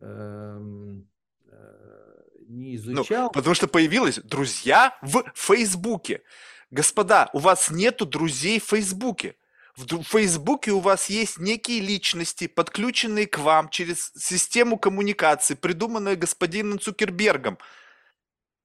эм, 0.01 1.09
э, 1.47 2.01
не 2.47 2.73
ну, 2.73 2.77
изучал. 2.77 3.25
Ну, 3.25 3.31
потому 3.31 3.55
что 3.55 3.67
появилось 3.67 4.19
друзья 4.19 4.99
в 5.01 5.25
Фейсбуке. 5.35 6.23
Господа, 6.71 7.29
у 7.33 7.39
вас 7.39 7.71
нету 7.71 8.07
друзей 8.07 8.61
в 8.61 8.65
Фейсбуке. 8.65 9.37
В 9.77 10.03
Фейсбуке 10.03 10.73
у 10.73 10.81
вас 10.81 11.11
есть 11.11 11.39
некие 11.39 11.81
личности, 11.81 12.47
подключенные 12.47 13.27
к 13.27 13.39
вам 13.39 13.71
через 13.71 14.13
систему 14.17 14.79
коммуникации, 14.79 15.55
придуманную 15.55 16.17
господином 16.17 16.79
Цукербергом. 16.79 17.59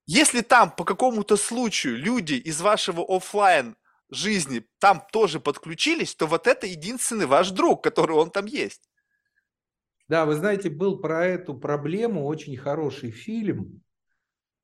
Если 0.06 0.42
там 0.42 0.70
по 0.70 0.84
какому-то 0.84 1.36
случаю 1.36 1.96
люди 1.96 2.34
из 2.34 2.60
вашего 2.60 3.04
офлайн 3.04 3.76
жизни 4.08 4.64
там 4.78 5.02
тоже 5.10 5.40
подключились, 5.40 6.14
то 6.14 6.26
вот 6.26 6.46
это 6.46 6.66
единственный 6.66 7.26
ваш 7.26 7.50
друг, 7.50 7.82
который 7.82 8.16
он 8.16 8.30
там 8.30 8.46
есть. 8.46 8.88
Да, 10.08 10.26
вы 10.26 10.36
знаете, 10.36 10.70
был 10.70 11.00
про 11.00 11.26
эту 11.26 11.54
проблему 11.54 12.26
очень 12.26 12.56
хороший 12.56 13.10
фильм. 13.10 13.82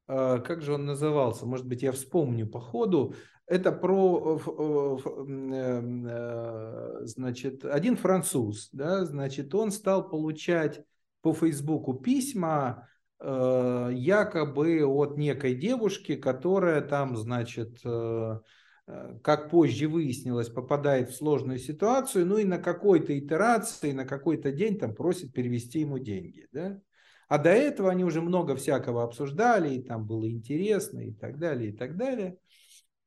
А, 0.06 0.38
как 0.38 0.62
же 0.62 0.74
он 0.74 0.84
назывался? 0.84 1.46
Может 1.46 1.66
быть, 1.66 1.82
я 1.82 1.90
вспомню 1.90 2.46
по 2.46 2.60
ходу. 2.60 3.16
Это 3.46 3.72
про, 3.72 4.40
эм, 4.46 6.06
э, 6.06 7.00
значит, 7.04 7.64
один 7.64 7.96
француз, 7.96 8.70
да, 8.72 9.04
значит, 9.04 9.54
он 9.54 9.72
стал 9.72 10.08
получать 10.08 10.84
по 11.20 11.34
Фейсбуку 11.34 11.94
письма 11.94 12.88
э, 13.20 13.90
якобы 13.92 14.84
от 14.84 15.18
некой 15.18 15.54
девушки, 15.54 16.16
которая 16.16 16.80
там, 16.80 17.16
значит, 17.16 17.80
э, 17.84 18.38
Э, 18.86 19.18
как 19.22 19.50
позже 19.50 19.88
выяснилось, 19.88 20.48
попадает 20.48 21.10
в 21.10 21.14
сложную 21.14 21.58
ситуацию, 21.58 22.26
ну 22.26 22.38
и 22.38 22.44
на 22.44 22.58
какой-то 22.58 23.16
итерации, 23.16 23.92
на 23.92 24.04
какой-то 24.04 24.50
день 24.50 24.78
там 24.78 24.94
просит 24.94 25.32
перевести 25.32 25.80
ему 25.80 25.98
деньги. 25.98 26.48
Да? 26.52 26.80
А 27.28 27.38
до 27.38 27.50
этого 27.50 27.90
они 27.90 28.04
уже 28.04 28.20
много 28.20 28.56
всякого 28.56 29.04
обсуждали, 29.04 29.74
и 29.74 29.82
там 29.82 30.06
было 30.06 30.28
интересно, 30.28 30.98
и 31.00 31.12
так 31.12 31.38
далее, 31.38 31.70
и 31.70 31.76
так 31.76 31.96
далее. 31.96 32.36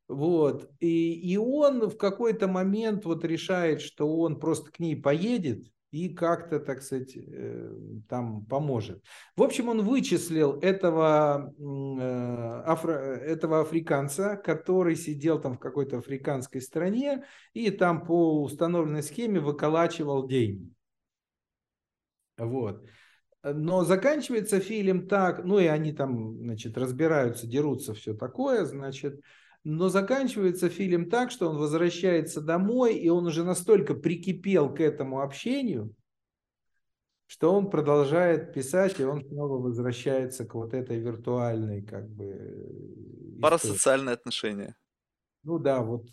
Вот. 0.08 0.70
И, 0.80 1.14
и 1.14 1.38
он 1.38 1.89
в 1.89 1.97
какой-то 1.97 2.47
момент 2.47 3.06
вот 3.06 3.26
решает, 3.26 3.82
что 3.82 4.18
он 4.18 4.39
просто 4.39 4.72
к 4.72 4.80
ней 4.80 4.95
поедет, 4.95 5.68
и 5.95 6.10
как-то, 6.10 6.60
так 6.60 6.82
сказать, 6.82 7.16
э, 7.16 7.72
там 8.10 8.45
поможет. 8.45 9.01
В 9.38 9.43
общем, 9.43 9.70
он 9.70 9.82
вычислил 9.82 10.60
этого, 10.60 11.53
э, 11.58 12.64
афро, 12.66 12.91
этого 12.91 13.62
африканца, 13.62 14.36
который 14.36 14.97
сидел 14.97 15.39
там 15.39 15.53
в 15.53 15.60
какой-то 15.60 15.99
африканской 15.99 16.62
стране 16.62 17.24
и 17.53 17.72
там 17.72 18.06
по 18.06 18.43
установленной 18.43 19.03
схеме 19.03 19.39
выколачивал 19.39 20.28
деньги. 20.28 20.70
Вот. 22.38 22.84
Но 23.43 23.86
заканчивается 23.86 24.60
фильм 24.60 25.08
так, 25.08 25.45
ну 25.45 25.60
и 25.60 25.68
они 25.68 25.93
там, 25.93 26.38
значит, 26.39 26.78
разбираются, 26.78 27.47
дерутся, 27.47 27.93
все 27.93 28.14
такое, 28.14 28.66
значит, 28.66 29.22
но 29.66 29.89
заканчивается 29.89 30.70
фильм 30.70 31.09
так, 31.09 31.32
что 31.32 31.49
он 31.49 31.57
возвращается 31.57 32.39
домой, 32.39 32.95
и 32.95 33.09
он 33.09 33.26
уже 33.26 33.43
настолько 33.43 33.95
прикипел 33.95 34.72
к 34.72 34.80
этому 34.80 35.22
общению, 35.22 35.91
что 37.26 37.51
он 37.51 37.72
продолжает 37.72 38.53
писать, 38.53 38.99
и 38.99 39.03
он 39.03 39.26
снова 39.26 39.57
возвращается 39.57 40.45
к 40.45 40.53
вот 40.53 40.76
этой 40.76 40.99
виртуальной 40.99 41.82
как 41.82 42.07
бы... 42.07 42.26
Истории. 42.26 43.41
Парасоциальные 43.41 44.13
отношения. 44.13 44.76
Ну 45.41 45.57
да, 45.57 45.82
вот 45.82 46.09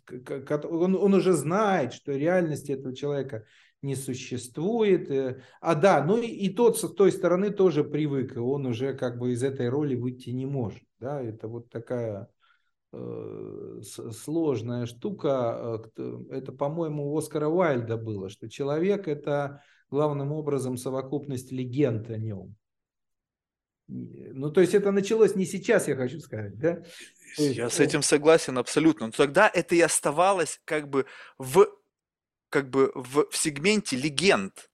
он, 0.64 0.94
он 0.96 1.14
уже 1.14 1.34
знает, 1.34 1.92
что 1.92 2.12
реальности 2.12 2.72
этого 2.72 2.96
человека 2.96 3.44
не 3.82 3.96
существует. 3.96 5.10
Э, 5.10 5.42
а 5.60 5.74
да, 5.74 6.02
ну 6.02 6.16
и, 6.16 6.26
и 6.26 6.48
тот 6.48 6.78
с 6.78 6.88
той 6.94 7.12
стороны 7.12 7.50
тоже 7.50 7.84
привык, 7.84 8.34
и 8.36 8.38
он 8.38 8.64
уже 8.64 8.94
как 8.94 9.18
бы 9.18 9.32
из 9.32 9.42
этой 9.42 9.68
роли 9.68 9.94
выйти 9.94 10.30
не 10.30 10.46
может. 10.46 10.82
Да, 10.98 11.20
это 11.20 11.48
вот 11.48 11.68
такая 11.68 12.30
Э, 12.30 12.41
сложная 12.92 14.86
штука. 14.86 15.80
Э, 15.96 16.18
это, 16.30 16.52
по-моему, 16.52 17.12
у 17.12 17.18
Оскара 17.18 17.48
Уайльда 17.48 17.96
было, 17.96 18.28
что 18.28 18.48
человек– 18.48 19.08
это 19.08 19.62
главным 19.90 20.32
образом 20.32 20.76
совокупность 20.76 21.52
легенд 21.52 22.10
о 22.10 22.16
нем. 22.16 22.54
Ну, 23.88 24.50
то 24.50 24.60
есть 24.60 24.74
это 24.74 24.90
началось 24.90 25.34
не 25.34 25.44
сейчас, 25.44 25.88
я 25.88 25.96
хочу 25.96 26.20
сказать, 26.20 26.58
да? 26.58 26.82
Я 27.36 27.68
с 27.68 27.80
этим 27.80 28.02
согласен 28.02 28.56
абсолютно. 28.58 29.06
Но 29.06 29.12
тогда 29.12 29.50
это 29.52 29.74
и 29.74 29.80
оставалось 29.80 30.60
как 30.64 30.88
бы 30.88 31.06
в, 31.38 31.66
как 32.48 32.70
бы 32.70 32.92
в, 32.94 33.28
в 33.30 33.36
сегменте 33.36 33.96
легенд. 33.96 34.70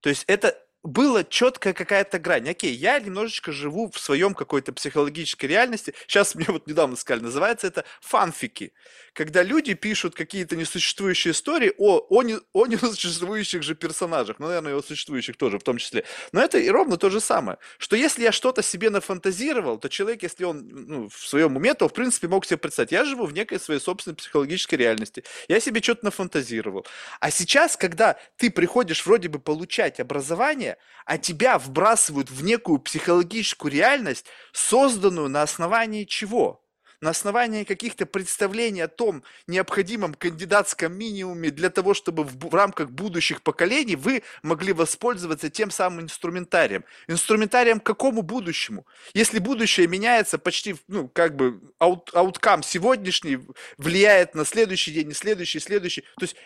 То 0.00 0.08
есть 0.08 0.24
это 0.26 0.56
была 0.82 1.24
четкая 1.24 1.74
какая-то 1.74 2.18
грань. 2.18 2.48
Окей, 2.48 2.72
я 2.72 2.98
немножечко 2.98 3.52
живу 3.52 3.90
в 3.90 3.98
своем 3.98 4.34
какой-то 4.34 4.72
психологической 4.72 5.48
реальности. 5.48 5.94
Сейчас 6.06 6.34
мне 6.34 6.46
вот 6.48 6.66
недавно 6.66 6.96
сказали, 6.96 7.24
называется 7.24 7.66
это 7.66 7.84
фанфики. 8.00 8.72
Когда 9.12 9.42
люди 9.42 9.74
пишут 9.74 10.14
какие-то 10.14 10.56
несуществующие 10.56 11.32
истории 11.32 11.72
о, 11.76 12.06
о, 12.08 12.22
не, 12.22 12.38
о 12.52 12.66
несуществующих 12.66 13.62
же 13.62 13.74
персонажах. 13.74 14.38
Ну, 14.38 14.46
наверное, 14.46 14.72
и 14.72 14.76
о 14.76 14.82
существующих 14.82 15.36
тоже 15.36 15.58
в 15.58 15.62
том 15.62 15.78
числе. 15.78 16.04
Но 16.32 16.40
это 16.40 16.58
и 16.58 16.68
ровно 16.70 16.96
то 16.96 17.10
же 17.10 17.20
самое. 17.20 17.58
Что 17.78 17.96
если 17.96 18.22
я 18.22 18.32
что-то 18.32 18.62
себе 18.62 18.88
нафантазировал, 18.88 19.78
то 19.78 19.88
человек, 19.88 20.22
если 20.22 20.44
он 20.44 20.68
ну, 20.68 21.08
в 21.08 21.26
своем 21.26 21.56
уме, 21.56 21.74
то 21.74 21.88
в 21.88 21.92
принципе 21.92 22.28
мог 22.28 22.46
себе 22.46 22.56
представить. 22.56 22.92
Я 22.92 23.04
живу 23.04 23.26
в 23.26 23.34
некой 23.34 23.58
своей 23.60 23.80
собственной 23.80 24.16
психологической 24.16 24.78
реальности. 24.78 25.24
Я 25.48 25.60
себе 25.60 25.82
что-то 25.82 26.06
нафантазировал. 26.06 26.86
А 27.18 27.30
сейчас, 27.30 27.76
когда 27.76 28.16
ты 28.36 28.50
приходишь 28.50 29.04
вроде 29.04 29.28
бы 29.28 29.40
получать 29.40 30.00
образование, 30.00 30.69
а 31.06 31.18
тебя 31.18 31.58
вбрасывают 31.58 32.30
в 32.30 32.42
некую 32.44 32.78
психологическую 32.78 33.72
реальность, 33.72 34.26
созданную 34.52 35.28
на 35.28 35.42
основании 35.42 36.04
чего? 36.04 36.64
На 37.00 37.10
основании 37.10 37.64
каких-то 37.64 38.04
представлений 38.04 38.82
о 38.82 38.88
том 38.88 39.22
необходимом 39.46 40.12
кандидатском 40.12 40.92
минимуме 40.92 41.50
для 41.50 41.70
того, 41.70 41.94
чтобы 41.94 42.24
в, 42.24 42.36
в 42.36 42.54
рамках 42.54 42.90
будущих 42.90 43.40
поколений 43.40 43.96
вы 43.96 44.22
могли 44.42 44.74
воспользоваться 44.74 45.48
тем 45.48 45.70
самым 45.70 46.02
инструментарием. 46.02 46.84
Инструментарием 47.08 47.80
какому 47.80 48.20
будущему? 48.20 48.86
Если 49.14 49.38
будущее 49.38 49.86
меняется 49.86 50.36
почти, 50.36 50.76
ну, 50.88 51.08
как 51.08 51.36
бы, 51.36 51.62
аут, 51.78 52.10
ауткам 52.12 52.62
сегодняшний 52.62 53.38
влияет 53.78 54.34
на 54.34 54.44
следующий 54.44 54.92
день, 54.92 55.14
следующий, 55.14 55.58
следующий. 55.58 56.02
То 56.02 56.24
есть 56.24 56.36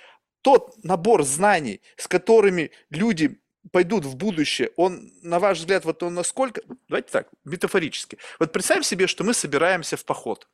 тот 0.42 0.84
набор 0.84 1.24
знаний, 1.24 1.80
с 1.96 2.06
которыми 2.06 2.70
люди 2.90 3.40
пойдут 3.72 4.04
в 4.04 4.16
будущее, 4.16 4.70
он, 4.76 5.12
на 5.22 5.38
ваш 5.38 5.58
взгляд, 5.58 5.84
вот 5.84 6.02
он 6.02 6.14
насколько, 6.14 6.62
давайте 6.88 7.10
так, 7.10 7.28
метафорически. 7.44 8.18
Вот 8.38 8.52
представим 8.52 8.82
себе, 8.82 9.06
что 9.06 9.24
мы 9.24 9.34
собираемся 9.34 9.96
в 9.96 10.04
поход. 10.04 10.48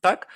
Так? 0.00 0.28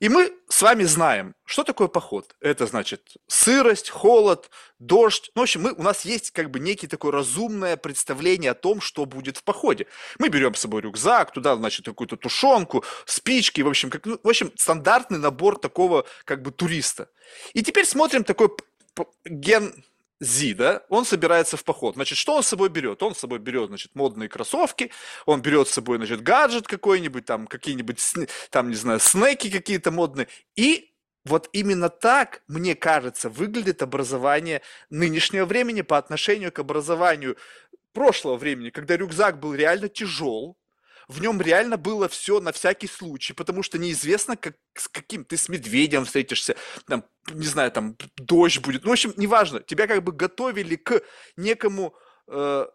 И 0.00 0.08
мы 0.08 0.32
с 0.48 0.60
вами 0.60 0.82
знаем, 0.84 1.36
что 1.44 1.62
такое 1.62 1.86
поход. 1.86 2.34
Это 2.40 2.66
значит 2.66 3.14
сырость, 3.28 3.88
холод, 3.88 4.50
дождь. 4.80 5.30
Ну, 5.34 5.42
в 5.42 5.44
общем, 5.44 5.62
мы, 5.62 5.72
у 5.72 5.82
нас 5.82 6.04
есть 6.04 6.32
как 6.32 6.50
бы 6.50 6.58
некий 6.58 6.88
такое 6.88 7.12
разумное 7.12 7.76
представление 7.76 8.50
о 8.50 8.54
том, 8.54 8.80
что 8.80 9.06
будет 9.06 9.36
в 9.36 9.44
походе. 9.44 9.86
Мы 10.18 10.30
берем 10.30 10.54
с 10.54 10.60
собой 10.60 10.82
рюкзак, 10.82 11.32
туда, 11.32 11.54
значит, 11.54 11.86
какую-то 11.86 12.16
тушенку, 12.16 12.84
спички, 13.06 13.60
в 13.60 13.68
общем, 13.68 13.88
как, 13.88 14.04
ну, 14.04 14.18
в 14.20 14.28
общем, 14.28 14.52
стандартный 14.56 15.18
набор 15.18 15.58
такого 15.58 16.06
как 16.24 16.42
бы 16.42 16.50
туриста. 16.50 17.08
И 17.52 17.62
теперь 17.62 17.86
смотрим 17.86 18.24
такой 18.24 18.50
ген, 19.24 19.84
Зи, 20.20 20.54
да, 20.54 20.82
он 20.88 21.04
собирается 21.04 21.56
в 21.56 21.64
поход. 21.64 21.94
Значит, 21.94 22.18
что 22.18 22.36
он 22.36 22.42
с 22.42 22.48
собой 22.48 22.68
берет? 22.68 23.02
Он 23.02 23.14
с 23.14 23.18
собой 23.18 23.38
берет, 23.38 23.68
значит, 23.68 23.94
модные 23.94 24.28
кроссовки, 24.28 24.90
он 25.26 25.42
берет 25.42 25.68
с 25.68 25.72
собой, 25.72 25.96
значит, 25.98 26.22
гаджет 26.22 26.66
какой-нибудь, 26.66 27.24
там, 27.24 27.46
какие-нибудь, 27.46 28.00
там, 28.50 28.70
не 28.70 28.76
знаю, 28.76 29.00
снеки 29.00 29.50
какие-то 29.50 29.90
модные. 29.90 30.28
И 30.56 30.92
вот 31.24 31.48
именно 31.52 31.88
так, 31.88 32.42
мне 32.48 32.74
кажется, 32.74 33.28
выглядит 33.28 33.82
образование 33.82 34.62
нынешнего 34.90 35.46
времени 35.46 35.80
по 35.82 35.98
отношению 35.98 36.52
к 36.52 36.58
образованию 36.58 37.36
прошлого 37.92 38.36
времени, 38.36 38.70
когда 38.70 38.96
рюкзак 38.96 39.40
был 39.40 39.54
реально 39.54 39.88
тяжел, 39.88 40.56
в 41.08 41.20
нем 41.20 41.40
реально 41.40 41.76
было 41.76 42.08
все 42.08 42.40
на 42.40 42.52
всякий 42.52 42.86
случай, 42.86 43.32
потому 43.32 43.62
что 43.62 43.78
неизвестно, 43.78 44.36
как, 44.36 44.56
с 44.74 44.88
каким 44.88 45.24
ты 45.24 45.36
с 45.36 45.48
медведем 45.48 46.04
встретишься, 46.04 46.56
там, 46.86 47.04
не 47.30 47.46
знаю, 47.46 47.70
там 47.72 47.96
дождь 48.16 48.60
будет. 48.60 48.84
Ну, 48.84 48.90
в 48.90 48.92
общем, 48.92 49.12
неважно. 49.16 49.60
Тебя 49.60 49.86
как 49.86 50.02
бы 50.02 50.12
готовили 50.12 50.76
к 50.76 51.02
некому 51.36 51.94
э, 52.28 52.66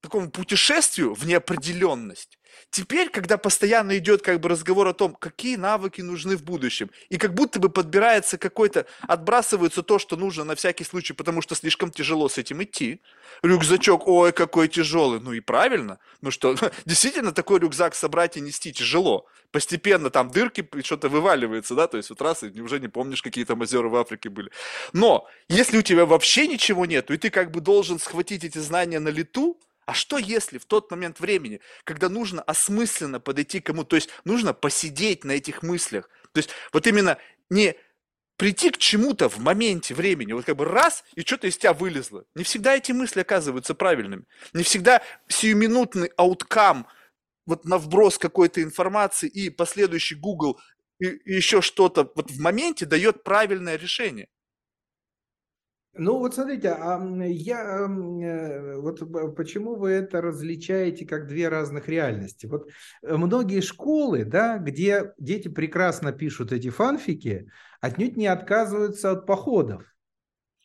такому 0.00 0.30
путешествию 0.30 1.14
в 1.14 1.26
неопределенность. 1.26 2.39
Теперь, 2.70 3.08
когда 3.10 3.38
постоянно 3.38 3.96
идет 3.98 4.22
как 4.22 4.40
бы 4.40 4.48
разговор 4.48 4.88
о 4.88 4.94
том, 4.94 5.14
какие 5.14 5.56
навыки 5.56 6.00
нужны 6.00 6.36
в 6.36 6.42
будущем, 6.42 6.90
и 7.08 7.16
как 7.16 7.34
будто 7.34 7.58
бы 7.58 7.68
подбирается 7.68 8.38
какой-то, 8.38 8.86
отбрасывается 9.02 9.82
то, 9.82 9.98
что 9.98 10.16
нужно 10.16 10.44
на 10.44 10.54
всякий 10.54 10.84
случай, 10.84 11.12
потому 11.12 11.42
что 11.42 11.54
слишком 11.54 11.90
тяжело 11.90 12.28
с 12.28 12.38
этим 12.38 12.62
идти. 12.62 13.00
Рюкзачок, 13.42 14.06
ой, 14.06 14.32
какой 14.32 14.68
тяжелый. 14.68 15.20
Ну 15.20 15.32
и 15.32 15.40
правильно. 15.40 15.98
Ну 16.20 16.30
что, 16.30 16.54
действительно 16.84 17.32
такой 17.32 17.60
рюкзак 17.60 17.94
собрать 17.94 18.36
и 18.36 18.40
нести 18.40 18.72
тяжело. 18.72 19.26
Постепенно 19.50 20.10
там 20.10 20.30
дырки, 20.30 20.68
что-то 20.84 21.08
вываливается, 21.08 21.74
да, 21.74 21.88
то 21.88 21.96
есть 21.96 22.10
вот 22.10 22.22
раз, 22.22 22.44
и 22.44 22.60
уже 22.60 22.78
не 22.78 22.88
помнишь, 22.88 23.22
какие 23.22 23.44
там 23.44 23.60
озера 23.60 23.88
в 23.88 23.96
Африке 23.96 24.28
были. 24.28 24.50
Но, 24.92 25.26
если 25.48 25.78
у 25.78 25.82
тебя 25.82 26.06
вообще 26.06 26.46
ничего 26.46 26.86
нету, 26.86 27.14
и 27.14 27.16
ты 27.16 27.30
как 27.30 27.50
бы 27.50 27.60
должен 27.60 27.98
схватить 27.98 28.44
эти 28.44 28.58
знания 28.58 29.00
на 29.00 29.08
лету, 29.08 29.58
а 29.90 29.92
что 29.92 30.18
если 30.18 30.58
в 30.58 30.66
тот 30.66 30.88
момент 30.92 31.18
времени, 31.18 31.60
когда 31.82 32.08
нужно 32.08 32.42
осмысленно 32.42 33.18
подойти 33.18 33.58
к 33.58 33.66
кому, 33.66 33.82
то 33.82 33.96
есть 33.96 34.08
нужно 34.24 34.54
посидеть 34.54 35.24
на 35.24 35.32
этих 35.32 35.64
мыслях, 35.64 36.08
то 36.32 36.38
есть 36.38 36.50
вот 36.72 36.86
именно 36.86 37.18
не 37.48 37.74
прийти 38.36 38.70
к 38.70 38.78
чему-то 38.78 39.28
в 39.28 39.38
моменте 39.38 39.92
времени, 39.92 40.32
вот 40.32 40.44
как 40.44 40.54
бы 40.54 40.64
раз, 40.64 41.02
и 41.16 41.22
что-то 41.22 41.48
из 41.48 41.58
тебя 41.58 41.72
вылезло. 41.72 42.24
Не 42.36 42.44
всегда 42.44 42.76
эти 42.76 42.92
мысли 42.92 43.22
оказываются 43.22 43.74
правильными. 43.74 44.26
Не 44.52 44.62
всегда 44.62 45.02
сиюминутный 45.26 46.12
ауткам, 46.16 46.86
вот 47.44 47.64
на 47.64 47.76
вброс 47.76 48.16
какой-то 48.16 48.62
информации 48.62 49.28
и 49.28 49.50
последующий 49.50 50.14
Google 50.16 50.60
и, 51.00 51.20
еще 51.24 51.62
что-то 51.62 52.08
вот 52.14 52.30
в 52.30 52.38
моменте 52.38 52.86
дает 52.86 53.24
правильное 53.24 53.74
решение. 53.74 54.28
Ну 55.94 56.18
вот 56.18 56.34
смотрите, 56.34 56.68
а 56.68 57.00
я 57.26 57.88
э, 57.88 58.76
вот 58.76 59.00
почему 59.34 59.74
вы 59.74 59.90
это 59.90 60.20
различаете 60.20 61.04
как 61.04 61.26
две 61.26 61.48
разных 61.48 61.88
реальности? 61.88 62.46
Вот 62.46 62.68
э, 63.02 63.16
многие 63.16 63.60
школы, 63.60 64.24
да, 64.24 64.58
где 64.58 65.12
дети 65.18 65.48
прекрасно 65.48 66.12
пишут 66.12 66.52
эти 66.52 66.70
фанфики, 66.70 67.50
отнюдь 67.80 68.16
не 68.16 68.28
отказываются 68.28 69.10
от 69.10 69.26
походов. 69.26 69.84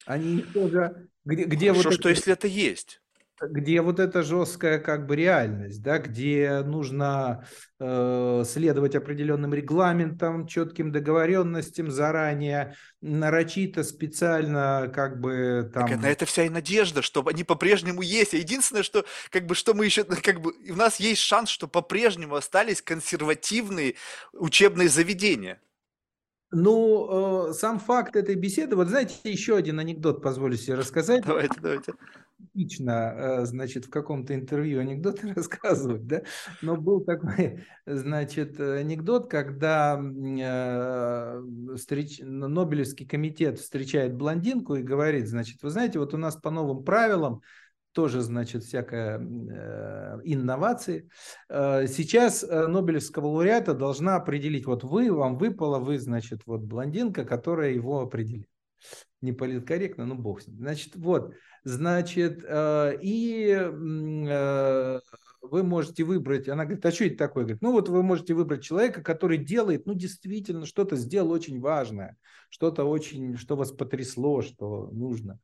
Они 0.05 0.41
тоже 0.41 1.09
где, 1.25 1.45
где 1.45 1.69
Хорошо, 1.71 1.89
вот 1.89 1.93
что 1.95 2.09
это... 2.09 2.19
если 2.19 2.33
это 2.33 2.47
есть? 2.47 3.01
Где 3.41 3.81
вот 3.81 3.99
эта 3.99 4.23
жесткая 4.23 4.79
как 4.79 5.05
бы 5.05 5.15
реальность, 5.15 5.81
да, 5.81 5.99
где 5.99 6.61
нужно 6.65 7.45
э, 7.79 8.43
следовать 8.45 8.95
определенным 8.95 9.53
регламентам, 9.53 10.47
четким 10.47 10.91
договоренностям 10.91 11.91
заранее, 11.91 12.75
нарочито, 13.01 13.83
специально 13.83 14.91
как 14.93 15.19
бы 15.19 15.69
там... 15.73 15.87
Так 15.87 16.01
на 16.01 16.09
это 16.09 16.25
вся 16.25 16.43
и 16.45 16.49
надежда, 16.49 17.01
что 17.01 17.25
они 17.27 17.43
по-прежнему 17.43 18.01
есть. 18.01 18.33
Единственное, 18.33 18.83
что 18.83 19.05
как 19.29 19.45
бы 19.45 19.55
что 19.55 19.73
мы 19.73 19.85
еще, 19.85 20.03
как 20.23 20.41
бы 20.41 20.53
у 20.69 20.75
нас 20.75 20.99
есть 20.99 21.21
шанс, 21.21 21.49
что 21.49 21.67
по-прежнему 21.67 22.35
остались 22.35 22.81
консервативные 22.81 23.95
учебные 24.33 24.89
заведения. 24.89 25.59
Ну, 26.57 27.49
э, 27.49 27.53
сам 27.53 27.79
факт 27.79 28.15
этой 28.15 28.35
беседы, 28.35 28.77
вот 28.77 28.87
знаете, 28.87 29.15
еще 29.25 29.57
один 29.57 29.77
анекдот 29.77 30.23
позволю 30.23 30.55
себе 30.55 30.75
рассказать. 30.75 31.25
Давайте, 31.25 31.59
давайте 31.59 31.93
типично, 32.37 32.91
э, 33.41 33.45
значит, 33.45 33.87
в 33.87 33.89
каком-то 33.89 34.33
интервью 34.33 34.79
анекдоты 34.79 35.33
рассказывать, 35.35 36.07
да, 36.07 36.21
но 36.61 36.77
был 36.77 37.01
такой, 37.01 37.65
значит, 37.85 38.57
анекдот, 38.59 39.29
когда 39.29 40.01
э, 40.01 41.75
встреч... 41.75 42.19
Нобелевский 42.23 43.05
комитет 43.05 43.59
встречает 43.59 44.15
блондинку 44.15 44.75
и 44.75 44.81
говорит, 44.81 45.27
значит, 45.27 45.61
вы 45.61 45.69
знаете, 45.69 45.99
вот 45.99 46.13
у 46.13 46.17
нас 46.17 46.37
по 46.37 46.51
новым 46.51 46.85
правилам 46.85 47.41
тоже, 47.95 48.21
значит, 48.21 48.63
всякая 48.63 49.19
э, 49.19 50.19
инновации. 50.23 51.09
Э, 51.49 51.87
сейчас 51.87 52.43
э, 52.43 52.67
Нобелевского 52.67 53.27
лауреата 53.27 53.73
должна 53.73 54.17
определить, 54.17 54.67
вот 54.67 54.83
вы, 54.83 55.11
вам 55.11 55.37
выпало, 55.37 55.79
вы, 55.79 55.97
значит, 55.97 56.41
вот 56.45 56.61
блондинка, 56.61 57.25
которая 57.25 57.71
его 57.71 58.01
определит. 58.01 58.47
Не 59.21 59.33
политкорректно, 59.33 60.05
ну 60.05 60.15
бог 60.15 60.41
с 60.41 60.47
ним. 60.47 60.57
Значит, 60.57 60.95
вот, 60.95 61.33
Значит, 61.65 62.45
э, 62.47 62.99
и 63.01 63.49
э, 63.49 64.99
вы 65.41 65.63
можете 65.63 66.03
выбрать, 66.03 66.47
она 66.47 66.63
говорит, 66.63 66.85
а 66.85 66.91
что 66.91 67.05
это 67.05 67.17
такое? 67.17 67.43
Говорит, 67.43 67.63
ну 67.63 67.71
вот 67.71 67.89
вы 67.89 68.03
можете 68.03 68.35
выбрать 68.35 68.63
человека, 68.63 69.01
который 69.01 69.39
делает, 69.39 69.87
ну 69.87 69.95
действительно, 69.95 70.67
что-то 70.67 70.95
сделал 70.95 71.31
очень 71.31 71.59
важное, 71.59 72.17
что-то 72.49 72.83
очень, 72.83 73.35
что 73.35 73.55
вас 73.55 73.71
потрясло, 73.71 74.43
что 74.43 74.91
нужно 74.91 75.39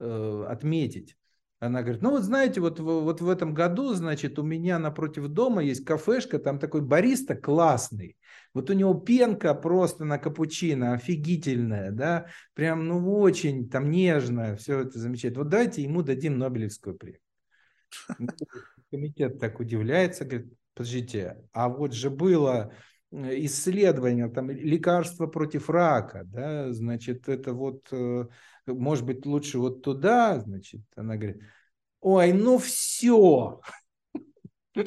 э, 0.00 0.44
отметить. 0.48 1.14
Она 1.58 1.82
говорит, 1.82 2.02
ну 2.02 2.10
вот 2.10 2.22
знаете, 2.22 2.60
вот, 2.60 2.80
вот 2.80 3.20
в 3.22 3.28
этом 3.28 3.54
году, 3.54 3.94
значит, 3.94 4.38
у 4.38 4.42
меня 4.42 4.78
напротив 4.78 5.28
дома 5.28 5.62
есть 5.62 5.84
кафешка, 5.84 6.38
там 6.38 6.58
такой 6.58 6.82
бариста 6.82 7.34
классный. 7.34 8.16
Вот 8.52 8.68
у 8.68 8.74
него 8.74 8.94
пенка 8.94 9.54
просто 9.54 10.04
на 10.04 10.18
капучино 10.18 10.94
офигительная, 10.94 11.90
да, 11.92 12.26
прям, 12.54 12.86
ну, 12.86 13.20
очень 13.20 13.70
там 13.70 13.90
нежная, 13.90 14.56
все 14.56 14.80
это 14.80 14.98
замечательно. 14.98 15.44
Вот 15.44 15.50
давайте 15.50 15.82
ему 15.82 16.02
дадим 16.02 16.38
Нобелевскую 16.38 16.96
премию. 16.96 17.20
Ну, 18.18 18.28
комитет 18.90 19.40
так 19.40 19.58
удивляется, 19.58 20.24
говорит, 20.24 20.52
подождите, 20.74 21.38
а 21.52 21.68
вот 21.68 21.94
же 21.94 22.10
было 22.10 22.72
э, 23.10 23.44
исследование, 23.44 24.28
там, 24.28 24.50
лекарства 24.50 25.26
против 25.26 25.70
рака, 25.70 26.22
да, 26.24 26.72
значит, 26.72 27.28
это 27.28 27.52
вот, 27.52 27.86
э, 27.92 28.26
может 28.66 29.04
быть, 29.04 29.26
лучше 29.26 29.58
вот 29.58 29.82
туда, 29.82 30.40
значит, 30.40 30.82
она 30.94 31.16
говорит, 31.16 31.42
ой, 32.00 32.32
ну 32.32 32.58
все. 32.58 33.60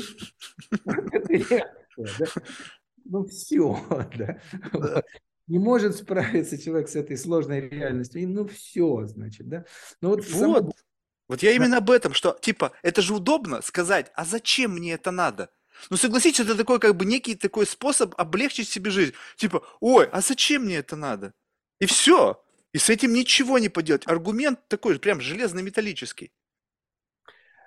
ну 3.06 3.26
все, 3.26 3.80
да. 4.18 5.04
Не 5.48 5.58
может 5.58 5.96
справиться 5.96 6.58
человек 6.62 6.90
с 6.90 6.96
этой 6.96 7.18
сложной 7.18 7.62
реальностью, 7.62 8.22
и 8.22 8.28
ну 8.28 8.48
все, 8.48 9.06
значит, 9.08 9.50
да. 9.50 9.66
Ну 10.02 10.10
вот, 10.10 10.30
вот. 10.30 10.72
Вот 11.28 11.44
я 11.44 11.52
именно 11.52 11.78
об 11.78 11.92
этом, 11.92 12.14
что 12.14 12.38
типа 12.40 12.72
это 12.82 13.02
же 13.02 13.14
удобно 13.14 13.62
сказать, 13.62 14.12
а 14.16 14.26
зачем 14.26 14.74
мне 14.74 14.94
это 14.94 15.12
надо? 15.12 15.52
Ну 15.90 15.98
согласитесь, 15.98 16.42
это 16.42 16.56
такой 16.56 16.80
как 16.80 16.96
бы 16.96 17.06
некий 17.06 17.36
такой 17.36 17.66
способ 17.66 18.14
облегчить 18.18 18.68
себе 18.68 18.92
жизнь. 18.92 19.14
Типа, 19.38 19.64
ой, 19.80 20.08
а 20.08 20.22
зачем 20.22 20.66
мне 20.66 20.78
это 20.78 20.96
надо? 20.96 21.34
И 21.80 21.86
все. 21.86 22.44
И 22.74 22.78
с 22.78 22.90
этим 22.90 23.14
ничего 23.14 23.58
не 23.60 23.70
поделать. 23.70 24.08
Аргумент 24.08 24.60
такой 24.68 24.94
же, 24.94 25.00
прям 25.00 25.22
железно-металлический. 25.22 26.32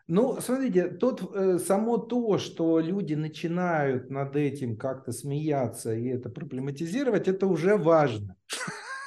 Ну, 0.08 0.40
смотрите, 0.40 0.88
тут 0.88 1.22
э, 1.34 1.58
само 1.58 1.96
то, 1.96 2.38
что 2.38 2.80
люди 2.80 3.14
начинают 3.14 4.10
над 4.10 4.36
этим 4.36 4.76
как-то 4.76 5.12
смеяться 5.12 5.94
и 5.94 6.08
это 6.08 6.28
проблематизировать, 6.28 7.28
это 7.28 7.46
уже 7.46 7.76
важно. 7.76 8.36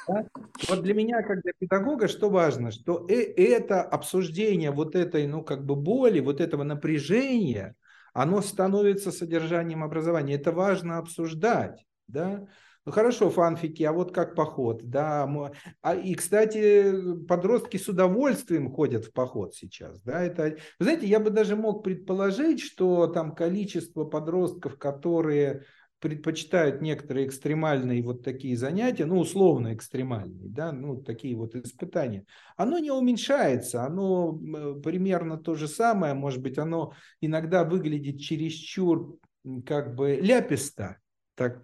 Да? 0.08 0.26
Вот 0.68 0.82
для 0.82 0.94
меня, 0.94 1.22
как 1.22 1.42
для 1.42 1.52
педагога, 1.58 2.08
что 2.08 2.30
важно, 2.30 2.70
что 2.70 3.06
э 3.08 3.22
это 3.36 3.82
обсуждение 3.82 4.70
вот 4.70 4.94
этой, 4.94 5.26
ну, 5.26 5.42
как 5.42 5.66
бы 5.66 5.76
боли, 5.76 6.20
вот 6.20 6.40
этого 6.40 6.62
напряжения, 6.62 7.74
оно 8.14 8.40
становится 8.40 9.12
содержанием 9.12 9.84
образования. 9.84 10.34
Это 10.34 10.52
важно 10.52 10.98
обсуждать, 10.98 11.84
да. 12.06 12.46
Ну 12.86 12.92
хорошо, 12.92 13.30
фанфики, 13.30 13.82
а 13.82 13.92
вот 13.92 14.14
как 14.14 14.36
поход, 14.36 14.80
да. 14.84 15.28
А, 15.82 15.94
и, 15.96 16.14
кстати, 16.14 17.16
подростки 17.26 17.78
с 17.78 17.88
удовольствием 17.88 18.70
ходят 18.70 19.06
в 19.06 19.12
поход 19.12 19.56
сейчас, 19.56 20.00
да. 20.02 20.22
Это, 20.22 20.56
вы 20.78 20.84
знаете, 20.84 21.08
я 21.08 21.18
бы 21.18 21.30
даже 21.30 21.56
мог 21.56 21.82
предположить, 21.82 22.60
что 22.60 23.08
там 23.08 23.34
количество 23.34 24.04
подростков, 24.04 24.78
которые 24.78 25.64
предпочитают 25.98 26.80
некоторые 26.80 27.26
экстремальные 27.26 28.02
вот 28.02 28.22
такие 28.22 28.56
занятия, 28.56 29.04
ну, 29.04 29.18
условно 29.18 29.74
экстремальные, 29.74 30.48
да, 30.48 30.70
ну, 30.70 31.02
такие 31.02 31.34
вот 31.34 31.56
испытания, 31.56 32.24
оно 32.56 32.78
не 32.78 32.92
уменьшается, 32.92 33.82
оно 33.82 34.32
примерно 34.84 35.38
то 35.38 35.54
же 35.54 35.66
самое, 35.66 36.14
может 36.14 36.40
быть, 36.40 36.56
оно 36.58 36.92
иногда 37.20 37.64
выглядит 37.64 38.20
чересчур 38.20 39.18
как 39.64 39.96
бы 39.96 40.20
ляписто, 40.20 40.98
так, 41.34 41.62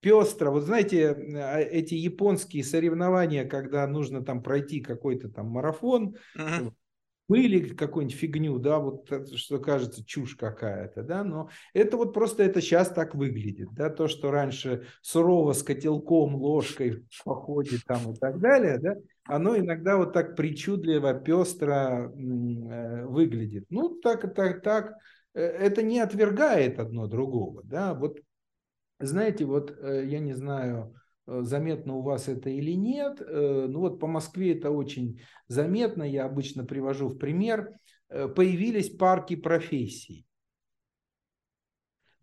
пестро. 0.00 0.50
Вот 0.50 0.64
знаете, 0.64 1.10
а, 1.10 1.58
эти 1.58 1.94
японские 1.94 2.64
соревнования, 2.64 3.44
когда 3.44 3.86
нужно 3.86 4.24
там 4.24 4.42
пройти 4.42 4.80
какой-то 4.80 5.28
там 5.28 5.46
марафон, 5.46 6.16
uh-huh. 6.36 6.72
были 7.28 7.74
какую-нибудь 7.74 8.16
фигню, 8.16 8.58
да, 8.58 8.78
вот 8.78 9.08
что 9.34 9.58
кажется 9.58 10.04
чушь 10.04 10.36
какая-то, 10.36 11.02
да, 11.02 11.24
но 11.24 11.50
это 11.74 11.96
вот 11.96 12.14
просто 12.14 12.42
это 12.44 12.60
сейчас 12.60 12.88
так 12.90 13.14
выглядит, 13.14 13.68
да, 13.72 13.90
то, 13.90 14.08
что 14.08 14.30
раньше 14.30 14.86
сурово 15.02 15.52
с 15.52 15.62
котелком, 15.62 16.36
ложкой 16.36 17.04
в 17.10 17.24
походе 17.24 17.78
там 17.86 18.12
и 18.12 18.16
так 18.16 18.38
далее, 18.38 18.78
да, 18.78 18.94
оно 19.24 19.58
иногда 19.58 19.96
вот 19.96 20.12
так 20.12 20.36
причудливо, 20.36 21.12
пестро 21.14 22.10
э, 22.10 23.04
выглядит. 23.04 23.66
Ну, 23.68 23.96
так, 24.00 24.34
так, 24.34 24.62
так, 24.62 24.94
э, 25.34 25.42
это 25.42 25.82
не 25.82 25.98
отвергает 25.98 26.78
одно 26.78 27.08
другого, 27.08 27.62
да, 27.64 27.94
вот 27.94 28.20
знаете, 29.00 29.44
вот 29.44 29.76
э, 29.78 30.06
я 30.06 30.18
не 30.18 30.32
знаю, 30.32 30.94
э, 31.26 31.42
заметно 31.42 31.94
у 31.96 32.02
вас 32.02 32.28
это 32.28 32.50
или 32.50 32.72
нет, 32.72 33.20
ну 33.20 33.80
вот 33.80 34.00
по 34.00 34.06
Москве 34.06 34.56
это 34.56 34.70
очень 34.70 35.20
заметно, 35.46 36.02
я 36.02 36.24
обычно 36.24 36.64
привожу 36.64 37.08
в 37.08 37.18
пример, 37.18 37.72
появились 38.08 38.90
парки 38.90 39.36
профессий. 39.36 40.26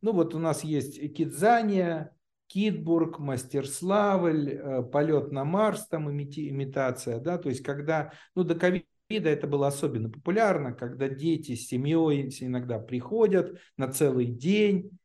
Ну 0.02 0.12
вот 0.12 0.34
у 0.36 0.40
нас 0.40 0.64
есть 0.64 1.00
Кидзания, 1.14 2.16
Китбург, 2.48 3.20
Мастерславль, 3.20 4.84
полет 4.92 5.32
на 5.32 5.46
Марс, 5.46 5.88
там 5.88 6.12
имитация, 6.12 7.20
да, 7.20 7.38
то 7.38 7.50
есть 7.50 7.64
когда, 7.64 8.12
ну 8.36 8.44
до 8.44 8.56
ковида 8.56 8.86
это 9.10 9.48
было 9.48 9.68
особенно 9.68 10.10
популярно, 10.10 10.74
когда 10.74 11.08
дети 11.08 11.56
с 11.56 11.68
семьей 11.68 12.30
иногда 12.42 12.80
приходят 12.80 13.60
на 13.78 13.88
целый 13.92 14.26
день, 14.26 14.98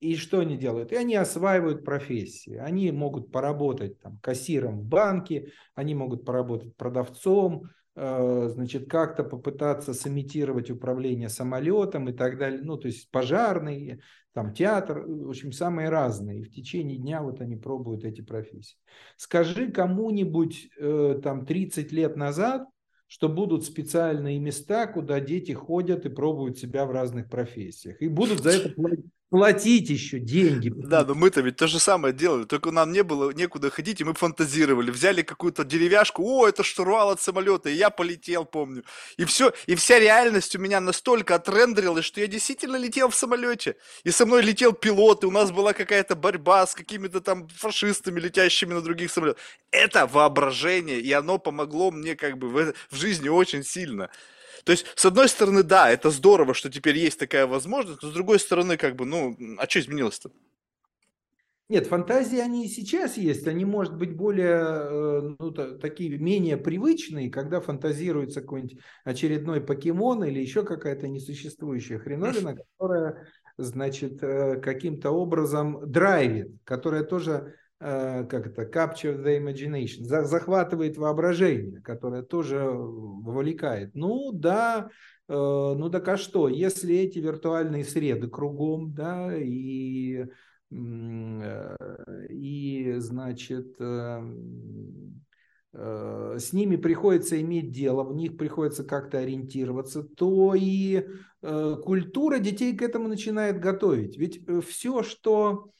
и 0.00 0.16
что 0.16 0.40
они 0.40 0.56
делают? 0.56 0.92
И 0.92 0.96
они 0.96 1.16
осваивают 1.16 1.84
профессии. 1.84 2.56
Они 2.56 2.90
могут 2.92 3.32
поработать 3.32 3.98
там, 4.00 4.18
кассиром 4.18 4.80
в 4.80 4.84
банке, 4.84 5.52
они 5.74 5.94
могут 5.94 6.24
поработать 6.24 6.76
продавцом, 6.76 7.64
э, 7.96 8.48
значит, 8.52 8.88
как-то 8.88 9.24
попытаться 9.24 9.94
сымитировать 9.94 10.70
управление 10.70 11.28
самолетом 11.28 12.08
и 12.08 12.12
так 12.12 12.38
далее. 12.38 12.60
Ну, 12.62 12.76
то 12.76 12.86
есть 12.86 13.10
пожарный, 13.10 14.00
там 14.32 14.54
театр, 14.54 15.04
в 15.04 15.30
общем, 15.30 15.50
самые 15.50 15.88
разные. 15.88 16.40
И 16.40 16.44
в 16.44 16.50
течение 16.50 16.96
дня 16.96 17.22
вот 17.22 17.40
они 17.40 17.56
пробуют 17.56 18.04
эти 18.04 18.20
профессии. 18.20 18.76
Скажи 19.16 19.72
кому-нибудь 19.72 20.68
э, 20.78 21.20
там 21.24 21.44
30 21.44 21.90
лет 21.90 22.14
назад, 22.14 22.68
что 23.08 23.28
будут 23.28 23.64
специальные 23.64 24.38
места, 24.38 24.86
куда 24.86 25.18
дети 25.18 25.52
ходят 25.52 26.06
и 26.06 26.10
пробуют 26.10 26.58
себя 26.58 26.86
в 26.86 26.92
разных 26.92 27.28
профессиях. 27.28 28.00
И 28.00 28.06
будут 28.06 28.40
за 28.40 28.50
это 28.50 28.68
платить 28.68 29.06
платить 29.30 29.90
еще 29.90 30.18
деньги. 30.18 30.72
Да, 30.74 31.04
но 31.04 31.14
мы-то 31.14 31.40
ведь 31.40 31.56
то 31.56 31.66
же 31.66 31.78
самое 31.78 32.14
делали, 32.14 32.44
только 32.44 32.70
нам 32.70 32.92
не 32.92 33.02
было 33.02 33.30
некуда 33.30 33.70
ходить, 33.70 34.00
и 34.00 34.04
мы 34.04 34.14
фантазировали. 34.14 34.90
Взяли 34.90 35.22
какую-то 35.22 35.64
деревяшку, 35.64 36.22
о, 36.24 36.48
это 36.48 36.62
штурвал 36.62 37.10
от 37.10 37.20
самолета, 37.20 37.68
и 37.68 37.74
я 37.74 37.90
полетел, 37.90 38.44
помню. 38.44 38.84
И 39.16 39.24
все, 39.24 39.52
и 39.66 39.74
вся 39.74 39.98
реальность 39.98 40.56
у 40.56 40.58
меня 40.58 40.80
настолько 40.80 41.34
отрендерилась, 41.34 42.04
что 42.04 42.20
я 42.20 42.26
действительно 42.26 42.76
летел 42.76 43.10
в 43.10 43.14
самолете. 43.14 43.76
И 44.04 44.10
со 44.10 44.24
мной 44.24 44.42
летел 44.42 44.72
пилот, 44.72 45.24
и 45.24 45.26
у 45.26 45.30
нас 45.30 45.50
была 45.50 45.72
какая-то 45.72 46.16
борьба 46.16 46.66
с 46.66 46.74
какими-то 46.74 47.20
там 47.20 47.48
фашистами, 47.48 48.20
летящими 48.20 48.72
на 48.72 48.80
других 48.80 49.10
самолетах. 49.10 49.42
Это 49.70 50.06
воображение, 50.06 51.00
и 51.00 51.12
оно 51.12 51.38
помогло 51.38 51.90
мне 51.90 52.16
как 52.16 52.38
бы 52.38 52.48
в, 52.48 52.74
в 52.90 52.96
жизни 52.96 53.28
очень 53.28 53.62
сильно. 53.62 54.10
То 54.68 54.72
есть, 54.72 54.84
с 54.96 55.06
одной 55.06 55.30
стороны, 55.30 55.62
да, 55.62 55.90
это 55.90 56.10
здорово, 56.10 56.52
что 56.52 56.68
теперь 56.68 56.98
есть 56.98 57.18
такая 57.18 57.46
возможность, 57.46 58.02
но 58.02 58.10
с 58.10 58.12
другой 58.12 58.38
стороны, 58.38 58.76
как 58.76 58.96
бы, 58.96 59.06
ну, 59.06 59.34
а 59.56 59.66
что 59.66 59.80
изменилось-то? 59.80 60.30
Нет, 61.70 61.86
фантазии 61.86 62.38
они 62.38 62.66
и 62.66 62.68
сейчас 62.68 63.16
есть, 63.16 63.46
они, 63.46 63.64
может 63.64 63.96
быть, 63.96 64.14
более, 64.14 64.58
э, 64.58 65.36
ну, 65.38 65.52
такие 65.52 66.18
менее 66.18 66.58
привычные, 66.58 67.30
когда 67.30 67.62
фантазируется 67.62 68.42
какой-нибудь 68.42 68.78
очередной 69.04 69.62
покемон 69.62 70.22
или 70.24 70.38
еще 70.38 70.62
какая-то 70.64 71.08
несуществующая 71.08 71.98
хреновина, 71.98 72.54
которая, 72.76 73.26
значит, 73.56 74.22
э, 74.22 74.60
каким-то 74.60 75.12
образом 75.12 75.90
драйвит, 75.90 76.58
которая 76.64 77.04
тоже 77.04 77.54
как 77.78 78.46
это, 78.46 78.62
capture 78.62 79.22
the 79.22 79.38
imagination, 79.38 80.02
захватывает 80.04 80.96
воображение, 80.96 81.80
которое 81.80 82.22
тоже 82.22 82.58
вовлекает. 82.58 83.94
Ну 83.94 84.32
да, 84.32 84.90
э, 85.28 85.32
ну 85.32 85.88
так 85.88 86.08
а 86.08 86.16
что, 86.16 86.48
если 86.48 86.96
эти 86.96 87.20
виртуальные 87.20 87.84
среды 87.84 88.28
кругом, 88.28 88.92
да, 88.94 89.32
и, 89.36 90.26
э, 90.72 91.76
и 92.30 92.94
значит, 92.98 93.76
с 95.70 96.52
ними 96.52 96.76
приходится 96.76 97.40
иметь 97.40 97.70
дело, 97.70 98.02
в 98.02 98.16
них 98.16 98.36
приходится 98.36 98.82
как-то 98.84 99.18
ориентироваться, 99.18 100.02
то 100.02 100.54
и 100.56 101.06
культура 101.40 102.38
детей 102.38 102.74
к 102.74 102.82
этому 102.82 103.06
начинает 103.06 103.60
готовить. 103.60 104.16
Ведь 104.16 104.40
все, 104.66 105.02
что 105.02 105.70
Э, 105.70 105.77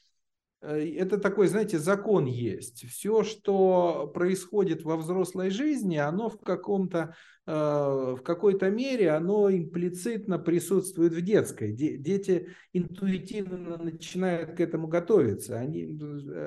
это 0.61 1.17
такой, 1.17 1.47
знаете, 1.47 1.79
закон 1.79 2.25
есть. 2.25 2.87
Все, 2.89 3.23
что 3.23 4.11
происходит 4.13 4.83
во 4.83 4.97
взрослой 4.97 5.49
жизни, 5.49 5.97
оно 5.97 6.29
в 6.29 6.39
каком-то 6.39 7.15
э, 7.38 7.38
в 7.49 8.21
какой-то 8.23 8.69
мере 8.69 9.09
оно 9.09 9.49
имплицитно 9.49 10.37
присутствует 10.37 11.13
в 11.13 11.21
детской. 11.21 11.71
Дети 11.71 12.49
интуитивно 12.73 13.77
начинают 13.77 14.55
к 14.55 14.59
этому 14.59 14.87
готовиться. 14.87 15.57
Они, 15.57 15.99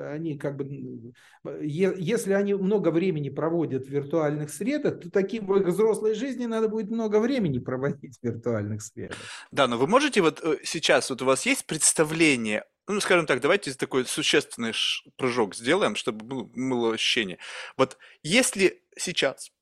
они 0.09 0.37
как 0.37 0.55
бы, 0.55 1.13
если 1.61 2.31
они 2.31 2.53
много 2.53 2.89
времени 2.89 3.27
проводят 3.29 3.85
в 3.85 3.89
виртуальных 3.89 4.49
средах, 4.49 5.01
то 5.01 5.11
таким 5.11 5.45
в 5.45 5.57
их 5.57 5.67
взрослой 5.67 6.13
жизни 6.13 6.45
надо 6.45 6.69
будет 6.69 6.89
много 6.89 7.19
времени 7.19 7.59
проводить 7.59 8.17
в 8.21 8.23
виртуальных 8.23 8.81
средах. 8.81 9.17
Да, 9.51 9.67
но 9.67 9.77
вы 9.77 9.87
можете 9.87 10.21
вот 10.21 10.39
э, 10.41 10.59
сейчас, 10.63 11.09
вот 11.09 11.21
у 11.21 11.25
вас 11.25 11.45
есть 11.45 11.65
представление 11.65 12.63
ну, 12.85 12.99
скажем 12.99 13.25
так, 13.25 13.39
давайте 13.39 13.73
такой 13.75 14.05
существенный 14.05 14.73
прыжок 15.15 15.55
сделаем, 15.55 15.95
чтобы 15.95 16.25
было, 16.25 16.43
было 16.43 16.93
ощущение. 16.93 17.37
Вот 17.77 17.97
если 18.23 18.83
сейчас 18.97 19.53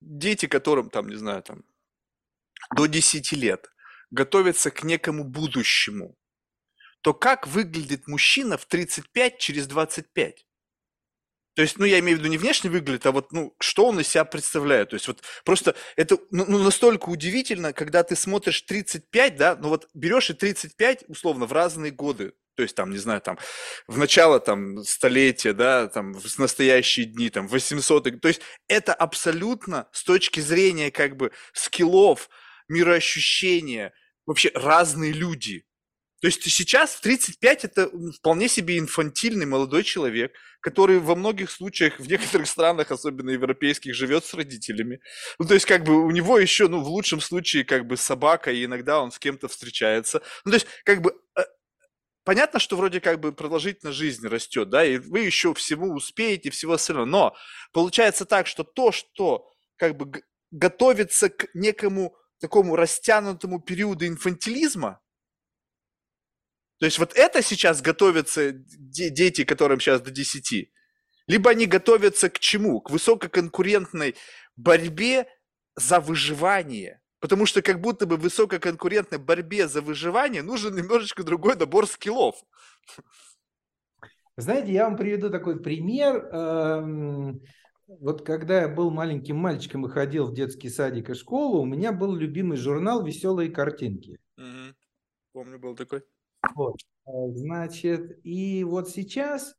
дети, 0.00 0.46
которым, 0.46 0.90
там, 0.90 1.08
не 1.08 1.16
знаю, 1.16 1.42
там, 1.42 1.64
до 2.74 2.86
10 2.86 3.32
лет, 3.32 3.70
готовятся 4.10 4.70
к 4.70 4.82
некому 4.82 5.24
будущему, 5.24 6.16
то 7.02 7.14
как 7.14 7.46
выглядит 7.46 8.06
мужчина 8.06 8.58
в 8.58 8.66
35 8.66 9.38
через 9.38 9.66
25? 9.66 10.46
То 11.54 11.62
есть, 11.62 11.78
ну, 11.78 11.84
я 11.84 11.98
имею 11.98 12.16
в 12.16 12.20
виду 12.20 12.30
не 12.30 12.38
внешне 12.38 12.70
выглядит, 12.70 13.06
а 13.06 13.12
вот, 13.12 13.32
ну, 13.32 13.54
что 13.58 13.86
он 13.86 14.00
из 14.00 14.08
себя 14.08 14.24
представляет. 14.24 14.90
То 14.90 14.94
есть, 14.94 15.08
вот 15.08 15.22
просто 15.44 15.74
это 15.96 16.16
ну, 16.30 16.44
ну 16.46 16.62
настолько 16.62 17.08
удивительно, 17.08 17.72
когда 17.72 18.02
ты 18.02 18.16
смотришь 18.16 18.62
35, 18.62 19.36
да, 19.36 19.56
ну 19.56 19.68
вот 19.68 19.88
берешь 19.92 20.30
и 20.30 20.34
35, 20.34 21.04
условно, 21.08 21.46
в 21.46 21.52
разные 21.52 21.90
годы 21.90 22.34
то 22.56 22.62
есть 22.62 22.74
там, 22.74 22.90
не 22.90 22.98
знаю, 22.98 23.20
там, 23.20 23.38
в 23.86 23.98
начало 23.98 24.40
там 24.40 24.82
столетия, 24.84 25.52
да, 25.52 25.88
там, 25.88 26.12
в 26.14 26.38
настоящие 26.38 27.06
дни, 27.06 27.30
там, 27.30 27.48
800 27.48 28.20
то 28.20 28.28
есть 28.28 28.40
это 28.68 28.94
абсолютно 28.94 29.88
с 29.92 30.04
точки 30.04 30.40
зрения 30.40 30.90
как 30.90 31.16
бы 31.16 31.32
скиллов, 31.52 32.28
мироощущения, 32.68 33.92
вообще 34.26 34.50
разные 34.54 35.12
люди. 35.12 35.64
То 36.20 36.26
есть 36.26 36.42
сейчас 36.42 36.90
в 36.90 37.00
35 37.00 37.64
это 37.64 37.90
вполне 38.18 38.48
себе 38.48 38.78
инфантильный 38.78 39.46
молодой 39.46 39.82
человек, 39.84 40.32
который 40.60 40.98
во 40.98 41.14
многих 41.14 41.50
случаях, 41.50 41.98
в 41.98 42.06
некоторых 42.06 42.46
странах, 42.46 42.90
особенно 42.90 43.30
европейских, 43.30 43.94
живет 43.94 44.26
с 44.26 44.34
родителями. 44.34 45.00
Ну, 45.38 45.46
то 45.46 45.54
есть 45.54 45.64
как 45.64 45.84
бы 45.84 46.04
у 46.04 46.10
него 46.10 46.38
еще, 46.38 46.68
ну, 46.68 46.82
в 46.82 46.88
лучшем 46.88 47.20
случае, 47.20 47.64
как 47.64 47.86
бы 47.86 47.96
собака, 47.96 48.52
и 48.52 48.66
иногда 48.66 49.00
он 49.00 49.12
с 49.12 49.18
кем-то 49.18 49.48
встречается. 49.48 50.20
Ну, 50.44 50.50
то 50.50 50.56
есть 50.56 50.66
как 50.84 51.00
бы 51.00 51.14
э, 51.38 51.42
понятно, 52.24 52.58
что 52.60 52.76
вроде 52.76 53.00
как 53.00 53.20
бы 53.20 53.32
продолжительность 53.32 53.98
жизни 53.98 54.26
растет, 54.26 54.70
да, 54.70 54.84
и 54.84 54.98
вы 54.98 55.20
еще 55.20 55.54
всему 55.54 55.94
успеете, 55.94 56.50
всего 56.50 56.74
остального. 56.74 57.06
Но 57.06 57.36
получается 57.72 58.24
так, 58.24 58.46
что 58.46 58.64
то, 58.64 58.92
что 58.92 59.48
как 59.76 59.96
бы 59.96 60.22
готовится 60.50 61.28
к 61.30 61.48
некому 61.54 62.16
такому 62.40 62.76
растянутому 62.76 63.60
периоду 63.60 64.06
инфантилизма, 64.06 65.00
то 66.78 66.86
есть 66.86 66.98
вот 66.98 67.12
это 67.14 67.42
сейчас 67.42 67.82
готовятся 67.82 68.52
дети, 68.54 69.44
которым 69.44 69.80
сейчас 69.80 70.00
до 70.00 70.10
10, 70.10 70.70
либо 71.26 71.50
они 71.50 71.66
готовятся 71.66 72.30
к 72.30 72.38
чему? 72.38 72.80
К 72.80 72.90
высококонкурентной 72.90 74.16
борьбе 74.56 75.28
за 75.76 76.00
выживание. 76.00 76.99
Потому 77.20 77.44
что 77.44 77.60
как 77.60 77.80
будто 77.80 78.06
бы 78.06 78.16
в 78.16 78.20
высококонкурентной 78.20 79.18
борьбе 79.18 79.68
за 79.68 79.82
выживание 79.82 80.42
нужен 80.42 80.74
немножечко 80.74 81.22
другой 81.22 81.54
набор 81.54 81.86
скиллов. 81.86 82.42
Знаете, 84.36 84.72
я 84.72 84.84
вам 84.84 84.96
приведу 84.96 85.28
такой 85.28 85.60
пример. 85.60 86.24
Эм, 86.32 87.42
вот 87.86 88.24
когда 88.24 88.62
я 88.62 88.68
был 88.68 88.90
маленьким 88.90 89.36
мальчиком 89.36 89.84
и 89.84 89.90
ходил 89.90 90.28
в 90.28 90.34
детский 90.34 90.70
садик 90.70 91.10
и 91.10 91.14
школу, 91.14 91.60
у 91.60 91.66
меня 91.66 91.92
был 91.92 92.14
любимый 92.14 92.56
журнал 92.56 93.04
«Веселые 93.04 93.50
картинки». 93.50 94.18
Угу. 94.38 94.74
Помню, 95.32 95.58
был 95.58 95.76
такой. 95.76 96.02
Вот. 96.54 96.76
Значит, 97.04 98.18
и 98.24 98.64
вот 98.64 98.88
сейчас, 98.88 99.54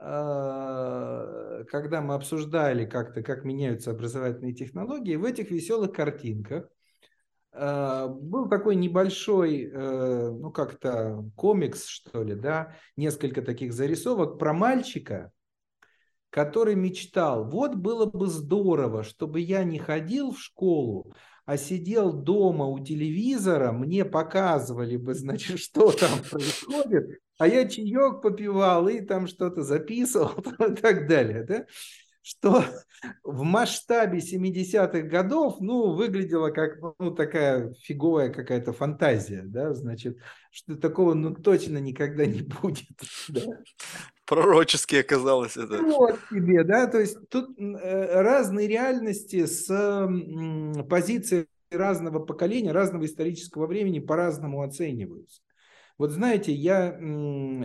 э, 0.00 1.64
когда 1.68 2.00
мы 2.00 2.14
обсуждали 2.14 2.86
как-то, 2.86 3.22
как 3.22 3.44
меняются 3.44 3.90
образовательные 3.90 4.54
технологии, 4.54 5.16
в 5.16 5.24
этих 5.24 5.50
веселых 5.50 5.92
картинках 5.92 6.70
был 7.54 8.48
такой 8.48 8.74
небольшой, 8.74 9.70
э, 9.72 10.30
ну 10.30 10.50
как-то 10.50 11.24
комикс, 11.36 11.86
что 11.86 12.22
ли, 12.22 12.34
да, 12.34 12.74
несколько 12.96 13.42
таких 13.42 13.72
зарисовок 13.72 14.38
про 14.38 14.52
мальчика, 14.52 15.30
который 16.30 16.74
мечтал, 16.74 17.48
вот 17.48 17.76
было 17.76 18.06
бы 18.06 18.26
здорово, 18.26 19.04
чтобы 19.04 19.38
я 19.38 19.62
не 19.62 19.78
ходил 19.78 20.32
в 20.32 20.40
школу, 20.40 21.14
а 21.46 21.56
сидел 21.56 22.12
дома 22.12 22.66
у 22.66 22.84
телевизора, 22.84 23.70
мне 23.70 24.04
показывали 24.04 24.96
бы, 24.96 25.14
значит, 25.14 25.58
что 25.60 25.92
там 25.92 26.10
происходит, 26.28 27.20
а 27.38 27.46
я 27.46 27.68
чаек 27.68 28.20
попивал 28.20 28.88
и 28.88 29.00
там 29.00 29.28
что-то 29.28 29.62
записывал 29.62 30.34
и 30.58 30.74
так 30.74 31.06
далее, 31.06 31.44
да. 31.44 31.66
Что 32.24 32.64
в 33.22 33.42
масштабе 33.42 34.18
70-х 34.18 35.02
годов, 35.02 35.56
ну, 35.60 35.92
выглядело 35.92 36.48
как, 36.48 36.78
ну, 36.98 37.10
такая 37.10 37.74
фиговая 37.74 38.30
какая-то 38.30 38.72
фантазия, 38.72 39.42
да, 39.44 39.74
значит, 39.74 40.16
что 40.50 40.74
такого, 40.76 41.12
ну, 41.12 41.34
точно 41.34 41.76
никогда 41.76 42.24
не 42.24 42.40
будет, 42.62 42.88
да. 43.28 43.42
Пророчески 44.24 44.96
оказалось 44.96 45.58
это. 45.58 45.82
Вот 45.82 46.18
тебе, 46.30 46.64
да, 46.64 46.86
то 46.86 46.98
есть 46.98 47.18
тут 47.28 47.58
э, 47.58 48.22
разные 48.22 48.68
реальности 48.68 49.44
с 49.44 49.66
позиции 50.88 51.46
разного 51.70 52.20
поколения, 52.20 52.72
разного 52.72 53.04
исторического 53.04 53.66
времени 53.66 53.98
по-разному 53.98 54.62
оцениваются. 54.62 55.42
Вот 55.98 56.10
знаете, 56.10 56.52
я 56.52 56.96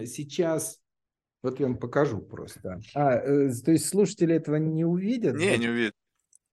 сейчас 0.05 0.79
вот 1.41 1.59
я 1.59 1.67
вам 1.67 1.77
покажу 1.77 2.19
просто. 2.19 2.81
А, 2.93 3.13
э, 3.15 3.51
то 3.63 3.71
есть 3.71 3.87
слушатели 3.87 4.35
этого 4.35 4.57
не 4.57 4.85
увидят? 4.85 5.35
Не, 5.35 5.57
не 5.57 5.69
увидят. 5.69 5.93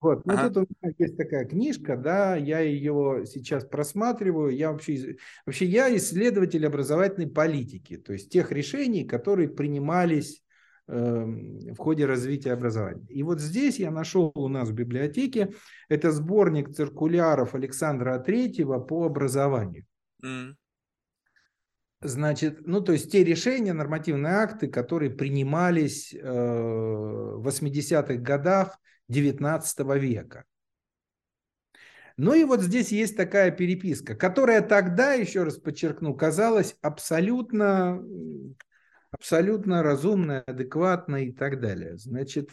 Вот, 0.00 0.26
ну 0.26 0.34
ага. 0.34 0.50
тут 0.50 0.68
у 0.70 0.86
меня 0.86 0.94
есть 0.98 1.16
такая 1.16 1.46
книжка, 1.46 1.96
да, 1.96 2.36
я 2.36 2.60
ее 2.60 3.24
сейчас 3.26 3.64
просматриваю. 3.64 4.54
Я 4.54 4.70
вообще, 4.70 5.16
вообще 5.46 5.64
я 5.64 5.94
исследователь 5.96 6.66
образовательной 6.66 7.28
политики, 7.28 7.96
то 7.96 8.12
есть 8.12 8.30
тех 8.30 8.52
решений, 8.52 9.04
которые 9.04 9.48
принимались 9.48 10.42
э, 10.86 11.24
в 11.24 11.76
ходе 11.76 12.04
развития 12.04 12.52
образования. 12.52 13.06
И 13.08 13.22
вот 13.22 13.40
здесь 13.40 13.78
я 13.78 13.90
нашел 13.90 14.30
у 14.34 14.48
нас 14.48 14.68
в 14.68 14.74
библиотеке, 14.74 15.52
это 15.88 16.12
сборник 16.12 16.74
циркуляров 16.74 17.54
Александра 17.54 18.18
Третьего 18.18 18.78
по 18.78 19.06
образованию. 19.06 19.86
Mm. 20.22 20.54
Значит, 22.02 22.66
ну 22.66 22.80
то 22.82 22.92
есть 22.92 23.10
те 23.10 23.24
решения, 23.24 23.72
нормативные 23.72 24.34
акты, 24.34 24.68
которые 24.68 25.10
принимались 25.10 26.14
э, 26.14 26.20
в 26.20 27.46
80-х 27.46 28.16
годах 28.16 28.78
19 29.08 29.78
века. 29.96 30.44
Ну 32.18 32.34
и 32.34 32.44
вот 32.44 32.62
здесь 32.62 32.92
есть 32.92 33.16
такая 33.16 33.50
переписка, 33.50 34.14
которая 34.14 34.62
тогда, 34.62 35.12
еще 35.12 35.42
раз 35.42 35.58
подчеркну, 35.58 36.14
казалась 36.14 36.76
абсолютно, 36.80 38.02
абсолютно 39.10 39.82
разумной, 39.82 40.40
адекватной 40.40 41.26
и 41.26 41.32
так 41.32 41.60
далее. 41.60 41.96
Значит, 41.98 42.50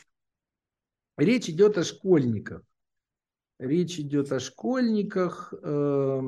речь 1.17 1.49
идет 1.49 1.77
о 1.77 1.83
школьниках. 1.83 2.61
Речь 3.59 3.99
идет 3.99 4.31
о 4.33 4.39
школьниках. 4.39 5.53
Э, 5.61 6.21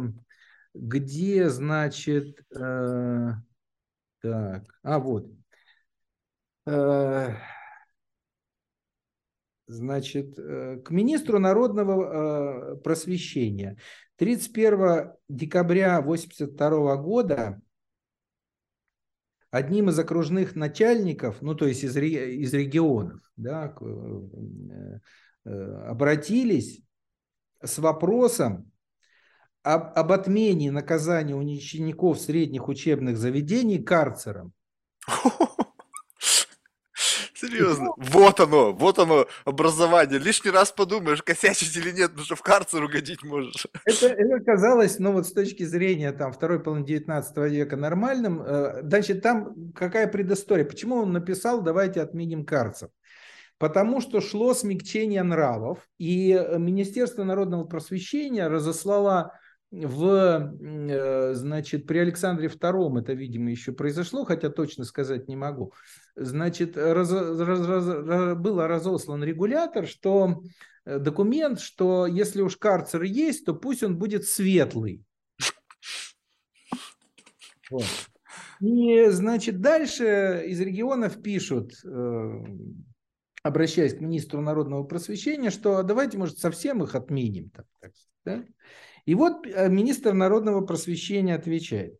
где, 0.76 1.50
значит, 1.50 2.40
э, 2.56 3.32
так, 4.22 4.64
а 4.84 5.00
вот, 5.00 5.32
э, 6.66 7.36
значит, 9.68 10.38
э, 10.38 10.82
к 10.84 10.92
министру 10.92 11.40
народного 11.40 12.74
э, 12.74 12.76
просвещения. 12.78 13.78
31 14.18 15.14
декабря 15.30 15.98
1982 15.98 16.96
года 16.98 17.62
одним 19.50 19.90
из 19.90 19.98
окружных 19.98 20.56
начальников, 20.56 21.42
ну 21.42 21.56
то 21.56 21.66
есть 21.66 21.84
из, 21.84 21.96
из 21.96 22.54
регионов, 22.54 23.22
да, 23.38 23.74
э, 23.80 25.00
э, 25.46 25.50
обратились 25.88 26.82
с 27.64 27.78
вопросом 27.78 28.72
об, 29.66 29.98
об 29.98 30.12
отмене 30.12 30.72
наказания 30.72 31.36
учеников 31.36 32.20
средних 32.20 32.68
учебных 32.68 33.18
заведений 33.18 33.80
карцером. 33.80 34.54
Серьезно? 37.34 37.90
Вот 37.98 38.40
оно, 38.40 38.74
вот 38.74 39.00
оно, 39.00 39.26
образование. 39.44 40.20
Лишний 40.20 40.52
раз 40.52 40.72
подумаешь, 40.72 41.24
косячить 41.24 41.76
или 41.76 41.92
нет, 41.92 42.12
потому 42.12 42.26
что 42.26 42.36
в 42.36 42.44
карцер 42.44 42.84
угодить 42.84 43.24
можешь. 43.24 43.66
Это, 43.86 44.06
это 44.06 44.40
казалось, 44.44 45.00
ну 45.00 45.14
вот 45.14 45.26
с 45.26 45.34
точки 45.34 45.64
зрения 45.64 46.12
там 46.12 46.32
второй 46.32 46.60
половины 46.60 46.86
19 46.86 47.38
века 47.52 47.76
нормальным. 47.76 48.44
Э, 48.44 48.82
значит, 48.84 49.24
там 49.24 49.72
какая 49.74 50.08
предыстория? 50.08 50.64
Почему 50.64 50.98
он 50.98 51.12
написал, 51.12 51.62
давайте 51.62 52.02
отменим 52.02 52.46
карцер? 52.46 52.90
Потому 53.58 54.00
что 54.00 54.22
шло 54.22 54.54
смягчение 54.54 55.24
нравов, 55.24 55.80
и 55.98 56.40
Министерство 56.58 57.24
народного 57.24 57.64
просвещения 57.64 58.48
разослало 58.48 59.32
в, 59.72 60.54
э, 60.60 61.34
значит, 61.34 61.86
при 61.86 61.98
Александре 62.00 62.48
II 62.48 63.00
это, 63.00 63.14
видимо, 63.14 63.52
еще 63.52 63.72
произошло, 63.72 64.24
хотя 64.26 64.50
точно 64.50 64.86
сказать 64.86 65.28
не 65.28 65.36
могу. 65.36 65.74
Значит, 66.16 66.78
раз, 66.78 67.12
раз, 67.12 67.68
раз, 67.68 68.38
был 68.38 68.62
разослан 68.62 69.24
регулятор, 69.24 69.88
что 69.88 70.42
э, 70.86 71.00
документ, 71.00 71.60
что 71.60 72.08
если 72.08 72.42
уж 72.42 72.58
карцер 72.58 73.02
есть, 73.04 73.46
то 73.46 73.54
пусть 73.54 73.84
он 73.84 73.98
будет 73.98 74.26
светлый. 74.26 75.04
Вот. 77.72 77.86
И, 78.62 79.08
значит, 79.10 79.60
дальше 79.60 80.46
из 80.48 80.62
регионов 80.62 81.22
пишут, 81.22 81.74
э, 81.84 82.44
обращаясь 83.44 83.96
к 83.96 84.02
министру 84.02 84.42
народного 84.42 84.84
просвещения, 84.84 85.50
что 85.50 85.84
давайте, 85.84 86.18
может, 86.18 86.40
совсем 86.40 86.82
их 86.84 86.96
отменим. 86.96 87.50
Так, 87.50 87.66
так, 87.82 87.92
да? 88.24 88.46
И 89.06 89.14
вот 89.14 89.46
э, 89.46 89.70
министр 89.70 90.14
народного 90.14 90.62
просвещения 90.62 91.36
отвечает. 91.36 91.98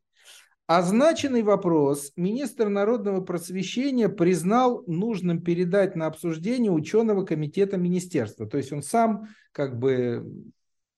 Означенный 0.68 1.44
вопрос 1.44 2.12
министр 2.16 2.70
народного 2.70 3.22
просвещения 3.22 4.10
признал 4.10 4.84
нужным 4.88 5.44
передать 5.44 5.96
на 5.96 6.08
обсуждение 6.08 6.72
ученого 6.72 7.24
комитета 7.24 7.78
министерства. 7.78 8.48
То 8.48 8.58
есть 8.58 8.72
он 8.72 8.82
сам 8.82 9.28
как 9.52 9.78
бы 9.78 10.48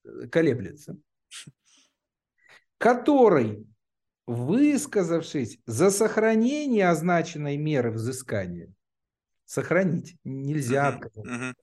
э, 0.06 0.28
колеблется. 0.30 0.98
Который, 2.78 3.66
высказавшись 4.26 5.60
за 5.66 5.92
сохранение 5.92 6.88
означенной 6.88 7.58
меры 7.58 7.92
взыскания, 7.92 8.72
сохранить 9.44 10.16
нельзя 10.24 10.88
отказаться 10.88 11.54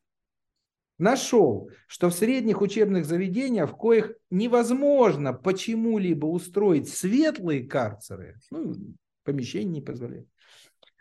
нашел, 1.05 1.71
что 1.87 2.09
в 2.09 2.15
средних 2.15 2.63
учебных 2.63 3.05
заведениях, 3.05 3.71
в 3.71 3.77
коих 3.77 4.15
невозможно 4.31 5.33
почему-либо 5.33 6.27
устроить 6.27 6.89
светлые 6.89 7.63
карцеры, 7.63 8.39
ну, 8.51 8.75
помещение 9.23 9.75
не 9.75 9.81
позволяет, 9.83 10.27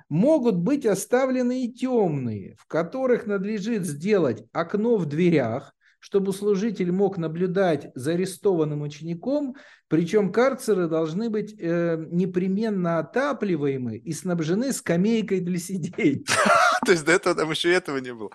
могут 0.10 0.58
быть 0.58 0.86
оставлены 0.86 1.66
и 1.66 1.74
темные, 1.74 2.56
в 2.60 2.68
которых 2.68 3.26
надлежит 3.26 3.86
сделать 3.86 4.44
окно 4.52 4.98
в 4.98 5.06
дверях, 5.08 5.74
чтобы 6.00 6.34
служитель 6.34 6.92
мог 6.92 7.18
наблюдать 7.18 7.90
за 7.96 8.12
арестованным 8.12 8.82
учеником, 8.82 9.56
причем 9.88 10.34
карцеры 10.34 10.90
должны 10.90 11.30
быть 11.30 11.56
э, 11.58 11.98
непременно 12.12 13.00
отапливаемы 13.00 13.96
и 13.96 14.12
снабжены 14.12 14.74
скамейкой 14.74 15.40
для 15.40 15.58
сидений. 15.58 16.26
То 16.86 16.92
есть 16.92 17.06
до 17.06 17.14
этого 17.14 17.36
там 17.36 17.52
еще 17.52 17.72
этого 17.72 18.00
не 18.00 18.14
было. 18.14 18.32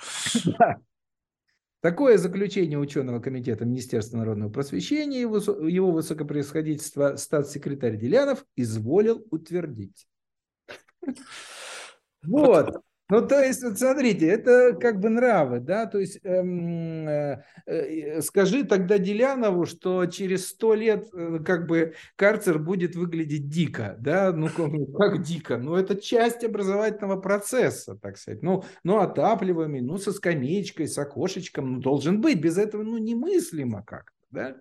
Такое 1.80 2.18
заключение 2.18 2.76
ученого 2.78 3.20
комитета 3.20 3.64
Министерства 3.64 4.18
народного 4.18 4.50
просвещения 4.50 5.20
его, 5.20 5.36
его 5.36 5.92
высокопроисходительство 5.92 7.14
статс-секретарь 7.16 7.96
Делянов 7.96 8.44
изволил 8.56 9.24
утвердить. 9.30 10.08
Вот. 12.22 12.82
Ну, 13.10 13.26
то 13.26 13.40
есть, 13.42 13.62
вот 13.62 13.78
смотрите, 13.78 14.26
это 14.28 14.74
как 14.78 15.00
бы 15.00 15.08
нравы, 15.08 15.60
да, 15.60 15.86
то 15.86 15.98
есть 15.98 16.18
эм, 16.24 17.08
э, 17.08 17.42
э, 17.64 18.20
скажи 18.20 18.64
тогда 18.64 18.98
Делянову, 18.98 19.64
что 19.64 20.04
через 20.04 20.48
сто 20.48 20.74
лет 20.74 21.08
э, 21.14 21.38
как 21.42 21.66
бы 21.66 21.94
карцер 22.16 22.58
будет 22.58 22.96
выглядеть 22.96 23.48
дико, 23.48 23.96
да, 23.98 24.30
ну 24.32 24.50
как 24.98 25.22
дико, 25.22 25.56
ну 25.56 25.74
это 25.76 25.96
часть 25.96 26.44
образовательного 26.44 27.18
процесса, 27.18 27.94
так 27.96 28.18
сказать, 28.18 28.42
ну, 28.42 28.62
ну 28.84 28.98
отапливаемый, 28.98 29.80
ну 29.80 29.96
со 29.96 30.12
скамеечкой, 30.12 30.86
с 30.86 30.98
окошечком, 30.98 31.72
ну 31.72 31.80
должен 31.80 32.20
быть, 32.20 32.38
без 32.38 32.58
этого 32.58 32.82
ну 32.82 32.98
немыслимо 32.98 33.82
как-то, 33.84 34.12
да. 34.30 34.56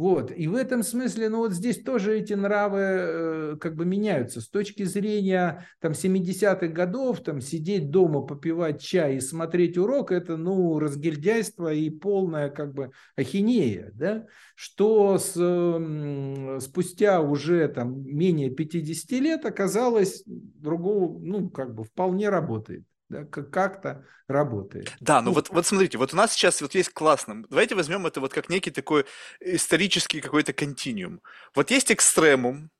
Вот. 0.00 0.32
И 0.34 0.48
в 0.48 0.54
этом 0.54 0.82
смысле, 0.82 1.28
ну 1.28 1.40
вот 1.40 1.52
здесь 1.52 1.82
тоже 1.82 2.20
эти 2.20 2.32
нравы 2.32 2.80
э, 2.80 3.56
как 3.60 3.76
бы 3.76 3.84
меняются. 3.84 4.40
С 4.40 4.48
точки 4.48 4.84
зрения 4.84 5.66
там 5.78 5.92
70-х 5.92 6.68
годов, 6.68 7.20
там 7.20 7.42
сидеть 7.42 7.90
дома, 7.90 8.22
попивать 8.22 8.80
чай 8.80 9.16
и 9.16 9.20
смотреть 9.20 9.76
урок, 9.76 10.10
это 10.10 10.38
ну 10.38 10.78
разгильдяйство 10.78 11.70
и 11.70 11.90
полная 11.90 12.48
как 12.48 12.72
бы 12.72 12.92
ахинея, 13.14 13.90
да? 13.92 14.24
Что 14.54 15.18
с, 15.18 15.34
э, 15.36 16.60
спустя 16.62 17.20
уже 17.20 17.68
там 17.68 18.02
менее 18.02 18.48
50 18.48 19.10
лет 19.20 19.44
оказалось 19.44 20.22
другого, 20.24 21.18
ну 21.20 21.50
как 21.50 21.74
бы 21.74 21.84
вполне 21.84 22.30
работает 22.30 22.84
да, 23.10 23.24
как-то 23.24 24.06
работает. 24.28 24.92
Да, 25.00 25.20
ну 25.20 25.32
вот, 25.32 25.50
вот 25.50 25.66
смотрите, 25.66 25.98
вот 25.98 26.14
у 26.14 26.16
нас 26.16 26.32
сейчас 26.32 26.62
вот 26.62 26.74
есть 26.74 26.90
классно. 26.90 27.44
Давайте 27.50 27.74
возьмем 27.74 28.06
это 28.06 28.20
вот 28.20 28.32
как 28.32 28.48
некий 28.48 28.70
такой 28.70 29.04
исторический 29.40 30.20
какой-то 30.20 30.52
континуум. 30.52 31.20
Вот 31.54 31.72
есть 31.72 31.90
экстремум, 31.90 32.70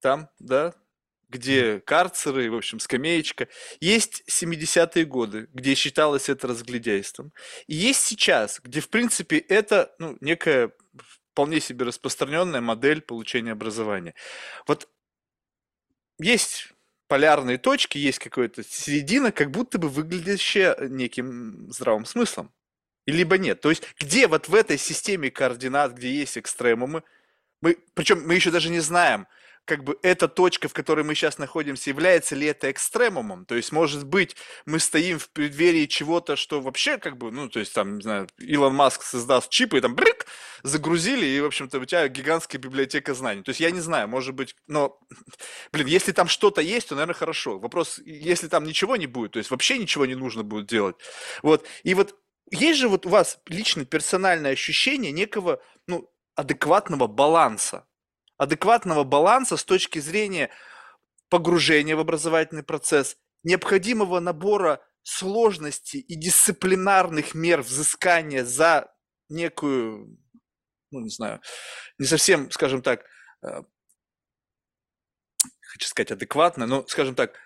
там, 0.00 0.30
да, 0.38 0.74
где 1.28 1.80
карцеры, 1.80 2.50
в 2.50 2.56
общем, 2.56 2.80
скамеечка. 2.80 3.48
Есть 3.80 4.24
70-е 4.30 5.04
годы, 5.04 5.48
где 5.52 5.74
считалось 5.74 6.30
это 6.30 6.46
разглядяйством. 6.48 7.32
И 7.66 7.74
есть 7.74 8.00
сейчас, 8.00 8.60
где, 8.62 8.80
в 8.80 8.88
принципе, 8.88 9.38
это 9.38 9.94
ну, 9.98 10.16
некая 10.20 10.72
вполне 11.32 11.60
себе 11.60 11.84
распространенная 11.84 12.62
модель 12.62 13.02
получения 13.02 13.52
образования. 13.52 14.14
Вот 14.66 14.88
есть 16.18 16.72
полярные 17.08 17.58
точки, 17.58 17.98
есть 17.98 18.18
какая-то 18.18 18.62
середина, 18.62 19.32
как 19.32 19.50
будто 19.50 19.78
бы 19.78 19.88
выглядящая 19.88 20.76
неким 20.88 21.70
здравым 21.70 22.04
смыслом. 22.04 22.52
Либо 23.06 23.38
нет. 23.38 23.60
То 23.60 23.70
есть, 23.70 23.84
где 24.00 24.26
вот 24.26 24.48
в 24.48 24.54
этой 24.54 24.78
системе 24.78 25.30
координат, 25.30 25.92
где 25.92 26.10
есть 26.10 26.38
экстремумы, 26.38 27.04
мы, 27.60 27.76
причем 27.94 28.26
мы 28.26 28.34
еще 28.34 28.50
даже 28.50 28.68
не 28.70 28.80
знаем, 28.80 29.26
как 29.66 29.84
бы 29.84 29.98
эта 30.02 30.28
точка, 30.28 30.68
в 30.68 30.72
которой 30.72 31.04
мы 31.04 31.14
сейчас 31.14 31.38
находимся, 31.38 31.90
является 31.90 32.34
ли 32.34 32.46
это 32.46 32.70
экстремумом? 32.70 33.44
То 33.44 33.56
есть, 33.56 33.72
может 33.72 34.06
быть, 34.06 34.36
мы 34.64 34.78
стоим 34.78 35.18
в 35.18 35.28
преддверии 35.30 35.86
чего-то, 35.86 36.36
что 36.36 36.60
вообще 36.60 36.98
как 36.98 37.18
бы, 37.18 37.32
ну, 37.32 37.48
то 37.48 37.58
есть, 37.58 37.74
там, 37.74 37.96
не 37.96 38.02
знаю, 38.02 38.28
Илон 38.38 38.74
Маск 38.74 39.02
создаст 39.02 39.50
чипы, 39.50 39.78
и 39.78 39.80
там, 39.80 39.94
брик, 39.94 40.26
загрузили, 40.62 41.26
и, 41.26 41.40
в 41.40 41.46
общем-то, 41.46 41.80
у 41.80 41.84
тебя 41.84 42.06
гигантская 42.08 42.60
библиотека 42.60 43.12
знаний. 43.12 43.42
То 43.42 43.50
есть, 43.50 43.60
я 43.60 43.70
не 43.72 43.80
знаю, 43.80 44.08
может 44.08 44.34
быть, 44.34 44.54
но, 44.68 44.98
блин, 45.72 45.88
если 45.88 46.12
там 46.12 46.28
что-то 46.28 46.60
есть, 46.60 46.88
то, 46.88 46.94
наверное, 46.94 47.14
хорошо. 47.14 47.58
Вопрос, 47.58 47.98
если 48.04 48.46
там 48.46 48.64
ничего 48.64 48.96
не 48.96 49.06
будет, 49.06 49.32
то 49.32 49.38
есть, 49.38 49.50
вообще 49.50 49.78
ничего 49.78 50.06
не 50.06 50.14
нужно 50.14 50.44
будет 50.44 50.66
делать. 50.66 50.96
Вот, 51.42 51.66
и 51.82 51.94
вот 51.94 52.14
есть 52.52 52.78
же 52.78 52.88
вот 52.88 53.04
у 53.04 53.08
вас 53.08 53.40
лично 53.48 53.84
персональное 53.84 54.52
ощущение 54.52 55.10
некого, 55.10 55.60
ну, 55.88 56.08
адекватного 56.36 57.08
баланса 57.08 57.84
адекватного 58.38 59.04
баланса 59.04 59.56
с 59.56 59.64
точки 59.64 59.98
зрения 59.98 60.50
погружения 61.28 61.96
в 61.96 62.00
образовательный 62.00 62.62
процесс, 62.62 63.16
необходимого 63.42 64.20
набора 64.20 64.80
сложностей 65.02 66.00
и 66.00 66.16
дисциплинарных 66.16 67.34
мер 67.34 67.62
взыскания 67.62 68.44
за 68.44 68.92
некую, 69.28 70.18
ну 70.90 71.00
не 71.00 71.10
знаю, 71.10 71.40
не 71.98 72.06
совсем, 72.06 72.50
скажем 72.50 72.82
так, 72.82 73.04
э, 73.42 73.62
хочу 75.60 75.88
сказать 75.88 76.12
адекватное, 76.12 76.66
но, 76.66 76.86
скажем 76.88 77.14
так, 77.14 77.38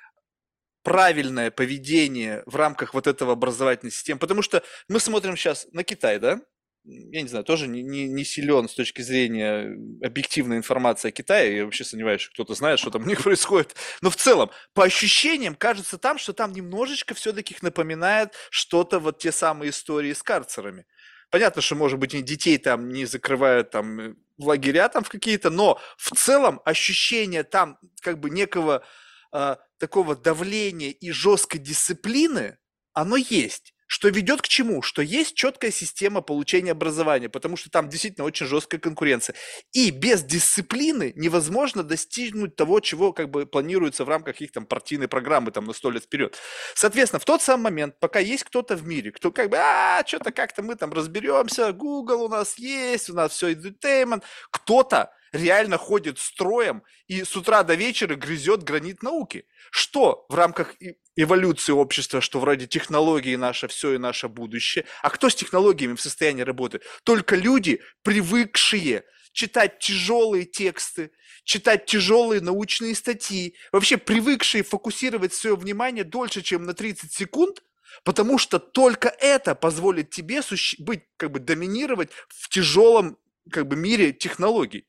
правильное 0.82 1.50
поведение 1.50 2.42
в 2.46 2.56
рамках 2.56 2.94
вот 2.94 3.06
этого 3.06 3.32
образовательной 3.32 3.92
системы. 3.92 4.18
Потому 4.18 4.42
что 4.42 4.62
мы 4.88 5.00
смотрим 5.00 5.36
сейчас 5.36 5.66
на 5.72 5.84
Китай, 5.84 6.18
да? 6.18 6.40
Я 6.84 7.22
не 7.22 7.28
знаю, 7.28 7.44
тоже 7.44 7.68
не, 7.68 7.82
не, 7.82 8.08
не 8.08 8.24
силен 8.24 8.68
с 8.68 8.74
точки 8.74 9.02
зрения 9.02 9.76
объективной 10.02 10.56
информации 10.56 11.08
о 11.08 11.12
Китае. 11.12 11.56
Я 11.56 11.64
вообще 11.64 11.84
сомневаюсь, 11.84 12.22
что 12.22 12.32
кто-то 12.32 12.54
знает, 12.54 12.78
что 12.78 12.90
там 12.90 13.02
у 13.02 13.06
них 13.06 13.22
происходит. 13.22 13.76
Но 14.00 14.10
в 14.10 14.16
целом, 14.16 14.50
по 14.72 14.84
ощущениям, 14.84 15.54
кажется 15.54 15.98
там, 15.98 16.18
что 16.18 16.32
там 16.32 16.52
немножечко 16.52 17.14
все-таки 17.14 17.56
напоминает 17.60 18.34
что-то 18.50 18.98
вот 18.98 19.18
те 19.18 19.30
самые 19.30 19.70
истории 19.70 20.12
с 20.12 20.22
карцерами. 20.22 20.86
Понятно, 21.30 21.62
что, 21.62 21.76
может 21.76 21.98
быть, 21.98 22.10
детей 22.24 22.58
там 22.58 22.88
не 22.88 23.04
закрывают 23.04 23.70
там 23.70 24.00
э, 24.00 24.14
в 24.36 24.48
лагеря 24.48 24.88
там 24.88 25.04
в 25.04 25.08
какие-то, 25.08 25.50
но 25.50 25.78
в 25.96 26.10
целом 26.16 26.60
ощущение 26.64 27.44
там 27.44 27.78
как 28.00 28.18
бы 28.18 28.30
некого 28.30 28.82
э, 29.32 29.56
такого 29.78 30.16
давления 30.16 30.90
и 30.90 31.10
жесткой 31.12 31.60
дисциплины, 31.60 32.58
оно 32.94 33.16
есть 33.16 33.74
что 33.90 34.08
ведет 34.08 34.40
к 34.40 34.46
чему? 34.46 34.82
Что 34.82 35.02
есть 35.02 35.34
четкая 35.34 35.72
система 35.72 36.20
получения 36.20 36.70
образования, 36.70 37.28
потому 37.28 37.56
что 37.56 37.70
там 37.70 37.88
действительно 37.88 38.24
очень 38.24 38.46
жесткая 38.46 38.80
конкуренция. 38.80 39.34
И 39.72 39.90
без 39.90 40.22
дисциплины 40.22 41.12
невозможно 41.16 41.82
достигнуть 41.82 42.54
того, 42.54 42.78
чего 42.78 43.12
как 43.12 43.30
бы 43.30 43.46
планируется 43.46 44.04
в 44.04 44.08
рамках 44.08 44.40
их 44.40 44.52
там 44.52 44.64
партийной 44.64 45.08
программы 45.08 45.50
там 45.50 45.64
на 45.64 45.72
сто 45.72 45.90
лет 45.90 46.04
вперед. 46.04 46.38
Соответственно, 46.76 47.18
в 47.18 47.24
тот 47.24 47.42
самый 47.42 47.64
момент, 47.64 47.98
пока 47.98 48.20
есть 48.20 48.44
кто-то 48.44 48.76
в 48.76 48.86
мире, 48.86 49.10
кто 49.10 49.32
как 49.32 49.50
бы, 49.50 49.56
а, 49.58 50.04
что-то 50.06 50.30
как-то 50.30 50.62
мы 50.62 50.76
там 50.76 50.92
разберемся, 50.92 51.72
Google 51.72 52.22
у 52.22 52.28
нас 52.28 52.58
есть, 52.58 53.10
у 53.10 53.14
нас 53.14 53.32
все 53.32 53.50
entertainment, 53.50 54.22
кто-то 54.52 55.10
реально 55.32 55.78
ходит 55.78 56.18
строем 56.18 56.82
и 57.06 57.24
с 57.24 57.36
утра 57.36 57.62
до 57.62 57.74
вечера 57.74 58.14
грызет 58.14 58.62
гранит 58.62 59.02
науки. 59.02 59.46
Что 59.70 60.26
в 60.28 60.34
рамках 60.34 60.74
эволюции 61.16 61.72
общества, 61.72 62.20
что 62.20 62.40
вроде 62.40 62.66
технологии 62.66 63.36
наше 63.36 63.68
все 63.68 63.94
и 63.94 63.98
наше 63.98 64.28
будущее. 64.28 64.84
А 65.02 65.10
кто 65.10 65.28
с 65.28 65.34
технологиями 65.34 65.94
в 65.94 66.00
состоянии 66.00 66.42
работать? 66.42 66.82
Только 67.04 67.36
люди, 67.36 67.82
привыкшие 68.02 69.04
читать 69.32 69.78
тяжелые 69.78 70.44
тексты, 70.44 71.12
читать 71.44 71.86
тяжелые 71.86 72.40
научные 72.40 72.94
статьи, 72.94 73.54
вообще 73.72 73.96
привыкшие 73.96 74.64
фокусировать 74.64 75.34
свое 75.34 75.56
внимание 75.56 76.04
дольше, 76.04 76.42
чем 76.42 76.64
на 76.64 76.74
30 76.74 77.12
секунд, 77.12 77.62
потому 78.04 78.38
что 78.38 78.58
только 78.58 79.08
это 79.08 79.54
позволит 79.54 80.10
тебе 80.10 80.42
быть, 80.78 81.02
как 81.16 81.30
бы 81.30 81.40
доминировать 81.40 82.10
в 82.28 82.48
тяжелом 82.48 83.18
как 83.50 83.66
бы 83.68 83.76
мире 83.76 84.12
технологий. 84.12 84.86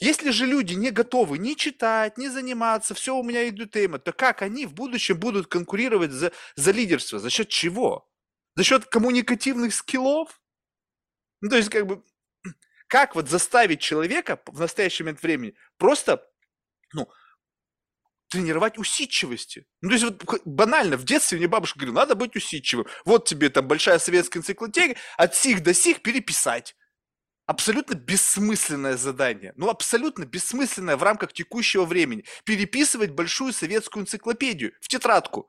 Если 0.00 0.30
же 0.30 0.46
люди 0.46 0.74
не 0.74 0.90
готовы 0.90 1.38
ни 1.38 1.54
читать, 1.54 2.18
ни 2.18 2.28
заниматься, 2.28 2.94
все 2.94 3.16
у 3.16 3.22
меня 3.22 3.48
идут 3.48 3.72
темы, 3.72 3.98
то 3.98 4.12
как 4.12 4.42
они 4.42 4.66
в 4.66 4.74
будущем 4.74 5.18
будут 5.18 5.46
конкурировать 5.46 6.10
за, 6.10 6.32
за 6.54 6.70
лидерство? 6.72 7.18
За 7.18 7.30
счет 7.30 7.48
чего? 7.48 8.08
За 8.54 8.64
счет 8.64 8.86
коммуникативных 8.86 9.74
скиллов? 9.74 10.40
Ну, 11.40 11.50
то 11.50 11.56
есть, 11.56 11.68
как 11.68 11.86
бы, 11.86 12.02
как 12.88 13.14
вот 13.14 13.28
заставить 13.28 13.80
человека 13.80 14.40
в 14.46 14.60
настоящий 14.60 15.04
момент 15.04 15.22
времени 15.22 15.54
просто, 15.78 16.26
ну, 16.92 17.08
тренировать 18.28 18.76
усидчивости. 18.76 19.66
Ну, 19.82 19.90
то 19.90 19.94
есть 19.94 20.04
вот 20.04 20.42
банально, 20.44 20.96
в 20.96 21.04
детстве 21.04 21.38
мне 21.38 21.46
бабушка 21.46 21.78
говорила, 21.78 22.00
надо 22.00 22.16
быть 22.16 22.34
усидчивым. 22.34 22.86
Вот 23.04 23.28
тебе 23.28 23.50
там 23.50 23.68
большая 23.68 23.98
советская 23.98 24.40
энциклопедия, 24.40 24.96
от 25.16 25.34
сих 25.36 25.62
до 25.62 25.72
сих 25.72 26.02
переписать 26.02 26.74
абсолютно 27.46 27.94
бессмысленное 27.94 28.96
задание. 28.96 29.52
Ну, 29.56 29.68
абсолютно 29.68 30.24
бессмысленное 30.24 30.96
в 30.96 31.02
рамках 31.02 31.32
текущего 31.32 31.84
времени. 31.84 32.24
Переписывать 32.44 33.10
большую 33.10 33.52
советскую 33.52 34.02
энциклопедию 34.02 34.72
в 34.80 34.88
тетрадку. 34.88 35.48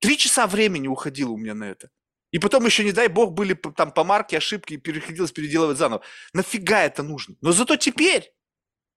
Три 0.00 0.18
часа 0.18 0.46
времени 0.46 0.86
уходило 0.86 1.30
у 1.30 1.38
меня 1.38 1.54
на 1.54 1.64
это. 1.64 1.90
И 2.30 2.38
потом 2.38 2.66
еще, 2.66 2.84
не 2.84 2.92
дай 2.92 3.08
бог, 3.08 3.32
были 3.32 3.54
там 3.54 3.92
помарки, 3.92 4.34
ошибки, 4.34 4.74
и 4.74 4.78
приходилось 4.78 5.32
переделывать 5.32 5.78
заново. 5.78 6.02
Нафига 6.32 6.82
это 6.82 7.02
нужно? 7.02 7.36
Но 7.40 7.52
зато 7.52 7.76
теперь 7.76 8.34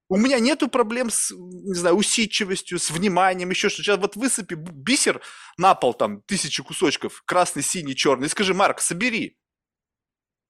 у 0.10 0.18
меня 0.18 0.40
нету 0.40 0.68
проблем 0.70 1.10
с, 1.10 1.32
не 1.32 1.76
знаю, 1.76 1.96
усидчивостью, 1.96 2.80
с 2.80 2.90
вниманием, 2.90 3.50
еще 3.50 3.70
что. 3.70 3.84
Сейчас 3.84 4.00
вот 4.00 4.16
высыпи 4.16 4.56
бисер 4.56 5.22
на 5.58 5.76
пол, 5.76 5.94
там, 5.94 6.22
тысячи 6.24 6.64
кусочков, 6.64 7.22
красный, 7.26 7.62
синий, 7.62 7.96
черный, 7.96 8.26
и 8.26 8.30
скажи, 8.30 8.54
Марк, 8.54 8.80
собери. 8.80 9.38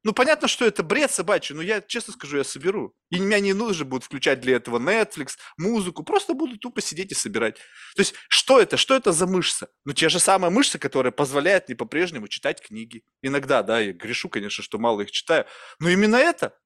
Ну, 0.07 0.13
понятно, 0.13 0.47
что 0.47 0.63
это 0.63 0.83
бред 0.83 1.11
собачий, 1.11 1.53
но 1.53 1.61
я, 1.61 1.81
честно 1.81 2.13
скажу, 2.13 2.37
я 2.37 2.45
соберу. 2.45 2.95
И 3.09 3.19
меня 3.19 3.41
не 3.41 3.51
нужно 3.51 3.83
будет 3.83 4.05
включать 4.05 4.39
для 4.39 4.55
этого 4.55 4.79
Netflix, 4.79 5.31
музыку, 5.57 6.01
просто 6.01 6.33
буду 6.33 6.57
тупо 6.57 6.79
сидеть 6.79 7.11
и 7.11 7.13
собирать. 7.13 7.57
То 7.57 7.99
есть, 7.99 8.13
что 8.29 8.57
это? 8.61 8.77
Что 8.77 8.95
это 8.95 9.11
за 9.11 9.27
мышца? 9.27 9.67
Ну, 9.83 9.91
те 9.91 10.07
же 10.07 10.19
самые 10.19 10.49
мышцы, 10.49 10.79
которые 10.79 11.11
позволяют 11.11 11.67
мне 11.67 11.75
по-прежнему 11.75 12.29
читать 12.29 12.61
книги. 12.61 13.03
Иногда, 13.21 13.63
да, 13.63 13.81
я 13.81 13.91
грешу, 13.91 14.29
конечно, 14.29 14.63
что 14.63 14.79
мало 14.79 15.01
их 15.01 15.11
читаю, 15.11 15.45
но 15.81 15.89
именно 15.89 16.15
это. 16.15 16.57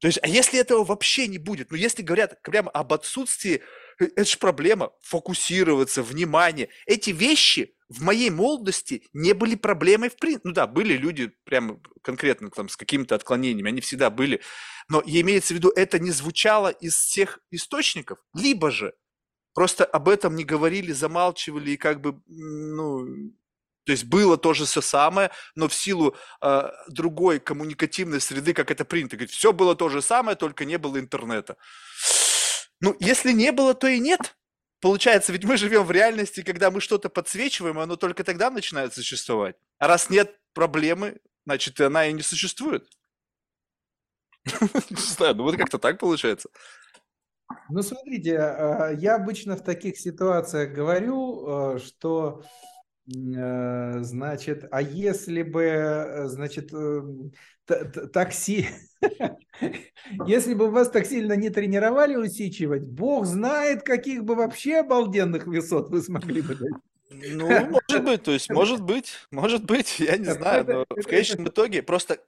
То 0.00 0.06
есть, 0.06 0.18
а 0.22 0.28
если 0.28 0.60
этого 0.60 0.84
вообще 0.84 1.26
не 1.26 1.38
будет? 1.38 1.70
Ну, 1.70 1.76
если 1.76 2.02
говорят 2.02 2.40
прямо 2.42 2.70
об 2.70 2.92
отсутствии, 2.92 3.62
э, 4.00 4.04
это 4.04 4.24
же 4.24 4.38
проблема, 4.38 4.92
фокусироваться, 5.00 6.02
внимание. 6.02 6.68
Эти 6.86 7.10
вещи– 7.10 7.74
в 7.88 8.02
моей 8.02 8.30
молодости 8.30 9.02
не 9.12 9.32
были 9.32 9.54
проблемой 9.54 10.10
в 10.10 10.16
принципе. 10.16 10.48
Ну 10.48 10.52
да, 10.52 10.66
были 10.66 10.94
люди 10.94 11.32
прямо 11.44 11.80
конкретно 12.02 12.50
там 12.50 12.68
с 12.68 12.76
какими-то 12.76 13.14
отклонениями, 13.14 13.70
они 13.70 13.80
всегда 13.80 14.10
были. 14.10 14.42
Но 14.88 15.02
имеется 15.04 15.54
в 15.54 15.56
виду, 15.56 15.70
это 15.74 15.98
не 15.98 16.10
звучало 16.10 16.68
из 16.68 16.94
всех 16.94 17.40
источников. 17.50 18.18
Либо 18.34 18.70
же 18.70 18.94
просто 19.54 19.84
об 19.84 20.08
этом 20.08 20.36
не 20.36 20.44
говорили, 20.44 20.92
замалчивали 20.92 21.72
и 21.72 21.76
как 21.76 22.00
бы, 22.00 22.20
ну, 22.26 23.32
то 23.88 23.92
есть 23.92 24.04
было 24.04 24.36
то 24.36 24.52
же 24.52 24.66
самое, 24.66 25.30
но 25.54 25.66
в 25.66 25.72
силу 25.72 26.14
э, 26.42 26.70
другой 26.88 27.40
коммуникативной 27.40 28.20
среды, 28.20 28.52
как 28.52 28.70
это 28.70 28.84
принято, 28.84 29.16
говорит, 29.16 29.30
все 29.30 29.50
было 29.50 29.74
то 29.74 29.88
же 29.88 30.02
самое, 30.02 30.36
только 30.36 30.66
не 30.66 30.76
было 30.76 31.00
интернета. 31.00 31.56
Ну, 32.82 32.94
если 33.00 33.32
не 33.32 33.50
было, 33.50 33.72
то 33.72 33.86
и 33.86 33.98
нет. 33.98 34.36
Получается, 34.82 35.32
ведь 35.32 35.44
мы 35.44 35.56
живем 35.56 35.84
в 35.84 35.90
реальности, 35.90 36.42
когда 36.42 36.70
мы 36.70 36.82
что-то 36.82 37.08
подсвечиваем, 37.08 37.78
оно 37.78 37.96
только 37.96 38.24
тогда 38.24 38.50
начинает 38.50 38.92
существовать. 38.92 39.56
А 39.78 39.88
раз 39.88 40.10
нет 40.10 40.38
проблемы, 40.52 41.16
значит, 41.46 41.80
она 41.80 42.08
и 42.08 42.12
не 42.12 42.20
существует. 42.20 42.86
Не 44.90 44.96
знаю, 44.96 45.34
ну 45.34 45.44
вот 45.44 45.56
как-то 45.56 45.78
так 45.78 45.98
получается. 45.98 46.50
Ну, 47.70 47.80
смотрите, 47.80 48.38
а, 48.38 48.90
я 48.90 49.14
обычно 49.14 49.56
в 49.56 49.64
таких 49.64 49.98
ситуациях 49.98 50.74
говорю, 50.74 51.46
а, 51.46 51.78
что, 51.78 52.42
э, 52.42 52.77
значит, 53.08 54.66
а 54.70 54.82
если 54.82 55.42
бы, 55.42 56.24
значит, 56.26 56.72
э, 56.72 57.02
такси, 58.12 58.68
Если 60.26 60.54
бы 60.54 60.70
вас 60.70 60.90
так 60.90 61.06
сильно 61.06 61.34
не 61.34 61.50
тренировали 61.50 62.16
усичивать, 62.16 62.82
бог 62.82 63.26
знает, 63.26 63.82
каких 63.82 64.24
бы 64.24 64.34
вообще 64.34 64.78
обалденных 64.78 65.46
высот 65.46 65.90
вы 65.90 66.02
смогли 66.02 66.42
бы 66.42 66.54
дать. 66.54 66.72
Ну, 67.10 67.48
может 67.48 68.04
быть, 68.04 68.22
то 68.22 68.32
есть, 68.32 68.50
может 68.50 68.82
быть, 68.82 69.12
может 69.30 69.64
быть, 69.64 69.98
я 69.98 70.16
не 70.16 70.32
знаю, 70.32 70.64
но 70.66 70.86
в 70.90 71.04
конечном 71.04 71.48
итоге 71.48 71.82
просто 71.82 72.18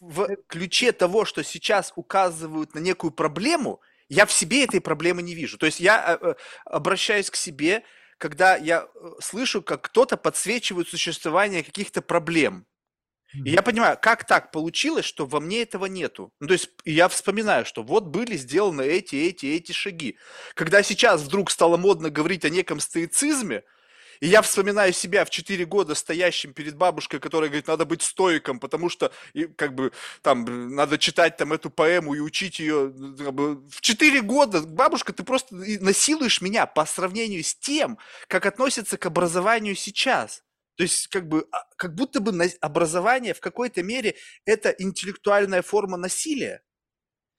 в 0.00 0.36
ключе 0.46 0.92
того, 0.92 1.24
что 1.24 1.42
сейчас 1.42 1.92
указывают 1.96 2.74
на 2.74 2.80
некую 2.80 3.12
проблему, 3.12 3.80
я 4.08 4.26
в 4.26 4.32
себе 4.32 4.64
этой 4.64 4.80
проблемы 4.80 5.22
не 5.22 5.34
вижу. 5.34 5.58
То 5.58 5.66
есть 5.66 5.80
я 5.80 6.18
э, 6.20 6.26
э, 6.26 6.34
обращаюсь 6.64 7.30
к 7.30 7.36
себе, 7.36 7.82
когда 8.18 8.56
я 8.56 8.86
э, 8.94 9.10
слышу, 9.20 9.62
как 9.62 9.82
кто-то 9.82 10.16
подсвечивает 10.16 10.88
существование 10.88 11.62
каких-то 11.62 12.02
проблем. 12.02 12.66
И 13.44 13.50
я 13.50 13.60
понимаю, 13.60 13.98
как 14.00 14.24
так 14.24 14.50
получилось, 14.50 15.04
что 15.04 15.26
во 15.26 15.40
мне 15.40 15.62
этого 15.62 15.86
нету. 15.86 16.32
Ну, 16.40 16.46
то 16.46 16.52
есть 16.54 16.70
я 16.84 17.08
вспоминаю, 17.08 17.66
что 17.66 17.82
вот 17.82 18.04
были 18.04 18.36
сделаны 18.36 18.82
эти, 18.82 19.16
эти, 19.16 19.46
эти 19.46 19.72
шаги. 19.72 20.16
Когда 20.54 20.82
сейчас 20.82 21.22
вдруг 21.22 21.50
стало 21.50 21.76
модно 21.76 22.08
говорить 22.08 22.44
о 22.44 22.50
неком 22.50 22.80
стоицизме, 22.80 23.64
и 24.20 24.28
я 24.28 24.42
вспоминаю 24.42 24.92
себя 24.92 25.24
в 25.24 25.30
4 25.30 25.64
года 25.66 25.94
стоящим 25.94 26.52
перед 26.52 26.76
бабушкой, 26.76 27.20
которая 27.20 27.48
говорит, 27.48 27.66
надо 27.66 27.84
быть 27.84 28.02
стоиком, 28.02 28.58
потому 28.58 28.88
что 28.88 29.12
и, 29.34 29.46
как 29.46 29.74
бы 29.74 29.92
там 30.22 30.74
надо 30.74 30.98
читать 30.98 31.36
там 31.36 31.52
эту 31.52 31.70
поэму 31.70 32.14
и 32.14 32.20
учить 32.20 32.58
ее. 32.58 32.92
Как 33.18 33.34
бы, 33.34 33.56
в 33.68 33.80
4 33.80 34.20
года, 34.22 34.62
бабушка, 34.62 35.12
ты 35.12 35.22
просто 35.22 35.54
насилуешь 35.54 36.40
меня 36.40 36.66
по 36.66 36.86
сравнению 36.86 37.42
с 37.42 37.54
тем, 37.54 37.98
как 38.28 38.46
относится 38.46 38.96
к 38.96 39.06
образованию 39.06 39.74
сейчас. 39.74 40.42
То 40.76 40.82
есть 40.82 41.08
как 41.08 41.26
бы 41.26 41.46
а, 41.52 41.64
как 41.76 41.94
будто 41.94 42.20
бы 42.20 42.32
образование 42.60 43.34
в 43.34 43.40
какой-то 43.40 43.82
мере 43.82 44.16
это 44.44 44.70
интеллектуальная 44.70 45.62
форма 45.62 45.96
насилия. 45.96 46.62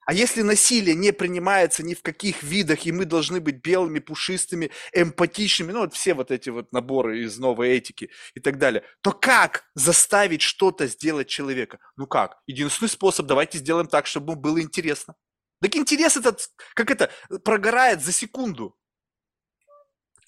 А 0.08 0.14
если 0.14 0.42
насилие 0.42 0.96
не 0.96 1.12
принимается 1.12 1.84
ни 1.84 1.94
в 1.94 2.02
каких 2.02 2.42
видах, 2.42 2.86
и 2.86 2.94
мы 2.94 3.04
должны 3.04 3.42
быть 3.42 3.58
белыми, 3.62 4.00
пушистыми, 4.00 4.72
эмпатичными, 4.94 5.74
ну 5.74 5.80
вот 5.80 5.94
все 5.94 6.14
вот 6.14 6.32
эти 6.32 6.50
вот 6.50 6.72
наборы 6.72 7.24
из 7.24 7.38
новой 7.38 7.72
этики 7.72 8.10
и 8.34 8.40
так 8.40 8.58
далее, 8.58 8.84
то 9.02 9.12
как 9.12 9.66
заставить 9.76 10.42
что-то 10.42 10.88
сделать 10.88 11.28
человека? 11.28 11.80
Ну 11.98 12.08
как? 12.08 12.38
Единственный 12.48 12.88
способ, 12.88 13.26
давайте 13.26 13.58
сделаем 13.58 13.88
так, 13.88 14.06
чтобы 14.06 14.32
ему 14.32 14.42
было 14.42 14.62
интересно. 14.62 15.14
Так 15.62 15.76
интерес 15.76 16.16
этот, 16.16 16.40
как 16.74 16.90
это, 16.90 17.12
прогорает 17.44 18.02
за 18.02 18.14
секунду. 18.14 18.78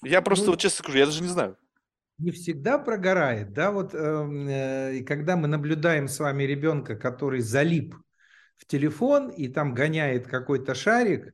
Я 0.02 0.20
просто, 0.20 0.44
ну, 0.44 0.50
вот 0.52 0.60
честно 0.60 0.84
скажу, 0.84 0.98
я 0.98 1.06
даже 1.06 1.22
не 1.22 1.28
знаю. 1.28 1.56
Не 2.18 2.32
всегда 2.32 2.78
прогорает, 2.78 3.54
да, 3.54 3.70
вот 3.70 3.94
эм, 3.94 4.46
э, 4.46 4.98
и 4.98 5.04
когда 5.04 5.38
мы 5.38 5.48
наблюдаем 5.48 6.06
с 6.06 6.18
вами 6.18 6.42
ребенка, 6.42 6.96
который 6.96 7.40
залип 7.40 7.94
в 8.60 8.66
телефон 8.66 9.30
и 9.30 9.48
там 9.48 9.74
гоняет 9.74 10.26
какой-то 10.26 10.74
шарик, 10.74 11.32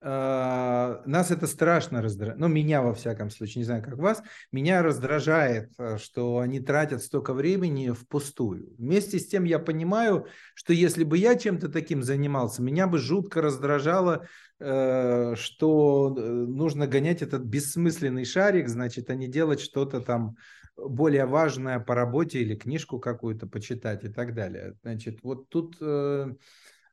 э, 0.00 1.02
нас 1.04 1.30
это 1.30 1.46
страшно 1.46 2.00
раздражает. 2.00 2.40
Ну, 2.40 2.48
меня, 2.48 2.80
во 2.80 2.94
всяком 2.94 3.28
случае, 3.28 3.60
не 3.60 3.64
знаю, 3.66 3.82
как 3.82 3.98
вас, 3.98 4.22
меня 4.50 4.82
раздражает, 4.82 5.72
э, 5.78 5.98
что 5.98 6.38
они 6.38 6.60
тратят 6.60 7.02
столько 7.02 7.34
времени 7.34 7.90
впустую. 7.90 8.74
Вместе 8.78 9.18
с 9.18 9.26
тем 9.26 9.44
я 9.44 9.58
понимаю, 9.58 10.26
что 10.54 10.72
если 10.72 11.04
бы 11.04 11.18
я 11.18 11.36
чем-то 11.36 11.68
таким 11.68 12.02
занимался, 12.02 12.62
меня 12.62 12.86
бы 12.86 12.96
жутко 12.96 13.42
раздражало, 13.42 14.26
э, 14.58 15.34
что 15.36 16.14
нужно 16.16 16.86
гонять 16.86 17.20
этот 17.20 17.42
бессмысленный 17.42 18.24
шарик, 18.24 18.68
значит, 18.68 19.10
а 19.10 19.14
не 19.14 19.28
делать 19.28 19.60
что-то 19.60 20.00
там 20.00 20.36
более 20.76 21.26
важное 21.26 21.80
по 21.80 21.94
работе 21.94 22.40
или 22.40 22.54
книжку 22.54 22.98
какую-то 22.98 23.46
почитать 23.46 24.04
и 24.04 24.08
так 24.08 24.34
далее. 24.34 24.74
Значит, 24.82 25.20
вот 25.22 25.48
тут 25.48 25.76
э, 25.80 26.34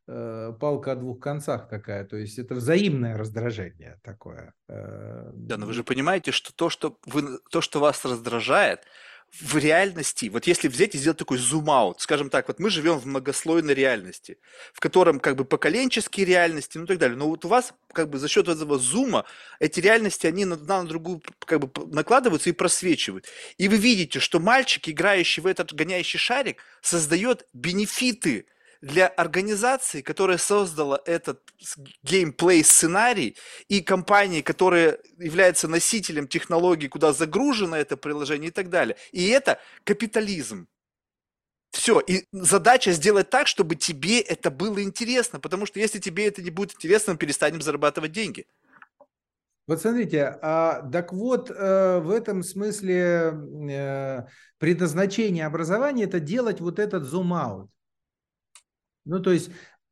э, 0.07 0.53
палка 0.59 0.91
о 0.91 0.95
двух 0.95 1.19
концах 1.19 1.67
такая, 1.67 2.05
то 2.05 2.17
есть 2.17 2.37
это 2.39 2.55
взаимное 2.55 3.17
раздражение 3.17 3.99
такое. 4.03 4.53
Э, 4.67 5.31
да, 5.33 5.57
но 5.57 5.65
вы 5.65 5.73
же 5.73 5.83
понимаете, 5.83 6.31
что 6.31 6.53
то, 6.53 6.69
что, 6.69 6.99
вы, 7.05 7.39
то, 7.49 7.61
что 7.61 7.79
вас 7.79 8.05
раздражает, 8.05 8.81
в 9.39 9.57
реальности, 9.57 10.27
вот 10.29 10.45
если 10.45 10.67
взять 10.67 10.93
и 10.93 10.97
сделать 10.97 11.17
такой 11.17 11.37
зум-аут, 11.37 12.01
скажем 12.01 12.29
так, 12.29 12.47
вот 12.49 12.59
мы 12.59 12.69
живем 12.69 12.99
в 12.99 13.05
многослойной 13.05 13.73
реальности, 13.73 14.37
в 14.73 14.81
котором 14.81 15.19
как 15.19 15.37
бы 15.37 15.45
поколенческие 15.45 16.25
реальности, 16.25 16.77
ну 16.77 16.83
и 16.83 16.87
так 16.87 16.97
далее, 16.97 17.17
но 17.17 17.27
вот 17.27 17.45
у 17.45 17.47
вас 17.47 17.73
как 17.93 18.09
бы 18.09 18.19
за 18.19 18.27
счет 18.27 18.49
этого 18.49 18.77
зума 18.77 19.25
эти 19.59 19.79
реальности, 19.79 20.27
они 20.27 20.43
на, 20.43 20.57
на 20.57 20.83
другую 20.83 21.21
как 21.39 21.61
бы 21.61 21.87
накладываются 21.87 22.49
и 22.49 22.53
просвечивают. 22.53 23.25
И 23.57 23.69
вы 23.69 23.77
видите, 23.77 24.19
что 24.19 24.39
мальчик, 24.39 24.89
играющий 24.89 25.41
в 25.41 25.47
этот 25.47 25.73
гоняющий 25.73 26.19
шарик, 26.19 26.57
создает 26.81 27.47
бенефиты– 27.53 28.45
для 28.81 29.07
организации, 29.07 30.01
которая 30.01 30.37
создала 30.37 30.99
этот 31.05 31.41
геймплей 32.03 32.63
сценарий, 32.63 33.37
и 33.67 33.81
компании, 33.81 34.41
которая 34.41 34.97
является 35.17 35.67
носителем 35.67 36.27
технологий, 36.27 36.87
куда 36.87 37.13
загружено 37.13 37.77
это 37.77 37.95
приложение 37.95 38.49
и 38.49 38.53
так 38.53 38.69
далее. 38.69 38.97
И 39.11 39.27
это 39.29 39.59
капитализм. 39.83 40.67
Все, 41.71 42.01
и 42.01 42.25
задача 42.33 42.91
сделать 42.91 43.29
так, 43.29 43.47
чтобы 43.47 43.75
тебе 43.75 44.19
это 44.19 44.51
было 44.51 44.83
интересно, 44.83 45.39
потому 45.39 45.65
что 45.65 45.79
если 45.79 45.99
тебе 45.99 46.27
это 46.27 46.41
не 46.41 46.49
будет 46.49 46.73
интересно, 46.73 47.13
мы 47.13 47.19
перестанем 47.19 47.61
зарабатывать 47.61 48.11
деньги. 48.11 48.45
Вот 49.67 49.79
смотрите, 49.79 50.37
а, 50.41 50.81
так 50.91 51.13
вот, 51.13 51.49
э, 51.49 51.99
в 51.99 52.09
этом 52.09 52.43
смысле 52.43 53.33
э, 53.69 54.23
предназначение 54.57 55.45
образования– 55.45 56.03
это 56.05 56.19
делать 56.19 56.59
вот 56.59 56.77
этот 56.77 57.05
зум-аут. 57.05 57.69
Ну, 59.05 59.19
то 59.19 59.31
есть 59.31 59.49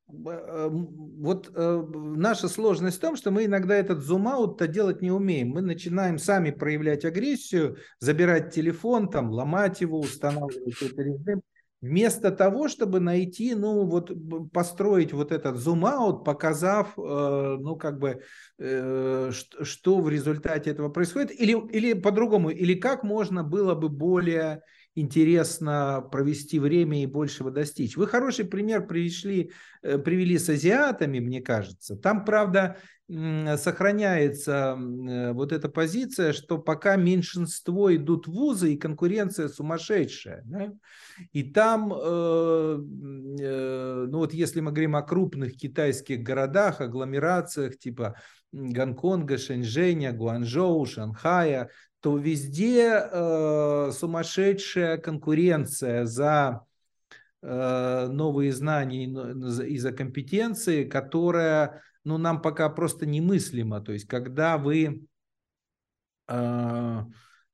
э, 0.08 0.70
вот 0.72 1.52
э, 1.54 1.84
наша 2.16 2.48
сложность 2.48 2.98
в 2.98 3.02
том, 3.02 3.16
что 3.16 3.32
мы 3.32 3.46
иногда 3.46 3.76
этот 3.76 4.00
зум-аут-то 4.00 4.68
делать 4.68 5.02
не 5.02 5.12
умеем. 5.12 5.50
Мы 5.50 5.62
начинаем 5.62 6.18
сами 6.18 6.52
проявлять 6.52 7.06
агрессию, 7.06 7.78
забирать 8.00 8.54
телефон, 8.54 9.10
там, 9.10 9.32
ломать 9.32 9.82
его, 9.82 10.00
устанавливать 10.00 10.82
этот 10.82 11.00
режим. 11.00 11.42
Вместо 11.82 12.32
того, 12.32 12.68
чтобы 12.68 13.00
найти, 13.00 13.56
ну 13.56 13.86
вот 13.86 14.12
построить 14.52 15.14
вот 15.14 15.32
этот 15.32 15.56
зум-аут, 15.56 16.26
показав, 16.26 16.98
э, 16.98 17.02
ну 17.02 17.78
как 17.78 18.00
бы, 18.00 18.22
э, 18.58 19.32
что, 19.32 20.02
в 20.02 20.10
результате 20.10 20.72
этого 20.72 20.90
происходит, 20.90 21.32
или, 21.32 21.54
или 21.72 21.94
по-другому, 21.94 22.50
или 22.50 22.74
как 22.74 23.04
можно 23.04 23.46
было 23.46 23.76
бы 23.76 23.88
более 23.88 24.62
интересно 25.00 26.08
провести 26.12 26.60
время 26.60 27.04
и 27.04 27.08
большего 27.08 27.52
достичь. 27.52 27.98
Вы 27.98 28.08
хороший 28.08 28.46
пример 28.46 28.88
привели, 28.88 29.52
э, 29.82 29.98
привели 29.98 30.38
с 30.38 30.50
азиатами, 30.50 31.20
мне 31.20 31.42
кажется. 31.42 31.96
Там, 31.96 32.26
правда, 32.26 32.78
сохраняется 33.10 34.78
э, 34.78 35.34
вот 35.34 35.52
эта 35.52 35.68
позиция, 35.68 36.32
что 36.32 36.60
пока 36.60 36.96
меньшинство 36.96 37.96
идут 37.96 38.28
в 38.28 38.32
вузы 38.32 38.74
и 38.74 38.78
конкуренция 38.78 39.48
сумасшедшая. 39.48 40.44
Да? 40.46 40.72
И 41.32 41.42
там, 41.42 41.92
э, 41.92 42.78
ну 42.78 44.18
вот 44.18 44.34
если 44.34 44.60
мы 44.62 44.72
говорим 44.72 44.96
о 44.96 45.02
крупных 45.02 45.58
китайских 45.58 46.22
городах, 46.22 46.82
агломерациях 46.82 47.80
типа 47.80 48.16
Гонконга, 48.52 49.38
Шэньчжэня, 49.40 50.12
Гуанчжоу, 50.12 50.86
Шанхая, 50.86 51.72
то 52.02 52.18
везде 52.18 52.92
э, 52.92 53.92
сумасшедшая 53.92 54.98
конкуренция 54.98 56.06
за 56.06 56.66
э, 57.42 58.08
новые 58.08 58.54
знания 58.54 59.06
и 59.68 59.78
за 59.78 59.92
компетенции, 59.92 60.86
которая 60.86 61.82
ну, 62.04 62.18
нам 62.18 62.42
пока 62.42 62.70
просто 62.70 63.06
немыслима. 63.06 63.82
То 63.82 63.92
есть, 63.92 64.08
когда 64.08 64.58
вы 64.58 65.06
э, 66.28 67.02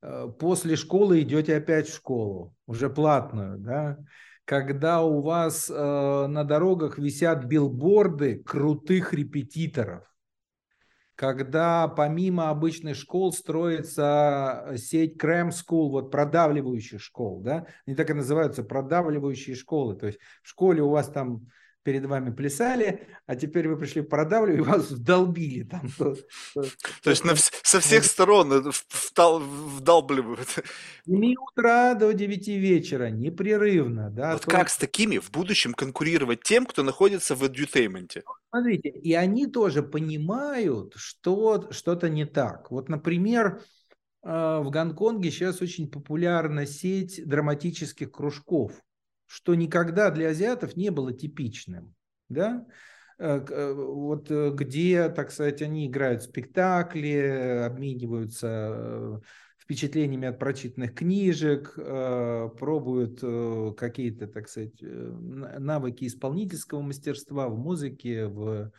э, 0.02 0.28
после 0.40 0.76
школы 0.76 1.22
идете 1.22 1.58
опять 1.58 1.90
в 1.90 1.96
школу, 1.96 2.56
уже 2.68 2.90
платную, 2.90 3.58
да, 3.58 3.98
когда 4.46 5.02
у 5.02 5.22
вас 5.22 5.72
э, 5.72 6.28
на 6.28 6.44
дорогах 6.44 7.00
висят 7.00 7.46
билборды 7.46 8.44
крутых 8.44 9.14
репетиторов, 9.14 10.15
когда 11.16 11.88
помимо 11.88 12.50
обычных 12.50 12.98
школ 12.98 13.32
строится 13.32 14.66
э, 14.68 14.78
сеть 14.78 15.18
крем 15.18 15.50
school, 15.50 15.90
вот 15.90 16.12
продавливающих 16.12 17.02
школ, 17.02 17.42
да, 17.42 17.68
они 17.86 17.96
так 17.96 18.10
и 18.10 18.14
называются, 18.14 18.64
продавливающие 18.64 19.56
школы, 19.56 19.96
то 19.96 20.08
есть 20.08 20.20
в 20.44 20.50
школе 20.50 20.82
у 20.82 20.90
вас 20.90 21.10
там 21.10 21.48
перед 21.86 22.06
вами 22.06 22.32
плясали, 22.32 23.08
а 23.28 23.36
теперь 23.36 23.70
вы 23.70 23.78
пришли 23.78 24.02
продавливать, 24.02 24.60
и 24.60 24.70
вас 24.70 24.90
вдолбили 24.90 25.64
там. 25.64 25.88
То, 25.98 26.16
есть 27.12 27.24
со 27.82 27.88
всех 27.88 28.06
сторон 28.06 28.72
вдал, 29.12 29.40
вдалбливают. 29.40 30.48
С 30.48 30.64
7 31.06 31.34
утра 31.36 31.94
до 31.94 32.14
9 32.14 32.48
вечера, 32.48 33.10
непрерывно. 33.10 34.10
Да, 34.10 34.34
вот 34.34 34.44
то... 34.44 34.52
как 34.52 34.70
с 34.70 34.78
такими 34.78 35.18
в 35.18 35.32
будущем 35.32 35.74
конкурировать 35.74 36.44
тем, 36.44 36.66
кто 36.66 36.84
находится 36.84 37.36
в 37.36 37.44
edutainment? 37.44 38.24
Смотрите, 38.50 38.90
и 38.90 39.14
они 39.14 39.48
тоже 39.48 39.84
понимают, 39.84 40.94
что 40.96 41.68
что-то 41.72 42.10
не 42.10 42.26
так. 42.26 42.72
Вот, 42.72 42.88
например, 42.90 43.62
э, 44.24 44.60
в 44.60 44.70
Гонконге 44.70 45.32
сейчас 45.32 45.62
очень 45.62 45.90
популярна 45.90 46.66
сеть 46.66 47.22
драматических 47.26 48.12
кружков 48.12 48.72
что 49.28 49.56
никогда 49.56 50.12
для 50.12 50.30
азиатов 50.30 50.76
не 50.76 50.92
было 50.92 51.12
типичным. 51.12 51.96
да, 52.30 52.64
Э, 52.64 52.64
э, 52.64 52.64
вот 53.18 54.30
э, 54.30 54.52
где, 54.54 55.10
так 55.10 55.32
сказать, 55.32 55.62
они 55.62 55.88
играют 55.88 56.24
спектакли, 56.24 57.64
обмениваются 57.66 59.22
впечатлениями 59.58 60.28
от 60.28 60.38
прочитанных 60.38 60.94
книжек, 60.94 61.74
пробуют 61.74 63.20
какие-то, 63.76 64.28
так 64.28 64.48
сказать, 64.48 64.80
навыки 64.82 66.06
исполнительского 66.06 66.82
мастерства 66.82 67.50
в 67.50 67.58
музыке, 67.58 68.28
в 68.28 68.72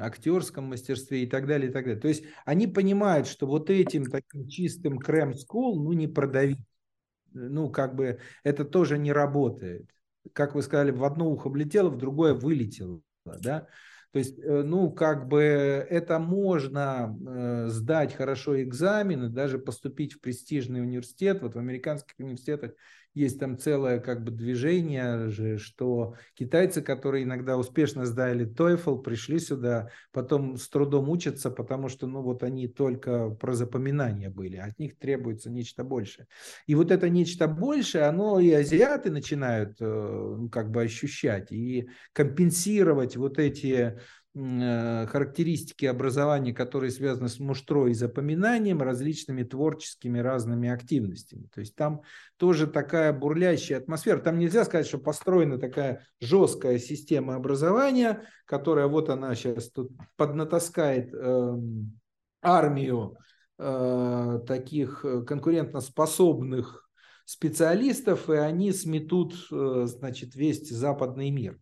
актерском 0.00 0.64
мастерстве 0.64 1.22
и 1.22 1.26
так 1.28 1.46
далее, 1.46 1.70
и 1.70 1.72
так 1.72 1.84
далее. 1.84 2.00
То 2.00 2.08
есть 2.08 2.24
они 2.44 2.66
понимают, 2.66 3.28
что 3.28 3.46
вот 3.46 3.70
этим 3.70 4.06
таким 4.06 4.48
чистым 4.48 4.98
крем-скул, 4.98 5.80
ну, 5.80 5.92
не 5.92 6.08
продавить. 6.08 6.58
Ну, 7.32 7.70
как 7.70 7.94
бы 7.94 8.18
это 8.42 8.64
тоже 8.64 8.98
не 8.98 9.12
работает. 9.12 9.88
Как 10.32 10.56
вы 10.56 10.62
сказали, 10.62 10.90
в 10.90 11.04
одно 11.04 11.30
ухо 11.30 11.48
влетело, 11.48 11.90
в 11.90 11.96
другое 11.96 12.34
вылетело 12.34 13.00
да, 13.40 13.66
то 14.16 14.18
есть, 14.18 14.38
э, 14.38 14.62
ну, 14.62 14.90
как 14.90 15.28
бы 15.28 15.42
это 15.42 16.18
можно 16.18 17.14
э, 17.26 17.66
сдать 17.68 18.14
хорошо 18.14 18.62
экзамены, 18.62 19.28
даже 19.28 19.58
поступить 19.58 20.14
в 20.14 20.20
престижный 20.20 20.80
университет. 20.80 21.42
Вот 21.42 21.54
в 21.54 21.58
американских 21.58 22.14
университетах 22.18 22.72
есть 23.16 23.40
там 23.40 23.56
целое 23.58 23.98
как 23.98 24.22
бы 24.22 24.30
движение 24.30 25.30
же, 25.30 25.56
что 25.56 26.14
китайцы, 26.34 26.82
которые 26.82 27.24
иногда 27.24 27.56
успешно 27.56 28.04
сдали 28.04 28.46
TOEFL, 28.46 29.02
пришли 29.02 29.38
сюда, 29.38 29.90
потом 30.12 30.58
с 30.58 30.68
трудом 30.68 31.08
учатся, 31.08 31.50
потому 31.50 31.88
что, 31.88 32.06
ну, 32.06 32.20
вот 32.20 32.42
они 32.42 32.68
только 32.68 33.30
про 33.30 33.54
запоминание 33.54 34.28
были, 34.28 34.58
от 34.58 34.78
них 34.78 34.98
требуется 34.98 35.50
нечто 35.50 35.82
большее. 35.82 36.26
И 36.66 36.74
вот 36.74 36.90
это 36.90 37.08
нечто 37.08 37.48
большее, 37.48 38.04
оно 38.04 38.38
и 38.38 38.50
азиаты 38.50 39.10
начинают 39.10 39.80
ну, 39.80 40.50
как 40.50 40.70
бы 40.70 40.82
ощущать 40.82 41.50
и 41.50 41.88
компенсировать 42.12 43.16
вот 43.16 43.38
эти 43.38 43.98
характеристики 44.36 45.86
образования, 45.86 46.52
которые 46.52 46.90
связаны 46.90 47.28
с 47.30 47.38
муштрой 47.38 47.92
и 47.92 47.94
запоминанием, 47.94 48.82
различными 48.82 49.44
творческими 49.44 50.18
разными 50.18 50.68
активностями. 50.68 51.48
То 51.54 51.60
есть 51.60 51.74
там 51.74 52.02
тоже 52.36 52.66
такая 52.66 53.14
бурлящая 53.14 53.78
атмосфера. 53.78 54.18
Там 54.18 54.38
нельзя 54.38 54.66
сказать, 54.66 54.86
что 54.86 54.98
построена 54.98 55.58
такая 55.58 56.06
жесткая 56.20 56.78
система 56.78 57.36
образования, 57.36 58.24
которая 58.44 58.88
вот 58.88 59.08
она 59.08 59.34
сейчас 59.34 59.70
тут 59.70 59.90
поднатаскает 60.16 61.14
э, 61.14 61.56
армию 62.42 63.16
э, 63.58 64.40
таких 64.46 65.04
конкурентоспособных 65.26 66.86
специалистов, 67.24 68.28
и 68.28 68.34
они 68.34 68.72
сметут, 68.72 69.34
э, 69.50 69.84
значит, 69.86 70.34
весь 70.34 70.68
западный 70.68 71.30
мир. 71.30 71.58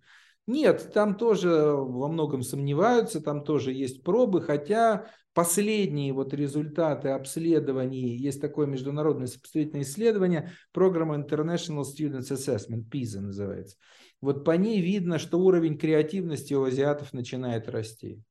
Нет, 0.46 0.92
там 0.92 1.16
тоже 1.16 1.48
во 1.48 2.08
многом 2.08 2.42
сомневаются, 2.42 3.22
там 3.22 3.44
тоже 3.44 3.72
есть 3.72 4.02
пробы, 4.02 4.42
хотя 4.42 5.06
последние 5.32 6.12
вот 6.12 6.34
результаты 6.34 7.08
обследований, 7.08 8.14
есть 8.16 8.42
такое 8.42 8.66
международное 8.66 9.26
сопоставительное 9.26 9.82
исследование, 9.82 10.52
программа 10.72 11.16
International 11.16 11.82
Students 11.82 12.30
Assessment, 12.30 12.84
PISA 12.90 13.20
называется. 13.20 13.76
Вот 14.20 14.44
по 14.44 14.52
ней 14.52 14.80
видно, 14.82 15.18
что 15.18 15.38
уровень 15.38 15.78
креативности 15.78 16.52
у 16.54 16.64
азиатов 16.64 17.14
начинает 17.14 17.68
расти 17.68 18.22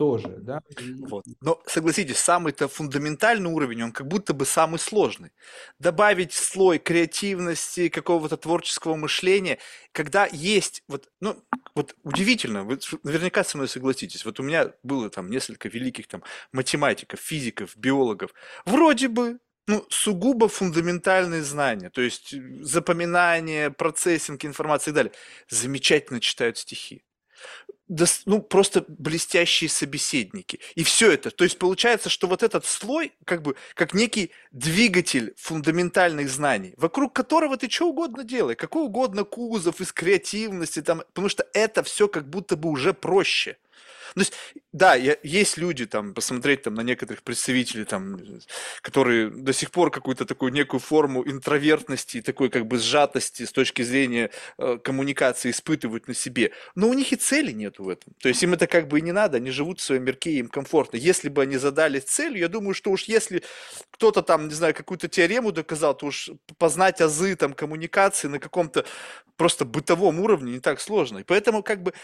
тоже, 0.00 0.38
да. 0.38 0.62
Вот. 1.10 1.26
Но 1.42 1.62
согласитесь, 1.66 2.16
самый-то 2.16 2.68
фундаментальный 2.68 3.50
уровень, 3.50 3.82
он 3.82 3.92
как 3.92 4.06
будто 4.08 4.32
бы 4.32 4.46
самый 4.46 4.78
сложный. 4.78 5.30
Добавить 5.78 6.32
слой 6.32 6.78
креативности, 6.78 7.90
какого-то 7.90 8.38
творческого 8.38 8.96
мышления, 8.96 9.58
когда 9.92 10.26
есть, 10.32 10.82
вот, 10.88 11.10
ну, 11.20 11.44
вот 11.74 11.96
удивительно, 12.02 12.64
вы 12.64 12.78
наверняка 13.02 13.44
со 13.44 13.58
мной 13.58 13.68
согласитесь, 13.68 14.24
вот 14.24 14.40
у 14.40 14.42
меня 14.42 14.72
было 14.82 15.10
там 15.10 15.28
несколько 15.28 15.68
великих 15.68 16.06
там 16.08 16.22
математиков, 16.50 17.20
физиков, 17.20 17.76
биологов, 17.76 18.30
вроде 18.64 19.08
бы 19.08 19.38
ну, 19.66 19.84
сугубо 19.90 20.48
фундаментальные 20.48 21.42
знания, 21.42 21.90
то 21.90 22.00
есть 22.00 22.34
запоминание, 22.62 23.70
процессинг 23.70 24.46
информации 24.46 24.92
и 24.92 24.94
далее. 24.94 25.12
Замечательно 25.50 26.20
читают 26.20 26.56
стихи 26.56 27.04
ну, 28.24 28.40
просто 28.40 28.84
блестящие 28.86 29.68
собеседники. 29.68 30.60
И 30.76 30.84
все 30.84 31.10
это. 31.10 31.30
То 31.30 31.44
есть 31.44 31.58
получается, 31.58 32.08
что 32.08 32.28
вот 32.28 32.42
этот 32.42 32.64
слой, 32.64 33.12
как 33.24 33.42
бы, 33.42 33.56
как 33.74 33.94
некий 33.94 34.30
двигатель 34.52 35.34
фундаментальных 35.36 36.30
знаний, 36.30 36.74
вокруг 36.76 37.12
которого 37.12 37.56
ты 37.56 37.68
что 37.68 37.88
угодно 37.88 38.22
делай, 38.22 38.54
какой 38.54 38.84
угодно 38.84 39.24
кузов 39.24 39.80
из 39.80 39.92
креативности, 39.92 40.82
там, 40.82 40.98
потому 40.98 41.28
что 41.28 41.46
это 41.52 41.82
все 41.82 42.08
как 42.08 42.28
будто 42.28 42.56
бы 42.56 42.68
уже 42.68 42.94
проще. 42.94 43.56
То 44.14 44.20
есть, 44.20 44.32
да, 44.72 44.94
я, 44.94 45.16
есть 45.22 45.56
люди, 45.56 45.86
там, 45.86 46.14
посмотреть 46.14 46.62
там 46.62 46.74
на 46.74 46.82
некоторых 46.82 47.22
представителей, 47.22 47.84
там, 47.84 48.20
которые 48.82 49.30
до 49.30 49.52
сих 49.52 49.70
пор 49.70 49.90
какую-то 49.90 50.24
такую 50.24 50.52
некую 50.52 50.80
форму 50.80 51.22
интровертности, 51.28 52.22
такой 52.22 52.50
как 52.50 52.66
бы 52.66 52.78
сжатости 52.78 53.44
с 53.44 53.52
точки 53.52 53.82
зрения 53.82 54.30
э, 54.58 54.78
коммуникации 54.82 55.50
испытывают 55.50 56.08
на 56.08 56.14
себе. 56.14 56.52
Но 56.74 56.88
у 56.88 56.94
них 56.94 57.12
и 57.12 57.16
цели 57.16 57.52
нету 57.52 57.84
в 57.84 57.88
этом. 57.88 58.12
То 58.20 58.28
есть 58.28 58.42
им 58.42 58.54
это 58.54 58.66
как 58.66 58.88
бы 58.88 58.98
и 58.98 59.02
не 59.02 59.12
надо, 59.12 59.38
они 59.38 59.50
живут 59.50 59.80
в 59.80 59.82
своем 59.82 60.04
мирке, 60.04 60.32
им 60.32 60.48
комфортно. 60.48 60.96
Если 60.96 61.28
бы 61.28 61.42
они 61.42 61.56
задали 61.56 62.00
цель, 62.00 62.38
я 62.38 62.48
думаю, 62.48 62.74
что 62.74 62.90
уж 62.90 63.04
если 63.04 63.42
кто-то 63.90 64.22
там, 64.22 64.48
не 64.48 64.54
знаю, 64.54 64.74
какую-то 64.74 65.08
теорему 65.08 65.52
доказал, 65.52 65.96
то 65.96 66.06
уж 66.06 66.30
познать 66.58 67.00
азы 67.00 67.34
там 67.36 67.52
коммуникации 67.52 68.28
на 68.28 68.38
каком-то 68.38 68.84
просто 69.36 69.64
бытовом 69.64 70.20
уровне 70.20 70.52
не 70.52 70.60
так 70.60 70.80
сложно. 70.80 71.18
И 71.18 71.24
поэтому 71.24 71.62
как 71.62 71.82
бы 71.82 71.94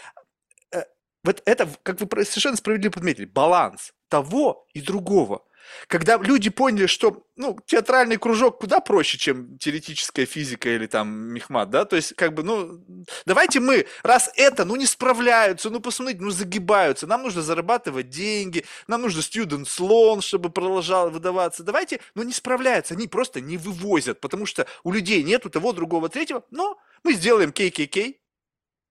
вот 1.27 1.43
это, 1.45 1.69
как 1.83 1.99
вы 1.99 2.07
совершенно 2.23 2.55
справедливо 2.55 2.93
подметили, 2.93 3.25
баланс 3.25 3.93
того 4.07 4.65
и 4.73 4.81
другого. 4.81 5.43
Когда 5.87 6.15
люди 6.15 6.49
поняли, 6.49 6.85
что 6.85 7.25
ну, 7.35 7.57
театральный 7.65 8.15
кружок 8.15 8.61
куда 8.61 8.79
проще, 8.79 9.17
чем 9.17 9.57
теоретическая 9.57 10.25
физика 10.25 10.69
или 10.69 10.87
там 10.87 11.09
мехмат, 11.09 11.69
да, 11.69 11.83
то 11.83 11.97
есть 11.97 12.15
как 12.15 12.33
бы, 12.33 12.43
ну, 12.43 12.81
давайте 13.25 13.59
мы, 13.59 13.85
раз 14.03 14.31
это, 14.35 14.63
ну, 14.63 14.77
не 14.77 14.85
справляются, 14.85 15.69
ну, 15.69 15.81
посмотрите, 15.81 16.21
ну, 16.23 16.29
загибаются, 16.29 17.05
нам 17.05 17.23
нужно 17.23 17.41
зарабатывать 17.41 18.09
деньги, 18.09 18.63
нам 18.87 19.01
нужно 19.01 19.19
students 19.19 19.77
loan, 19.79 20.21
чтобы 20.21 20.49
продолжал 20.49 21.09
выдаваться, 21.09 21.63
давайте, 21.63 21.99
ну, 22.15 22.23
не 22.23 22.31
справляются, 22.31 22.93
они 22.93 23.09
просто 23.09 23.41
не 23.41 23.57
вывозят, 23.57 24.21
потому 24.21 24.45
что 24.45 24.65
у 24.85 24.93
людей 24.93 25.21
нету 25.23 25.49
того, 25.49 25.73
другого, 25.73 26.07
третьего, 26.07 26.45
но 26.49 26.79
мы 27.03 27.11
сделаем 27.11 27.49
KKK, 27.49 28.15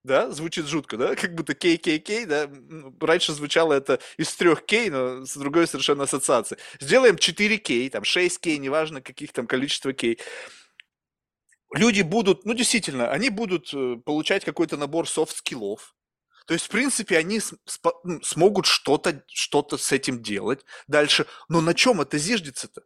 да, 0.07 0.31
звучит 0.31 0.67
жутко, 0.67 0.97
да, 0.97 1.15
как 1.15 1.35
будто 1.35 1.53
KKK, 1.53 2.27
да, 2.27 2.51
раньше 3.05 3.33
звучало 3.33 3.75
это 3.75 4.01
из 4.17 4.35
трех 4.35 4.65
K, 4.65 4.91
но 4.91 5.27
с 5.27 5.37
другой 5.37 5.67
совершенно 5.67 6.05
ассоциации. 6.05 6.57
Сделаем 6.81 7.17
4K, 7.17 7.91
там 7.91 8.03
6K, 8.03 8.57
неважно 8.57 9.03
каких 9.03 9.33
там 9.33 9.47
количество 9.47 9.93
K. 9.93 10.17
Люди 11.75 12.03
будут, 12.03 12.47
ну 12.47 12.55
действительно, 12.55 13.11
они 13.11 13.29
будут 13.29 13.75
э, 13.75 13.97
получать 14.05 14.45
какой-то 14.45 14.77
набор 14.77 15.09
soft 15.09 15.38
skill 15.38 15.75
ов, 15.75 15.97
то 16.47 16.55
есть, 16.55 16.67
в 16.67 16.69
принципе, 16.69 17.19
они 17.19 17.41
ну, 18.05 18.23
смогут 18.23 18.67
что-то 18.67 19.25
что 19.27 19.67
с 19.77 19.91
этим 19.91 20.23
делать 20.23 20.65
дальше. 20.87 21.27
Но 21.49 21.61
на 21.61 21.75
чем 21.75 22.01
это 22.01 22.19
зиждется-то? 22.19 22.83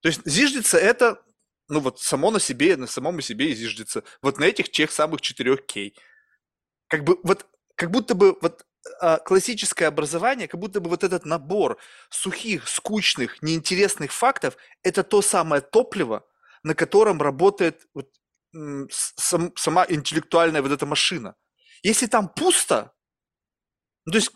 То 0.00 0.08
есть, 0.08 0.22
зиждется 0.24 0.76
это, 0.76 1.22
ну 1.68 1.78
вот 1.78 2.00
само 2.00 2.32
на 2.32 2.40
себе, 2.40 2.76
на 2.76 2.88
самом 2.88 3.20
себе 3.20 3.52
и 3.52 3.54
зиждется. 3.54 4.02
Вот 4.22 4.38
на 4.38 4.44
этих 4.44 4.70
тех 4.72 4.90
самых 4.90 5.20
4 5.20 5.56
К 5.56 5.92
как 6.88 7.04
бы 7.04 7.18
вот, 7.22 7.46
как 7.74 7.90
будто 7.90 8.14
бы 8.14 8.36
вот 8.40 8.64
а, 9.00 9.18
классическое 9.18 9.88
образование, 9.88 10.48
как 10.48 10.60
будто 10.60 10.80
бы 10.80 10.88
вот 10.88 11.04
этот 11.04 11.24
набор 11.24 11.78
сухих, 12.10 12.68
скучных, 12.68 13.42
неинтересных 13.42 14.12
фактов– 14.12 14.56
это 14.82 15.02
то 15.02 15.22
самое 15.22 15.60
топливо, 15.60 16.26
на 16.62 16.74
котором 16.74 17.20
работает 17.20 17.86
вот, 17.94 18.08
сам, 18.90 19.52
сама 19.56 19.86
интеллектуальная 19.88 20.62
вот 20.62 20.72
эта 20.72 20.86
машина. 20.86 21.34
Если 21.82 22.06
там 22.06 22.28
пусто, 22.28 22.92
ну, 24.04 24.12
то 24.12 24.18
есть 24.18 24.32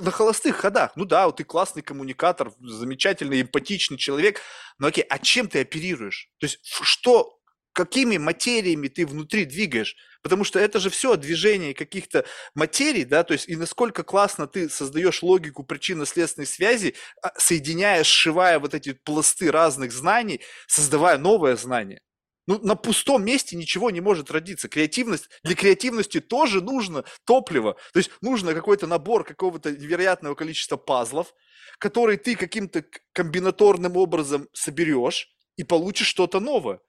на 0.00 0.10
холостых 0.10 0.56
ходах, 0.56 0.92
ну 0.96 1.04
да, 1.04 1.26
вот 1.26 1.36
ты 1.36 1.44
классный 1.44 1.82
коммуникатор, 1.82 2.52
замечательный, 2.60 3.42
эмпатичный 3.42 3.98
человек, 3.98 4.40
но 4.78 4.88
окей, 4.88 5.04
а 5.08 5.18
чем 5.18 5.48
ты 5.48 5.60
оперируешь? 5.60 6.30
То 6.38 6.46
есть 6.46 6.58
что, 6.64 7.37
какими 7.78 8.18
материями 8.18 8.88
ты 8.88 9.06
внутри 9.06 9.44
двигаешь? 9.44 9.94
Потому 10.20 10.42
что 10.42 10.58
это 10.58 10.80
же 10.80 10.90
все 10.90 11.14
движение 11.14 11.74
каких-то 11.74 12.24
материй, 12.56 13.04
да, 13.04 13.22
то 13.22 13.34
есть 13.34 13.48
и 13.48 13.54
насколько 13.54 14.02
классно 14.02 14.48
ты 14.48 14.68
создаешь 14.68 15.22
логику 15.22 15.62
причинно-следственной 15.62 16.46
связи, 16.46 16.96
а, 17.22 17.32
соединяя, 17.38 18.02
сшивая 18.02 18.58
вот 18.58 18.74
эти 18.74 18.94
пласты 18.94 19.52
разных 19.52 19.92
знаний, 19.92 20.40
создавая 20.66 21.18
новое 21.18 21.54
знание. 21.54 22.00
Ну, 22.48 22.58
на 22.58 22.74
пустом 22.74 23.24
месте 23.24 23.54
ничего 23.56 23.90
не 23.90 24.00
может 24.00 24.32
родиться. 24.32 24.68
Креативность, 24.68 25.28
для 25.44 25.54
креативности 25.54 26.18
тоже 26.18 26.60
нужно 26.60 27.04
топливо. 27.26 27.76
То 27.92 27.98
есть 28.00 28.10
нужно 28.22 28.54
какой-то 28.54 28.88
набор 28.88 29.22
какого-то 29.22 29.70
невероятного 29.70 30.34
количества 30.34 30.76
пазлов, 30.76 31.32
который 31.78 32.16
ты 32.16 32.34
каким-то 32.34 32.84
комбинаторным 33.12 33.96
образом 33.96 34.48
соберешь 34.52 35.28
и 35.56 35.62
получишь 35.62 36.08
что-то 36.08 36.40
новое. 36.40 36.80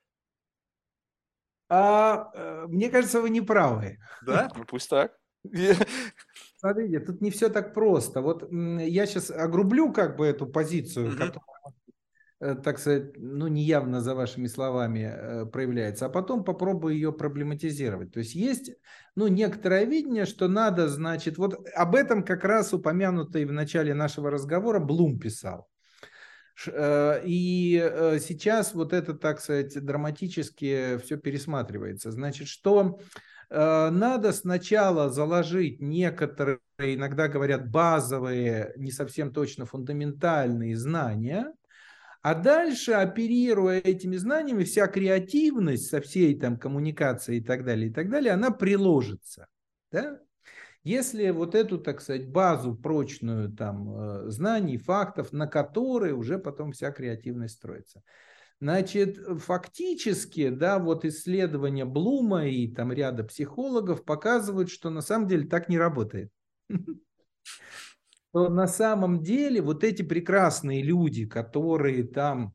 А, 1.70 2.30
э, 2.34 2.66
мне 2.68 2.90
кажется, 2.90 3.20
вы 3.20 3.30
не 3.30 3.40
правы. 3.40 3.98
Да? 4.26 4.50
Ну 4.54 4.64
пусть 4.64 4.90
так. 4.90 5.12
Смотрите, 6.58 7.00
тут 7.00 7.22
не 7.22 7.30
все 7.30 7.48
так 7.48 7.72
просто. 7.72 8.20
Вот 8.20 8.50
я 8.52 9.06
сейчас 9.06 9.30
огрублю 9.30 9.92
как 9.92 10.16
бы 10.16 10.26
эту 10.26 10.46
позицию, 10.46 11.12
которая 11.12 11.40
Э, 12.40 12.54
так 12.54 12.78
сказать, 12.78 13.12
ну, 13.16 13.48
неявно 13.48 14.00
за 14.00 14.14
вашими 14.14 14.46
словами 14.46 15.12
э, 15.12 15.46
проявляется, 15.46 16.06
а 16.06 16.08
потом 16.08 16.42
попробую 16.42 16.94
ее 16.94 17.12
проблематизировать. 17.12 18.12
То 18.12 18.20
есть 18.20 18.34
есть, 18.34 18.72
ну, 19.14 19.28
некоторое 19.28 19.84
видение, 19.84 20.24
что 20.24 20.48
надо, 20.48 20.88
значит, 20.88 21.36
вот 21.36 21.54
об 21.74 21.94
этом 21.94 22.24
как 22.24 22.44
раз 22.44 22.72
упомянутый 22.72 23.44
в 23.44 23.52
начале 23.52 23.92
нашего 23.92 24.30
разговора 24.30 24.80
Блум 24.80 25.18
писал. 25.18 25.68
Э, 26.66 27.20
и 27.24 28.18
сейчас 28.20 28.74
вот 28.74 28.92
это, 28.92 29.14
так 29.14 29.40
сказать, 29.40 29.74
драматически 29.84 30.98
все 30.98 31.16
пересматривается. 31.16 32.10
Значит, 32.10 32.48
что 32.48 32.98
надо 33.52 34.32
сначала 34.32 35.10
заложить 35.10 35.80
некоторые, 35.80 36.60
иногда 36.78 37.26
говорят, 37.26 37.68
базовые, 37.68 38.72
не 38.76 38.92
совсем 38.92 39.32
точно 39.32 39.66
фундаментальные 39.66 40.76
знания– 40.76 41.52
а 42.22 42.34
дальше, 42.34 42.92
оперируя 42.92 43.78
этими 43.78 44.16
знаниями, 44.16 44.64
вся 44.64 44.86
креативность 44.88 45.88
со 45.88 46.02
всей 46.02 46.38
там 46.38 46.58
коммуникацией 46.58 47.40
и 47.40 47.42
так 47.42 47.64
далее, 47.64 47.88
и 47.88 47.92
так 47.92 48.10
далее, 48.10 48.32
она 48.32 48.50
приложится. 48.50 49.46
Да? 49.90 50.20
Если 50.82 51.28
вот 51.30 51.54
эту, 51.54 51.78
так 51.78 52.00
сказать, 52.00 52.30
базу 52.30 52.74
прочную 52.74 53.52
там 53.52 53.90
э, 53.92 54.30
знаний, 54.30 54.78
фактов, 54.78 55.32
на 55.32 55.46
которые 55.46 56.14
уже 56.14 56.38
потом 56.38 56.72
вся 56.72 56.90
креативность 56.90 57.56
строится. 57.56 58.02
Значит, 58.60 59.18
фактически, 59.38 60.48
да, 60.50 60.78
вот 60.78 61.04
исследования 61.04 61.84
Блума 61.84 62.46
и 62.46 62.68
там 62.72 62.92
ряда 62.92 63.24
психологов 63.24 64.04
показывают, 64.04 64.70
что 64.70 64.90
на 64.90 65.02
самом 65.02 65.28
деле 65.28 65.46
так 65.46 65.68
не 65.68 65.78
работает. 65.78 66.30
на 68.32 68.66
самом 68.66 69.22
деле 69.22 69.60
вот 69.60 69.84
эти 69.84 70.02
прекрасные 70.02 70.82
люди, 70.82 71.26
которые 71.26 72.04
там 72.04 72.54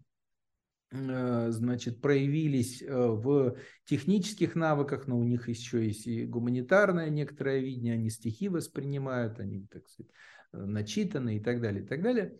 значит, 1.51 2.01
проявились 2.01 2.81
э, 2.81 2.88
в 2.88 3.57
технических 3.85 4.55
навыках, 4.55 5.07
но 5.07 5.17
у 5.17 5.23
них 5.23 5.49
еще 5.49 5.85
есть 5.85 6.07
и 6.07 6.26
гуманитарное 6.26 7.09
некоторое 7.09 7.59
видение, 7.59 7.93
они 7.93 8.09
стихи 8.09 8.49
воспринимают, 8.49 9.39
они, 9.39 9.65
так 9.72 9.88
сказать, 9.88 10.11
э, 10.53 10.57
начитаны 10.57 11.38
и 11.38 11.39
так 11.39 11.61
далее, 11.61 11.84
и 11.84 11.88
так 11.88 12.01
далее. 12.01 12.38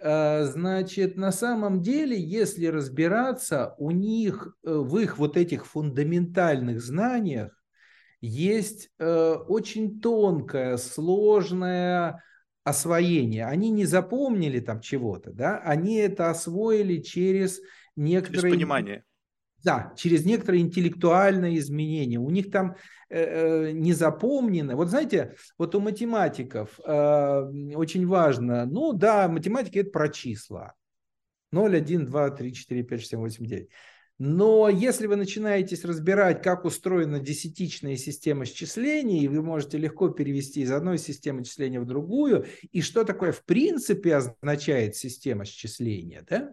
Значит, 0.00 1.16
на 1.16 1.32
самом 1.32 1.82
деле, 1.82 2.16
если 2.16 2.66
разбираться, 2.66 3.74
у 3.78 3.90
них 3.90 4.56
в 4.62 4.96
их 4.98 5.18
вот 5.18 5.36
этих 5.36 5.66
фундаментальных 5.66 6.80
знаниях 6.80 7.52
есть 8.20 8.90
очень 8.98 10.00
тонкая, 10.00 10.76
сложная 10.76 12.22
освоение. 12.62 13.46
Они 13.46 13.70
не 13.70 13.86
запомнили 13.86 14.60
там 14.60 14.80
чего-то, 14.80 15.32
да, 15.32 15.58
они 15.58 15.96
это 15.96 16.30
освоили 16.30 16.98
через 16.98 17.60
некоторые... 17.98 18.42
Через 18.42 18.54
понимание. 18.54 19.04
Да, 19.64 19.92
через 19.96 20.24
некоторые 20.24 20.62
интеллектуальные 20.62 21.58
изменения. 21.58 22.18
У 22.18 22.30
них 22.30 22.50
там 22.50 22.76
э, 23.08 23.22
э, 23.68 23.72
не 23.72 23.92
запомнено. 23.92 24.76
Вот 24.76 24.88
знаете, 24.88 25.34
вот 25.58 25.74
у 25.74 25.80
математиков 25.80 26.78
э, 26.84 27.72
очень 27.74 28.06
важно, 28.06 28.66
ну 28.66 28.92
да, 28.92 29.28
математика 29.28 29.80
это 29.80 29.90
про 29.90 30.08
числа. 30.08 30.74
0, 31.50 31.76
1, 31.76 32.06
2, 32.06 32.30
3, 32.30 32.52
4, 32.52 32.82
5, 32.84 33.00
6, 33.00 33.10
7, 33.10 33.20
8, 33.20 33.46
9. 33.46 33.68
Но 34.18 34.68
если 34.68 35.06
вы 35.06 35.14
начинаетесь 35.14 35.84
разбирать, 35.84 36.42
как 36.42 36.64
устроена 36.64 37.20
десятичная 37.20 37.96
система 37.96 38.46
счислений, 38.46 39.28
вы 39.28 39.42
можете 39.42 39.78
легко 39.78 40.08
перевести 40.08 40.62
из 40.62 40.72
одной 40.72 40.98
системы 40.98 41.44
счисления 41.44 41.80
в 41.80 41.86
другую, 41.86 42.46
и 42.72 42.80
что 42.80 43.04
такое 43.04 43.30
в 43.30 43.44
принципе 43.44 44.16
означает 44.16 44.96
система 44.96 45.44
счисления, 45.44 46.24
да? 46.28 46.52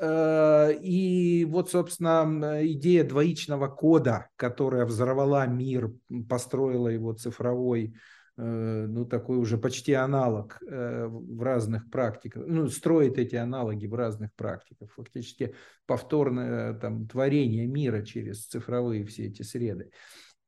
Э, 0.00 0.72
и 0.80 1.44
вот, 1.44 1.70
собственно, 1.70 2.60
идея 2.66 3.04
двоичного 3.04 3.68
кода, 3.68 4.28
которая 4.36 4.86
взорвала 4.86 5.46
мир, 5.46 5.92
построила 6.28 6.88
его 6.88 7.12
цифровой 7.12 7.94
Э, 8.36 8.86
ну, 8.88 9.04
такой 9.04 9.38
уже 9.38 9.58
почти 9.58 9.92
аналог 9.92 10.58
э, 10.66 11.06
в 11.06 11.40
разных 11.42 11.88
практиках, 11.88 12.42
ну, 12.46 12.68
строит 12.68 13.16
эти 13.16 13.36
аналоги 13.36 13.86
в 13.86 13.94
разных 13.94 14.34
практиках, 14.34 14.90
фактически 14.92 15.54
повторное 15.86 16.74
там, 16.74 17.06
творение 17.06 17.68
мира 17.68 18.02
через 18.02 18.46
цифровые 18.46 19.04
все 19.04 19.26
эти 19.26 19.42
среды, 19.42 19.90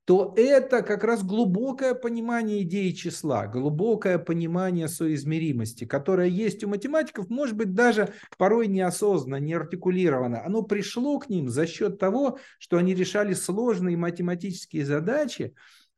то 0.06 0.32
это 0.36 0.82
как 0.82 1.02
раз 1.02 1.24
глубокое 1.24 1.92
понимание 1.92 2.62
идеи 2.62 2.92
числа, 2.92 3.48
глубокое 3.48 4.18
понимание 4.18 4.86
соизмеримости, 4.86 5.84
которое 5.84 6.28
есть 6.28 6.62
у 6.62 6.68
математиков, 6.68 7.28
может 7.28 7.56
быть, 7.56 7.74
даже 7.74 8.14
порой 8.38 8.68
неосознанно, 8.68 9.40
не 9.40 9.54
артикулировано. 9.54 10.44
Оно 10.46 10.62
пришло 10.62 11.18
к 11.18 11.28
ним 11.28 11.48
за 11.48 11.66
счет 11.66 11.98
того, 11.98 12.38
что 12.60 12.76
они 12.76 12.94
решали 12.94 13.34
сложные 13.34 13.96
математические 13.96 14.86
задачи, 14.86 15.54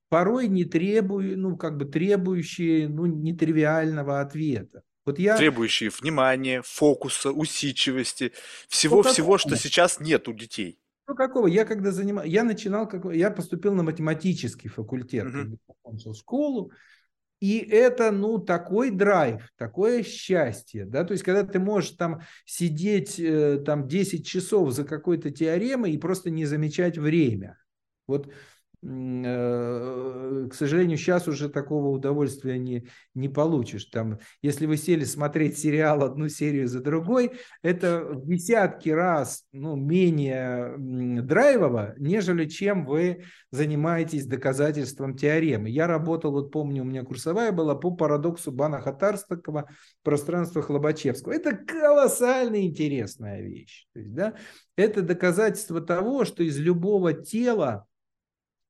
порой 0.09 0.49
не 0.49 0.65
требую, 0.65 1.39
ну, 1.39 1.59
как 1.59 1.77
бы 1.77 1.85
требующие, 1.85 2.89
ну, 2.89 3.05
нетривиального 3.05 4.23
ответа. 4.23 4.85
Вот 5.05 5.19
я... 5.19 5.37
Требующие 5.37 5.91
внимания, 5.91 6.63
фокуса, 6.65 7.31
усидчивости, 7.31 8.33
всего-всего, 8.69 9.33
ну, 9.33 9.39
что 9.39 9.57
сейчас 9.57 10.01
нет 10.01 10.29
у 10.29 10.33
детей. 10.33 10.79
Ну, 11.09 11.15
какого? 11.15 11.47
Я 11.47 11.65
когда 11.65 11.91
занимал, 11.91 12.25
я 12.25 12.45
начинал, 12.45 12.87
как... 12.87 13.07
я 13.07 13.31
поступил 13.31 13.75
на 13.75 13.83
математический 13.83 14.69
факультет, 14.69 15.27
угу. 15.27 15.33
когда 15.33 15.57
закончил 15.67 16.15
школу, 16.15 16.71
и 17.41 17.59
это, 17.59 18.11
ну, 18.11 18.39
такой 18.39 18.91
драйв, 18.91 19.51
такое 19.57 20.03
счастье, 20.03 20.85
да, 20.85 21.05
то 21.05 21.13
есть, 21.13 21.25
когда 21.25 21.45
ты 21.45 21.59
можешь 21.61 21.93
там 21.93 22.21
сидеть 22.45 23.19
э, 23.19 23.63
там 23.65 23.89
10 23.89 24.27
часов 24.27 24.73
за 24.73 24.85
какой-то 24.85 25.31
теоремой 25.31 25.93
и 25.93 25.99
просто 25.99 26.31
не 26.31 26.45
замечать 26.45 26.99
время. 26.99 27.59
Вот 28.07 28.31
к 28.81 30.55
сожалению, 30.55 30.99
сейчас 30.99 31.27
уже 31.27 31.49
такого 31.49 31.89
удовольствия 31.89 32.59
не, 32.59 32.87
не 33.15 33.29
получишь. 33.29 33.87
Там, 33.87 34.21
если 34.41 34.67
вы 34.67 34.77
сели 34.77 35.03
смотреть 35.03 35.59
сериал 35.59 36.05
одну 36.05 36.29
серию 36.29 36.69
за 36.69 36.81
другой, 36.81 37.33
это 37.63 38.05
в 38.05 38.27
десятки 38.27 38.91
раз 38.91 39.45
ну, 39.53 39.75
менее 39.75 40.77
драйвово, 40.79 41.95
нежели 41.99 42.47
чем 42.47 42.87
вы 42.87 43.25
занимаетесь 43.51 44.27
доказательством 44.27 45.17
теоремы. 45.17 45.71
Я 45.71 45.89
работал, 45.89 46.31
вот 46.31 46.53
помню, 46.53 46.83
у 46.83 46.87
меня 46.87 47.03
курсовая 47.03 47.51
была 47.51 47.75
по 47.75 47.91
парадоксу 47.91 48.53
Бана 48.53 48.81
Хатарского 48.81 49.69
пространства 50.05 50.63
Хлобачевского. 50.63 51.33
Это 51.33 51.57
колоссально 51.57 52.65
интересная 52.65 53.43
вещь. 53.43 53.89
То 53.93 53.99
есть, 53.99 54.15
да, 54.15 54.35
это 54.77 55.03
доказательство 55.03 55.81
того, 55.81 56.25
что 56.25 56.45
из 56.45 56.59
любого 56.59 57.13
тела 57.13 57.88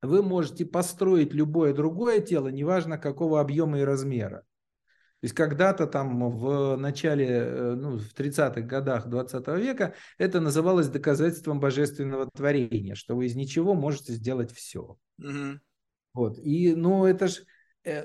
вы 0.03 0.23
можете 0.23 0.65
построить 0.65 1.33
любое 1.33 1.75
другое 1.75 2.21
тело, 2.21 2.49
неважно 2.49 2.99
какого 2.99 3.41
объема 3.41 3.81
и 3.81 3.85
размера. 3.85 4.45
То 5.21 5.25
есть 5.25 5.35
когда-то 5.35 5.89
там 5.89 6.31
в 6.31 6.77
начале, 6.77 7.27
э, 7.27 7.75
ну, 7.75 7.99
в 7.99 8.15
30-х 8.15 8.61
годах 8.61 9.09
20 9.09 9.49
века 9.59 9.95
это 10.17 10.41
называлось 10.41 10.89
доказательством 10.89 11.59
божественного 11.59 12.31
творения, 12.31 12.95
что 12.95 13.17
вы 13.17 13.27
из 13.27 13.35
ничего 13.35 13.75
можете 13.75 14.13
сделать 14.13 14.53
все. 14.53 14.97
Угу. 15.19 15.59
Вот. 16.15 16.39
И, 16.39 16.73
ну, 16.77 17.05
это 17.05 17.27
же 17.27 17.43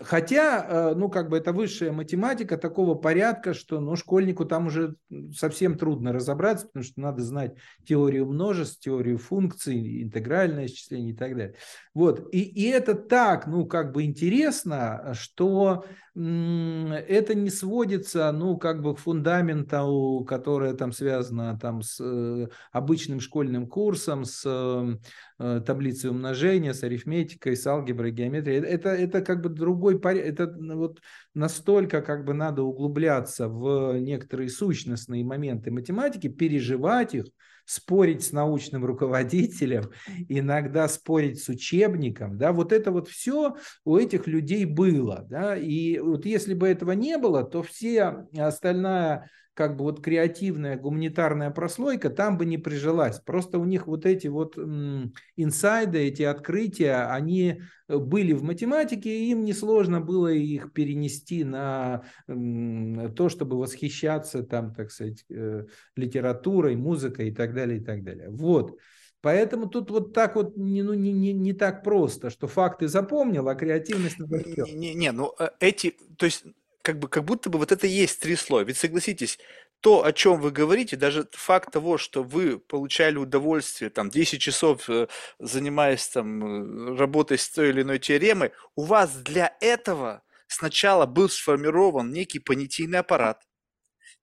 хотя, 0.04 0.66
э, 0.68 0.96
ну, 0.96 1.10
как 1.10 1.30
бы 1.30 1.38
это 1.38 1.52
высшая 1.52 1.92
математика 1.92 2.58
такого 2.58 2.96
порядка, 2.96 3.54
что, 3.54 3.80
ну, 3.80 3.96
школьнику 3.96 4.46
там 4.46 4.68
уже 4.68 4.96
совсем 5.36 5.78
трудно 5.78 6.14
разобраться, 6.14 6.68
потому 6.68 6.84
что 6.84 7.02
надо 7.02 7.24
знать 7.24 7.56
теорию 7.86 8.26
множеств, 8.26 8.80
теорию 8.80 9.18
функций, 9.18 10.04
интегральное 10.04 10.68
исчисление 10.68 11.14
и 11.14 11.18
так 11.18 11.36
далее. 11.36 11.56
Вот. 11.94 12.28
И, 12.34 12.42
и 12.42 12.68
это 12.70 12.96
так, 12.96 13.48
ну, 13.48 13.66
как 13.66 13.92
бы 13.94 14.04
интересно, 14.04 15.14
что 15.14 15.86
это 16.16 17.34
не 17.34 17.50
сводится, 17.50 18.32
ну, 18.32 18.56
как 18.58 18.84
бы 18.84 18.94
к 18.94 19.00
фундаменту, 19.00 20.24
которое 20.30 20.76
там 20.76 20.92
связано 20.92 21.58
там 21.60 21.82
с 21.82 22.00
э, 22.00 22.50
обычным 22.72 23.20
школьным 23.20 23.66
курсом, 23.66 24.24
с 24.24 24.44
э, 24.46 25.62
таблицей 25.66 26.12
умножения, 26.12 26.74
с 26.74 26.84
арифметикой, 26.84 27.58
с 27.58 27.66
алгеброй, 27.66 28.12
геометрией. 28.12 28.60
Это, 28.60 28.90
это 28.90 29.22
как 29.22 29.42
бы 29.42 29.50
другой 29.64 30.00
порядок, 30.00 30.34
это 30.34 30.52
ну, 30.58 30.78
вот 30.78 31.02
настолько 31.34 32.02
как 32.02 32.26
бы 32.26 32.34
надо 32.34 32.64
углубляться 32.64 33.48
в 33.48 33.98
некоторые 34.00 34.50
сущностные 34.50 35.24
моменты 35.24 35.72
математики, 35.72 36.28
переживать 36.28 37.16
их, 37.16 37.26
спорить 37.66 38.24
с 38.24 38.34
научным 38.34 38.84
руководителем, 38.84 39.90
иногда 40.28 40.88
спорить 40.90 41.42
с 41.42 41.48
учебником, 41.48 42.38
да, 42.38 42.52
вот 42.52 42.74
это 42.74 42.92
вот 42.92 43.08
все 43.08 43.56
у 43.86 43.98
этих 43.98 44.28
людей 44.28 44.66
было, 44.66 45.26
да, 45.30 45.56
и 45.56 45.98
вот 46.00 46.26
если 46.26 46.54
бы 46.54 46.68
этого 46.68 46.92
не 46.92 47.18
было, 47.18 47.44
то 47.44 47.64
все 47.64 48.28
остальная 48.38 49.30
как 49.54 49.78
бы 49.78 49.84
вот 49.84 50.04
креативная 50.04 50.78
гуманитарная 50.78 51.52
прослойка 51.52 52.10
там 52.10 52.38
бы 52.38 52.46
не 52.46 52.58
прижилась. 52.58 53.20
Просто 53.20 53.60
у 53.60 53.66
них 53.66 53.88
вот 53.88 54.06
эти 54.06 54.28
вот 54.28 54.58
инсайды, 55.36 56.00
эти 56.00 56.24
открытия, 56.24 57.08
они 57.12 57.62
были 57.88 58.34
в 58.34 58.44
математике, 58.44 59.10
и 59.10 59.32
им 59.32 59.44
несложно 59.44 60.02
было 60.02 60.30
их 60.30 60.74
перенести 60.74 61.44
на 61.44 62.04
то, 62.28 63.30
чтобы 63.30 63.58
восхищаться 63.58 64.44
там, 64.44 64.74
так 64.74 64.92
сказать, 64.92 65.26
э, 65.30 65.66
литературой, 65.96 66.76
музыкой 66.76 67.30
и 67.30 67.34
так 67.34 67.54
далее, 67.54 67.80
и 67.80 67.84
так 67.84 68.04
далее. 68.04 68.30
Вот. 68.30 68.78
Поэтому 69.22 69.68
тут 69.68 69.90
вот 69.90 70.14
так 70.14 70.36
вот 70.36 70.58
не, 70.58 70.84
ну, 70.84 70.94
не, 70.94 71.14
не, 71.14 71.32
не 71.32 71.54
так 71.54 71.84
просто, 71.84 72.30
что 72.30 72.48
факты 72.48 72.88
запомнил, 72.88 73.48
а 73.48 73.56
креативность 73.56 74.20
Не, 74.66 74.74
не, 74.74 74.94
не, 74.94 75.12
ну 75.12 75.34
э, 75.40 75.50
эти, 75.62 75.96
то 76.18 76.26
есть 76.26 76.44
как 76.84 77.00
бы 77.00 77.08
как 77.08 77.26
будто 77.26 77.50
бы 77.50 77.58
вот 77.58 77.72
это 77.72 77.88
и 77.88 77.90
есть 77.90 78.20
три 78.20 78.36
слоя. 78.36 78.66
Ведь 78.66 78.78
согласитесь, 78.78 79.40
то, 79.80 80.06
о 80.06 80.14
чем 80.14 80.40
вы 80.40 80.52
говорите, 80.52 80.96
даже 80.96 81.28
факт 81.32 81.72
того, 81.74 81.98
что 81.98 82.24
вы 82.24 82.60
получали 82.60 83.18
удовольствие, 83.18 83.90
там, 83.90 84.10
10 84.10 84.40
часов 84.40 84.90
э, 84.90 85.08
занимаясь 85.40 86.08
там 86.10 86.94
э, 86.94 86.98
работой 86.98 87.38
с 87.38 87.50
той 87.50 87.70
или 87.70 87.82
иной 87.82 88.00
теоремой, 88.00 88.52
у 88.76 88.84
вас 88.84 89.16
для 89.16 89.58
этого 89.60 90.24
сначала 90.48 91.06
был 91.06 91.30
сформирован 91.30 92.12
некий 92.12 92.40
понятийный 92.40 93.00
аппарат, 93.00 93.42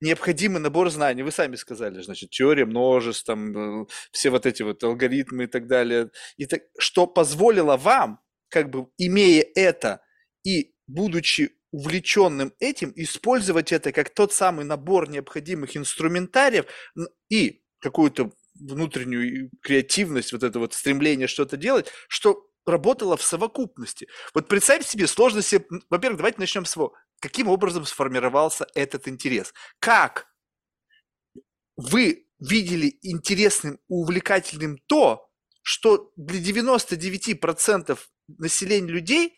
необходимый 0.01 0.61
набор 0.61 0.89
знаний. 0.89 1.23
Вы 1.23 1.31
сами 1.31 1.55
сказали, 1.55 2.01
значит, 2.01 2.31
теория 2.31 2.65
множеств, 2.65 3.25
там, 3.25 3.83
э, 3.83 3.85
все 4.11 4.29
вот 4.29 4.45
эти 4.45 4.63
вот 4.63 4.83
алгоритмы 4.83 5.43
и 5.45 5.47
так 5.47 5.67
далее. 5.67 6.11
И 6.37 6.45
так, 6.45 6.61
что 6.77 7.07
позволило 7.07 7.77
вам, 7.77 8.19
как 8.49 8.69
бы 8.69 8.87
имея 8.97 9.45
это 9.55 10.01
и 10.43 10.73
будучи 10.87 11.60
увлеченным 11.71 12.53
этим, 12.59 12.91
использовать 12.95 13.71
это 13.71 13.91
как 13.91 14.13
тот 14.13 14.33
самый 14.33 14.65
набор 14.65 15.09
необходимых 15.09 15.77
инструментариев 15.77 16.65
и 17.29 17.63
какую-то 17.79 18.31
внутреннюю 18.55 19.49
креативность, 19.61 20.33
вот 20.33 20.43
это 20.43 20.59
вот 20.59 20.73
стремление 20.73 21.27
что-то 21.27 21.57
делать, 21.57 21.87
что 22.07 22.47
работало 22.65 23.17
в 23.17 23.23
совокупности. 23.23 24.07
Вот 24.33 24.47
представьте 24.47 24.87
себе, 24.87 25.07
сложно 25.07 25.41
себе, 25.41 25.65
во-первых, 25.89 26.17
давайте 26.17 26.39
начнем 26.39 26.65
с 26.65 26.73
того, 26.73 26.93
каким 27.19 27.47
образом 27.47 27.85
сформировался 27.85 28.67
этот 28.75 29.07
интерес. 29.07 29.53
Как 29.79 30.27
вы 31.75 32.27
видели 32.39 32.97
интересным, 33.01 33.79
увлекательным 33.87 34.77
то, 34.87 35.29
что 35.63 36.11
для 36.15 36.39
99% 36.39 37.97
населения 38.27 38.91
людей 38.91 39.37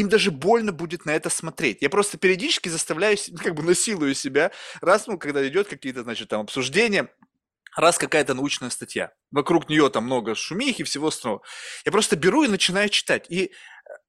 им 0.00 0.08
даже 0.08 0.30
больно 0.30 0.72
будет 0.72 1.04
на 1.04 1.10
это 1.10 1.30
смотреть. 1.30 1.78
Я 1.80 1.90
просто 1.90 2.18
периодически 2.18 2.68
заставляю, 2.68 3.16
как 3.42 3.54
бы 3.54 3.62
насилую 3.62 4.14
себя, 4.14 4.50
раз, 4.80 5.06
ну, 5.06 5.18
когда 5.18 5.46
идет 5.46 5.68
какие-то, 5.68 6.02
значит, 6.02 6.28
там 6.28 6.40
обсуждения, 6.40 7.08
раз 7.76 7.98
какая-то 7.98 8.34
научная 8.34 8.70
статья. 8.70 9.12
Вокруг 9.30 9.68
нее 9.68 9.88
там 9.90 10.04
много 10.04 10.34
шумихи 10.34 10.82
и 10.82 10.84
всего 10.84 11.08
остального. 11.08 11.42
Я 11.84 11.92
просто 11.92 12.16
беру 12.16 12.42
и 12.42 12.48
начинаю 12.48 12.88
читать. 12.88 13.26
И 13.28 13.44
э, 13.44 13.50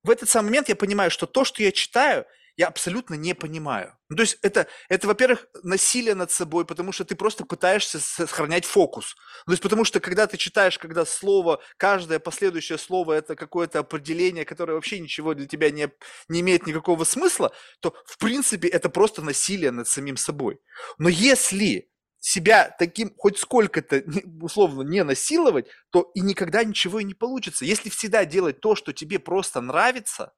в 0.03 0.09
этот 0.09 0.30
самый 0.30 0.47
момент 0.47 0.69
я 0.69 0.76
понимаю, 0.76 1.11
что 1.11 1.27
то, 1.27 1.43
что 1.45 1.61
я 1.61 1.72
читаю– 1.72 2.26
я 2.57 2.68
абсолютно 2.68 3.15
не 3.15 3.34
понимаю. 3.34 3.98
Ну, 4.10 4.15
то 4.18 4.23
есть 4.23 4.38
это, 4.41 4.68
это, 4.90 5.07
во-первых, 5.07 5.48
насилие 5.64 6.15
над 6.15 6.32
собой, 6.32 6.65
потому 6.65 6.91
что 6.91 7.06
ты 7.06 7.15
просто 7.15 7.45
пытаешься 7.45 7.99
сохранять 7.99 8.65
фокус. 8.65 9.15
Ну, 9.45 9.52
то 9.52 9.53
есть 9.53 9.64
потому 9.64 9.86
что 9.86 9.99
когда 9.99 10.28
ты 10.28 10.38
читаешь, 10.38 10.78
когда 10.78 11.06
слово, 11.06 11.61
каждое 11.78 12.19
последующее 12.19 12.78
слово 12.78 13.14
это 13.14 13.36
какое-то 13.36 13.80
определение, 13.80 14.45
которое 14.45 14.73
вообще 14.73 14.99
ничего 14.99 15.34
для 15.34 15.48
тебя 15.48 15.72
не, 15.72 15.90
не 16.28 16.41
имеет 16.41 16.68
никакого 16.68 17.03
смысла, 17.03 17.53
то 17.80 17.95
в 18.06 18.18
принципе 18.18 18.68
это 18.68 18.90
просто 18.90 19.22
насилие 19.22 19.72
над 19.72 19.88
самим 19.88 20.18
собой. 20.18 20.60
Но 20.98 21.10
если 21.10 21.91
себя 22.22 22.73
таким 22.78 23.14
хоть 23.18 23.40
сколько-то 23.40 24.03
условно 24.41 24.84
не 24.84 25.03
насиловать, 25.03 25.68
то 25.90 26.11
и 26.14 26.22
никогда 26.22 26.64
ничего 26.64 26.99
и 26.99 27.03
не 27.03 27.15
получится. 27.15 27.65
Если 27.65 27.90
всегда 27.90 28.26
делать 28.26 28.61
то, 28.61 28.76
что 28.76 28.94
тебе 28.94 29.19
просто 29.19 29.60
нравится, 29.60 30.32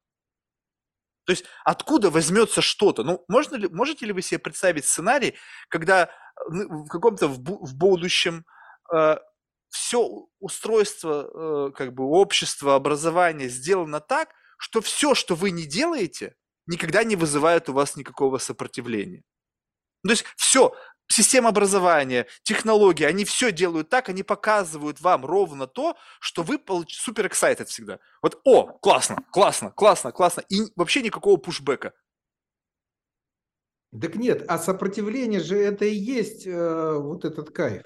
то 1.24 1.30
есть 1.32 1.44
откуда 1.64 2.10
возьмется 2.10 2.60
что-то? 2.62 3.02
Ну, 3.02 3.24
можно 3.28 3.56
ли, 3.56 3.68
можете 3.68 4.06
ли 4.06 4.12
вы 4.12 4.22
себе 4.22 4.38
представить 4.38 4.84
сценарий, 4.84 5.34
когда 5.68 6.10
в 6.46 6.88
каком-то 6.88 7.28
в, 7.28 7.38
в 7.38 7.74
будущем 7.76 8.44
э, 8.92 9.16
все 9.70 10.28
устройство 10.38 11.68
э, 11.68 11.72
как 11.72 11.94
бы 11.94 12.04
общества, 12.04 12.74
образования 12.74 13.48
сделано 13.48 14.00
так, 14.00 14.30
что 14.58 14.80
все, 14.80 15.14
что 15.14 15.34
вы 15.34 15.50
не 15.50 15.64
делаете, 15.64 16.36
никогда 16.66 17.04
не 17.04 17.16
вызывает 17.16 17.68
у 17.68 17.72
вас 17.72 17.96
никакого 17.96 18.38
сопротивления. 18.38 19.22
То 20.04 20.10
есть 20.10 20.24
все, 20.36 20.74
система 21.08 21.50
образования, 21.50 22.26
технологии, 22.42 23.04
они 23.04 23.24
все 23.24 23.52
делают 23.52 23.88
так, 23.88 24.08
они 24.08 24.22
показывают 24.22 25.00
вам 25.00 25.24
ровно 25.24 25.66
то, 25.66 25.96
что 26.20 26.42
вы 26.42 26.58
получ... 26.58 26.94
супер 26.96 27.26
excited 27.26 27.66
всегда. 27.66 27.98
Вот, 28.22 28.40
о, 28.44 28.66
классно, 28.78 29.18
классно, 29.30 29.70
классно, 29.70 30.12
классно. 30.12 30.42
И 30.48 30.62
вообще 30.76 31.02
никакого 31.02 31.36
пушбэка. 31.36 31.92
Так 34.00 34.16
нет, 34.16 34.44
а 34.48 34.58
сопротивление 34.58 35.40
же 35.40 35.56
это 35.56 35.84
и 35.84 35.94
есть 35.94 36.46
э, 36.46 36.98
вот 36.98 37.24
этот 37.24 37.50
кайф. 37.50 37.84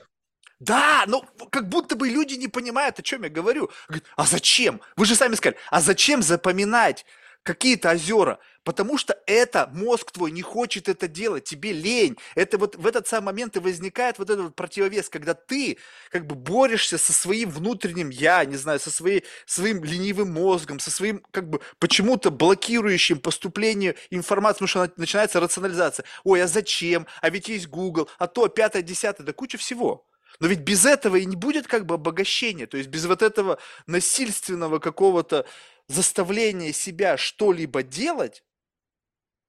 Да, 0.58 1.04
но 1.06 1.24
как 1.50 1.68
будто 1.68 1.94
бы 1.94 2.08
люди 2.08 2.34
не 2.34 2.48
понимают, 2.48 2.98
о 2.98 3.02
чем 3.02 3.22
я 3.22 3.28
говорю. 3.28 3.70
а 4.16 4.24
зачем? 4.24 4.80
Вы 4.96 5.06
же 5.06 5.14
сами 5.14 5.34
сказали, 5.34 5.58
а 5.70 5.80
зачем 5.80 6.22
запоминать 6.22 7.04
какие-то 7.48 7.90
озера, 7.92 8.40
потому 8.62 8.98
что 8.98 9.18
это 9.26 9.70
мозг 9.72 10.12
твой 10.12 10.30
не 10.30 10.42
хочет 10.42 10.86
это 10.90 11.08
делать, 11.08 11.44
тебе 11.44 11.72
лень. 11.72 12.18
Это 12.34 12.58
вот 12.58 12.76
в 12.76 12.86
этот 12.86 13.08
самый 13.08 13.26
момент 13.26 13.56
и 13.56 13.60
возникает 13.60 14.18
вот 14.18 14.28
этот 14.28 14.44
вот 14.44 14.54
противовес, 14.54 15.08
когда 15.08 15.32
ты 15.32 15.78
как 16.10 16.26
бы 16.26 16.34
борешься 16.34 16.98
со 16.98 17.14
своим 17.14 17.48
внутренним 17.48 18.10
я, 18.10 18.44
не 18.44 18.56
знаю, 18.56 18.80
со 18.80 18.90
своей, 18.90 19.24
своим 19.46 19.82
ленивым 19.82 20.30
мозгом, 20.30 20.78
со 20.78 20.90
своим 20.90 21.24
как 21.30 21.48
бы 21.48 21.60
почему-то 21.78 22.30
блокирующим 22.30 23.18
поступление 23.18 23.94
информации, 24.10 24.66
потому 24.66 24.68
что 24.68 24.92
начинается 25.00 25.40
рационализация. 25.40 26.04
Ой, 26.24 26.42
а 26.42 26.46
зачем? 26.46 27.06
А 27.22 27.30
ведь 27.30 27.48
есть 27.48 27.68
Google, 27.68 28.10
а 28.18 28.26
то, 28.26 28.48
пятое, 28.48 28.82
десятое, 28.82 29.24
да 29.24 29.32
куча 29.32 29.56
всего. 29.56 30.07
Но 30.40 30.46
ведь 30.46 30.60
без 30.60 30.84
этого 30.84 31.16
и 31.16 31.24
не 31.24 31.36
будет 31.36 31.66
как 31.66 31.86
бы 31.86 31.94
обогащения, 31.94 32.66
то 32.66 32.76
есть 32.76 32.88
без 32.88 33.06
вот 33.06 33.22
этого 33.22 33.58
насильственного 33.86 34.78
какого-то 34.78 35.46
заставление 35.88 36.72
себя 36.72 37.16
что-либо 37.16 37.82
делать, 37.82 38.44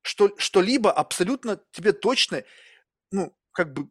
что, 0.02 0.34
что-либо 0.38 0.92
абсолютно 0.92 1.62
тебе 1.72 1.92
точно, 1.92 2.44
ну, 3.12 3.36
как 3.52 3.74
бы, 3.74 3.90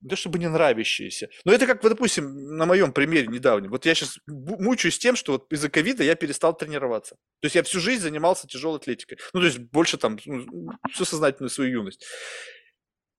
не 0.00 0.08
то 0.08 0.16
чтобы 0.16 0.40
не 0.40 0.48
нравящееся. 0.48 1.28
Но 1.44 1.52
это 1.52 1.66
как, 1.66 1.82
вот, 1.82 1.90
допустим, 1.90 2.56
на 2.56 2.66
моем 2.66 2.92
примере 2.92 3.28
недавнем. 3.28 3.70
Вот 3.70 3.86
я 3.86 3.94
сейчас 3.94 4.18
мучаюсь 4.26 4.98
тем, 4.98 5.14
что 5.14 5.32
вот 5.32 5.52
из-за 5.52 5.68
ковида 5.68 6.02
я 6.02 6.16
перестал 6.16 6.56
тренироваться. 6.56 7.14
То 7.40 7.46
есть 7.46 7.54
я 7.54 7.62
всю 7.62 7.78
жизнь 7.78 8.02
занимался 8.02 8.48
тяжелой 8.48 8.78
атлетикой. 8.78 9.18
Ну, 9.32 9.40
то 9.40 9.46
есть 9.46 9.58
больше 9.58 9.98
там, 9.98 10.18
ну, 10.26 10.72
всю 10.90 11.04
сознательную 11.04 11.50
свою 11.50 11.70
юность. 11.70 12.04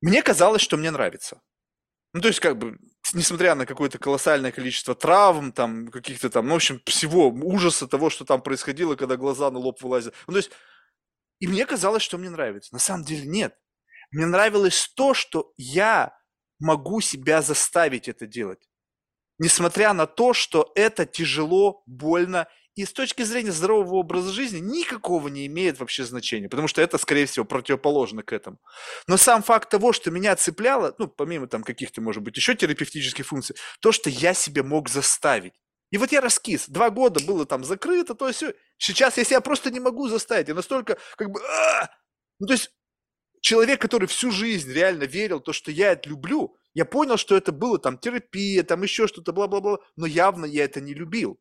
Мне 0.01 0.21
казалось, 0.21 0.61
что 0.61 0.75
мне 0.75 0.91
нравится. 0.91 1.41
Ну, 2.13 2.21
то 2.21 2.27
есть, 2.27 2.39
как 2.39 2.57
бы, 2.57 2.77
несмотря 3.13 3.55
на 3.55 3.65
какое-то 3.65 3.97
колоссальное 3.97 4.51
количество 4.51 4.93
травм, 4.95 5.51
там, 5.51 5.87
каких-то 5.87 6.29
там, 6.29 6.47
ну, 6.47 6.53
в 6.53 6.57
общем, 6.57 6.81
всего 6.85 7.29
ужаса 7.29 7.87
того, 7.87 8.09
что 8.09 8.23
там 8.23 8.41
происходило, 8.41 8.95
когда 8.95 9.17
глаза 9.17 9.49
на 9.49 9.59
лоб 9.59 9.81
вылазят. 9.81 10.13
Ну, 10.27 10.33
то 10.33 10.37
есть, 10.37 10.51
и 11.39 11.47
мне 11.47 11.65
казалось, 11.65 12.03
что 12.03 12.17
мне 12.17 12.29
нравится. 12.29 12.73
На 12.73 12.79
самом 12.79 13.03
деле 13.03 13.25
нет. 13.25 13.57
Мне 14.11 14.27
нравилось 14.27 14.91
то, 14.95 15.13
что 15.15 15.53
я 15.57 16.15
могу 16.59 17.01
себя 17.01 17.41
заставить 17.41 18.07
это 18.07 18.27
делать. 18.27 18.69
Несмотря 19.39 19.93
на 19.93 20.05
то, 20.05 20.33
что 20.33 20.71
это 20.75 21.05
тяжело, 21.05 21.83
больно 21.87 22.47
и 22.75 22.85
с 22.85 22.93
точки 22.93 23.21
зрения 23.21 23.51
здорового 23.51 23.95
образа 23.95 24.31
жизни 24.31 24.59
никакого 24.59 25.27
не 25.27 25.45
имеет 25.45 25.79
вообще 25.79 26.03
значения, 26.03 26.49
потому 26.49 26.67
что 26.67 26.81
это, 26.81 26.97
скорее 26.97 27.25
всего, 27.25 27.45
противоположно 27.45 28.23
к 28.23 28.33
этому. 28.33 28.57
Но 29.07 29.17
сам 29.17 29.43
факт 29.43 29.69
того, 29.69 29.93
что 29.93 30.09
меня 30.09 30.35
цепляло, 30.35 30.95
ну, 30.97 31.07
помимо 31.07 31.47
там 31.47 31.63
каких-то, 31.63 32.01
может 32.01 32.23
быть, 32.23 32.35
еще 32.35 32.55
терапевтических 32.55 33.25
функций, 33.25 33.55
то, 33.79 33.91
что 33.91 34.09
я 34.09 34.33
себе 34.33 34.63
мог 34.63 34.89
заставить. 34.89 35.53
И 35.91 35.97
вот 35.99 36.11
я 36.11 36.21
раскис. 36.21 36.67
Два 36.67 36.89
года 36.89 37.23
было 37.23 37.45
там 37.45 37.63
закрыто, 37.63 38.15
то 38.15 38.27
есть 38.27 38.43
сейчас 38.77 39.17
я 39.17 39.23
себя 39.23 39.41
просто 39.41 39.69
не 39.69 39.79
могу 39.79 40.07
заставить. 40.07 40.47
Я 40.47 40.55
настолько 40.55 40.97
как 41.15 41.29
бы... 41.29 41.39
Ну, 42.39 42.47
то 42.47 42.53
есть 42.53 42.71
человек, 43.41 43.79
который 43.79 44.07
всю 44.07 44.31
жизнь 44.31 44.71
реально 44.71 45.03
верил, 45.03 45.39
то, 45.39 45.53
что 45.53 45.69
я 45.69 45.91
это 45.91 46.09
люблю, 46.09 46.55
я 46.73 46.85
понял, 46.85 47.17
что 47.17 47.37
это 47.37 47.51
было 47.51 47.77
там 47.77 47.99
терапия, 47.99 48.63
там 48.63 48.81
еще 48.81 49.07
что-то, 49.07 49.33
бла-бла-бла, 49.33 49.77
но 49.95 50.07
явно 50.07 50.45
я 50.45 50.63
это 50.63 50.81
не 50.81 50.95
любил. 50.95 51.39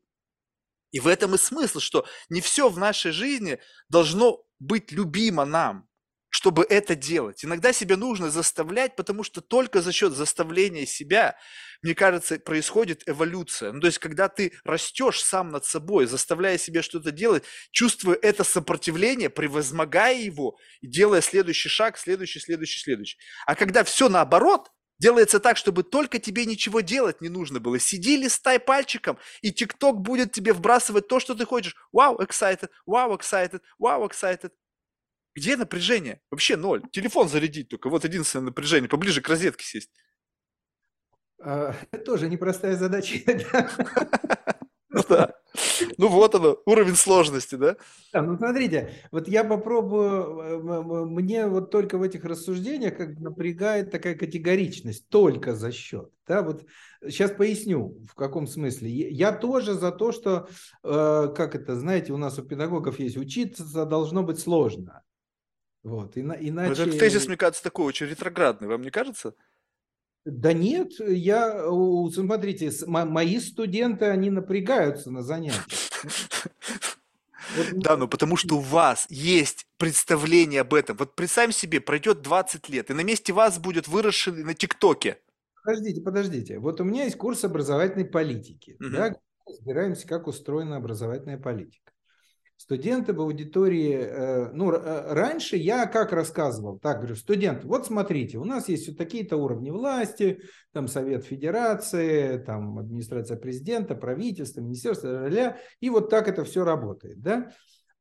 И 0.92 1.00
в 1.00 1.08
этом 1.08 1.34
и 1.34 1.38
смысл, 1.38 1.80
что 1.80 2.06
не 2.30 2.40
все 2.40 2.68
в 2.68 2.78
нашей 2.78 3.10
жизни 3.12 3.58
должно 3.88 4.44
быть 4.60 4.92
любимо 4.92 5.44
нам. 5.44 5.88
чтобы 6.34 6.64
это 6.68 6.94
делать. 6.94 7.44
Иногда 7.44 7.74
себя 7.74 7.98
нужно 7.98 8.30
заставлять, 8.30 8.96
потому 8.96 9.22
что 9.22 9.42
только 9.42 9.82
за 9.82 9.92
счет 9.92 10.14
заставления 10.14 10.86
себя, 10.86 11.36
мне 11.82 11.94
кажется, 11.94 12.38
происходит 12.38 13.02
эволюция. 13.06 13.70
Ну, 13.72 13.80
то 13.80 13.86
есть, 13.86 13.98
когда 13.98 14.30
ты 14.30 14.54
растешь 14.64 15.22
сам 15.22 15.50
над 15.50 15.66
собой, 15.66 16.06
заставляя 16.06 16.56
себя 16.56 16.82
что-то 16.82 17.10
делать, 17.10 17.44
чувствуя 17.70 18.16
это 18.22 18.44
сопротивление, 18.44 19.28
превозмогая 19.28 20.18
его 20.18 20.56
и 20.80 20.86
делая 20.86 21.20
следующий 21.20 21.68
шаг, 21.68 21.98
следующий, 21.98 22.40
следующий, 22.40 22.80
следующий. 22.80 23.18
А 23.46 23.54
когда 23.54 23.84
все 23.84 24.08
наоборот, 24.08 24.70
делается 25.02 25.40
так, 25.40 25.56
чтобы 25.56 25.82
только 25.82 26.20
тебе 26.20 26.46
ничего 26.46 26.80
делать 26.80 27.20
не 27.20 27.28
нужно 27.28 27.58
было. 27.58 27.78
Сиди, 27.80 28.16
листай 28.16 28.60
пальчиком, 28.60 29.18
и 29.42 29.50
ТикТок 29.52 30.00
будет 30.00 30.30
тебе 30.30 30.52
вбрасывать 30.52 31.08
то, 31.08 31.18
что 31.18 31.34
ты 31.34 31.44
хочешь. 31.44 31.74
Вау, 31.90 32.16
wow, 32.16 32.26
excited, 32.26 32.70
вау, 32.86 33.12
wow, 33.12 33.18
excited, 33.18 33.60
вау, 33.78 34.04
wow, 34.04 34.08
excited. 34.08 34.52
Где 35.34 35.56
напряжение? 35.56 36.20
Вообще 36.30 36.56
ноль. 36.56 36.82
Телефон 36.92 37.28
зарядить 37.28 37.68
только. 37.68 37.88
Вот 37.88 38.04
единственное 38.04 38.46
напряжение. 38.46 38.88
Поближе 38.88 39.20
к 39.20 39.28
розетке 39.28 39.64
сесть. 39.64 39.90
А, 41.40 41.74
тоже 42.04 42.28
непростая 42.28 42.76
задача. 42.76 43.18
Да. 45.08 45.34
Ну 45.98 46.08
вот 46.08 46.34
оно, 46.34 46.58
уровень 46.66 46.96
сложности, 46.96 47.54
да? 47.54 47.76
Да, 48.12 48.22
ну 48.22 48.36
смотрите, 48.36 48.92
вот 49.10 49.28
я 49.28 49.44
попробую, 49.44 51.06
мне 51.06 51.46
вот 51.46 51.70
только 51.70 51.98
в 51.98 52.02
этих 52.02 52.24
рассуждениях 52.24 52.96
как 52.96 53.18
напрягает 53.18 53.90
такая 53.90 54.14
категоричность, 54.14 55.08
только 55.08 55.54
за 55.54 55.72
счет. 55.72 56.10
Да, 56.26 56.42
вот 56.42 56.64
сейчас 57.02 57.32
поясню, 57.32 57.98
в 58.08 58.14
каком 58.14 58.46
смысле. 58.46 58.90
Я 58.90 59.32
тоже 59.32 59.74
за 59.74 59.90
то, 59.92 60.12
что, 60.12 60.48
э, 60.84 61.34
как 61.36 61.54
это, 61.54 61.76
знаете, 61.76 62.12
у 62.12 62.16
нас 62.16 62.38
у 62.38 62.42
педагогов 62.42 62.98
есть, 62.98 63.16
учиться 63.16 63.64
должно 63.84 64.22
быть 64.22 64.38
сложно. 64.38 65.02
Вот, 65.82 66.16
иначе... 66.16 66.82
этот 66.82 66.98
тезис, 66.98 67.26
мне 67.26 67.36
кажется, 67.36 67.64
такой 67.64 67.86
очень 67.86 68.06
ретроградный, 68.06 68.68
вам 68.68 68.82
не 68.82 68.90
кажется? 68.90 69.34
Да 70.24 70.52
нет, 70.52 70.92
я, 71.00 71.64
смотрите, 72.12 72.70
мои 72.86 73.40
студенты, 73.40 74.04
они 74.06 74.30
напрягаются 74.30 75.10
на 75.10 75.22
занятиях. 75.22 75.66
Да, 77.72 77.96
ну 77.96 78.08
потому 78.08 78.36
что 78.36 78.56
у 78.56 78.60
вас 78.60 79.06
есть 79.10 79.66
представление 79.76 80.60
об 80.60 80.74
этом. 80.74 80.96
Вот 80.96 81.14
представим 81.14 81.52
себе, 81.52 81.80
пройдет 81.80 82.22
20 82.22 82.68
лет, 82.68 82.90
и 82.90 82.94
на 82.94 83.02
месте 83.02 83.32
вас 83.32 83.58
будет 83.58 83.88
выросший 83.88 84.32
на 84.44 84.54
ТикТоке. 84.54 85.18
Подождите, 85.64 86.00
подождите. 86.00 86.58
Вот 86.58 86.80
у 86.80 86.84
меня 86.84 87.04
есть 87.04 87.18
курс 87.18 87.44
образовательной 87.44 88.04
политики. 88.04 88.76
Угу. 88.80 88.90
Да, 88.90 89.14
разбираемся, 89.46 90.06
как 90.06 90.28
устроена 90.28 90.76
образовательная 90.76 91.38
политика 91.38 91.91
студенты 92.56 93.12
в 93.12 93.20
аудитории, 93.20 93.94
э, 93.94 94.50
ну, 94.52 94.72
э, 94.72 95.14
раньше 95.14 95.56
я 95.56 95.86
как 95.86 96.12
рассказывал, 96.12 96.78
так 96.78 96.98
говорю, 96.98 97.16
студенты, 97.16 97.66
вот 97.66 97.86
смотрите, 97.86 98.38
у 98.38 98.44
нас 98.44 98.68
есть 98.68 98.88
вот 98.88 98.96
такие-то 98.96 99.36
уровни 99.36 99.70
власти, 99.70 100.40
там 100.72 100.86
Совет 100.88 101.24
Федерации, 101.24 102.38
там 102.38 102.78
администрация 102.78 103.36
президента, 103.36 103.94
правительство, 103.94 104.60
министерство, 104.60 105.28
и 105.80 105.90
вот 105.90 106.08
так 106.08 106.28
это 106.28 106.44
все 106.44 106.64
работает, 106.64 107.20
да. 107.20 107.52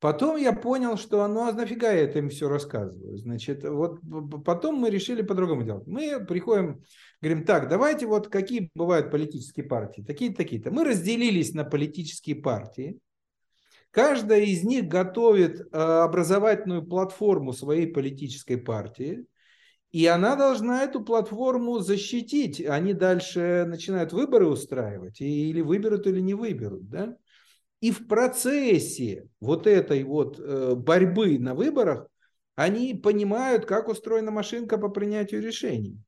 Потом 0.01 0.35
я 0.35 0.51
понял, 0.51 0.97
что 0.97 1.27
ну 1.27 1.47
а 1.47 1.51
нафига 1.51 1.91
я 1.91 2.01
это 2.01 2.17
им 2.17 2.29
все 2.29 2.49
рассказываю. 2.49 3.17
Значит, 3.17 3.63
вот 3.63 3.99
потом 4.43 4.77
мы 4.77 4.89
решили 4.89 5.21
по-другому 5.21 5.61
делать. 5.61 5.85
Мы 5.85 6.25
приходим, 6.25 6.81
говорим, 7.21 7.45
так, 7.45 7.69
давайте 7.69 8.07
вот 8.07 8.27
какие 8.27 8.71
бывают 8.73 9.11
политические 9.11 9.67
партии, 9.67 10.01
такие-то, 10.01 10.37
такие-то. 10.37 10.71
Мы 10.71 10.85
разделились 10.85 11.53
на 11.53 11.65
политические 11.65 12.37
партии, 12.37 12.97
Каждая 13.91 14.41
из 14.41 14.63
них 14.63 14.87
готовит 14.87 15.59
э, 15.59 15.77
образовательную 15.77 16.85
платформу 16.85 17.51
своей 17.51 17.87
политической 17.87 18.55
партии, 18.55 19.25
и 19.91 20.05
она 20.05 20.37
должна 20.37 20.83
эту 20.83 21.03
платформу 21.03 21.79
защитить. 21.79 22.65
Они 22.65 22.93
дальше 22.93 23.65
начинают 23.67 24.13
выборы 24.13 24.47
устраивать, 24.47 25.19
или 25.19 25.59
выберут, 25.59 26.07
или 26.07 26.21
не 26.21 26.33
выберут. 26.33 26.89
Да? 26.89 27.17
И 27.81 27.91
в 27.91 28.07
процессе 28.07 29.27
вот 29.41 29.67
этой 29.67 30.03
вот 30.03 30.39
э, 30.39 30.75
борьбы 30.75 31.37
на 31.37 31.53
выборах 31.53 32.07
они 32.55 32.93
понимают, 32.93 33.65
как 33.65 33.89
устроена 33.89 34.31
машинка 34.31 34.77
по 34.77 34.87
принятию 34.87 35.41
решений, 35.41 35.99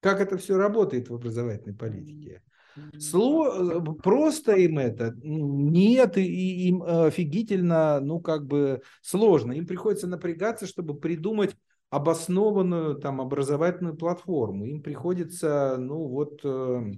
как 0.00 0.20
это 0.20 0.38
все 0.38 0.56
работает 0.56 1.10
в 1.10 1.14
образовательной 1.14 1.76
политике. 1.76 2.42
Сло... 2.98 3.80
Просто 4.02 4.52
им 4.54 4.78
это 4.78 5.14
нет, 5.22 6.16
и 6.18 6.68
им 6.68 6.82
офигительно, 6.82 8.00
ну, 8.00 8.20
как 8.20 8.46
бы 8.46 8.82
сложно. 9.02 9.52
Им 9.52 9.66
приходится 9.66 10.06
напрягаться, 10.06 10.66
чтобы 10.66 10.98
придумать 10.98 11.56
обоснованную 11.90 12.96
там 12.96 13.20
образовательную 13.20 13.96
платформу. 13.96 14.64
Им 14.66 14.82
приходится, 14.82 15.76
ну, 15.78 16.08
вот 16.08 16.40
э, 16.44 16.92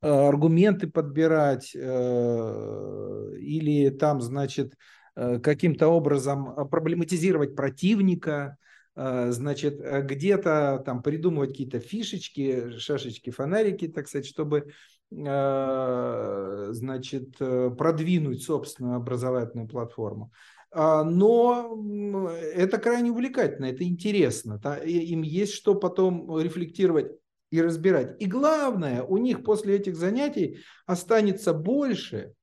аргументы 0.00 0.88
подбирать 0.88 1.72
э, 1.74 3.34
или 3.38 3.90
там, 3.90 4.20
значит, 4.20 4.74
э, 5.16 5.38
каким-то 5.40 5.88
образом 5.88 6.68
проблематизировать 6.68 7.56
противника, 7.56 8.34
а, 8.42 8.67
значит, 8.98 9.80
э, 9.80 10.02
где-то 10.02 10.82
там 10.84 11.02
придумывать 11.02 11.50
какие-то 11.50 11.78
фишечки, 11.78 12.76
шашечки, 12.78 13.30
фонарики, 13.30 13.86
так 13.86 14.08
сказать, 14.08 14.26
чтобы, 14.26 14.72
а, 15.16 16.68
значит, 16.70 17.36
э, 17.38 17.70
продвинуть 17.78 18.42
собственную 18.42 18.96
образовательную 18.96 19.68
платформу. 19.68 20.32
А, 20.72 21.04
но 21.04 22.28
это 22.32 22.78
крайне 22.78 23.12
увлекательно, 23.12 23.66
это 23.66 23.84
интересно. 23.84 24.60
Им 24.84 25.22
есть 25.22 25.52
что 25.52 25.76
потом 25.76 26.36
рефлектировать 26.36 27.12
и 27.52 27.62
разбирать. 27.62 28.20
И 28.20 28.26
главное, 28.26 29.04
у 29.04 29.16
них 29.16 29.44
после 29.44 29.76
этих 29.76 29.94
занятий 29.94 30.58
останется 30.86 31.54
больше, 31.54 32.34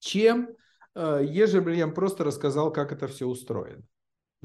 чем 0.00 0.50
ежели 0.94 1.76
я 1.76 1.88
просто 1.88 2.24
рассказал, 2.24 2.72
как 2.72 2.92
это 2.92 3.08
все 3.08 3.26
устроено 3.26 3.82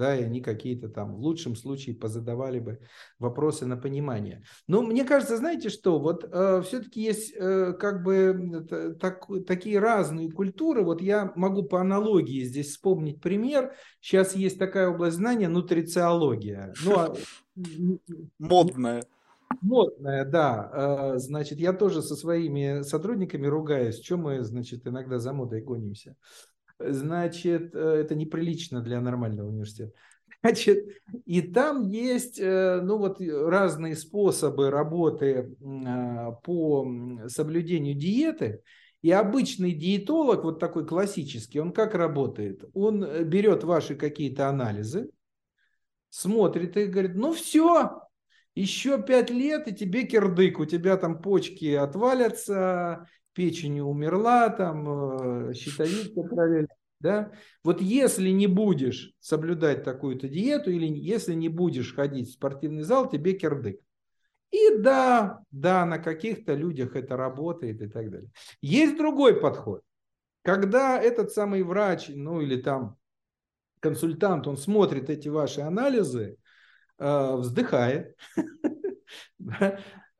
да, 0.01 0.15
и 0.15 0.23
они 0.23 0.41
какие-то 0.41 0.89
там 0.89 1.15
в 1.15 1.19
лучшем 1.19 1.55
случае 1.55 1.95
позадавали 1.95 2.57
бы 2.57 2.79
вопросы 3.19 3.67
на 3.67 3.77
понимание. 3.77 4.41
Но 4.65 4.81
мне 4.81 5.05
кажется, 5.05 5.37
знаете 5.37 5.69
что, 5.69 5.99
вот 5.99 6.23
э, 6.23 6.63
все-таки 6.65 7.03
есть 7.03 7.35
э, 7.35 7.73
как 7.73 8.03
бы 8.03 8.97
так, 8.99 9.27
такие 9.45 9.77
разные 9.77 10.31
культуры. 10.31 10.83
Вот 10.83 11.03
я 11.03 11.31
могу 11.35 11.61
по 11.61 11.79
аналогии 11.79 12.43
здесь 12.43 12.71
вспомнить 12.71 13.21
пример. 13.21 13.75
Сейчас 13.99 14.35
есть 14.35 14.57
такая 14.57 14.89
область 14.89 15.17
знания 15.17 15.49
нутрициология. 15.49 16.73
Ну, 16.83 16.97
а... 16.97 17.15
Модная. 18.39 19.03
Модная, 19.61 20.25
да. 20.25 20.71
Э, 20.73 21.19
значит, 21.19 21.59
я 21.59 21.73
тоже 21.73 22.01
со 22.01 22.15
своими 22.15 22.81
сотрудниками 22.81 23.45
ругаюсь, 23.45 23.99
чем 23.99 24.21
мы, 24.21 24.43
значит, 24.43 24.87
иногда 24.87 25.19
за 25.19 25.31
модой 25.31 25.61
гонимся 25.61 26.15
значит, 26.87 27.75
э, 27.75 27.79
это 27.79 28.15
неприлично 28.15 28.81
для 28.81 29.01
нормального 29.01 29.49
университета. 29.49 29.93
Значит, 30.43 30.87
и 31.25 31.41
там 31.41 31.87
есть, 31.89 32.39
э, 32.39 32.81
ну 32.81 32.97
вот, 32.97 33.21
разные 33.21 33.95
способы 33.95 34.71
работы 34.71 35.55
а, 35.85 36.31
по 36.31 36.87
соблюдению 37.27 37.95
диеты. 37.95 38.63
И 39.01 39.11
обычный 39.11 39.71
диетолог, 39.71 40.43
вот 40.43 40.59
такой 40.59 40.85
классический, 40.85 41.59
он 41.59 41.71
как 41.71 41.95
работает? 41.95 42.63
Он 42.73 43.03
э, 43.03 43.23
берет 43.23 43.63
ваши 43.63 43.95
какие-то 43.95 44.47
анализы, 44.47 45.09
смотрит 46.09 46.77
и 46.77 46.85
говорит, 46.85 47.15
ну 47.15 47.33
все, 47.33 48.01
еще 48.55 49.01
пять 49.01 49.29
лет, 49.29 49.67
и 49.67 49.75
тебе 49.75 50.03
кирдык, 50.03 50.59
у 50.59 50.65
тебя 50.65 50.97
там 50.97 51.21
почки 51.21 51.73
отвалятся, 51.73 53.07
печень 53.33 53.79
умерла, 53.79 54.49
там 54.49 55.49
э, 55.49 55.53
щитовидка 55.53 56.23
проверили. 56.23 56.67
Да? 56.99 57.31
Вот 57.63 57.81
если 57.81 58.29
не 58.29 58.45
будешь 58.45 59.13
соблюдать 59.19 59.83
такую-то 59.83 60.27
диету, 60.27 60.69
или 60.69 60.85
если 60.85 61.33
не 61.33 61.49
будешь 61.49 61.95
ходить 61.95 62.29
в 62.29 62.33
спортивный 62.33 62.83
зал, 62.83 63.09
тебе 63.09 63.33
кирдык. 63.33 63.79
И 64.51 64.77
да, 64.77 65.39
да, 65.49 65.85
на 65.85 65.97
каких-то 65.97 66.53
людях 66.53 66.95
это 66.95 67.17
работает 67.17 67.81
и 67.81 67.87
так 67.87 68.11
далее. 68.11 68.29
Есть 68.61 68.97
другой 68.97 69.39
подход. 69.39 69.81
Когда 70.43 71.01
этот 71.01 71.31
самый 71.31 71.63
врач, 71.63 72.09
ну 72.09 72.41
или 72.41 72.61
там 72.61 72.97
консультант, 73.79 74.47
он 74.47 74.57
смотрит 74.57 75.09
эти 75.09 75.29
ваши 75.29 75.61
анализы, 75.61 76.37
э, 76.99 77.35
вздыхает, 77.35 78.15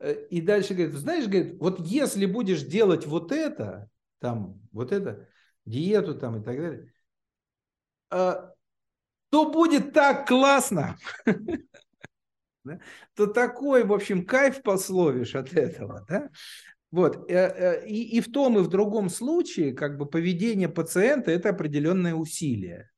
и 0.09 0.41
дальше 0.41 0.73
говорит, 0.73 0.95
знаешь, 0.95 1.27
говорит, 1.27 1.59
вот 1.59 1.79
если 1.79 2.25
будешь 2.25 2.63
делать 2.63 3.05
вот 3.05 3.31
это, 3.31 3.89
там, 4.19 4.59
вот 4.71 4.91
это, 4.91 5.27
диету 5.65 6.15
там 6.15 6.41
и 6.41 6.43
так 6.43 6.57
далее, 6.57 6.93
а, 8.09 8.53
то 9.29 9.51
будет 9.51 9.93
так 9.93 10.27
классно, 10.27 10.97
то 13.15 13.27
такой, 13.27 13.83
в 13.83 13.93
общем, 13.93 14.25
кайф 14.25 14.61
пословишь 14.61 15.35
от 15.35 15.53
этого, 15.53 16.05
да? 16.07 16.29
Вот. 16.91 17.31
Э, 17.31 17.35
э, 17.35 17.87
и, 17.87 18.17
и 18.17 18.21
в 18.21 18.31
том, 18.31 18.59
и 18.59 18.61
в 18.61 18.67
другом 18.67 19.09
случае, 19.09 19.73
как 19.73 19.97
бы 19.97 20.05
поведение 20.05 20.67
пациента– 20.67 21.31
это 21.31 21.49
определенное 21.49 22.13
усилие. 22.13 22.89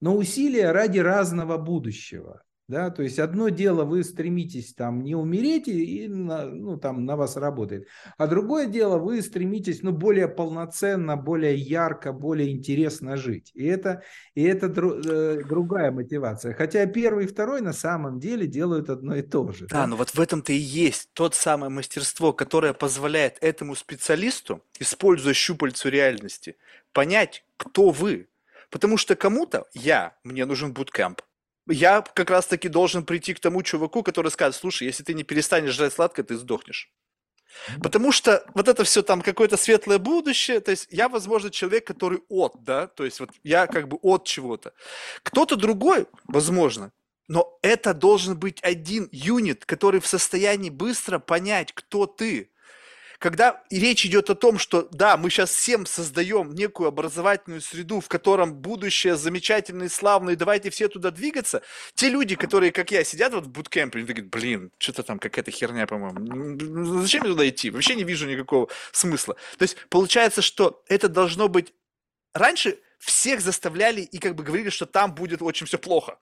но 0.00 0.16
усилия 0.16 0.72
ради 0.72 0.98
разного 1.00 1.58
будущего. 1.58 2.42
Да, 2.68 2.90
то 2.90 3.02
есть 3.02 3.18
одно 3.18 3.48
дело, 3.48 3.84
вы 3.84 4.04
стремитесь 4.04 4.72
там 4.72 5.02
не 5.02 5.14
умереть 5.14 5.66
и, 5.66 6.06
на, 6.08 6.46
ну, 6.46 6.76
там 6.76 7.04
на 7.04 7.16
вас 7.16 7.36
работает, 7.36 7.88
а 8.16 8.26
другое 8.28 8.66
дело, 8.66 8.98
вы 8.98 9.20
стремитесь 9.20 9.82
ну, 9.82 9.90
более 9.90 10.28
полноценно, 10.28 11.16
более 11.16 11.56
ярко, 11.56 12.12
более 12.12 12.52
интересно 12.52 13.16
жить. 13.16 13.50
И 13.54 13.66
это, 13.66 14.02
и 14.34 14.42
это 14.44 14.68
дру, 14.68 14.94
э, 14.94 15.42
другая 15.44 15.90
мотивация. 15.90 16.54
Хотя 16.54 16.86
первый 16.86 17.24
и 17.24 17.28
второй 17.28 17.60
на 17.60 17.72
самом 17.72 18.20
деле 18.20 18.46
делают 18.46 18.88
одно 18.90 19.16
и 19.16 19.22
то 19.22 19.50
же. 19.50 19.66
Да, 19.66 19.82
да? 19.82 19.86
но 19.88 19.96
вот 19.96 20.10
в 20.10 20.20
этом-то 20.20 20.52
и 20.52 20.56
есть 20.56 21.10
тот 21.14 21.34
самое 21.34 21.70
мастерство, 21.70 22.32
которое 22.32 22.74
позволяет 22.74 23.38
этому 23.40 23.74
специалисту, 23.74 24.62
используя 24.78 25.34
щупальцу 25.34 25.88
реальности, 25.88 26.56
понять, 26.92 27.44
кто 27.56 27.90
вы. 27.90 28.28
Потому 28.70 28.96
что 28.96 29.16
кому-то 29.16 29.66
я, 29.74 30.16
мне 30.24 30.46
нужен 30.46 30.72
буткемп, 30.72 31.20
я 31.68 32.02
как 32.02 32.30
раз-таки 32.30 32.68
должен 32.68 33.04
прийти 33.04 33.34
к 33.34 33.40
тому 33.40 33.62
чуваку, 33.62 34.02
который 34.02 34.30
скажет, 34.30 34.56
слушай, 34.56 34.84
если 34.84 35.04
ты 35.04 35.14
не 35.14 35.24
перестанешь 35.24 35.72
жрать 35.72 35.92
сладкое, 35.92 36.24
ты 36.24 36.36
сдохнешь. 36.36 36.90
Потому 37.82 38.12
что 38.12 38.44
вот 38.54 38.68
это 38.68 38.84
все 38.84 39.02
там 39.02 39.20
какое-то 39.20 39.56
светлое 39.56 39.98
будущее, 39.98 40.60
то 40.60 40.70
есть 40.70 40.88
я, 40.90 41.08
возможно, 41.08 41.50
человек, 41.50 41.86
который 41.86 42.22
от, 42.28 42.54
да, 42.64 42.86
то 42.86 43.04
есть 43.04 43.20
вот 43.20 43.30
я 43.42 43.66
как 43.66 43.88
бы 43.88 43.98
от 44.02 44.24
чего-то. 44.24 44.72
Кто-то 45.22 45.56
другой, 45.56 46.06
возможно, 46.24 46.92
но 47.28 47.58
это 47.62 47.94
должен 47.94 48.38
быть 48.38 48.58
один 48.62 49.08
юнит, 49.12 49.64
который 49.64 50.00
в 50.00 50.06
состоянии 50.06 50.70
быстро 50.70 51.18
понять, 51.18 51.72
кто 51.72 52.06
ты 52.06 52.50
когда 53.22 53.62
речь 53.70 54.04
идет 54.04 54.30
о 54.30 54.34
том, 54.34 54.58
что 54.58 54.88
да, 54.90 55.16
мы 55.16 55.30
сейчас 55.30 55.50
всем 55.50 55.86
создаем 55.86 56.50
некую 56.56 56.88
образовательную 56.88 57.60
среду, 57.60 58.00
в 58.00 58.08
котором 58.08 58.52
будущее 58.52 59.14
замечательное 59.14 59.86
и 59.86 59.90
славное, 59.90 60.34
давайте 60.34 60.70
все 60.70 60.88
туда 60.88 61.12
двигаться, 61.12 61.62
те 61.94 62.08
люди, 62.08 62.34
которые, 62.34 62.72
как 62.72 62.90
я, 62.90 63.04
сидят 63.04 63.32
вот 63.32 63.44
в 63.44 63.48
буткемпе, 63.48 64.00
они 64.00 64.08
говорят, 64.08 64.28
блин, 64.28 64.72
что-то 64.78 65.04
там 65.04 65.20
какая-то 65.20 65.52
херня, 65.52 65.86
по-моему, 65.86 67.00
зачем 67.00 67.22
туда 67.22 67.48
идти? 67.48 67.70
Вообще 67.70 67.94
не 67.94 68.02
вижу 68.02 68.28
никакого 68.28 68.68
смысла. 68.90 69.36
То 69.56 69.62
есть 69.62 69.76
получается, 69.88 70.42
что 70.42 70.82
это 70.88 71.08
должно 71.08 71.46
быть... 71.46 71.72
Раньше 72.34 72.78
всех 72.98 73.40
заставляли 73.40 74.00
и 74.00 74.18
как 74.18 74.34
бы 74.34 74.42
говорили, 74.42 74.70
что 74.70 74.86
там 74.86 75.14
будет 75.14 75.42
очень 75.42 75.66
все 75.66 75.78
плохо. 75.78 76.18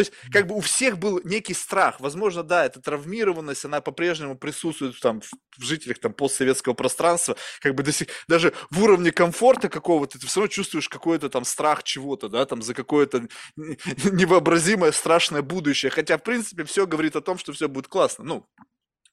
То 0.00 0.02
есть, 0.02 0.12
как 0.32 0.46
бы 0.46 0.56
у 0.56 0.60
всех 0.60 0.98
был 0.98 1.20
некий 1.24 1.52
страх. 1.52 2.00
Возможно, 2.00 2.42
да, 2.42 2.64
эта 2.64 2.80
травмированность, 2.80 3.66
она 3.66 3.82
по-прежнему 3.82 4.34
присутствует 4.34 4.98
там 4.98 5.20
в 5.20 5.62
жителях 5.62 5.98
там 5.98 6.14
постсоветского 6.14 6.72
пространства. 6.72 7.36
Как 7.60 7.74
бы 7.74 7.82
до 7.82 7.92
сих, 7.92 8.08
даже 8.26 8.54
в 8.70 8.82
уровне 8.82 9.12
комфорта 9.12 9.68
какого-то 9.68 10.18
ты 10.18 10.26
все 10.26 10.40
равно 10.40 10.48
чувствуешь 10.48 10.88
какой-то 10.88 11.28
там 11.28 11.44
страх 11.44 11.82
чего-то, 11.82 12.30
да, 12.30 12.46
там 12.46 12.62
за 12.62 12.72
какое-то 12.72 13.28
невообразимое 13.56 14.92
страшное 14.92 15.42
будущее. 15.42 15.90
Хотя, 15.90 16.16
в 16.16 16.22
принципе, 16.22 16.64
все 16.64 16.86
говорит 16.86 17.14
о 17.14 17.20
том, 17.20 17.36
что 17.36 17.52
все 17.52 17.68
будет 17.68 17.88
классно. 17.88 18.24
Ну, 18.24 18.48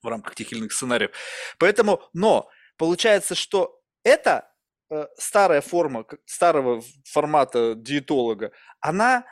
в 0.01 0.07
рамках 0.07 0.35
тех 0.35 0.49
или 0.53 0.59
иных 0.59 0.71
сценариев. 0.71 1.11
Поэтому, 1.59 2.01
но 2.13 2.49
получается, 2.77 3.35
что 3.35 3.81
это 4.03 4.49
э, 4.89 5.05
старая 5.17 5.59
форма, 5.59 6.05
старого 6.25 6.81
формата 7.03 7.73
диетолога, 7.75 8.53
она 8.79 9.25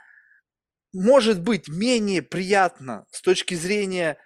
может 0.95 1.41
быть 1.41 1.67
менее 1.67 2.21
приятно 2.21 3.05
с 3.11 3.21
точки 3.21 3.53
зрения 3.55 4.17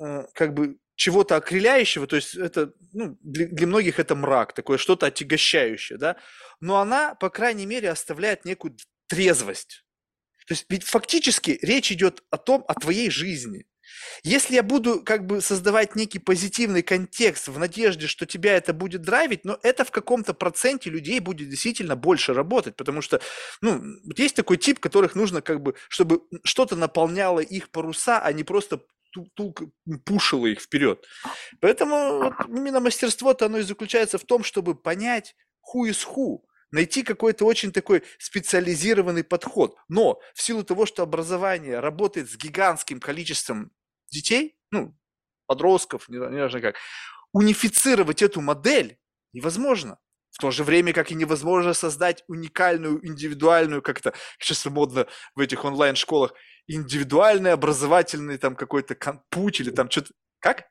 э, 0.00 0.24
как 0.32 0.54
бы 0.54 0.78
чего-то 0.96 1.36
окрыляющего, 1.36 2.06
то 2.06 2.16
есть 2.16 2.34
это, 2.34 2.72
ну, 2.92 3.16
для, 3.22 3.46
для 3.46 3.66
многих 3.66 4.00
это 4.00 4.16
мрак, 4.16 4.52
такое 4.52 4.78
что-то 4.78 5.06
отягощающее, 5.06 5.96
да, 5.96 6.16
но 6.60 6.80
она, 6.80 7.14
по 7.14 7.30
крайней 7.30 7.66
мере, 7.66 7.90
оставляет 7.90 8.44
некую 8.44 8.76
трезвость. 9.06 9.84
То 10.48 10.54
есть 10.54 10.66
ведь 10.70 10.84
фактически 10.84 11.58
речь 11.62 11.92
идет 11.92 12.24
о 12.30 12.38
том, 12.38 12.64
о 12.66 12.74
твоей 12.74 13.10
жизни. 13.10 13.66
Если 14.22 14.54
я 14.54 14.62
буду 14.62 15.02
как 15.02 15.26
бы 15.26 15.40
создавать 15.40 15.96
некий 15.96 16.18
позитивный 16.18 16.82
контекст 16.82 17.48
в 17.48 17.58
надежде, 17.58 18.06
что 18.06 18.26
тебя 18.26 18.56
это 18.56 18.72
будет 18.72 19.02
драйвить, 19.02 19.44
но 19.44 19.58
это 19.62 19.84
в 19.84 19.90
каком-то 19.90 20.34
проценте 20.34 20.90
людей 20.90 21.20
будет 21.20 21.48
действительно 21.48 21.96
больше 21.96 22.34
работать, 22.34 22.76
потому 22.76 23.02
что, 23.02 23.20
ну, 23.60 23.82
есть 24.16 24.36
такой 24.36 24.56
тип, 24.56 24.80
которых 24.80 25.14
нужно 25.14 25.42
как 25.42 25.62
бы, 25.62 25.74
чтобы 25.88 26.22
что-то 26.44 26.76
наполняло 26.76 27.40
их 27.40 27.70
паруса, 27.70 28.18
а 28.18 28.32
не 28.32 28.44
просто 28.44 28.80
пушило 30.04 30.46
их 30.46 30.60
вперед. 30.60 31.06
Поэтому 31.60 32.18
вот 32.18 32.34
именно 32.48 32.80
мастерство-то 32.80 33.46
оно 33.46 33.58
и 33.58 33.62
заключается 33.62 34.18
в 34.18 34.24
том, 34.24 34.44
чтобы 34.44 34.74
понять 34.74 35.34
who 35.74 35.88
is 35.88 36.06
who, 36.06 36.40
найти 36.70 37.02
какой-то 37.02 37.44
очень 37.44 37.72
такой 37.72 38.02
специализированный 38.18 39.24
подход. 39.24 39.76
Но 39.88 40.20
в 40.34 40.42
силу 40.42 40.62
того, 40.64 40.86
что 40.86 41.02
образование 41.02 41.80
работает 41.80 42.30
с 42.30 42.36
гигантским 42.36 43.00
количеством 43.00 43.72
детей, 44.10 44.56
ну, 44.70 44.96
подростков, 45.46 46.08
не, 46.08 46.18
знаю 46.18 46.50
как, 46.62 46.76
унифицировать 47.32 48.22
эту 48.22 48.40
модель 48.40 48.98
невозможно. 49.32 49.98
В 50.30 50.40
то 50.40 50.50
же 50.50 50.62
время, 50.62 50.92
как 50.92 51.10
и 51.10 51.14
невозможно 51.14 51.74
создать 51.74 52.22
уникальную, 52.28 53.04
индивидуальную, 53.04 53.82
как 53.82 53.98
это 53.98 54.14
сейчас 54.38 54.64
модно 54.66 55.06
в 55.34 55.40
этих 55.40 55.64
онлайн-школах, 55.64 56.32
индивидуальный 56.66 57.52
образовательный 57.52 58.38
там 58.38 58.54
какой-то 58.54 58.94
путь 59.30 59.60
или 59.60 59.70
там 59.70 59.90
что-то. 59.90 60.12
Как? 60.38 60.70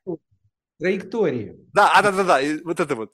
Траектории. 0.78 1.56
Да, 1.74 1.92
а, 1.92 2.02
да, 2.02 2.12
да, 2.12 2.24
да, 2.24 2.40
вот 2.64 2.80
это 2.80 2.94
вот. 2.94 3.12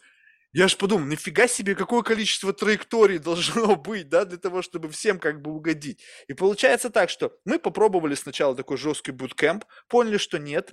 Я 0.55 0.69
же 0.69 0.77
подумал, 0.77 1.05
нифига 1.07 1.49
себе, 1.49 1.75
какое 1.75 2.03
количество 2.03 2.53
траекторий 2.53 3.19
должно 3.31 3.75
быть, 3.75 4.09
да, 4.09 4.25
для 4.25 4.39
того, 4.39 4.63
чтобы 4.63 4.89
всем 4.89 5.19
как 5.19 5.43
бы 5.43 5.51
угодить. 5.51 6.03
И 6.29 6.35
получается 6.35 6.91
так, 6.91 7.11
что 7.11 7.37
мы 7.45 7.59
попробовали 7.59 8.15
сначала 8.15 8.55
такой 8.55 8.77
жесткий 8.77 9.11
буткемп, 9.11 9.65
поняли, 9.89 10.17
что 10.17 10.39
нет, 10.39 10.73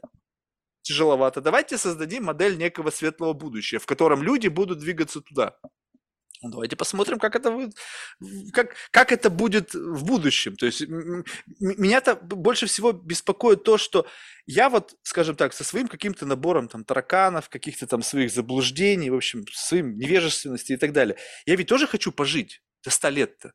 тяжеловато. 0.84 1.41
Давайте 1.41 1.80
создадим 1.80 2.26
модель 2.26 2.58
некого 2.58 2.91
светлого 2.91 3.34
будущего, 3.34 3.82
в 3.82 3.88
котором 3.88 4.22
люди 4.22 4.48
будут 4.49 4.80
двигаться 4.80 5.20
туда. 5.20 5.58
Ну, 6.43 6.49
давайте 6.49 6.76
посмотрим, 6.76 7.19
как 7.19 7.35
это, 7.35 7.51
будет, 7.51 7.76
как, 8.51 8.76
как 8.89 9.11
это 9.11 9.30
будет 9.30 9.76
в 9.76 10.03
будущем. 10.03 10.55
То 10.55 10.65
есть 10.65 10.81
меня-то 10.88 12.15
больше 12.15 12.65
всего 12.65 12.93
беспокоит 12.93 13.63
то, 13.63 13.77
что 13.77 14.07
я 14.47 14.69
вот, 14.69 14.95
скажем 15.03 15.35
так, 15.35 15.53
со 15.53 15.63
своим 15.63 15.88
каким-то 15.88 16.26
набором 16.26 16.68
там 16.68 16.84
тараканов, 16.84 17.47
каких-то 17.47 17.85
там 17.85 18.01
своих 18.01 18.31
заблуждений, 18.31 19.11
в 19.11 19.15
общем, 19.15 19.45
своим 19.53 19.97
невежественности 19.97 20.73
и 20.73 20.77
так 20.77 20.93
далее, 20.93 21.15
я 21.45 21.55
ведь 21.55 21.68
тоже 21.68 21.85
хочу 21.85 22.11
пожить 22.11 22.63
до 22.84 22.89
100 22.89 23.09
лет-то. 23.09 23.53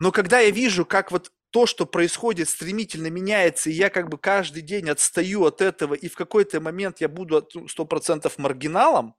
Но 0.00 0.10
когда 0.10 0.40
я 0.40 0.50
вижу, 0.50 0.84
как 0.84 1.12
вот 1.12 1.30
то, 1.50 1.66
что 1.66 1.86
происходит, 1.86 2.48
стремительно 2.48 3.08
меняется, 3.08 3.70
и 3.70 3.74
я 3.74 3.90
как 3.90 4.08
бы 4.08 4.18
каждый 4.18 4.62
день 4.62 4.90
отстаю 4.90 5.44
от 5.44 5.60
этого, 5.60 5.94
и 5.94 6.08
в 6.08 6.14
какой-то 6.14 6.60
момент 6.60 7.00
я 7.00 7.08
буду 7.08 7.48
100% 7.54 8.30
маргиналом, 8.38 9.14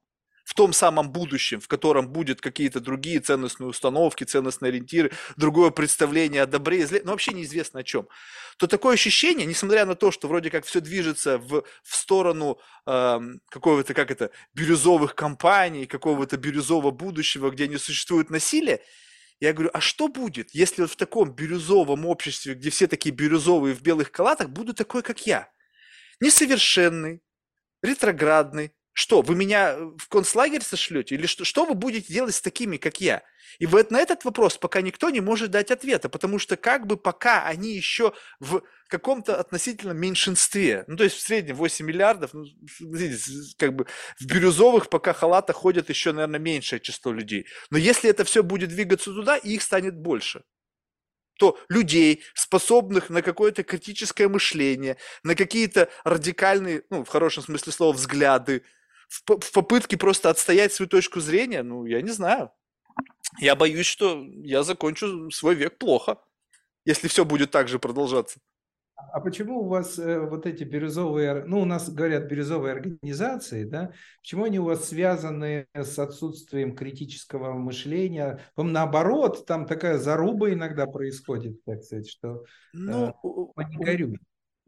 в 0.49 0.55
том 0.55 0.73
самом 0.73 1.11
будущем, 1.11 1.59
в 1.61 1.67
котором 1.67 2.07
будут 2.07 2.41
какие-то 2.41 2.79
другие 2.79 3.19
ценностные 3.19 3.67
установки, 3.67 4.23
ценностные 4.23 4.69
ориентиры, 4.69 5.11
другое 5.37 5.69
представление 5.69 6.41
о 6.41 6.47
добре 6.47 6.79
и 6.79 6.85
зле, 6.85 7.03
но 7.05 7.11
вообще 7.11 7.33
неизвестно 7.33 7.81
о 7.81 7.83
чем, 7.83 8.07
то 8.57 8.65
такое 8.65 8.95
ощущение, 8.95 9.45
несмотря 9.45 9.85
на 9.85 9.93
то, 9.93 10.09
что 10.09 10.27
вроде 10.27 10.49
как 10.49 10.65
все 10.65 10.81
движется 10.81 11.37
в, 11.37 11.63
в 11.83 11.95
сторону 11.95 12.57
э, 12.87 13.19
какого-то, 13.49 13.93
как 13.93 14.09
это, 14.09 14.31
бирюзовых 14.55 15.13
компаний, 15.13 15.85
какого-то 15.85 16.35
бирюзового 16.37 16.89
будущего, 16.89 17.51
где 17.51 17.67
не 17.67 17.77
существует 17.77 18.31
насилие, 18.31 18.81
я 19.39 19.53
говорю, 19.53 19.69
а 19.71 19.79
что 19.81 20.07
будет, 20.07 20.49
если 20.55 20.81
вот 20.81 20.89
в 20.89 20.95
таком 20.95 21.31
бирюзовом 21.31 22.07
обществе, 22.07 22.55
где 22.55 22.71
все 22.71 22.87
такие 22.87 23.13
бирюзовые 23.13 23.75
в 23.75 23.83
белых 23.83 24.11
калатах, 24.11 24.49
буду 24.49 24.73
такой, 24.73 25.03
как 25.03 25.27
я? 25.27 25.47
Несовершенный, 26.19 27.21
ретроградный, 27.83 28.73
что, 28.99 29.21
вы 29.21 29.33
меня 29.33 29.75
э, 29.75 29.91
в 29.97 30.09
концлагерь 30.09 30.61
сошлете? 30.61 31.15
Или 31.15 31.25
что, 31.25 31.45
что 31.45 31.65
вы 31.65 31.73
будете 31.73 32.13
делать 32.13 32.35
с 32.35 32.41
такими, 32.41 32.75
как 32.75 32.99
я? 32.99 33.23
И 33.57 33.65
вот 33.65 33.91
на 33.91 33.99
этот 33.99 34.25
вопрос 34.25 34.57
пока 34.57 34.81
никто 34.81 35.09
не 35.09 35.21
может 35.21 35.51
дать 35.51 35.71
ответа, 35.71 36.09
потому 36.09 36.37
что 36.37 36.57
как 36.57 36.85
бы 36.85 36.97
пока 36.97 37.45
они 37.45 37.73
еще 37.73 38.13
в 38.41 38.61
каком-то 38.89 39.39
относительном 39.39 39.97
меньшинстве, 39.97 40.83
ну 40.87 40.97
то 40.97 41.05
есть 41.05 41.15
в 41.15 41.21
среднем 41.21 41.55
8 41.55 41.85
миллиардов, 41.85 42.33
ну, 42.33 42.43
как 43.57 43.73
бы 43.73 43.87
в 44.19 44.25
бирюзовых 44.25 44.89
пока 44.89 45.13
халатах 45.13 45.55
ходят 45.55 45.87
еще, 45.87 46.11
наверное, 46.11 46.39
меньшее 46.39 46.81
число 46.81 47.13
людей. 47.13 47.47
Но 47.69 47.77
если 47.77 48.09
это 48.09 48.25
все 48.25 48.43
будет 48.43 48.69
двигаться 48.69 49.13
туда, 49.13 49.37
их 49.37 49.61
станет 49.61 49.95
больше 49.95 50.43
то 51.39 51.57
людей, 51.69 52.21
способных 52.33 53.09
на 53.09 53.21
какое-то 53.21 53.63
критическое 53.63 54.27
мышление, 54.27 54.97
на 55.23 55.35
какие-то 55.35 55.87
радикальные, 56.03 56.83
ну, 56.89 57.05
в 57.05 57.07
хорошем 57.07 57.43
смысле 57.43 57.71
слова, 57.71 57.93
взгляды, 57.93 58.63
в, 59.09 59.39
в 59.39 59.51
попытке 59.51 59.97
просто 59.97 60.29
отстоять 60.29 60.71
свою 60.71 60.87
точку 60.89 61.19
зрения, 61.19 61.63
ну, 61.63 61.85
я 61.85 62.01
не 62.01 62.11
знаю. 62.11 62.51
Я 63.39 63.55
боюсь, 63.55 63.85
что 63.85 64.23
я 64.43 64.63
закончу 64.63 65.29
свой 65.31 65.55
век 65.55 65.77
плохо, 65.77 66.17
если 66.85 67.07
все 67.07 67.25
будет 67.25 67.51
так 67.51 67.67
же 67.67 67.79
продолжаться. 67.79 68.39
А 69.13 69.21
почему 69.21 69.61
у 69.61 69.67
вас 69.69 69.97
э, 69.97 70.19
вот 70.19 70.45
эти 70.45 70.65
бирюзовые, 70.65 71.45
ну, 71.45 71.61
у 71.61 71.65
нас 71.65 71.89
говорят 71.89 72.25
бирюзовые 72.25 72.73
организации, 72.73 73.63
да, 73.63 73.93
почему 74.21 74.43
они 74.43 74.59
у 74.59 74.65
вас 74.65 74.89
связаны 74.89 75.67
с 75.73 75.97
отсутствием 75.97 76.75
критического 76.75 77.53
мышления? 77.53 78.41
Вам 78.57 78.73
наоборот, 78.73 79.45
там 79.45 79.65
такая 79.65 79.97
заруба 79.99 80.51
иногда 80.51 80.85
происходит, 80.85 81.63
так 81.63 81.81
сказать, 81.83 82.09
что 82.09 82.43
Ну, 82.73 83.07
э, 83.07 83.13
у- 83.23 83.53
мы 83.55 83.63
не 83.65 83.77
у- 83.77 83.81
горюем. 83.81 84.19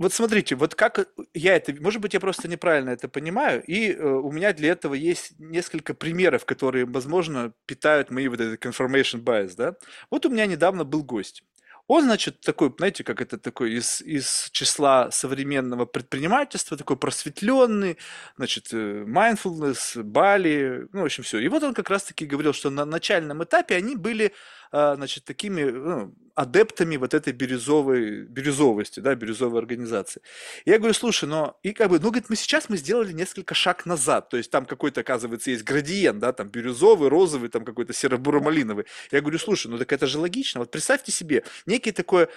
Вот 0.02 0.14
смотрите, 0.14 0.56
вот 0.56 0.74
как 0.74 0.98
э, 0.98 1.06
я 1.36 1.56
это, 1.56 1.76
может 1.80 2.02
быть, 2.02 2.16
я 2.16 2.20
просто 2.20 2.48
неправильно 2.48 2.90
это 2.90 3.08
понимаю, 3.08 3.64
и 3.64 3.92
э, 3.94 4.04
у 4.04 4.32
меня 4.32 4.52
для 4.52 4.72
этого 4.72 4.96
есть 4.96 5.38
несколько 5.38 5.94
примеров, 5.94 6.44
которые, 6.44 6.86
возможно, 6.86 7.54
питают 7.68 8.10
мои 8.10 8.28
вот 8.28 8.40
этот 8.40 8.66
confirmation 8.66 9.24
bias, 9.24 9.54
да. 9.56 9.76
Вот 10.10 10.26
у 10.26 10.30
меня 10.32 10.48
недавно 10.48 10.86
был 10.86 11.04
гость. 11.04 11.44
Он, 11.88 12.04
значит, 12.04 12.42
такой, 12.42 12.74
знаете, 12.76 13.04
как 13.04 13.22
это 13.22 13.38
такой 13.38 13.74
из, 13.74 14.02
из 14.02 14.50
числа 14.52 15.12
современного 15.12 15.86
предпринимательства, 15.86 16.78
такой 16.78 16.98
просветленный, 16.98 18.00
значит, 18.38 18.70
э, 18.74 19.04
mindfulness, 19.04 20.02
Бали, 20.02 20.88
ну, 20.94 21.02
в 21.02 21.06
общем, 21.06 21.24
все. 21.24 21.38
И 21.38 21.48
вот 21.48 21.62
он 21.62 21.76
как 21.76 21.92
раз-таки 21.92 22.26
говорил, 22.26 22.54
что 22.54 22.72
на 22.72 22.86
начальном 22.86 23.44
этапе 23.44 23.76
они 23.76 23.96
были, 23.96 24.34
значит, 24.72 25.26
такими 25.26 25.64
ну, 25.64 26.16
адептами 26.36 26.96
вот 26.98 27.14
этой 27.14 27.34
бирюзовой, 27.34 28.24
бирюзовости, 28.24 29.00
да, 29.00 29.16
бирюзовой 29.16 29.60
организации. 29.60 30.22
Я 30.66 30.78
говорю, 30.78 30.94
слушай, 30.94 31.28
но, 31.28 31.60
и 31.64 31.74
как 31.74 31.90
бы, 31.90 32.00
ну, 32.00 32.10
говорит, 32.10 32.30
мы 32.30 32.36
сейчас 32.36 32.70
мы 32.70 32.78
сделали 32.78 33.12
несколько 33.12 33.54
шаг 33.54 33.86
назад, 33.86 34.30
то 34.30 34.38
есть 34.38 34.50
там 34.50 34.66
какой-то, 34.66 35.02
оказывается, 35.02 35.52
есть 35.52 35.64
градиент, 35.64 36.20
да, 36.20 36.32
там 36.32 36.48
бирюзовый, 36.50 37.10
розовый, 37.10 37.50
там 37.50 37.66
какой-то 37.66 37.94
серо-буро-малиновый. 37.94 38.86
Я 39.12 39.22
говорю, 39.22 39.40
слушай, 39.40 39.68
ну, 39.68 39.78
так 39.78 39.92
это 39.92 40.08
же 40.08 40.20
логично, 40.20 40.62
вот 40.62 40.72
представьте 40.72 41.12
себе, 41.12 41.44
некий 41.66 41.92
такой 41.92 42.30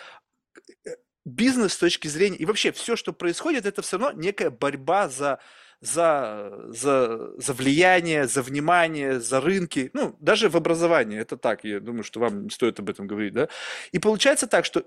э, 0.84 0.90
бизнес 1.24 1.74
с 1.74 1.78
точки 1.78 2.08
зрения, 2.08 2.36
и 2.36 2.44
вообще 2.44 2.72
все, 2.72 2.96
что 2.96 3.12
происходит, 3.12 3.64
это 3.64 3.82
все 3.82 3.98
равно 3.98 4.20
некая 4.20 4.50
борьба 4.50 5.08
за 5.08 5.38
за, 5.84 6.50
за, 6.68 7.32
за 7.36 7.52
влияние, 7.52 8.26
за 8.26 8.42
внимание, 8.42 9.20
за 9.20 9.40
рынки, 9.40 9.90
ну, 9.92 10.16
даже 10.20 10.48
в 10.48 10.56
образовании, 10.56 11.18
это 11.18 11.36
так, 11.36 11.64
я 11.64 11.80
думаю, 11.80 12.04
что 12.04 12.20
вам 12.20 12.44
не 12.44 12.50
стоит 12.50 12.78
об 12.80 12.90
этом 12.90 13.06
говорить, 13.06 13.34
да. 13.34 13.48
И 13.92 13.98
получается 13.98 14.46
так, 14.46 14.64
что 14.64 14.84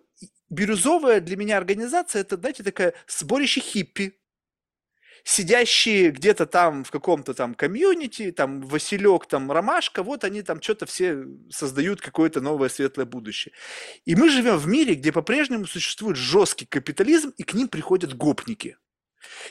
бирюзовая 0.50 1.22
для 1.22 1.38
меня 1.38 1.58
организация, 1.58 2.22
это, 2.22 2.38
знаете, 2.38 2.64
такая 2.64 2.94
сборище 3.08 3.62
хиппи, 3.62 4.18
сидящие 5.24 6.12
где-то 6.12 6.46
там 6.46 6.84
в 6.84 6.92
каком-то 6.92 7.34
там 7.34 7.54
комьюнити, 7.54 8.32
там 8.32 8.62
Василек, 8.62 9.28
там 9.28 9.52
Ромашка, 9.52 10.02
вот 10.02 10.24
они 10.24 10.42
там 10.42 10.62
что-то 10.62 10.86
все 10.86 11.26
создают 11.50 12.02
какое-то 12.02 12.42
новое 12.42 12.70
светлое 12.70 13.06
будущее. 13.06 13.54
И 14.06 14.16
мы 14.16 14.30
живем 14.30 14.58
в 14.58 14.68
мире, 14.68 14.96
где 14.96 15.12
по-прежнему 15.12 15.66
существует 15.66 16.18
жесткий 16.18 16.66
капитализм, 16.66 17.34
и 17.38 17.44
к 17.44 17.54
ним 17.54 17.68
приходят 17.68 18.16
гопники. 18.16 18.78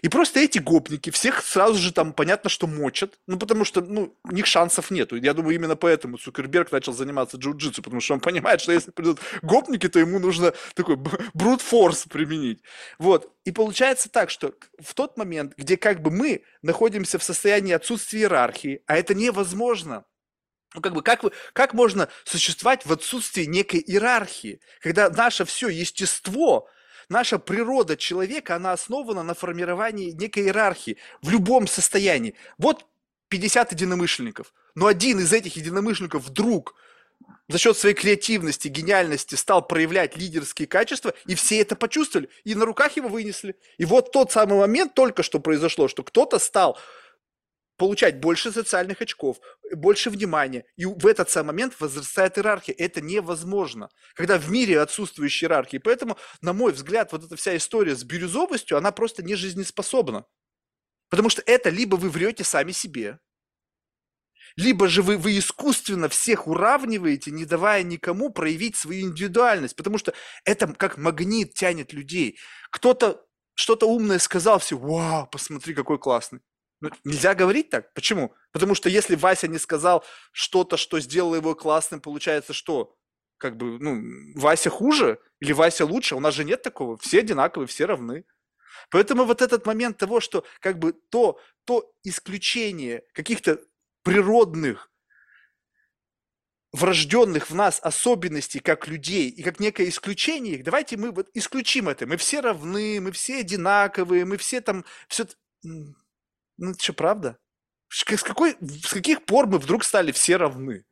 И 0.02 0.08
просто 0.08 0.40
эти 0.40 0.58
гопники 0.58 1.10
всех 1.10 1.42
сразу 1.42 1.76
же 1.76 1.92
там 1.92 2.12
понятно, 2.12 2.50
что 2.50 2.66
мочат, 2.66 3.18
ну 3.26 3.38
потому 3.38 3.64
что 3.64 3.80
ну, 3.80 4.16
у 4.24 4.32
них 4.32 4.46
шансов 4.46 4.90
нету. 4.90 5.16
Я 5.16 5.34
думаю, 5.34 5.54
именно 5.54 5.76
поэтому 5.76 6.18
Цукерберг 6.18 6.72
начал 6.72 6.92
заниматься 6.92 7.36
джиу-джитсу, 7.36 7.82
потому 7.82 8.00
что 8.00 8.14
он 8.14 8.20
понимает, 8.20 8.60
что 8.60 8.72
если 8.72 8.90
придут 8.90 9.20
гопники, 9.42 9.88
то 9.88 9.98
ему 9.98 10.18
нужно 10.18 10.52
такой 10.74 10.96
брут 10.96 11.60
форс 11.60 12.04
применить. 12.04 12.62
Вот. 12.98 13.32
И 13.44 13.52
получается 13.52 14.08
так, 14.08 14.30
что 14.30 14.54
в 14.78 14.94
тот 14.94 15.16
момент, 15.16 15.54
где 15.56 15.76
как 15.76 16.02
бы 16.02 16.10
мы 16.10 16.42
находимся 16.62 17.18
в 17.18 17.22
состоянии 17.22 17.72
отсутствия 17.72 18.20
иерархии, 18.20 18.82
а 18.86 18.96
это 18.96 19.14
невозможно, 19.14 20.04
ну, 20.74 20.82
как 20.82 20.92
бы, 20.92 21.02
как, 21.02 21.22
вы, 21.22 21.32
как 21.52 21.74
можно 21.74 22.08
существовать 22.24 22.84
в 22.84 22.92
отсутствии 22.92 23.44
некой 23.44 23.80
иерархии, 23.80 24.60
когда 24.80 25.08
наше 25.08 25.44
все 25.44 25.68
естество 25.68 26.68
наша 27.08 27.38
природа 27.38 27.96
человека, 27.96 28.56
она 28.56 28.72
основана 28.72 29.22
на 29.22 29.34
формировании 29.34 30.10
некой 30.10 30.44
иерархии 30.44 30.96
в 31.22 31.30
любом 31.30 31.66
состоянии. 31.66 32.34
Вот 32.58 32.86
50 33.28 33.72
единомышленников, 33.72 34.52
но 34.74 34.86
один 34.86 35.18
из 35.18 35.32
этих 35.32 35.56
единомышленников 35.56 36.24
вдруг 36.24 36.74
за 37.48 37.58
счет 37.58 37.76
своей 37.76 37.94
креативности, 37.94 38.68
гениальности 38.68 39.36
стал 39.36 39.66
проявлять 39.66 40.16
лидерские 40.16 40.66
качества, 40.66 41.14
и 41.26 41.34
все 41.34 41.60
это 41.60 41.76
почувствовали, 41.76 42.28
и 42.44 42.54
на 42.54 42.64
руках 42.64 42.96
его 42.96 43.08
вынесли. 43.08 43.56
И 43.78 43.84
вот 43.84 44.12
тот 44.12 44.32
самый 44.32 44.58
момент 44.58 44.94
только 44.94 45.22
что 45.22 45.38
произошло, 45.38 45.86
что 45.88 46.02
кто-то 46.02 46.38
стал 46.38 46.78
получать 47.76 48.20
больше 48.20 48.52
социальных 48.52 49.02
очков, 49.02 49.38
больше 49.74 50.10
внимания. 50.10 50.64
И 50.76 50.84
в 50.84 51.06
этот 51.06 51.30
самый 51.30 51.48
момент 51.48 51.74
возрастает 51.78 52.38
иерархия. 52.38 52.74
Это 52.76 53.00
невозможно, 53.00 53.88
когда 54.14 54.38
в 54.38 54.50
мире 54.50 54.80
отсутствующая 54.80 55.48
иерархия. 55.48 55.80
Поэтому, 55.80 56.16
на 56.40 56.52
мой 56.52 56.72
взгляд, 56.72 57.12
вот 57.12 57.24
эта 57.24 57.36
вся 57.36 57.56
история 57.56 57.94
с 57.94 58.04
бирюзовостью, 58.04 58.78
она 58.78 58.92
просто 58.92 59.22
не 59.22 59.34
жизнеспособна. 59.34 60.24
Потому 61.08 61.28
что 61.28 61.42
это 61.46 61.70
либо 61.70 61.96
вы 61.96 62.10
врете 62.10 62.42
сами 62.44 62.72
себе, 62.72 63.18
либо 64.56 64.88
же 64.88 65.02
вы, 65.02 65.18
вы 65.18 65.38
искусственно 65.38 66.08
всех 66.08 66.46
уравниваете, 66.46 67.30
не 67.30 67.44
давая 67.44 67.82
никому 67.82 68.30
проявить 68.30 68.74
свою 68.74 69.08
индивидуальность, 69.08 69.76
потому 69.76 69.98
что 69.98 70.14
это 70.44 70.66
как 70.66 70.96
магнит 70.96 71.54
тянет 71.54 71.92
людей. 71.92 72.38
Кто-то 72.70 73.22
что-то 73.54 73.86
умное 73.86 74.18
сказал, 74.18 74.58
все, 74.58 74.76
вау, 74.76 75.26
посмотри, 75.26 75.74
какой 75.74 75.98
классный. 75.98 76.40
Ну, 76.80 76.90
нельзя 77.04 77.34
говорить 77.34 77.70
так. 77.70 77.92
Почему? 77.94 78.34
Потому 78.52 78.74
что 78.74 78.88
если 78.88 79.16
Вася 79.16 79.48
не 79.48 79.58
сказал 79.58 80.04
что-то, 80.32 80.76
что 80.76 81.00
сделало 81.00 81.36
его 81.36 81.54
классным, 81.54 82.00
получается 82.00 82.52
что? 82.52 82.96
Как 83.38 83.56
бы, 83.56 83.78
ну, 83.78 84.02
Вася 84.34 84.70
хуже 84.70 85.18
или 85.40 85.52
Вася 85.52 85.86
лучше? 85.86 86.16
У 86.16 86.20
нас 86.20 86.34
же 86.34 86.44
нет 86.44 86.62
такого. 86.62 86.96
Все 86.98 87.20
одинаковые, 87.20 87.66
все 87.66 87.86
равны. 87.86 88.24
Поэтому 88.90 89.24
вот 89.24 89.42
этот 89.42 89.66
момент 89.66 89.96
того, 89.96 90.20
что 90.20 90.44
как 90.60 90.78
бы 90.78 90.92
то, 90.92 91.40
то 91.64 91.90
исключение 92.02 93.04
каких-то 93.12 93.60
природных, 94.02 94.90
врожденных 96.72 97.50
в 97.50 97.54
нас 97.54 97.80
особенностей 97.82 98.60
как 98.60 98.86
людей 98.86 99.30
и 99.30 99.42
как 99.42 99.60
некое 99.60 99.88
исключение 99.88 100.56
их, 100.56 100.64
давайте 100.64 100.96
мы 100.96 101.10
вот 101.10 101.30
исключим 101.32 101.88
это. 101.88 102.06
Мы 102.06 102.16
все 102.18 102.40
равны, 102.40 103.00
мы 103.00 103.12
все 103.12 103.40
одинаковые, 103.40 104.26
мы 104.26 104.36
все 104.36 104.60
там, 104.60 104.84
все, 105.08 105.26
ну, 106.56 106.70
это 106.70 106.82
что, 106.82 106.92
правда? 106.92 107.38
С, 107.88 108.04
какой, 108.04 108.56
с 108.60 108.92
каких 108.92 109.24
пор 109.24 109.46
мы 109.46 109.58
вдруг 109.58 109.84
стали 109.84 110.12
все 110.12 110.36
равны? 110.36 110.84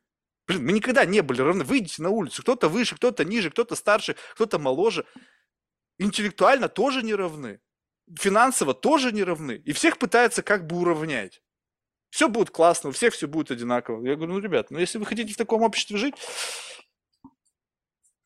Блин, 0.47 0.65
мы 0.65 0.71
никогда 0.71 1.05
не 1.05 1.21
были 1.21 1.41
равны. 1.41 1.63
Выйдите 1.63 2.01
на 2.01 2.09
улицу. 2.09 2.41
Кто-то 2.43 2.69
выше, 2.69 2.95
кто-то 2.95 3.25
ниже, 3.25 3.49
кто-то 3.49 3.75
старше, 3.75 4.15
кто-то 4.33 4.59
моложе. 4.59 5.05
Интеллектуально 5.97 6.69
тоже 6.69 7.03
не 7.03 7.15
равны. 7.15 7.59
Финансово 8.19 8.73
тоже 8.73 9.11
не 9.11 9.23
равны. 9.23 9.61
И 9.65 9.73
всех 9.73 9.97
пытаются 9.97 10.43
как 10.43 10.67
бы 10.67 10.77
уравнять. 10.77 11.41
Все 12.11 12.29
будет 12.29 12.49
классно, 12.49 12.89
у 12.89 12.93
всех 12.93 13.13
все 13.13 13.27
будет 13.27 13.51
одинаково. 13.51 14.05
Я 14.05 14.15
говорю, 14.15 14.33
ну, 14.33 14.39
ребят, 14.39 14.71
ну, 14.71 14.79
если 14.79 14.99
вы 14.99 15.05
хотите 15.05 15.33
в 15.33 15.37
таком 15.37 15.63
обществе 15.63 15.97
жить, 15.97 16.15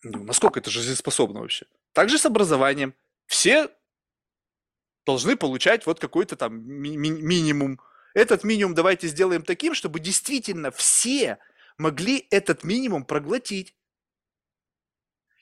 ну, 0.03 0.23
насколько 0.23 0.59
это 0.59 0.69
жизнеспособно 0.69 1.39
вообще? 1.39 1.65
Также 1.93 2.17
с 2.17 2.25
образованием. 2.25 2.93
Все 3.25 3.69
должны 5.05 5.35
получать 5.35 5.85
вот 5.85 5.99
какой-то 5.99 6.35
там 6.35 6.67
ми- 6.67 6.97
ми- 6.97 7.21
минимум. 7.21 7.79
Этот 8.13 8.43
минимум 8.43 8.75
давайте 8.75 9.07
сделаем 9.07 9.43
таким, 9.43 9.73
чтобы 9.73 9.99
действительно 9.99 10.71
все 10.71 11.37
могли 11.77 12.27
этот 12.31 12.63
минимум 12.63 13.05
проглотить. 13.05 13.75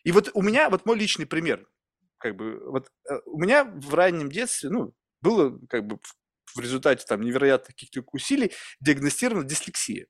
И 0.03 0.11
вот 0.11 0.31
у 0.33 0.41
меня, 0.41 0.69
вот 0.69 0.85
мой 0.85 0.97
личный 0.97 1.25
пример, 1.25 1.67
как 2.17 2.35
бы, 2.35 2.59
вот 2.71 2.89
э, 3.09 3.19
у 3.25 3.39
меня 3.39 3.65
в 3.65 3.93
раннем 3.93 4.29
детстве, 4.31 4.69
ну, 4.69 4.93
было 5.21 5.59
как 5.69 5.85
бы 5.85 5.99
в 6.55 6.59
результате 6.59 7.05
там 7.05 7.21
невероятных 7.21 7.75
каких-то 7.75 8.03
усилий 8.11 8.53
диагностирована 8.79 9.45
дислексия. 9.45 10.07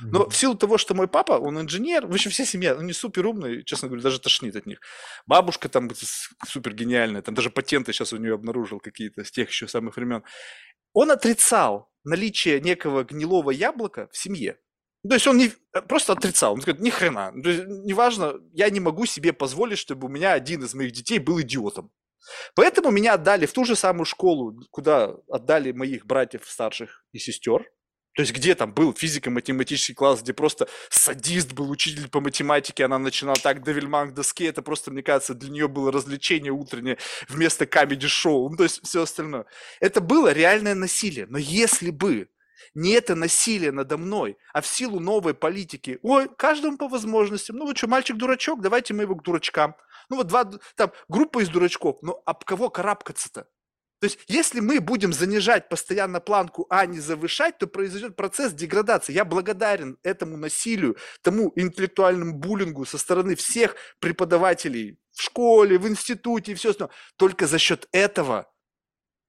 Но 0.00 0.28
в 0.28 0.36
силу 0.36 0.54
того, 0.54 0.78
что 0.78 0.94
мой 0.94 1.08
папа, 1.08 1.32
он 1.32 1.60
инженер, 1.60 2.06
в 2.06 2.12
общем, 2.12 2.30
вся 2.30 2.44
семья, 2.44 2.74
ну, 2.74 2.82
не 2.82 2.92
супер 2.92 3.26
умный, 3.26 3.62
честно 3.64 3.88
говоря, 3.88 4.02
даже 4.02 4.20
тошнит 4.20 4.56
от 4.56 4.66
них. 4.66 4.80
Бабушка 5.26 5.68
там 5.68 5.90
супер 6.46 6.74
гениальная, 6.74 7.22
там 7.22 7.34
даже 7.34 7.50
патенты 7.50 7.92
сейчас 7.92 8.12
у 8.12 8.16
нее 8.16 8.34
обнаружил 8.34 8.80
какие-то 8.80 9.24
с 9.24 9.30
тех 9.30 9.48
еще 9.48 9.68
самых 9.68 9.96
времен. 9.96 10.22
Он 10.92 11.10
отрицал 11.10 11.90
наличие 12.04 12.60
некого 12.60 13.04
гнилого 13.04 13.50
яблока 13.50 14.08
в 14.12 14.16
семье. 14.16 14.58
То 15.08 15.14
есть 15.14 15.26
он 15.26 15.36
не, 15.36 15.50
просто 15.88 16.12
отрицал. 16.12 16.54
Он 16.54 16.60
говорит, 16.60 16.80
ни 16.80 16.90
хрена. 16.90 17.32
Неважно, 17.34 18.34
я 18.52 18.70
не 18.70 18.80
могу 18.80 19.04
себе 19.06 19.32
позволить, 19.32 19.78
чтобы 19.78 20.06
у 20.06 20.10
меня 20.10 20.32
один 20.32 20.62
из 20.62 20.74
моих 20.74 20.92
детей 20.92 21.18
был 21.18 21.40
идиотом. 21.40 21.90
Поэтому 22.54 22.90
меня 22.90 23.14
отдали 23.14 23.46
в 23.46 23.52
ту 23.52 23.64
же 23.64 23.74
самую 23.74 24.04
школу, 24.04 24.56
куда 24.70 25.16
отдали 25.28 25.72
моих 25.72 26.06
братьев 26.06 26.48
старших 26.48 27.04
и 27.12 27.18
сестер. 27.18 27.68
То 28.14 28.22
есть 28.22 28.32
где 28.32 28.54
там 28.54 28.72
был 28.72 28.92
физико-математический 28.92 29.94
класс, 29.94 30.22
где 30.22 30.32
просто 30.32 30.68
садист 30.90 31.52
был 31.52 31.70
учитель 31.70 32.08
по 32.08 32.20
математике, 32.20 32.84
она 32.84 32.98
начинала 32.98 33.36
так 33.36 33.64
Девильман 33.64 34.10
к 34.10 34.14
доске, 34.14 34.46
это 34.46 34.60
просто, 34.62 34.90
мне 34.90 35.02
кажется, 35.02 35.34
для 35.34 35.50
нее 35.50 35.68
было 35.68 35.90
развлечение 35.90 36.52
утреннее 36.52 36.98
вместо 37.28 37.66
камеди-шоу, 37.66 38.50
ну 38.50 38.56
то 38.56 38.64
есть 38.64 38.80
все 38.86 39.02
остальное. 39.02 39.46
Это 39.80 40.00
было 40.00 40.32
реальное 40.32 40.74
насилие, 40.74 41.26
но 41.28 41.38
если 41.38 41.90
бы 41.90 42.28
Не 42.74 42.92
это 42.92 43.14
насилие 43.14 43.72
надо 43.72 43.98
мной, 43.98 44.36
а 44.52 44.60
в 44.60 44.66
силу 44.66 45.00
новой 45.00 45.34
политики. 45.34 45.98
Ой, 46.02 46.28
каждому 46.36 46.78
по 46.78 46.88
возможностям. 46.88 47.56
Ну 47.56 47.66
вот 47.66 47.76
что, 47.76 47.88
мальчик 47.88 48.16
дурачок, 48.16 48.60
давайте 48.60 48.94
мы 48.94 49.02
его 49.02 49.14
к 49.14 49.22
дурачкам. 49.22 49.74
Ну 50.08 50.16
вот 50.16 50.28
два, 50.28 50.44
там, 50.76 50.92
группа 51.08 51.42
из 51.42 51.48
дурачков. 51.48 51.98
Ну, 52.02 52.22
об 52.24 52.44
кого 52.44 52.70
карабкаться-то? 52.70 53.46
То 54.02 54.06
есть, 54.06 54.18
если 54.26 54.58
мы 54.58 54.80
будем 54.80 55.12
занижать 55.12 55.68
постоянно 55.68 56.18
планку, 56.18 56.66
а 56.68 56.86
не 56.86 56.98
завышать, 56.98 57.58
то 57.58 57.68
произойдет 57.68 58.16
процесс 58.16 58.52
деградации. 58.52 59.12
Я 59.12 59.24
благодарен 59.24 59.96
этому 60.02 60.36
насилию, 60.36 60.96
тому 61.22 61.52
интеллектуальному 61.54 62.34
буллингу 62.34 62.84
со 62.84 62.98
стороны 62.98 63.36
всех 63.36 63.76
преподавателей 64.00 64.98
в 65.12 65.22
школе, 65.22 65.78
в 65.78 65.86
институте 65.86 66.50
и 66.50 66.54
все 66.56 66.70
остальное. 66.70 66.92
Только 67.16 67.46
за 67.46 67.60
счет 67.60 67.88
этого 67.92 68.52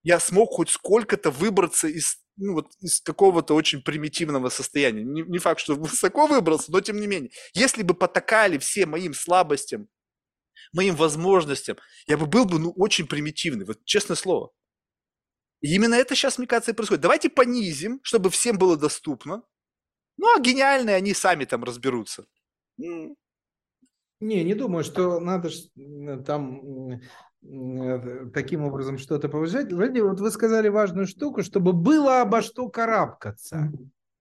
я 0.01 0.19
смог 0.19 0.49
хоть 0.53 0.71
сколько-то 0.71 1.29
выбраться 1.29 1.87
из, 1.87 2.17
ну, 2.35 2.53
вот, 2.53 2.71
из 2.79 2.99
какого-то 2.99 3.53
очень 3.53 3.83
примитивного 3.83 4.49
состояния. 4.49 5.03
Не, 5.03 5.21
не 5.21 5.37
факт, 5.37 5.59
что 5.59 5.75
высоко 5.75 6.25
выбрался, 6.25 6.71
но 6.71 6.81
тем 6.81 6.99
не 6.99 7.05
менее. 7.05 7.29
Если 7.53 7.83
бы 7.83 7.93
потакали 7.93 8.57
все 8.57 8.87
моим 8.87 9.13
слабостям, 9.13 9.87
моим 10.71 10.95
возможностям, 10.95 11.77
я 12.07 12.17
бы 12.17 12.25
был 12.25 12.45
бы 12.45 12.57
ну, 12.57 12.71
очень 12.75 13.05
примитивный, 13.05 13.65
вот 13.65 13.85
честное 13.85 14.17
слово. 14.17 14.51
И 15.63 15.73
именно 15.73 15.95
это 15.95 16.13
сейчас, 16.13 16.37
мне 16.37 16.45
кажется, 16.45 16.71
и 16.71 16.73
происходит. 16.73 17.01
Давайте 17.01 17.29
понизим, 17.29 18.01
чтобы 18.03 18.29
всем 18.29 18.57
было 18.57 18.75
доступно. 18.75 19.43
Ну, 20.17 20.35
а 20.35 20.41
гениальные 20.41 20.97
они 20.97 21.13
сами 21.13 21.45
там 21.45 21.63
разберутся. 21.63 22.25
Не, 22.77 23.15
не 24.19 24.53
думаю, 24.55 24.83
что 24.83 25.21
надо 25.21 25.49
там 26.25 26.99
э, 27.41 28.29
таким 28.33 28.63
образом 28.63 28.97
что-то 28.97 29.29
повышать. 29.29 29.71
Вроде 29.71 30.03
вот 30.03 30.19
вы 30.19 30.31
сказали 30.31 30.67
важную 30.67 31.07
штуку, 31.07 31.43
чтобы 31.43 31.71
было 31.71 32.21
обо 32.21 32.41
что 32.41 32.67
карабкаться. 32.67 33.71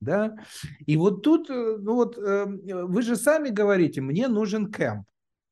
Да? 0.01 0.37
И 0.87 0.97
вот 0.97 1.23
тут, 1.25 1.51
э, 1.51 1.77
ну 1.77 1.97
вот, 1.97 2.19
э, 2.19 2.47
вы 2.47 3.03
же 3.03 3.17
сами 3.17 3.49
говорите, 3.49 4.01
мне 4.01 4.29
нужен 4.29 4.71
кемп. 4.71 5.09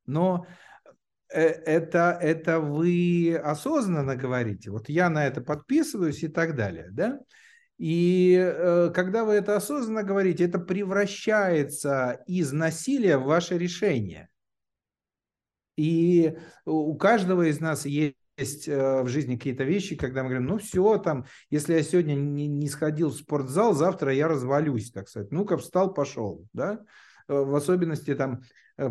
Но 0.06 0.46
Э, 0.46 0.69
это, 1.32 2.18
это 2.20 2.60
вы 2.60 3.36
осознанно 3.36 4.16
говорите, 4.16 4.70
вот 4.70 4.88
я 4.88 5.08
на 5.10 5.26
это 5.26 5.40
подписываюсь 5.40 6.22
и 6.22 6.28
так 6.28 6.56
далее, 6.56 6.88
да? 6.90 7.20
И 7.78 8.36
э, 8.36 8.90
когда 8.94 9.24
вы 9.24 9.34
это 9.34 9.56
осознанно 9.56 10.02
говорите, 10.02 10.44
это 10.44 10.58
превращается 10.58 12.22
из 12.26 12.52
насилия 12.52 13.16
в 13.16 13.24
ваше 13.24 13.56
решение. 13.56 14.28
И 15.76 16.36
у 16.66 16.94
каждого 16.96 17.48
из 17.48 17.60
нас 17.60 17.86
есть 17.86 18.16
есть 18.36 18.68
э, 18.68 19.02
в 19.02 19.08
жизни 19.08 19.36
какие-то 19.36 19.64
вещи, 19.64 19.96
когда 19.96 20.22
мы 20.22 20.30
говорим, 20.30 20.48
ну 20.48 20.58
все, 20.58 20.96
там, 20.96 21.26
если 21.50 21.74
я 21.74 21.82
сегодня 21.82 22.14
не, 22.14 22.48
не 22.48 22.68
сходил 22.68 23.10
в 23.10 23.14
спортзал, 23.14 23.74
завтра 23.74 24.14
я 24.14 24.28
развалюсь, 24.28 24.90
так 24.92 25.08
сказать. 25.10 25.30
Ну-ка, 25.30 25.58
встал, 25.58 25.92
пошел, 25.92 26.46
да? 26.54 26.80
В 27.28 27.54
особенности 27.54 28.14
там 28.14 28.40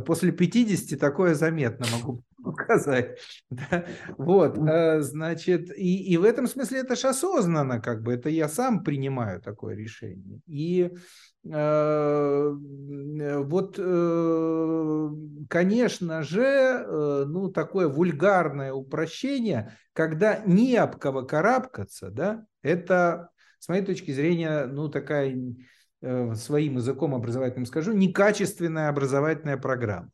после 0.06 0.32
50 0.32 1.00
такое 1.00 1.34
заметно, 1.34 1.88
могу 1.92 2.24
показать. 2.44 3.20
Да? 3.50 3.86
Вот, 4.18 4.58
э, 4.58 5.02
значит, 5.02 5.76
и, 5.78 6.04
и 6.12 6.18
в 6.18 6.24
этом 6.24 6.48
смысле 6.48 6.80
это 6.80 6.96
же 6.96 7.08
осознанно, 7.08 7.80
как 7.82 8.02
бы, 8.04 8.14
это 8.14 8.30
я 8.30 8.48
сам 8.48 8.84
принимаю 8.84 9.42
такое 9.42 9.76
решение. 9.76 10.40
И 10.48 10.92
э, 11.46 12.52
вот, 13.44 13.76
э, 13.78 15.10
конечно 15.50 16.24
же, 16.24 16.44
э, 16.44 17.26
ну, 17.28 17.50
такое 17.50 17.88
вульгарное 17.88 18.74
упрощение, 18.74 19.78
когда 19.94 20.42
не 20.46 20.76
об 20.78 20.98
кого 20.98 21.24
карабкаться, 21.24 22.10
да, 22.10 22.46
это, 22.62 23.30
с 23.60 23.68
моей 23.70 23.84
точки 23.84 24.12
зрения, 24.12 24.66
ну, 24.66 24.90
такая, 24.90 25.36
э, 26.02 26.34
своим 26.36 26.76
языком 26.76 27.16
образовательным 27.16 27.66
скажу, 27.66 27.94
некачественная 27.94 28.90
образовательная 28.90 29.58
программа. 29.58 30.12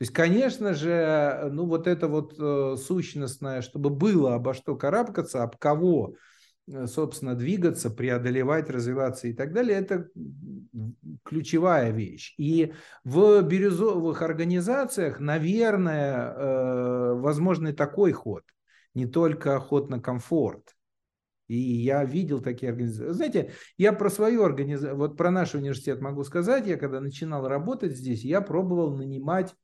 То 0.00 0.04
есть, 0.04 0.14
конечно 0.14 0.72
же, 0.72 1.50
ну 1.52 1.66
вот 1.66 1.86
это 1.86 2.08
вот 2.08 2.34
э, 2.38 2.76
сущностное, 2.78 3.60
чтобы 3.60 3.90
было 3.90 4.34
обо 4.34 4.54
что 4.54 4.74
карабкаться, 4.74 5.42
об 5.42 5.58
кого, 5.58 6.14
э, 6.66 6.86
собственно, 6.86 7.34
двигаться, 7.34 7.90
преодолевать, 7.90 8.70
развиваться 8.70 9.28
и 9.28 9.34
так 9.34 9.52
далее, 9.52 9.76
это 9.76 10.08
ключевая 11.22 11.90
вещь. 11.90 12.34
И 12.38 12.72
в 13.04 13.42
бирюзовых 13.42 14.22
организациях, 14.22 15.20
наверное, 15.20 16.32
э, 16.32 17.14
возможный 17.16 17.74
такой 17.74 18.12
ход, 18.12 18.44
не 18.94 19.04
только 19.04 19.60
ход 19.60 19.90
на 19.90 20.00
комфорт. 20.00 20.76
И 21.46 21.58
я 21.58 22.04
видел 22.06 22.40
такие 22.40 22.70
организации. 22.70 23.12
Знаете, 23.12 23.52
я 23.76 23.92
про 23.92 24.08
свою 24.08 24.44
организацию, 24.44 24.96
вот 24.96 25.18
про 25.18 25.30
наш 25.30 25.54
университет 25.54 26.00
могу 26.00 26.24
сказать, 26.24 26.66
я 26.66 26.78
когда 26.78 27.02
начинал 27.02 27.46
работать 27.46 27.94
здесь, 27.94 28.24
я 28.24 28.40
пробовал 28.40 28.96
нанимать 28.96 29.54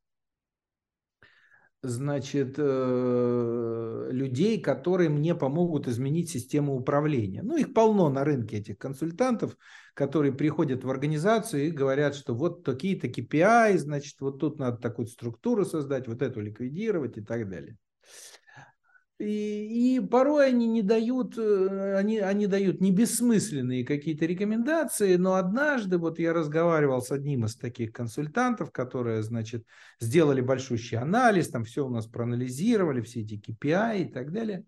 значит, 1.88 2.54
э, 2.58 4.08
людей, 4.10 4.60
которые 4.60 5.08
мне 5.08 5.34
помогут 5.34 5.88
изменить 5.88 6.30
систему 6.30 6.74
управления. 6.74 7.42
Ну, 7.42 7.56
их 7.56 7.74
полно 7.74 8.08
на 8.08 8.24
рынке, 8.24 8.58
этих 8.58 8.78
консультантов, 8.78 9.56
которые 9.94 10.32
приходят 10.32 10.84
в 10.84 10.90
организацию 10.90 11.66
и 11.66 11.70
говорят, 11.70 12.14
что 12.14 12.34
вот 12.34 12.64
такие-то 12.64 13.08
KPI, 13.08 13.78
значит, 13.78 14.20
вот 14.20 14.38
тут 14.40 14.58
надо 14.58 14.78
такую 14.78 15.06
структуру 15.06 15.64
создать, 15.64 16.08
вот 16.08 16.22
эту 16.22 16.40
ликвидировать 16.40 17.16
и 17.18 17.22
так 17.22 17.48
далее. 17.48 17.76
И, 19.18 19.96
и 19.96 20.00
порой 20.00 20.48
они 20.48 20.66
не 20.66 20.82
дают, 20.82 21.38
э, 21.38 21.96
они, 21.96 22.18
они 22.18 22.46
дают 22.46 22.82
не 22.82 22.92
бессмысленные 22.92 23.84
какие-то 23.84 24.26
рекомендации, 24.26 25.16
но 25.16 25.34
однажды 25.34 25.96
вот 25.96 26.18
я 26.18 26.34
разговаривал 26.34 27.00
с 27.00 27.10
одним 27.10 27.46
из 27.46 27.56
таких 27.56 27.92
консультантов, 27.92 28.72
которые, 28.72 29.22
значит, 29.22 29.64
сделали 30.00 30.42
большущий 30.42 30.98
анализ, 30.98 31.48
там 31.48 31.64
все 31.64 31.86
у 31.86 31.88
нас 31.88 32.06
проанализировали, 32.06 33.00
все 33.00 33.22
эти 33.22 33.40
KPI 33.40 34.02
и 34.02 34.04
так 34.12 34.32
далее. 34.32 34.64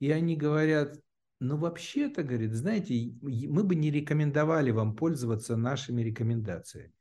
И 0.00 0.10
они 0.10 0.34
говорят, 0.34 0.98
ну 1.38 1.58
вообще-то, 1.58 2.22
говорит, 2.22 2.54
знаете, 2.54 3.12
мы 3.20 3.62
бы 3.62 3.74
не 3.74 3.90
рекомендовали 3.90 4.70
вам 4.70 4.96
пользоваться 4.96 5.56
нашими 5.56 6.00
рекомендациями. 6.00 6.94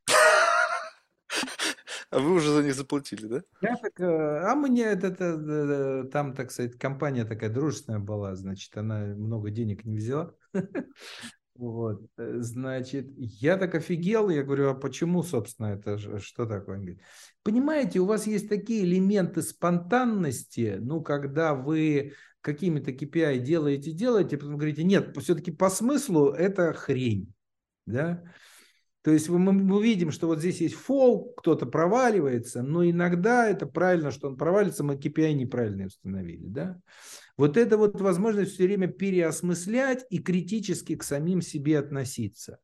А 2.12 2.20
вы 2.20 2.34
уже 2.34 2.52
за 2.52 2.62
них 2.62 2.76
заплатили, 2.76 3.26
да? 3.26 3.42
Я 3.62 3.78
так, 3.78 3.98
э, 4.02 4.42
а 4.44 4.54
мне 4.56 4.84
это, 4.84 5.08
это, 5.08 6.10
там, 6.12 6.34
так 6.34 6.52
сказать, 6.52 6.78
компания 6.78 7.24
такая 7.24 7.50
дружественная 7.50 8.00
была, 8.00 8.36
значит, 8.36 8.76
она 8.76 9.06
много 9.16 9.50
денег 9.50 9.86
не 9.86 9.98
взяла. 9.98 10.34
Вот, 11.54 12.02
э, 12.18 12.38
значит, 12.40 13.08
я 13.18 13.56
так 13.56 13.76
офигел, 13.76 14.30
я 14.30 14.42
говорю, 14.42 14.70
а 14.70 14.74
почему, 14.74 15.22
собственно, 15.22 15.68
это 15.68 15.98
что 16.20 16.48
такое? 16.48 16.78
Он 16.78 16.82
говорит, 16.82 17.02
понимаете, 17.44 18.00
у 18.00 18.06
вас 18.06 18.26
есть 18.26 18.50
такие 18.50 18.84
элементы 18.84 19.44
спонтанности, 19.44 20.78
ну, 20.80 21.02
когда 21.02 21.54
вы 21.54 22.14
какими-то 22.40 22.92
KPI 22.92 23.40
делаете, 23.40 23.92
делаете, 23.92 24.38
потом 24.38 24.58
говорите, 24.58 24.84
нет, 24.84 25.16
все-таки 25.18 25.52
по 25.52 25.70
смыслу 25.70 26.32
это 26.32 26.74
хрень, 26.74 27.32
да, 27.86 28.24
то 29.04 29.12
есть 29.12 29.30
мы, 29.30 29.84
видим, 29.84 30.12
что 30.12 30.28
вот 30.28 30.40
здесь 30.40 30.62
есть 30.62 30.76
фол, 30.76 31.34
кто-то 31.36 31.66
проваливается, 31.66 32.62
но 32.62 32.88
иногда 32.88 33.50
это 33.50 33.66
правильно, 33.66 34.12
что 34.12 34.28
он 34.28 34.38
провалится, 34.38 34.84
мы 34.84 34.96
KPI 34.96 35.34
неправильно 35.34 35.88
установили. 35.88 36.48
Да? 36.48 36.80
Вот 37.36 37.58
это 37.58 37.78
вот 37.78 38.00
возможность 38.00 38.54
все 38.54 38.66
время 38.66 38.88
переосмыслять 38.88 40.06
и 40.12 40.20
критически 40.20 40.96
к 40.96 41.04
самим 41.04 41.42
себе 41.42 41.80
относиться. 41.80 42.60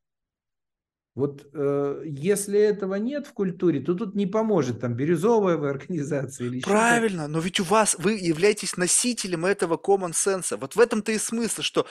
Вот 1.16 1.50
э, 1.52 2.04
если 2.06 2.60
этого 2.60 2.94
нет 2.94 3.26
в 3.26 3.34
культуре, 3.34 3.80
то 3.80 3.96
тут 3.96 4.14
не 4.14 4.28
поможет 4.28 4.82
там 4.82 4.94
бирюзовая 4.94 5.58
организация 5.68 6.46
или 6.46 6.60
Правильно, 6.60 7.28
но 7.28 7.40
ведь 7.40 7.60
у 7.60 7.64
вас, 7.64 7.96
вы 7.98 8.12
являетесь 8.12 8.78
носителем 8.78 9.48
этого 9.48 9.78
common 9.78 10.12
sense. 10.12 10.56
Вот 10.56 10.76
в 10.76 10.80
этом-то 10.80 11.12
и 11.12 11.18
смысл, 11.18 11.64
что 11.64 11.88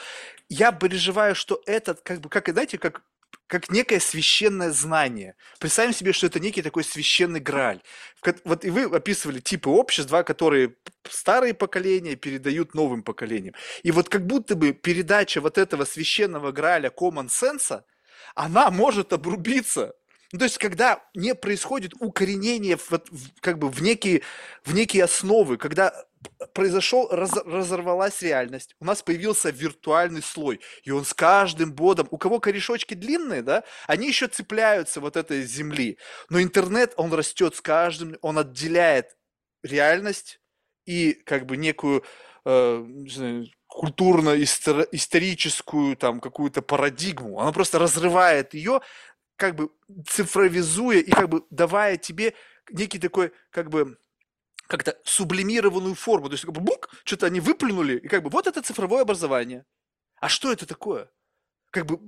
я 0.48 0.70
переживаю, 0.70 1.34
что 1.34 1.60
этот, 1.66 2.02
как 2.02 2.20
бы, 2.20 2.28
как, 2.28 2.48
знаете, 2.48 2.78
как 2.78 3.02
как 3.46 3.70
некое 3.70 4.00
священное 4.00 4.70
знание. 4.70 5.34
Представим 5.60 5.92
себе, 5.92 6.12
что 6.12 6.26
это 6.26 6.40
некий 6.40 6.62
такой 6.62 6.84
священный 6.84 7.40
граль. 7.40 7.80
Вот 8.44 8.64
и 8.64 8.70
вы 8.70 8.84
описывали 8.84 9.40
типы 9.40 9.70
общества, 9.70 10.22
которые 10.22 10.74
старые 11.08 11.54
поколения 11.54 12.16
передают 12.16 12.74
новым 12.74 13.02
поколениям. 13.02 13.54
И 13.82 13.92
вот 13.92 14.08
как 14.08 14.26
будто 14.26 14.56
бы 14.56 14.72
передача 14.72 15.40
вот 15.40 15.58
этого 15.58 15.84
священного 15.84 16.50
граля 16.52 16.90
common 16.90 17.28
sense, 17.28 17.82
она 18.34 18.70
может 18.70 19.12
обрубиться. 19.12 19.94
Ну, 20.32 20.40
то 20.40 20.44
есть, 20.44 20.58
когда 20.58 21.04
не 21.14 21.34
происходит 21.36 21.92
укоренение 22.00 22.76
в, 22.76 22.90
в, 22.90 23.40
как 23.40 23.58
бы 23.58 23.68
в 23.68 23.80
некие, 23.80 24.22
в 24.64 24.74
некие 24.74 25.04
основы, 25.04 25.56
когда 25.56 25.94
произошел, 26.54 27.08
раз, 27.10 27.32
разорвалась 27.44 28.22
реальность, 28.22 28.74
у 28.80 28.84
нас 28.84 29.02
появился 29.02 29.50
виртуальный 29.50 30.22
слой, 30.22 30.60
и 30.84 30.90
он 30.90 31.04
с 31.04 31.14
каждым 31.14 31.72
бодом, 31.72 32.08
у 32.10 32.18
кого 32.18 32.40
корешочки 32.40 32.94
длинные, 32.94 33.42
да, 33.42 33.64
они 33.86 34.08
еще 34.08 34.28
цепляются 34.28 35.00
вот 35.00 35.16
этой 35.16 35.42
земли, 35.42 35.98
но 36.28 36.40
интернет, 36.40 36.94
он 36.96 37.12
растет 37.12 37.56
с 37.56 37.60
каждым, 37.60 38.16
он 38.22 38.38
отделяет 38.38 39.16
реальность 39.62 40.40
и 40.84 41.12
как 41.12 41.46
бы 41.46 41.56
некую 41.56 42.04
э, 42.44 42.84
культурно-историческую 43.66 45.96
там 45.96 46.20
какую-то 46.20 46.62
парадигму. 46.62 47.40
Оно 47.40 47.52
просто 47.52 47.78
разрывает 47.78 48.54
ее, 48.54 48.80
как 49.36 49.54
бы 49.54 49.70
цифровизуя 50.08 50.98
и 50.98 51.10
как 51.10 51.28
бы 51.28 51.44
давая 51.50 51.96
тебе 51.96 52.34
некий 52.70 52.98
такой, 52.98 53.32
как 53.50 53.70
бы, 53.70 53.96
как-то 54.66 54.98
сублимированную 55.04 55.94
форму. 55.94 56.28
То 56.28 56.34
есть, 56.34 56.44
как 56.44 56.54
бы, 56.54 56.60
бук, 56.60 56.90
что-то 57.04 57.26
они 57.26 57.40
выплюнули, 57.40 57.98
и 57.98 58.08
как 58.08 58.22
бы, 58.22 58.30
вот 58.30 58.46
это 58.46 58.62
цифровое 58.62 59.02
образование. 59.02 59.64
А 60.20 60.28
что 60.28 60.52
это 60.52 60.66
такое? 60.66 61.10
Как 61.70 61.86
бы, 61.86 62.00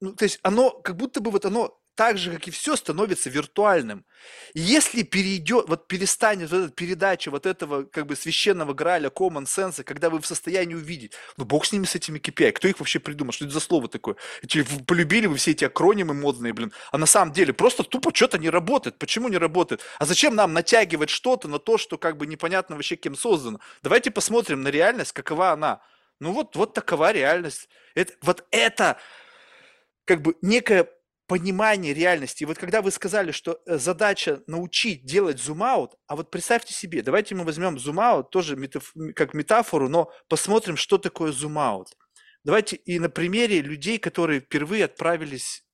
ну, 0.00 0.14
то 0.14 0.24
есть 0.24 0.38
оно, 0.42 0.70
как 0.70 0.96
будто 0.96 1.20
бы 1.20 1.30
вот 1.30 1.44
оно 1.44 1.80
так 1.94 2.18
же, 2.18 2.32
как 2.32 2.48
и 2.48 2.50
все, 2.50 2.76
становится 2.76 3.30
виртуальным. 3.30 4.04
И 4.52 4.60
если 4.60 5.02
перейдет, 5.02 5.68
вот 5.68 5.86
перестанет 5.86 6.50
вот 6.50 6.64
эта 6.64 6.72
передача 6.72 7.30
вот 7.30 7.46
этого 7.46 7.84
как 7.84 8.06
бы 8.06 8.16
священного 8.16 8.74
граля, 8.74 9.08
common 9.08 9.44
sense, 9.44 9.84
когда 9.84 10.10
вы 10.10 10.20
в 10.20 10.26
состоянии 10.26 10.74
увидеть, 10.74 11.12
ну 11.36 11.44
бог 11.44 11.64
с 11.64 11.72
ними, 11.72 11.84
с 11.84 11.94
этими 11.94 12.18
KPI, 12.18 12.52
кто 12.52 12.68
их 12.68 12.78
вообще 12.80 12.98
придумал, 12.98 13.32
что 13.32 13.44
это 13.44 13.54
за 13.54 13.60
слово 13.60 13.88
такое? 13.88 14.16
Эти, 14.42 14.64
полюбили 14.86 15.26
вы 15.26 15.36
все 15.36 15.52
эти 15.52 15.64
акронимы 15.64 16.14
модные, 16.14 16.52
блин, 16.52 16.72
а 16.90 16.98
на 16.98 17.06
самом 17.06 17.32
деле 17.32 17.52
просто 17.52 17.84
тупо 17.84 18.14
что-то 18.14 18.38
не 18.38 18.50
работает. 18.50 18.98
Почему 18.98 19.28
не 19.28 19.38
работает? 19.38 19.82
А 19.98 20.06
зачем 20.06 20.34
нам 20.34 20.52
натягивать 20.52 21.10
что-то 21.10 21.48
на 21.48 21.58
то, 21.58 21.78
что 21.78 21.98
как 21.98 22.16
бы 22.16 22.26
непонятно 22.26 22.76
вообще 22.76 22.96
кем 22.96 23.14
создано? 23.16 23.60
Давайте 23.82 24.10
посмотрим 24.10 24.62
на 24.62 24.68
реальность, 24.68 25.12
какова 25.12 25.52
она. 25.52 25.80
Ну 26.20 26.32
вот, 26.32 26.56
вот 26.56 26.74
такова 26.74 27.12
реальность. 27.12 27.68
Это, 27.94 28.14
вот 28.22 28.44
это 28.50 28.98
как 30.04 30.22
бы 30.22 30.36
некая 30.42 30.88
понимание 31.26 31.94
реальности. 31.94 32.42
И 32.42 32.46
вот 32.46 32.58
когда 32.58 32.82
вы 32.82 32.90
сказали, 32.90 33.32
что 33.32 33.60
э, 33.66 33.78
задача 33.78 34.42
научить 34.46 35.04
делать 35.04 35.40
зум-аут, 35.40 35.94
а 36.06 36.16
вот 36.16 36.30
представьте 36.30 36.74
себе, 36.74 37.02
давайте 37.02 37.34
мы 37.34 37.44
возьмем 37.44 37.78
зум-аут 37.78 38.30
тоже 38.30 38.56
метаф- 38.56 39.12
как 39.14 39.34
метафору, 39.34 39.88
но 39.88 40.10
посмотрим, 40.28 40.76
что 40.76 40.98
такое 40.98 41.32
зум-аут. 41.32 41.88
Давайте 42.44 42.76
и 42.76 42.98
на 42.98 43.08
примере 43.08 43.62
людей, 43.62 43.98
которые 43.98 44.40
впервые 44.40 44.84
отправились, 44.84 45.64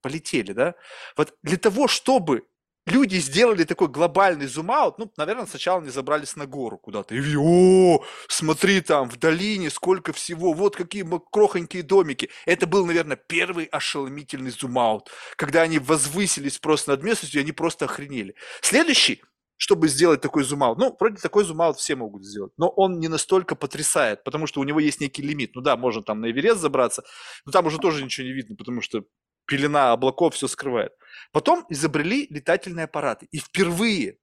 полетели, 0.00 0.52
да, 0.52 0.74
вот 1.16 1.34
для 1.42 1.56
того, 1.56 1.88
чтобы 1.88 2.46
люди 2.90 3.16
сделали 3.16 3.64
такой 3.64 3.88
глобальный 3.88 4.46
зум-аут, 4.46 4.98
ну, 4.98 5.12
наверное, 5.16 5.46
сначала 5.46 5.80
они 5.80 5.90
забрались 5.90 6.36
на 6.36 6.46
гору 6.46 6.78
куда-то, 6.78 7.14
и 7.14 7.36
о, 7.36 8.04
смотри 8.28 8.80
там, 8.80 9.08
в 9.08 9.16
долине 9.18 9.70
сколько 9.70 10.12
всего, 10.12 10.52
вот 10.52 10.76
какие 10.76 11.06
крохонькие 11.30 11.82
домики. 11.82 12.30
Это 12.46 12.66
был, 12.66 12.86
наверное, 12.86 13.16
первый 13.16 13.66
ошеломительный 13.66 14.50
зум-аут, 14.50 15.10
когда 15.36 15.62
они 15.62 15.78
возвысились 15.78 16.58
просто 16.58 16.92
над 16.92 17.02
местностью, 17.02 17.40
и 17.40 17.44
они 17.44 17.52
просто 17.52 17.84
охренели. 17.84 18.34
Следующий, 18.60 19.22
чтобы 19.56 19.88
сделать 19.88 20.20
такой 20.20 20.44
зум-аут, 20.44 20.78
ну, 20.78 20.96
вроде 20.98 21.16
такой 21.16 21.44
зум-аут 21.44 21.78
все 21.78 21.96
могут 21.96 22.24
сделать, 22.24 22.52
но 22.56 22.68
он 22.68 23.00
не 23.00 23.08
настолько 23.08 23.56
потрясает, 23.56 24.24
потому 24.24 24.46
что 24.46 24.60
у 24.60 24.64
него 24.64 24.80
есть 24.80 25.00
некий 25.00 25.22
лимит. 25.22 25.54
Ну 25.54 25.60
да, 25.60 25.76
можно 25.76 26.02
там 26.02 26.20
на 26.20 26.30
Эверест 26.30 26.60
забраться, 26.60 27.02
но 27.44 27.52
там 27.52 27.66
уже 27.66 27.78
тоже 27.78 28.04
ничего 28.04 28.26
не 28.26 28.32
видно, 28.32 28.56
потому 28.56 28.80
что 28.80 29.04
пелена 29.48 29.92
облаков 29.92 30.34
все 30.34 30.46
скрывает. 30.46 30.92
Потом 31.32 31.66
изобрели 31.68 32.26
летательные 32.30 32.84
аппараты. 32.84 33.26
И 33.32 33.38
впервые 33.38 34.18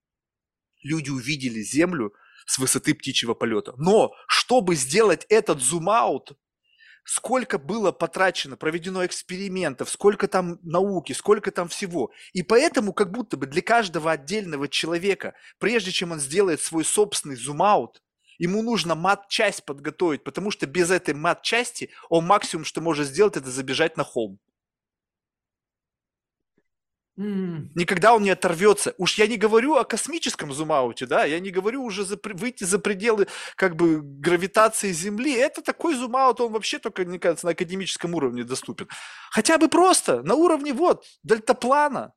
люди 0.83 1.09
увидели 1.09 1.61
Землю 1.61 2.13
с 2.45 2.59
высоты 2.59 2.93
птичьего 2.93 3.33
полета. 3.33 3.73
Но 3.77 4.13
чтобы 4.27 4.75
сделать 4.75 5.25
этот 5.29 5.61
зум-аут, 5.61 6.37
сколько 7.03 7.57
было 7.57 7.91
потрачено, 7.91 8.55
проведено 8.55 9.05
экспериментов, 9.05 9.89
сколько 9.89 10.27
там 10.27 10.59
науки, 10.61 11.13
сколько 11.13 11.51
там 11.51 11.67
всего. 11.67 12.11
И 12.33 12.43
поэтому 12.43 12.93
как 12.93 13.11
будто 13.11 13.35
бы 13.35 13.47
для 13.47 13.61
каждого 13.61 14.11
отдельного 14.11 14.67
человека, 14.67 15.33
прежде 15.59 15.91
чем 15.91 16.11
он 16.11 16.19
сделает 16.19 16.61
свой 16.61 16.85
собственный 16.85 17.35
зум-аут, 17.35 18.01
ему 18.37 18.61
нужно 18.61 18.93
мат-часть 18.95 19.65
подготовить, 19.65 20.23
потому 20.23 20.51
что 20.51 20.67
без 20.67 20.91
этой 20.91 21.15
мат-части 21.15 21.89
он 22.09 22.25
максимум, 22.25 22.65
что 22.65 22.81
может 22.81 23.07
сделать, 23.07 23.37
это 23.37 23.49
забежать 23.49 23.97
на 23.97 24.03
холм. 24.03 24.39
Mm. 27.17 27.69
Никогда 27.75 28.13
он 28.13 28.23
не 28.23 28.29
оторвется. 28.29 28.93
Уж 28.97 29.17
я 29.17 29.27
не 29.27 29.37
говорю 29.37 29.75
о 29.75 29.85
космическом 29.85 30.51
зумауте, 30.51 31.05
да, 31.05 31.23
я 31.23 31.39
не 31.39 31.49
говорю 31.49 31.83
уже 31.83 32.03
за, 32.03 32.17
выйти 32.21 32.65
за 32.65 32.77
пределы 32.77 33.27
как 33.55 33.75
бы 33.77 34.01
гравитации 34.01 34.91
Земли. 34.91 35.33
Это 35.33 35.61
такой 35.61 35.95
зумаут, 35.95 36.41
он 36.41 36.51
вообще 36.51 36.77
только, 36.77 37.03
мне 37.03 37.19
кажется, 37.19 37.45
на 37.45 37.53
академическом 37.53 38.15
уровне 38.15 38.43
доступен. 38.43 38.89
Хотя 39.31 39.57
бы 39.57 39.69
просто 39.69 40.23
на 40.23 40.35
уровне 40.35 40.73
вот 40.73 41.05
дельтаплана. 41.23 42.13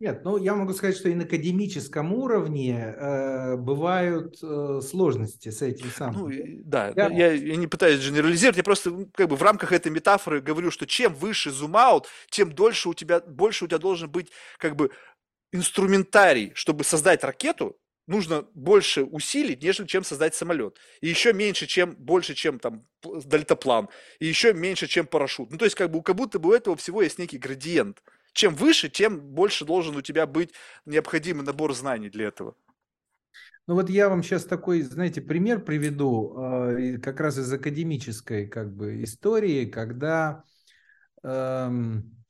Нет, 0.00 0.24
ну 0.24 0.38
я 0.38 0.54
могу 0.54 0.72
сказать, 0.72 0.96
что 0.96 1.10
и 1.10 1.14
на 1.14 1.24
академическом 1.24 2.14
уровне 2.14 2.94
э, 2.96 3.56
бывают 3.56 4.38
э, 4.42 4.80
сложности 4.82 5.50
с 5.50 5.60
этим 5.60 5.90
самым. 5.90 6.30
Ну, 6.30 6.62
да, 6.64 6.92
я... 6.96 7.08
Я, 7.08 7.32
я 7.32 7.56
не 7.56 7.66
пытаюсь 7.66 8.00
генерализировать, 8.00 8.56
я 8.56 8.62
просто 8.62 9.06
как 9.12 9.28
бы 9.28 9.36
в 9.36 9.42
рамках 9.42 9.72
этой 9.72 9.92
метафоры 9.92 10.40
говорю, 10.40 10.70
что 10.70 10.86
чем 10.86 11.12
выше 11.12 11.50
зум-аут, 11.50 12.08
тем 12.30 12.50
дольше 12.54 12.88
у 12.88 12.94
тебя, 12.94 13.20
больше 13.20 13.66
у 13.66 13.68
тебя 13.68 13.76
должен 13.76 14.10
быть 14.10 14.30
как 14.58 14.74
бы 14.74 14.90
инструментарий, 15.52 16.52
чтобы 16.54 16.84
создать 16.84 17.22
ракету, 17.22 17.76
нужно 18.06 18.46
больше 18.54 19.04
усилий, 19.04 19.58
нежели 19.60 19.86
чем 19.86 20.02
создать 20.02 20.34
самолет. 20.34 20.78
И 21.02 21.08
еще 21.08 21.34
меньше, 21.34 21.66
чем 21.66 21.94
больше, 21.96 22.34
чем 22.34 22.58
там 22.58 22.86
дельтаплан. 23.02 23.88
И 24.18 24.26
еще 24.26 24.54
меньше, 24.54 24.86
чем 24.86 25.06
парашют. 25.06 25.50
Ну, 25.50 25.58
то 25.58 25.64
есть, 25.66 25.76
как 25.76 25.90
бы, 25.90 26.02
как 26.02 26.16
будто 26.16 26.38
бы 26.38 26.48
у 26.48 26.52
этого 26.52 26.74
всего 26.76 27.02
есть 27.02 27.18
некий 27.18 27.38
градиент. 27.38 28.02
Чем 28.32 28.54
выше, 28.54 28.88
тем 28.88 29.20
больше 29.20 29.64
должен 29.64 29.96
у 29.96 30.02
тебя 30.02 30.26
быть 30.26 30.52
необходимый 30.84 31.44
набор 31.44 31.74
знаний 31.74 32.10
для 32.10 32.28
этого. 32.28 32.54
Ну 33.66 33.74
вот 33.74 33.88
я 33.88 34.08
вам 34.08 34.22
сейчас 34.22 34.44
такой, 34.44 34.82
знаете, 34.82 35.20
пример 35.20 35.64
приведу, 35.64 36.34
э, 36.36 36.98
как 36.98 37.20
раз 37.20 37.38
из 37.38 37.52
академической 37.52 38.46
как 38.48 38.74
бы 38.74 39.02
истории, 39.02 39.66
когда 39.66 40.42
эм, 41.22 42.24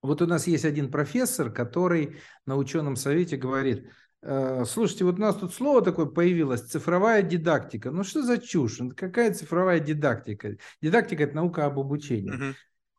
вот 0.00 0.22
у 0.22 0.26
нас 0.26 0.46
есть 0.46 0.64
один 0.64 0.90
профессор, 0.90 1.52
который 1.52 2.20
на 2.46 2.56
ученом 2.56 2.96
совете 2.96 3.36
говорит, 3.36 3.90
э, 4.22 4.64
слушайте, 4.66 5.04
вот 5.04 5.16
у 5.16 5.20
нас 5.20 5.36
тут 5.36 5.52
слово 5.52 5.82
такое 5.82 6.06
появилось, 6.06 6.62
цифровая 6.62 7.22
дидактика. 7.22 7.90
Ну 7.90 8.02
что 8.02 8.22
за 8.22 8.38
чушь? 8.38 8.80
Какая 8.96 9.34
цифровая 9.34 9.80
дидактика? 9.80 10.56
Дидактика– 10.80 11.22
это 11.24 11.36
наука 11.36 11.66
об 11.66 11.78
обучении. 11.78 12.32
Uh-huh 12.32 12.54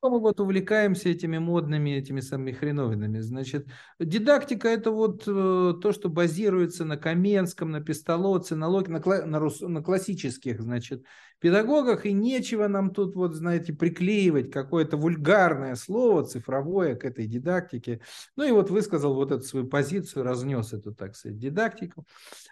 мы 0.09 0.19
вот 0.19 0.39
увлекаемся 0.39 1.09
этими 1.09 1.37
модными, 1.37 1.91
этими 1.91 2.19
самыми 2.19 2.51
хреновинами. 2.51 3.19
Значит, 3.19 3.67
дидактика– 3.99 4.67
это 4.69 4.91
вот 4.91 5.23
э, 5.27 5.73
то, 5.81 5.91
что 5.91 6.09
базируется 6.09 6.85
на 6.85 6.97
Каменском, 6.97 7.71
на 7.71 7.81
Пестолоце, 7.81 8.55
на, 8.55 8.67
Локе, 8.67 8.91
на, 8.91 9.25
на, 9.25 9.39
рус, 9.39 9.61
на 9.61 9.81
классических, 9.81 10.61
значит, 10.61 11.03
педагогах, 11.39 12.05
и 12.05 12.13
нечего 12.13 12.67
нам 12.67 12.91
тут, 12.91 13.15
вот, 13.15 13.35
знаете, 13.35 13.73
приклеивать 13.73 14.51
какое-то 14.51 14.97
вульгарное 14.97 15.75
слово 15.75 16.23
цифровое 16.23 16.95
к 16.95 17.05
этой 17.05 17.27
дидактике. 17.27 18.01
Ну 18.35 18.43
и 18.43 18.51
вот 18.51 18.69
высказал 18.69 19.15
вот 19.15 19.31
эту 19.31 19.43
свою 19.43 19.67
позицию, 19.67 20.23
разнес 20.23 20.73
эту, 20.73 20.93
так 20.93 21.15
сказать, 21.15 21.37
дидактику. 21.37 22.05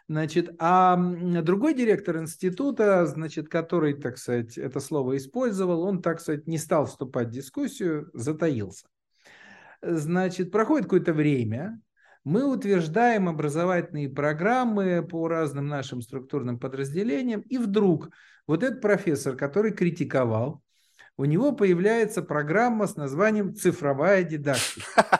Значит, 0.08 0.56
а 0.60 0.98
другой 0.98 1.74
директор 1.74 2.18
института, 2.18 3.06
значит, 3.06 3.50
который, 3.50 3.94
так 3.94 4.18
сказать, 4.18 4.58
это 4.58 4.80
слово 4.80 5.18
использовал, 5.18 5.84
он, 5.84 6.02
так 6.02 6.20
сказать, 6.20 6.48
не 6.48 6.58
стал 6.58 6.86
вступать 6.86 7.30
в 7.30 7.32
дискуссию, 7.32 8.10
затаился. 8.14 8.88
Значит, 9.82 10.52
проходит 10.52 10.86
какое-то 10.86 11.14
время, 11.14 11.82
мы 12.24 12.46
утверждаем 12.46 13.28
образовательные 13.28 14.08
программы 14.08 15.06
по 15.06 15.28
разным 15.28 15.68
нашим 15.68 16.02
структурным 16.02 16.58
подразделениям, 16.58 17.42
и 17.42 17.58
вдруг 17.58 18.10
вот 18.48 18.64
этот 18.64 18.82
профессор, 18.82 19.36
который 19.36 19.72
критиковал, 19.72 20.62
у 21.18 21.26
него 21.26 21.52
появляется 21.52 22.22
программа 22.22 22.88
с 22.88 22.96
названием 22.96 23.54
«Цифровая 23.54 24.24
дидактика». 24.24 25.20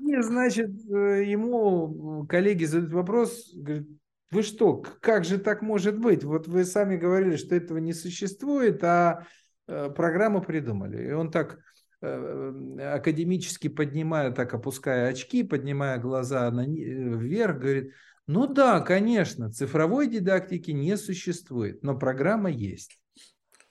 И, 0.00 0.20
значит, 0.20 0.70
э, 0.90 1.24
ему 1.24 2.26
коллеги 2.28 2.64
задают 2.64 2.92
вопрос, 2.92 3.52
говорят, 3.54 3.86
вы 4.30 4.42
что, 4.42 4.82
как 5.00 5.24
же 5.24 5.38
так 5.38 5.62
может 5.62 5.98
быть? 5.98 6.24
Вот 6.24 6.46
вы 6.48 6.64
сами 6.64 6.96
говорили, 6.96 7.36
что 7.36 7.54
этого 7.54 7.78
не 7.78 7.92
существует, 7.92 8.82
а 8.82 9.26
э, 9.66 9.90
программу 9.90 10.42
придумали. 10.42 11.08
И 11.08 11.12
он 11.12 11.30
так 11.30 11.58
э, 12.02 12.92
академически 12.94 13.68
поднимая, 13.68 14.32
так 14.32 14.52
опуская 14.52 15.08
очки, 15.08 15.42
поднимая 15.42 15.98
глаза 15.98 16.50
на, 16.50 16.66
вверх, 16.66 17.58
говорит, 17.58 17.92
ну 18.26 18.46
да, 18.46 18.80
конечно, 18.80 19.52
цифровой 19.52 20.08
дидактики 20.08 20.70
не 20.70 20.96
существует, 20.96 21.82
но 21.82 21.96
программа 21.98 22.50
есть. 22.50 22.98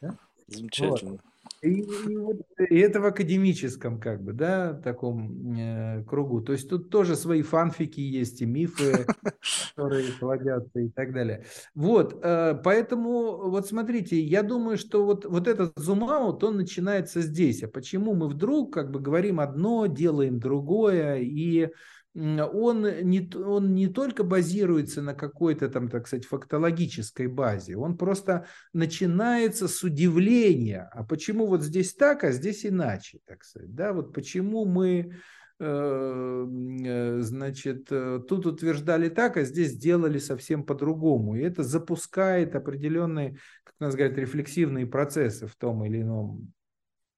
Да? 0.02 0.18
Замечательно. 0.48 1.12
Вот. 1.12 1.22
И, 1.62 1.80
и, 1.80 2.18
вот, 2.18 2.42
и 2.58 2.78
это 2.78 3.00
в 3.00 3.06
академическом, 3.06 4.00
как 4.00 4.22
бы, 4.22 4.34
да, 4.34 4.74
таком 4.74 5.56
э, 5.58 6.04
кругу. 6.04 6.42
То 6.42 6.52
есть 6.52 6.70
тут 6.70 6.90
тоже 6.90 7.16
свои 7.16 7.42
фанфики 7.42 8.02
есть 8.02 8.42
и 8.42 8.46
мифы, 8.46 9.06
которые 9.76 10.12
плодятся 10.20 10.80
и 10.80 10.90
так 10.90 11.14
далее. 11.14 11.46
Вот, 11.74 12.20
э, 12.22 12.60
поэтому, 12.62 13.50
вот 13.50 13.66
смотрите, 13.66 14.20
я 14.20 14.44
думаю, 14.44 14.78
что 14.78 15.06
вот, 15.06 15.26
вот 15.26 15.48
этот 15.48 15.72
зум-аут, 15.78 16.44
он 16.44 16.58
начинается 16.58 17.22
здесь. 17.22 17.64
А 17.64 17.70
почему 17.70 18.14
мы 18.14 18.28
вдруг, 18.28 18.74
как 18.74 18.92
бы, 18.92 19.00
говорим 19.00 19.40
одно, 19.40 19.86
делаем 19.86 20.40
другое, 20.40 21.20
и 21.20 21.70
он 22.16 22.84
не, 22.84 23.28
он 23.36 23.74
не 23.74 23.88
только 23.88 24.24
базируется 24.24 25.02
на 25.02 25.16
какой-то 25.16 25.68
там, 25.68 25.90
так 25.90 26.08
сказать, 26.08 26.26
фактологической 26.26 27.28
базе, 27.28 27.76
он 27.76 27.98
просто 27.98 28.46
начинается 28.72 29.68
с 29.68 29.84
удивления, 29.84 30.90
а 30.94 31.04
почему 31.04 31.48
вот 31.48 31.64
здесь 31.64 31.96
так, 31.96 32.24
а 32.24 32.32
здесь 32.32 32.66
иначе, 32.66 33.20
так 33.26 33.44
сказать, 33.44 33.74
да, 33.74 33.94
вот 33.94 34.14
почему 34.14 34.66
мы, 34.66 35.18
э, 35.60 36.48
э, 36.86 37.20
значит, 37.22 37.88
э, 37.90 38.20
тут 38.28 38.46
утверждали 38.46 39.10
так, 39.10 39.38
а 39.38 39.44
здесь 39.44 39.72
сделали 39.72 40.20
совсем 40.20 40.64
по-другому, 40.64 41.36
и 41.36 41.42
это 41.42 41.64
запускает 41.64 42.56
определенные, 42.56 43.38
как 43.64 43.74
нас 43.80 43.96
говорят, 43.96 44.18
рефлексивные 44.20 44.86
процессы 44.86 45.48
в 45.48 45.56
том 45.56 45.84
или 45.84 46.02
ином 46.02 46.54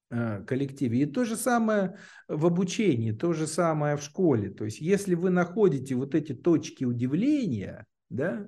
коллективе. 0.09 1.01
И 1.01 1.05
то 1.05 1.25
же 1.25 1.35
самое 1.35 1.97
в 2.27 2.45
обучении, 2.45 3.11
то 3.11 3.33
же 3.33 3.47
самое 3.47 3.97
в 3.97 4.01
школе. 4.01 4.49
То 4.49 4.65
есть, 4.65 4.79
если 4.79 5.15
вы 5.15 5.29
находите 5.29 5.95
вот 5.95 6.15
эти 6.15 6.33
точки 6.33 6.83
удивления, 6.83 7.85
да, 8.09 8.47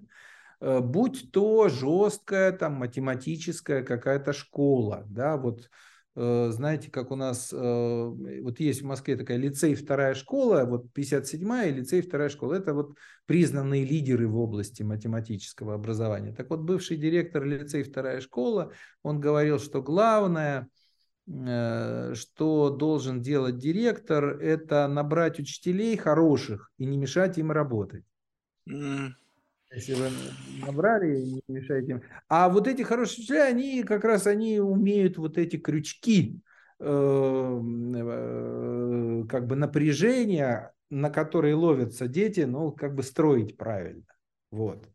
э, 0.61 0.79
будь 0.79 1.31
то 1.31 1.67
жесткая 1.67 2.51
там 2.51 2.73
математическая 2.73 3.83
какая-то 3.83 4.33
школа, 4.33 5.03
да, 5.09 5.35
вот 5.37 5.69
э, 6.15 6.49
знаете, 6.51 6.91
как 6.91 7.11
у 7.11 7.15
нас, 7.15 7.51
вот 7.51 8.59
есть 8.59 8.81
в 8.81 8.85
Москве 8.85 9.15
такая 9.17 9.37
лицей 9.37 9.73
вторая 9.73 10.13
школа, 10.13 10.63
вот 10.65 10.85
57-я 10.95 11.71
лицей 11.71 12.01
вторая 12.01 12.29
школа, 12.29 12.53
это 12.53 12.75
вот 12.75 12.95
признанные 13.25 13.83
лидеры 13.83 14.27
в 14.27 14.37
области 14.37 14.83
математического 14.83 15.73
образования. 15.73 16.33
Так 16.33 16.51
вот, 16.51 16.59
бывший 16.59 16.97
директор 16.97 17.43
лицей 17.43 17.81
вторая 17.81 18.21
школа, 18.21 18.71
он 19.01 19.19
говорил, 19.19 19.57
что 19.57 19.81
главное– 19.81 20.67
Э, 20.77 20.86
что 21.27 22.69
должен 22.69 23.21
делать 23.21 23.57
директор, 23.57 24.39
это 24.39 24.87
набрать 24.87 25.39
учителей 25.39 25.97
хороших 25.97 26.71
и 26.77 26.85
не 26.85 26.97
мешать 26.97 27.37
им 27.37 27.51
работать. 27.51 28.05
Mm. 28.69 29.09
Если 29.73 29.95
вы 29.95 30.09
набрали, 30.65 31.17
не 31.17 31.41
мешайте 31.49 31.91
им. 31.91 32.01
А 32.29 32.47
вот 32.47 32.67
эти 32.67 32.83
хорошие 32.83 33.23
учителя, 33.23 33.47
они 33.47 33.83
как 33.83 34.05
раз 34.05 34.25
они 34.25 34.59
умеют 34.59 35.17
вот 35.17 35.37
эти 35.37 35.57
крючки, 35.57 36.39
э, 36.79 36.85
э, 36.85 37.63
как 39.27 39.47
бы 39.47 39.57
напряжения, 39.57 40.71
на 40.89 41.09
которые 41.09 41.55
ловятся 41.55 42.07
дети, 42.07 42.41
ну, 42.41 42.71
как 42.71 42.95
бы 42.95 43.03
строить 43.03 43.57
правильно. 43.57 44.05
Вот. 44.51 44.87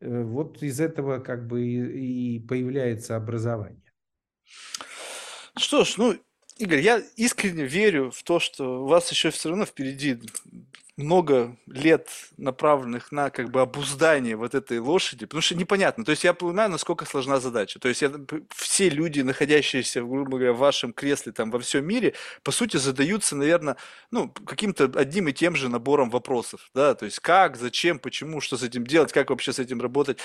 Вот 0.00 0.62
из 0.62 0.80
этого 0.80 1.20
как 1.20 1.46
бы 1.46 1.62
и 1.62 2.40
появляется 2.40 3.16
образование. 3.16 3.90
Что 5.56 5.84
ж, 5.84 5.94
ну, 5.96 6.16
Игорь, 6.58 6.80
я 6.80 7.02
искренне 7.16 7.64
верю 7.64 8.10
в 8.10 8.22
то, 8.22 8.38
что 8.38 8.82
у 8.82 8.86
вас 8.86 9.10
еще 9.10 9.30
все 9.30 9.48
равно 9.48 9.64
впереди 9.64 10.18
много 11.00 11.56
лет 11.66 12.08
направленных 12.36 13.10
на 13.10 13.30
как 13.30 13.50
бы 13.50 13.60
обуздание 13.60 14.36
вот 14.36 14.54
этой 14.54 14.78
лошади, 14.78 15.26
потому 15.26 15.40
что 15.40 15.54
непонятно. 15.54 16.04
То 16.04 16.10
есть 16.10 16.24
я 16.24 16.34
понимаю, 16.34 16.70
насколько 16.70 17.04
сложна 17.04 17.40
задача. 17.40 17.78
То 17.80 17.88
есть 17.88 18.02
я, 18.02 18.12
все 18.54 18.88
люди, 18.90 19.22
находящиеся, 19.22 20.02
грубо 20.02 20.36
говоря, 20.36 20.52
в 20.52 20.58
вашем 20.58 20.92
кресле 20.92 21.32
там 21.32 21.50
во 21.50 21.58
всем 21.58 21.86
мире, 21.86 22.14
по 22.42 22.52
сути 22.52 22.76
задаются, 22.76 23.36
наверное, 23.36 23.76
ну, 24.10 24.28
каким-то 24.28 24.84
одним 24.94 25.28
и 25.28 25.32
тем 25.32 25.56
же 25.56 25.68
набором 25.68 26.10
вопросов, 26.10 26.70
да, 26.74 26.94
то 26.94 27.06
есть 27.06 27.20
как, 27.20 27.56
зачем, 27.56 27.98
почему, 27.98 28.40
что 28.40 28.56
с 28.56 28.62
этим 28.62 28.86
делать, 28.86 29.12
как 29.12 29.30
вообще 29.30 29.52
с 29.52 29.58
этим 29.58 29.80
работать. 29.80 30.18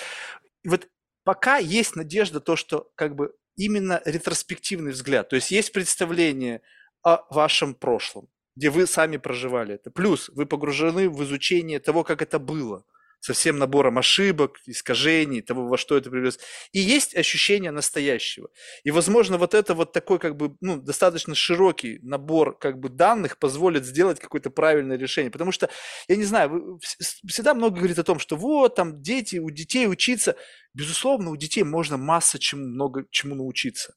И 0.64 0.70
вот 0.70 0.88
пока 1.24 1.58
есть 1.58 1.96
надежда 1.96 2.40
то, 2.40 2.56
что 2.56 2.90
как 2.96 3.16
бы 3.16 3.34
именно 3.56 4.02
ретроспективный 4.06 4.92
взгляд. 4.92 5.30
То 5.30 5.36
есть 5.36 5.52
есть 5.52 5.72
представление 5.72 6.62
о 7.04 7.22
вашем 7.34 7.76
прошлом, 7.76 8.28
где 8.56 8.70
вы 8.70 8.88
сами 8.88 9.18
проживали 9.18 9.76
это. 9.76 9.92
Плюс 9.92 10.30
вы 10.30 10.46
погружены 10.46 11.10
в 11.10 11.24
изучение 11.24 11.80
того, 11.80 12.04
как 12.04 12.22
это 12.22 12.40
было– 12.40 12.86
со 13.26 13.34
всем 13.34 13.58
набором 13.58 13.98
ошибок, 13.98 14.60
искажений, 14.68 15.42
того, 15.42 15.68
во 15.68 15.78
что 15.78 15.98
это 15.98 16.12
привез. 16.12 16.38
И 16.74 16.80
есть 16.80 17.16
ощущение 17.16 17.72
настоящего. 17.72 18.50
И, 18.84 18.92
возможно, 18.92 19.40
вот 19.40 19.56
это 19.56 19.74
вот 19.74 19.94
такой 19.94 20.20
как 20.20 20.38
бы, 20.38 20.56
ну, 20.62 20.78
достаточно 20.78 21.34
широкий 21.34 21.98
набор 22.04 22.56
как 22.56 22.80
бы 22.80 22.90
данных 22.90 23.40
позволит 23.40 23.84
сделать 23.84 24.20
какое-то 24.20 24.52
правильное 24.52 24.96
решение. 24.96 25.32
Потому 25.32 25.52
что, 25.52 25.72
я 26.08 26.18
не 26.18 26.24
знаю, 26.24 26.80
всегда 27.28 27.56
много 27.56 27.78
говорит 27.78 27.98
о 27.98 28.04
том, 28.04 28.20
что 28.20 28.36
вот 28.36 28.76
там 28.76 29.02
дети, 29.02 29.38
у 29.38 29.50
детей 29.50 29.88
учиться. 29.88 30.36
Безусловно, 30.76 31.32
у 31.32 31.36
детей 31.36 31.64
можно 31.64 31.98
масса 31.98 32.38
чему, 32.38 32.68
много 32.68 33.08
чему 33.10 33.34
научиться. 33.34 33.96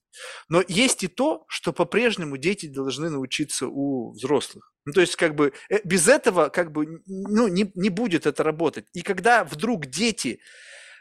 Но 0.48 0.62
есть 0.66 1.04
и 1.04 1.08
то, 1.08 1.44
что 1.48 1.72
по-прежнему 1.72 2.36
дети 2.36 2.66
должны 2.66 3.10
научиться 3.10 3.66
у 3.68 4.12
взрослых. 4.12 4.72
Ну, 4.84 4.92
то 4.92 5.00
есть, 5.00 5.16
как 5.16 5.34
бы, 5.34 5.52
э, 5.68 5.80
без 5.84 6.08
этого, 6.08 6.48
как 6.48 6.72
бы, 6.72 7.02
ну, 7.06 7.48
не, 7.48 7.70
не 7.74 7.90
будет 7.90 8.26
это 8.26 8.42
работать. 8.42 8.86
И 8.94 9.02
когда 9.02 9.44
вдруг 9.44 9.86
дети, 9.86 10.40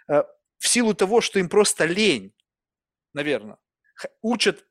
э, 0.10 0.23
в 0.57 0.68
силу 0.68 0.94
того, 0.94 1.22
что 1.22 1.39
им 1.39 1.49
просто 1.49 1.85
лень, 1.85 2.34
наверное, 3.14 3.57
учат 4.22 4.65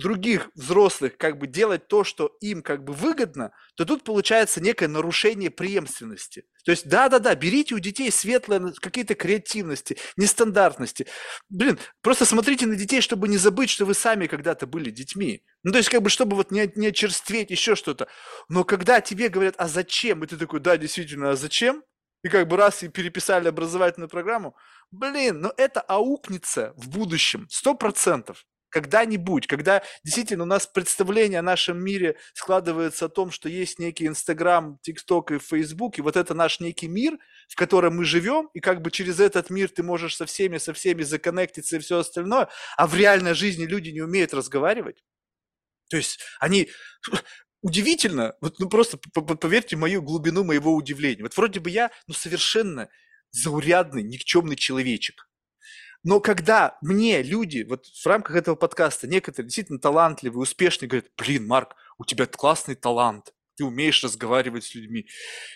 других 0.00 0.50
взрослых 0.54 1.16
как 1.16 1.38
бы 1.38 1.46
делать 1.46 1.86
то, 1.86 2.02
что 2.02 2.36
им 2.40 2.62
как 2.62 2.82
бы 2.82 2.92
выгодно, 2.92 3.52
то 3.76 3.84
тут 3.84 4.02
получается 4.02 4.60
некое 4.60 4.88
нарушение 4.88 5.50
преемственности. 5.50 6.44
То 6.64 6.72
есть, 6.72 6.88
да-да-да, 6.88 7.34
берите 7.34 7.74
у 7.74 7.78
детей 7.78 8.10
светлые 8.10 8.72
какие-то 8.80 9.14
креативности, 9.14 9.96
нестандартности. 10.16 11.06
Блин, 11.48 11.78
просто 12.02 12.24
смотрите 12.24 12.66
на 12.66 12.76
детей, 12.76 13.00
чтобы 13.00 13.28
не 13.28 13.36
забыть, 13.36 13.70
что 13.70 13.84
вы 13.84 13.94
сами 13.94 14.26
когда-то 14.26 14.66
были 14.66 14.90
детьми. 14.90 15.44
Ну, 15.62 15.72
то 15.72 15.78
есть, 15.78 15.88
как 15.88 16.02
бы, 16.02 16.10
чтобы 16.10 16.36
вот 16.36 16.50
не, 16.50 16.70
не 16.74 16.88
очерстветь, 16.88 17.50
еще 17.50 17.76
что-то. 17.76 18.08
Но 18.48 18.64
когда 18.64 19.00
тебе 19.00 19.28
говорят, 19.28 19.54
а 19.58 19.68
зачем? 19.68 20.24
И 20.24 20.26
ты 20.26 20.36
такой, 20.36 20.60
да, 20.60 20.76
действительно, 20.76 21.30
а 21.30 21.36
зачем? 21.36 21.82
И 22.22 22.28
как 22.28 22.48
бы 22.48 22.56
раз 22.56 22.82
и 22.82 22.88
переписали 22.88 23.48
образовательную 23.48 24.10
программу, 24.10 24.54
блин, 24.90 25.40
но 25.40 25.54
это 25.56 25.80
аукнется 25.80 26.74
в 26.76 26.88
будущем, 26.90 27.46
сто 27.48 27.74
процентов 27.74 28.44
когда-нибудь, 28.70 29.46
когда 29.46 29.82
действительно 30.04 30.44
у 30.44 30.46
нас 30.46 30.66
представление 30.66 31.40
о 31.40 31.42
нашем 31.42 31.82
мире 31.82 32.16
складывается 32.34 33.06
о 33.06 33.08
том, 33.08 33.30
что 33.30 33.48
есть 33.48 33.78
некий 33.78 34.06
Инстаграм, 34.06 34.78
ТикТок 34.82 35.32
и 35.32 35.38
Фейсбук, 35.38 35.98
и 35.98 36.02
вот 36.02 36.16
это 36.16 36.34
наш 36.34 36.60
некий 36.60 36.88
мир, 36.88 37.18
в 37.48 37.56
котором 37.56 37.96
мы 37.96 38.04
живем, 38.04 38.48
и 38.54 38.60
как 38.60 38.80
бы 38.80 38.90
через 38.90 39.20
этот 39.20 39.50
мир 39.50 39.68
ты 39.68 39.82
можешь 39.82 40.16
со 40.16 40.24
всеми, 40.24 40.58
со 40.58 40.72
всеми 40.72 41.02
законнектиться 41.02 41.76
и 41.76 41.80
все 41.80 41.98
остальное, 41.98 42.48
а 42.76 42.86
в 42.86 42.94
реальной 42.94 43.34
жизни 43.34 43.66
люди 43.66 43.90
не 43.90 44.00
умеют 44.00 44.32
разговаривать. 44.32 45.02
То 45.90 45.96
есть 45.96 46.20
они 46.38 46.70
удивительно, 47.62 48.34
вот 48.40 48.58
ну 48.60 48.68
просто 48.68 48.98
поверьте 48.98 49.76
мою 49.76 50.02
глубину 50.02 50.44
моего 50.44 50.74
удивления. 50.74 51.24
Вот 51.24 51.36
вроде 51.36 51.60
бы 51.60 51.70
я, 51.70 51.90
ну 52.06 52.14
совершенно 52.14 52.88
заурядный, 53.32 54.02
никчемный 54.02 54.56
человечек. 54.56 55.29
Но 56.02 56.20
когда 56.20 56.78
мне 56.80 57.22
люди, 57.22 57.66
вот 57.68 57.86
в 57.86 58.06
рамках 58.06 58.36
этого 58.36 58.54
подкаста, 58.54 59.06
некоторые 59.06 59.46
действительно 59.46 59.78
талантливые, 59.78 60.40
успешные, 60.40 60.88
говорят, 60.88 61.10
блин, 61.16 61.46
Марк, 61.46 61.74
у 61.98 62.04
тебя 62.04 62.26
классный 62.26 62.74
талант, 62.74 63.34
ты 63.56 63.64
умеешь 63.64 64.02
разговаривать 64.02 64.64
с 64.64 64.74
людьми. 64.74 65.06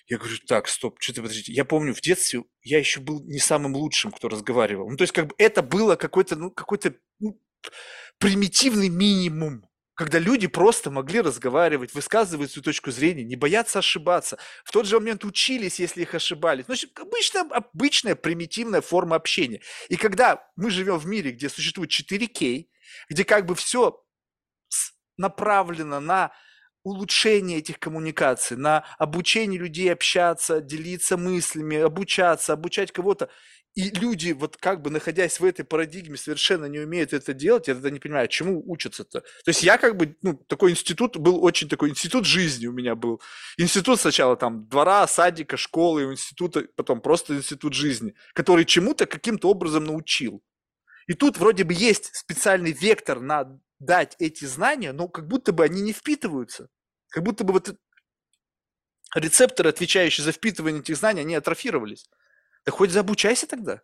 Я 0.06 0.18
говорю, 0.18 0.36
так, 0.46 0.68
стоп, 0.68 1.00
что-то 1.00 1.22
подождите. 1.22 1.52
Я 1.54 1.64
помню, 1.64 1.94
в 1.94 2.02
детстве 2.02 2.44
я 2.62 2.78
еще 2.78 3.00
был 3.00 3.24
не 3.24 3.38
самым 3.38 3.74
лучшим, 3.74 4.12
кто 4.12 4.28
разговаривал. 4.28 4.90
Ну, 4.90 4.96
то 4.98 5.04
есть, 5.04 5.14
как 5.14 5.28
бы 5.28 5.34
это 5.38 5.62
было 5.62 5.96
какой-то, 5.96 6.36
ну, 6.36 6.50
какой-то 6.50 6.94
ну, 7.18 7.40
примитивный 8.18 8.90
минимум 8.90 9.66
когда 9.94 10.18
люди 10.18 10.46
просто 10.46 10.90
могли 10.90 11.20
разговаривать, 11.20 11.94
высказывать 11.94 12.50
свою 12.50 12.64
точку 12.64 12.90
зрения, 12.90 13.24
не 13.24 13.36
бояться 13.36 13.78
ошибаться. 13.78 14.38
В 14.64 14.72
тот 14.72 14.86
же 14.86 14.98
момент 14.98 15.24
учились, 15.24 15.78
если 15.78 16.02
их 16.02 16.14
ошибались. 16.14 16.66
Значит, 16.66 16.98
обычная, 16.98 17.42
обычная 17.42 18.14
примитивная 18.16 18.80
форма 18.80 19.16
общения. 19.16 19.60
И 19.88 19.96
когда 19.96 20.46
мы 20.56 20.70
живем 20.70 20.98
в 20.98 21.06
мире, 21.06 21.30
где 21.30 21.48
существует 21.48 21.90
4К, 21.90 22.66
где 23.08 23.24
как 23.24 23.46
бы 23.46 23.54
все 23.54 24.04
направлено 25.16 26.00
на 26.00 26.32
улучшение 26.82 27.58
этих 27.58 27.78
коммуникаций, 27.78 28.56
на 28.56 28.84
обучение 28.98 29.58
людей 29.58 29.92
общаться, 29.92 30.60
делиться 30.60 31.16
мыслями, 31.16 31.78
обучаться, 31.78 32.52
обучать 32.52 32.92
кого-то. 32.92 33.30
И 33.74 33.90
люди, 33.90 34.30
вот 34.30 34.56
как 34.56 34.82
бы 34.82 34.90
находясь 34.90 35.40
в 35.40 35.44
этой 35.44 35.64
парадигме, 35.64 36.16
совершенно 36.16 36.66
не 36.66 36.78
умеют 36.78 37.12
это 37.12 37.34
делать, 37.34 37.66
я 37.66 37.74
тогда 37.74 37.90
не 37.90 37.98
понимаю, 37.98 38.28
чему 38.28 38.62
учатся-то. 38.64 39.20
То 39.20 39.48
есть 39.48 39.64
я 39.64 39.78
как 39.78 39.96
бы, 39.96 40.16
ну, 40.22 40.34
такой 40.34 40.70
институт 40.70 41.16
был 41.16 41.42
очень 41.42 41.68
такой, 41.68 41.90
институт 41.90 42.24
жизни 42.24 42.68
у 42.68 42.72
меня 42.72 42.94
был. 42.94 43.20
Институт 43.56 44.00
сначала 44.00 44.36
там 44.36 44.68
двора, 44.68 45.08
садика, 45.08 45.56
школы, 45.56 46.04
института, 46.04 46.68
потом 46.76 47.00
просто 47.00 47.36
институт 47.36 47.74
жизни, 47.74 48.14
который 48.32 48.64
чему-то 48.64 49.06
каким-то 49.06 49.50
образом 49.50 49.84
научил. 49.84 50.40
И 51.08 51.14
тут 51.14 51.38
вроде 51.38 51.64
бы 51.64 51.74
есть 51.74 52.14
специальный 52.14 52.72
вектор 52.72 53.20
на 53.20 53.58
дать 53.80 54.14
эти 54.20 54.44
знания, 54.44 54.92
но 54.92 55.08
как 55.08 55.26
будто 55.26 55.52
бы 55.52 55.64
они 55.64 55.82
не 55.82 55.92
впитываются. 55.92 56.68
Как 57.08 57.24
будто 57.24 57.42
бы 57.42 57.52
вот 57.52 57.74
рецепторы, 59.16 59.70
отвечающие 59.70 60.24
за 60.24 60.30
впитывание 60.30 60.80
этих 60.80 60.96
знаний, 60.96 61.22
они 61.22 61.34
атрофировались. 61.34 62.08
Да 62.64 62.72
хоть 62.72 62.90
заобучайся 62.90 63.46
тогда. 63.46 63.82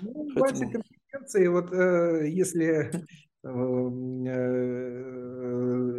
Ну, 0.00 0.28
Поэтому... 0.34 0.72
компетенции, 0.72 1.46
вот 1.48 1.72
э, 1.72 2.28
если 2.28 2.90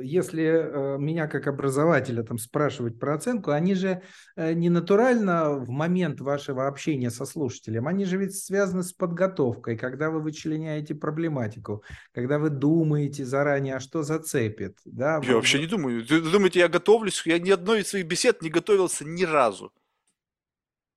если 0.06 0.98
меня 0.98 1.28
как 1.28 1.48
образователя 1.48 2.24
там 2.24 2.38
спрашивать 2.38 2.98
про 2.98 3.16
оценку, 3.16 3.52
они 3.52 3.76
же 3.76 4.02
не 4.38 4.70
натурально 4.70 5.56
в 5.56 5.70
момент 5.70 6.22
вашего 6.22 6.68
общения 6.68 7.12
со 7.12 7.26
слушателем, 7.26 7.86
они 7.90 8.06
же 8.06 8.16
ведь 8.16 8.38
связаны 8.38 8.82
с 8.82 8.94
подготовкой, 8.94 9.78
когда 9.78 10.10
вы 10.10 10.22
вычленяете 10.22 10.96
проблематику, 10.96 11.84
когда 12.14 12.40
вы 12.40 12.50
думаете 12.50 13.26
заранее, 13.26 13.76
а 13.76 13.82
что 13.82 14.04
зацепит. 14.04 14.78
Да? 14.86 15.20
Я 15.22 15.36
вообще 15.36 15.60
не 15.60 15.68
думаю. 15.68 16.06
Вы 16.08 16.22
думаете, 16.22 16.60
я 16.60 16.70
готовлюсь? 16.70 17.22
Я 17.26 17.40
ни 17.40 17.50
одной 17.50 17.82
из 17.82 17.90
своих 17.90 18.08
бесед 18.08 18.42
не 18.42 18.50
готовился 18.50 19.04
ни 19.04 19.24
разу. 19.24 19.74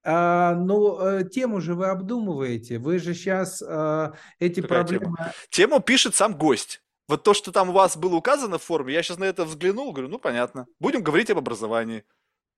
А, 0.08 0.54
ну, 0.54 1.00
э, 1.00 1.28
тему 1.28 1.60
же 1.60 1.74
вы 1.74 1.86
обдумываете. 1.88 2.78
Вы 2.78 3.00
же 3.00 3.12
сейчас 3.12 3.60
а, 3.60 4.12
эти 4.38 4.60
Какая 4.60 4.84
проблемы... 4.84 5.04
Тема? 5.16 5.32
тему 5.50 5.80
пишет 5.80 6.14
сам 6.14 6.38
гость. 6.38 6.80
Вот 7.08 7.24
то, 7.24 7.34
что 7.34 7.50
там 7.50 7.70
у 7.70 7.72
вас 7.72 7.96
было 7.96 8.14
указано 8.14 8.58
в 8.58 8.62
форме, 8.62 8.94
я 8.94 9.02
сейчас 9.02 9.18
на 9.18 9.24
это 9.24 9.44
взглянул, 9.44 9.92
говорю, 9.92 10.08
ну, 10.08 10.18
понятно. 10.20 10.66
Будем 10.78 11.02
говорить 11.02 11.30
об 11.30 11.38
образовании. 11.38 12.04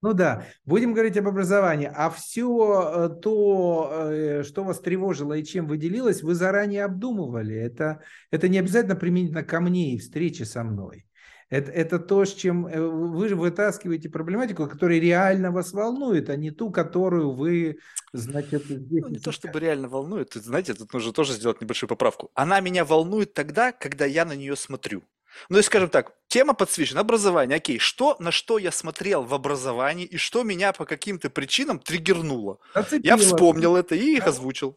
Ну 0.01 0.13
да, 0.13 0.45
будем 0.67 0.93
говорить 0.93 1.17
об 1.17 1.27
образовании. 1.27 1.91
А 1.93 2.11
все 2.11 3.09
э, 3.17 3.21
то, 3.21 3.91
э, 3.93 4.43
что 4.45 4.63
вас 4.63 4.79
тревожило 4.81 5.33
и 5.33 5.43
чем 5.43 5.67
вы 5.67 5.79
делились, 5.79 6.23
вы 6.23 6.35
заранее 6.35 6.85
обдумывали. 6.85 7.57
Это, 7.57 8.03
это 8.31 8.49
не 8.49 8.59
обязательно 8.59 8.95
применительно 8.95 9.43
ко 9.43 9.61
мне 9.61 9.95
и 9.95 9.99
встрече 9.99 10.45
со 10.45 10.63
мной. 10.65 11.08
Это, 11.51 11.73
это 11.73 11.99
то, 11.99 12.27
с 12.27 12.35
чем 12.35 12.67
э, 12.67 12.79
вы 12.79 13.35
вытаскиваете 13.35 14.11
проблематику, 14.11 14.67
которая 14.67 14.99
реально 14.99 15.51
вас 15.51 15.73
волнует, 15.73 16.29
а 16.29 16.37
не 16.37 16.51
ту, 16.51 16.71
которую 16.71 17.33
вы, 17.33 17.79
значит, 18.13 18.65
здесь... 18.67 19.03
Ну, 19.03 19.09
не 19.09 19.19
то, 19.19 19.33
чтобы 19.33 19.59
реально 19.59 19.89
волнует. 19.89 20.35
Знаете, 20.35 20.75
тут 20.75 20.93
нужно 20.93 21.13
тоже 21.13 21.33
сделать 21.33 21.61
небольшую 21.63 21.89
поправку. 21.89 22.31
Она 22.35 22.61
меня 22.61 22.85
волнует 22.85 23.33
тогда, 23.33 23.73
когда 23.73 24.05
я 24.05 24.27
на 24.27 24.35
нее 24.35 24.57
смотрю. 24.57 25.03
Ну, 25.49 25.59
и 25.59 25.63
скажем 25.63 25.89
так, 25.89 26.13
тема 26.27 26.53
подсвечена, 26.53 27.01
образование, 27.01 27.57
окей, 27.57 27.79
что, 27.79 28.17
на 28.19 28.31
что 28.31 28.59
я 28.59 28.71
смотрел 28.71 29.25
в 29.25 29.33
образовании 29.33 30.05
и 30.05 30.19
что 30.19 30.43
меня 30.43 30.73
по 30.73 30.85
каким-то 30.85 31.31
причинам 31.31 31.79
триггернуло. 31.79 32.59
Оцепило. 32.75 33.07
Я 33.07 33.17
вспомнил 33.17 33.77
это 33.77 33.95
и 33.95 34.17
их 34.17 34.27
озвучил. 34.27 34.77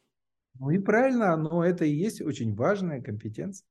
Ну 0.59 0.69
и 0.69 0.77
правильно, 0.77 1.35
но 1.35 1.65
это 1.65 1.83
и 1.83 1.91
есть 1.91 2.21
очень 2.21 2.55
важная 2.55 3.01
компетенция. 3.01 3.65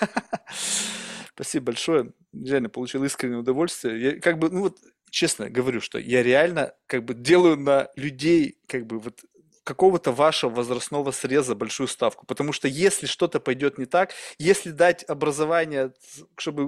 Спасибо 1.36 1.66
большое. 1.66 2.12
Реально 2.32 2.70
получил 2.70 3.04
искреннее 3.04 3.38
удовольствие. 3.40 4.00
Я 4.14 4.20
как 4.20 4.38
бы, 4.38 4.48
ну 4.48 4.60
вот, 4.62 4.78
честно 5.10 5.50
говорю, 5.50 5.82
что 5.82 5.98
я 5.98 6.22
реально 6.22 6.72
как 6.86 7.04
бы 7.04 7.12
делаю 7.12 7.58
на 7.58 7.90
людей 7.94 8.58
как 8.66 8.86
бы 8.86 8.98
вот 8.98 9.20
какого-то 9.66 10.12
вашего 10.12 10.50
возрастного 10.50 11.10
среза 11.10 11.56
большую 11.56 11.88
ставку. 11.88 12.24
Потому 12.24 12.52
что 12.52 12.68
если 12.68 13.06
что-то 13.06 13.40
пойдет 13.40 13.78
не 13.78 13.84
так, 13.84 14.12
если 14.38 14.70
дать 14.70 15.04
образование, 15.08 15.92
чтобы 16.36 16.62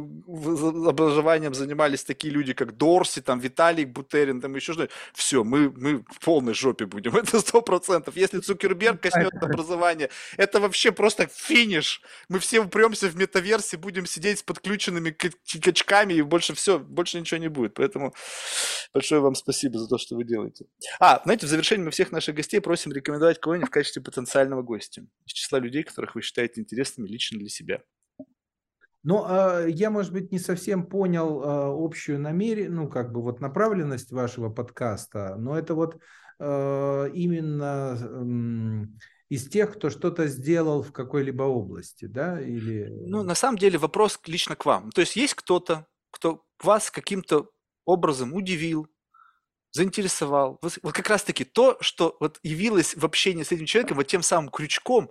образованием 0.89 1.55
занимались 1.55 2.03
такие 2.03 2.35
люди, 2.35 2.55
как 2.55 2.77
Дорси, 2.77 3.21
там, 3.21 3.39
Виталий 3.39 3.85
Бутерин, 3.85 4.41
там 4.41 4.57
еще 4.57 4.73
что-то, 4.73 4.93
все, 5.15 5.45
мы, 5.45 5.71
мы 5.71 5.99
в 6.11 6.19
полной 6.25 6.55
жопе 6.55 6.87
будем. 6.87 7.17
Это 7.17 7.39
сто 7.39 7.63
процентов. 7.63 8.17
Если 8.17 8.41
Цукерберг 8.41 9.01
коснется 9.01 9.39
образования, 9.43 10.11
это 10.37 10.59
вообще 10.59 10.91
просто 10.91 11.29
финиш. 11.33 12.03
Мы 12.29 12.41
все 12.41 12.61
упремся 12.61 13.09
в 13.09 13.17
метаверсе, 13.17 13.77
будем 13.77 14.07
сидеть 14.07 14.41
с 14.41 14.43
подключенными 14.43 15.11
качками, 15.63 16.15
и 16.15 16.23
больше 16.23 16.55
все, 16.55 16.81
больше 16.81 17.21
ничего 17.21 17.39
не 17.39 17.49
будет. 17.49 17.75
Поэтому 17.75 18.13
большое 18.93 19.21
вам 19.21 19.37
спасибо 19.37 19.79
за 19.79 19.87
то, 19.87 19.99
что 19.99 20.17
вы 20.17 20.25
делаете. 20.25 20.65
А, 20.99 21.21
знаете, 21.23 21.47
в 21.47 21.49
завершении 21.49 21.85
мы 21.85 21.91
всех 21.93 22.11
наших 22.11 22.35
гостей 22.35 22.61
просим 22.61 22.88
допустим, 22.89 22.93
рекомендовать 22.93 23.41
кого-нибудь 23.41 23.69
в 23.69 23.73
качестве 23.73 24.03
потенциального 24.03 24.63
гостя 24.63 25.07
из 25.25 25.33
числа 25.33 25.59
людей, 25.59 25.83
которых 25.83 26.15
вы 26.15 26.23
считаете 26.23 26.61
интересными 26.61 27.09
лично 27.09 27.39
для 27.39 27.49
себя? 27.49 27.83
Ну, 29.05 29.25
а, 29.25 29.65
я, 29.67 29.91
может 29.91 30.13
быть, 30.13 30.33
не 30.33 30.39
совсем 30.39 30.87
понял 30.87 31.43
а, 31.43 31.85
общую 31.85 32.21
намерение, 32.21 32.71
ну, 32.71 32.89
как 32.89 33.13
бы 33.13 33.23
вот 33.23 33.41
направленность 33.41 34.11
вашего 34.11 34.51
подкаста, 34.51 35.37
но 35.39 35.57
это 35.57 35.75
вот 35.75 35.99
а, 36.39 37.07
именно 37.07 38.89
из 39.29 39.49
тех, 39.49 39.75
кто 39.75 39.91
что-то 39.91 40.27
сделал 40.27 40.83
в 40.83 40.93
какой-либо 40.93 41.43
области, 41.43 42.07
да, 42.07 42.41
или... 42.41 42.89
Ну, 43.07 43.23
на 43.23 43.35
самом 43.35 43.59
деле 43.59 43.79
вопрос 43.79 44.19
лично 44.27 44.57
к 44.57 44.65
вам. 44.65 44.91
То 44.91 45.03
есть 45.03 45.17
есть 45.17 45.35
кто-то, 45.35 45.87
кто 46.11 46.43
вас 46.63 46.91
каким-то 46.91 47.51
образом 47.85 48.35
удивил, 48.35 48.89
заинтересовал. 49.73 50.59
Вот, 50.63 50.79
вот 50.83 50.95
как 50.95 51.09
раз-таки 51.09 51.45
то, 51.45 51.77
что 51.81 52.17
вот 52.21 52.39
явилось 52.43 52.97
в 52.97 53.05
общении 53.05 53.43
с 53.43 53.53
этим 53.53 53.67
человеком 53.67 53.97
вот 53.97 54.07
тем 54.07 54.23
самым 54.23 54.51
крючком, 54.51 55.11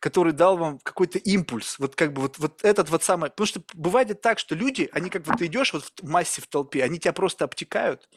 который 0.00 0.32
дал 0.32 0.56
вам 0.56 0.78
какой-то 0.78 1.18
импульс, 1.18 1.78
вот 1.78 1.96
как 1.96 2.12
бы 2.12 2.22
вот, 2.22 2.38
вот 2.38 2.64
этот 2.64 2.90
вот 2.90 3.02
самый, 3.02 3.30
потому 3.30 3.46
что 3.46 3.62
бывает 3.74 4.20
так, 4.20 4.38
что 4.38 4.54
люди, 4.54 4.88
они 4.92 5.10
как 5.10 5.26
вот 5.26 5.38
ты 5.38 5.46
идешь 5.46 5.72
вот 5.72 5.84
в 6.00 6.08
массе 6.08 6.42
в 6.42 6.46
толпе, 6.46 6.84
они 6.84 6.98
тебя 6.98 7.12
просто 7.12 7.44
обтекают, 7.44 8.08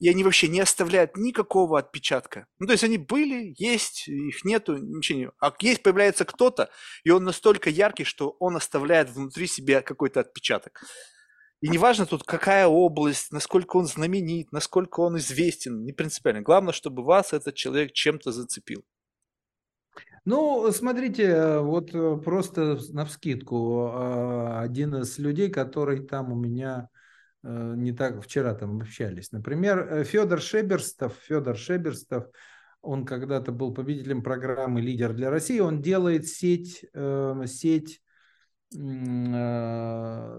и 0.00 0.08
они 0.08 0.24
вообще 0.24 0.48
не 0.48 0.58
оставляют 0.58 1.16
никакого 1.16 1.78
отпечатка. 1.78 2.46
Ну, 2.58 2.66
то 2.66 2.72
есть 2.72 2.82
они 2.82 2.98
были, 2.98 3.54
есть, 3.56 4.08
их 4.08 4.44
нету, 4.44 4.76
ничего 4.76 5.18
не... 5.18 5.30
А 5.40 5.54
есть, 5.60 5.82
появляется 5.84 6.24
кто-то, 6.24 6.70
и 7.04 7.10
он 7.10 7.22
настолько 7.22 7.70
яркий, 7.70 8.02
что 8.02 8.36
он 8.40 8.56
оставляет 8.56 9.10
внутри 9.10 9.46
себя 9.46 9.80
какой-то 9.80 10.18
отпечаток. 10.18 10.82
И 11.62 11.68
неважно 11.68 12.06
тут 12.06 12.24
какая 12.24 12.66
область, 12.66 13.30
насколько 13.30 13.76
он 13.76 13.86
знаменит, 13.86 14.50
насколько 14.50 14.98
он 14.98 15.16
известен, 15.18 15.84
не 15.84 15.92
принципиально. 15.92 16.42
Главное, 16.42 16.72
чтобы 16.72 17.04
вас 17.04 17.32
этот 17.32 17.54
человек 17.54 17.92
чем-то 17.92 18.32
зацепил. 18.32 18.84
Ну, 20.24 20.70
смотрите, 20.72 21.60
вот 21.60 21.94
э, 21.94 22.16
просто 22.16 22.78
на 22.90 23.04
вскидку, 23.04 23.90
а, 23.92 24.60
один 24.60 24.96
из 24.96 25.18
людей, 25.18 25.50
который 25.50 26.04
там 26.04 26.32
у 26.32 26.36
меня 26.36 26.88
э, 27.44 27.74
не 27.76 27.92
так 27.92 28.24
вчера 28.24 28.54
там 28.54 28.80
общались. 28.80 29.30
Например, 29.30 29.78
э, 29.78 30.04
Федор 30.04 30.40
Шеберстов, 30.40 31.14
Федор 31.22 31.56
Шеберстов, 31.56 32.26
он 32.80 33.04
когда-то 33.04 33.52
был 33.52 33.72
победителем 33.72 34.22
программы 34.22 34.80
«Лидер 34.80 35.12
для 35.12 35.30
России», 35.30 35.60
он 35.60 35.80
делает 35.80 36.26
сеть, 36.26 36.84
сеть 37.46 38.00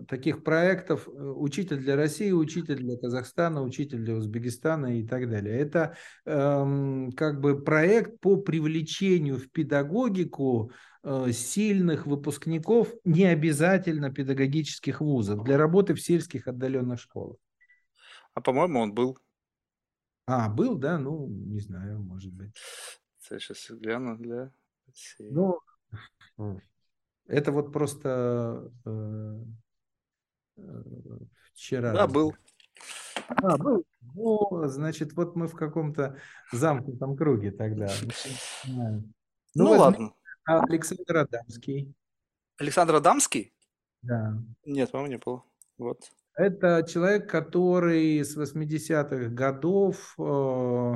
таких 0.08 0.44
проектов 0.44 1.08
э, 1.08 1.12
«Учитель 1.12 1.78
для 1.78 1.96
России», 1.96 2.32
«Учитель 2.32 2.78
для 2.78 2.98
Казахстана», 2.98 3.62
«Учитель 3.62 4.00
для 4.00 4.16
Узбекистана» 4.16 5.00
и 5.00 5.08
так 5.08 5.30
далее. 5.30 5.58
Это 5.58 5.96
эм, 6.26 7.12
как 7.12 7.40
бы 7.40 7.64
проект 7.64 8.20
по 8.20 8.38
привлечению 8.38 9.38
в 9.38 9.50
педагогику 9.52 10.72
э, 11.04 11.32
сильных 11.32 12.08
выпускников, 12.08 12.94
не 13.04 13.26
обязательно 13.26 14.12
педагогических 14.12 15.02
вузов, 15.02 15.44
для 15.44 15.58
работы 15.58 15.94
в 15.94 16.02
сельских 16.02 16.48
отдаленных 16.48 17.00
школах. 17.00 17.38
А 18.34 18.42
по-моему, 18.42 18.80
он 18.80 18.94
был. 18.94 19.20
А, 20.26 20.50
был, 20.50 20.78
да? 20.78 20.98
Ну, 20.98 21.28
не 21.28 21.60
знаю, 21.60 22.00
может 22.00 22.34
быть. 22.34 22.56
Я 23.30 23.40
сейчас 23.40 23.70
гляну 23.70 24.18
для 24.18 24.52
России. 24.88 25.30
Ну, 25.30 25.60
это 27.28 27.52
вот 27.52 27.72
просто 27.72 28.72
э, 28.86 29.36
э, 30.58 30.84
вчера. 31.54 31.94
Да, 31.94 32.08
был. 32.08 32.34
А, 33.28 33.58
был. 33.58 33.86
Ну, 34.16 34.68
значит, 34.68 35.14
вот 35.14 35.36
мы 35.36 35.48
в 35.48 35.56
каком-то 35.56 36.18
замкнутом 36.52 37.16
круге 37.16 37.52
тогда. 37.52 37.90
Ну, 38.68 39.04
ну 39.56 39.72
ладно. 39.72 40.14
Александр 40.46 41.18
Адамский. 41.18 41.94
Александр 42.58 42.96
Адамский? 42.96 43.54
Да. 44.02 44.38
Нет, 44.66 44.92
по-моему, 44.92 45.12
не 45.12 45.18
было. 45.18 45.44
Вот. 45.78 46.12
Это 46.36 46.86
человек, 46.90 47.30
который 47.30 48.20
с 48.20 48.36
80-х 48.36 49.30
годов 49.30 50.16
э, 50.18 50.94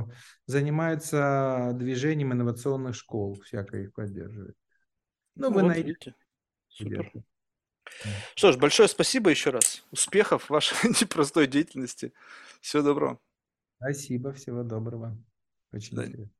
занимается 0.48 1.72
движением 1.76 2.34
инновационных 2.34 2.96
школ, 2.96 3.40
всякое 3.44 3.84
их 3.84 3.94
поддерживает. 3.94 4.56
Ну, 5.38 5.50
вы 5.52 5.62
вот, 5.62 5.68
найдете. 5.68 6.16
Супер. 6.70 7.12
Что 8.36 8.52
ж, 8.52 8.58
большое 8.58 8.88
спасибо 8.90 9.30
еще 9.30 9.50
раз. 9.50 9.84
Успехов 9.92 10.46
в 10.46 10.50
вашей 10.50 10.76
непростой 11.02 11.48
деятельности. 11.48 12.14
Всего 12.62 12.84
доброго. 12.84 13.20
Спасибо, 13.78 14.34
всего 14.34 14.64
доброго. 14.64 15.18
Очень 15.72 15.96
да. 15.96 16.06
интересно. 16.06 16.37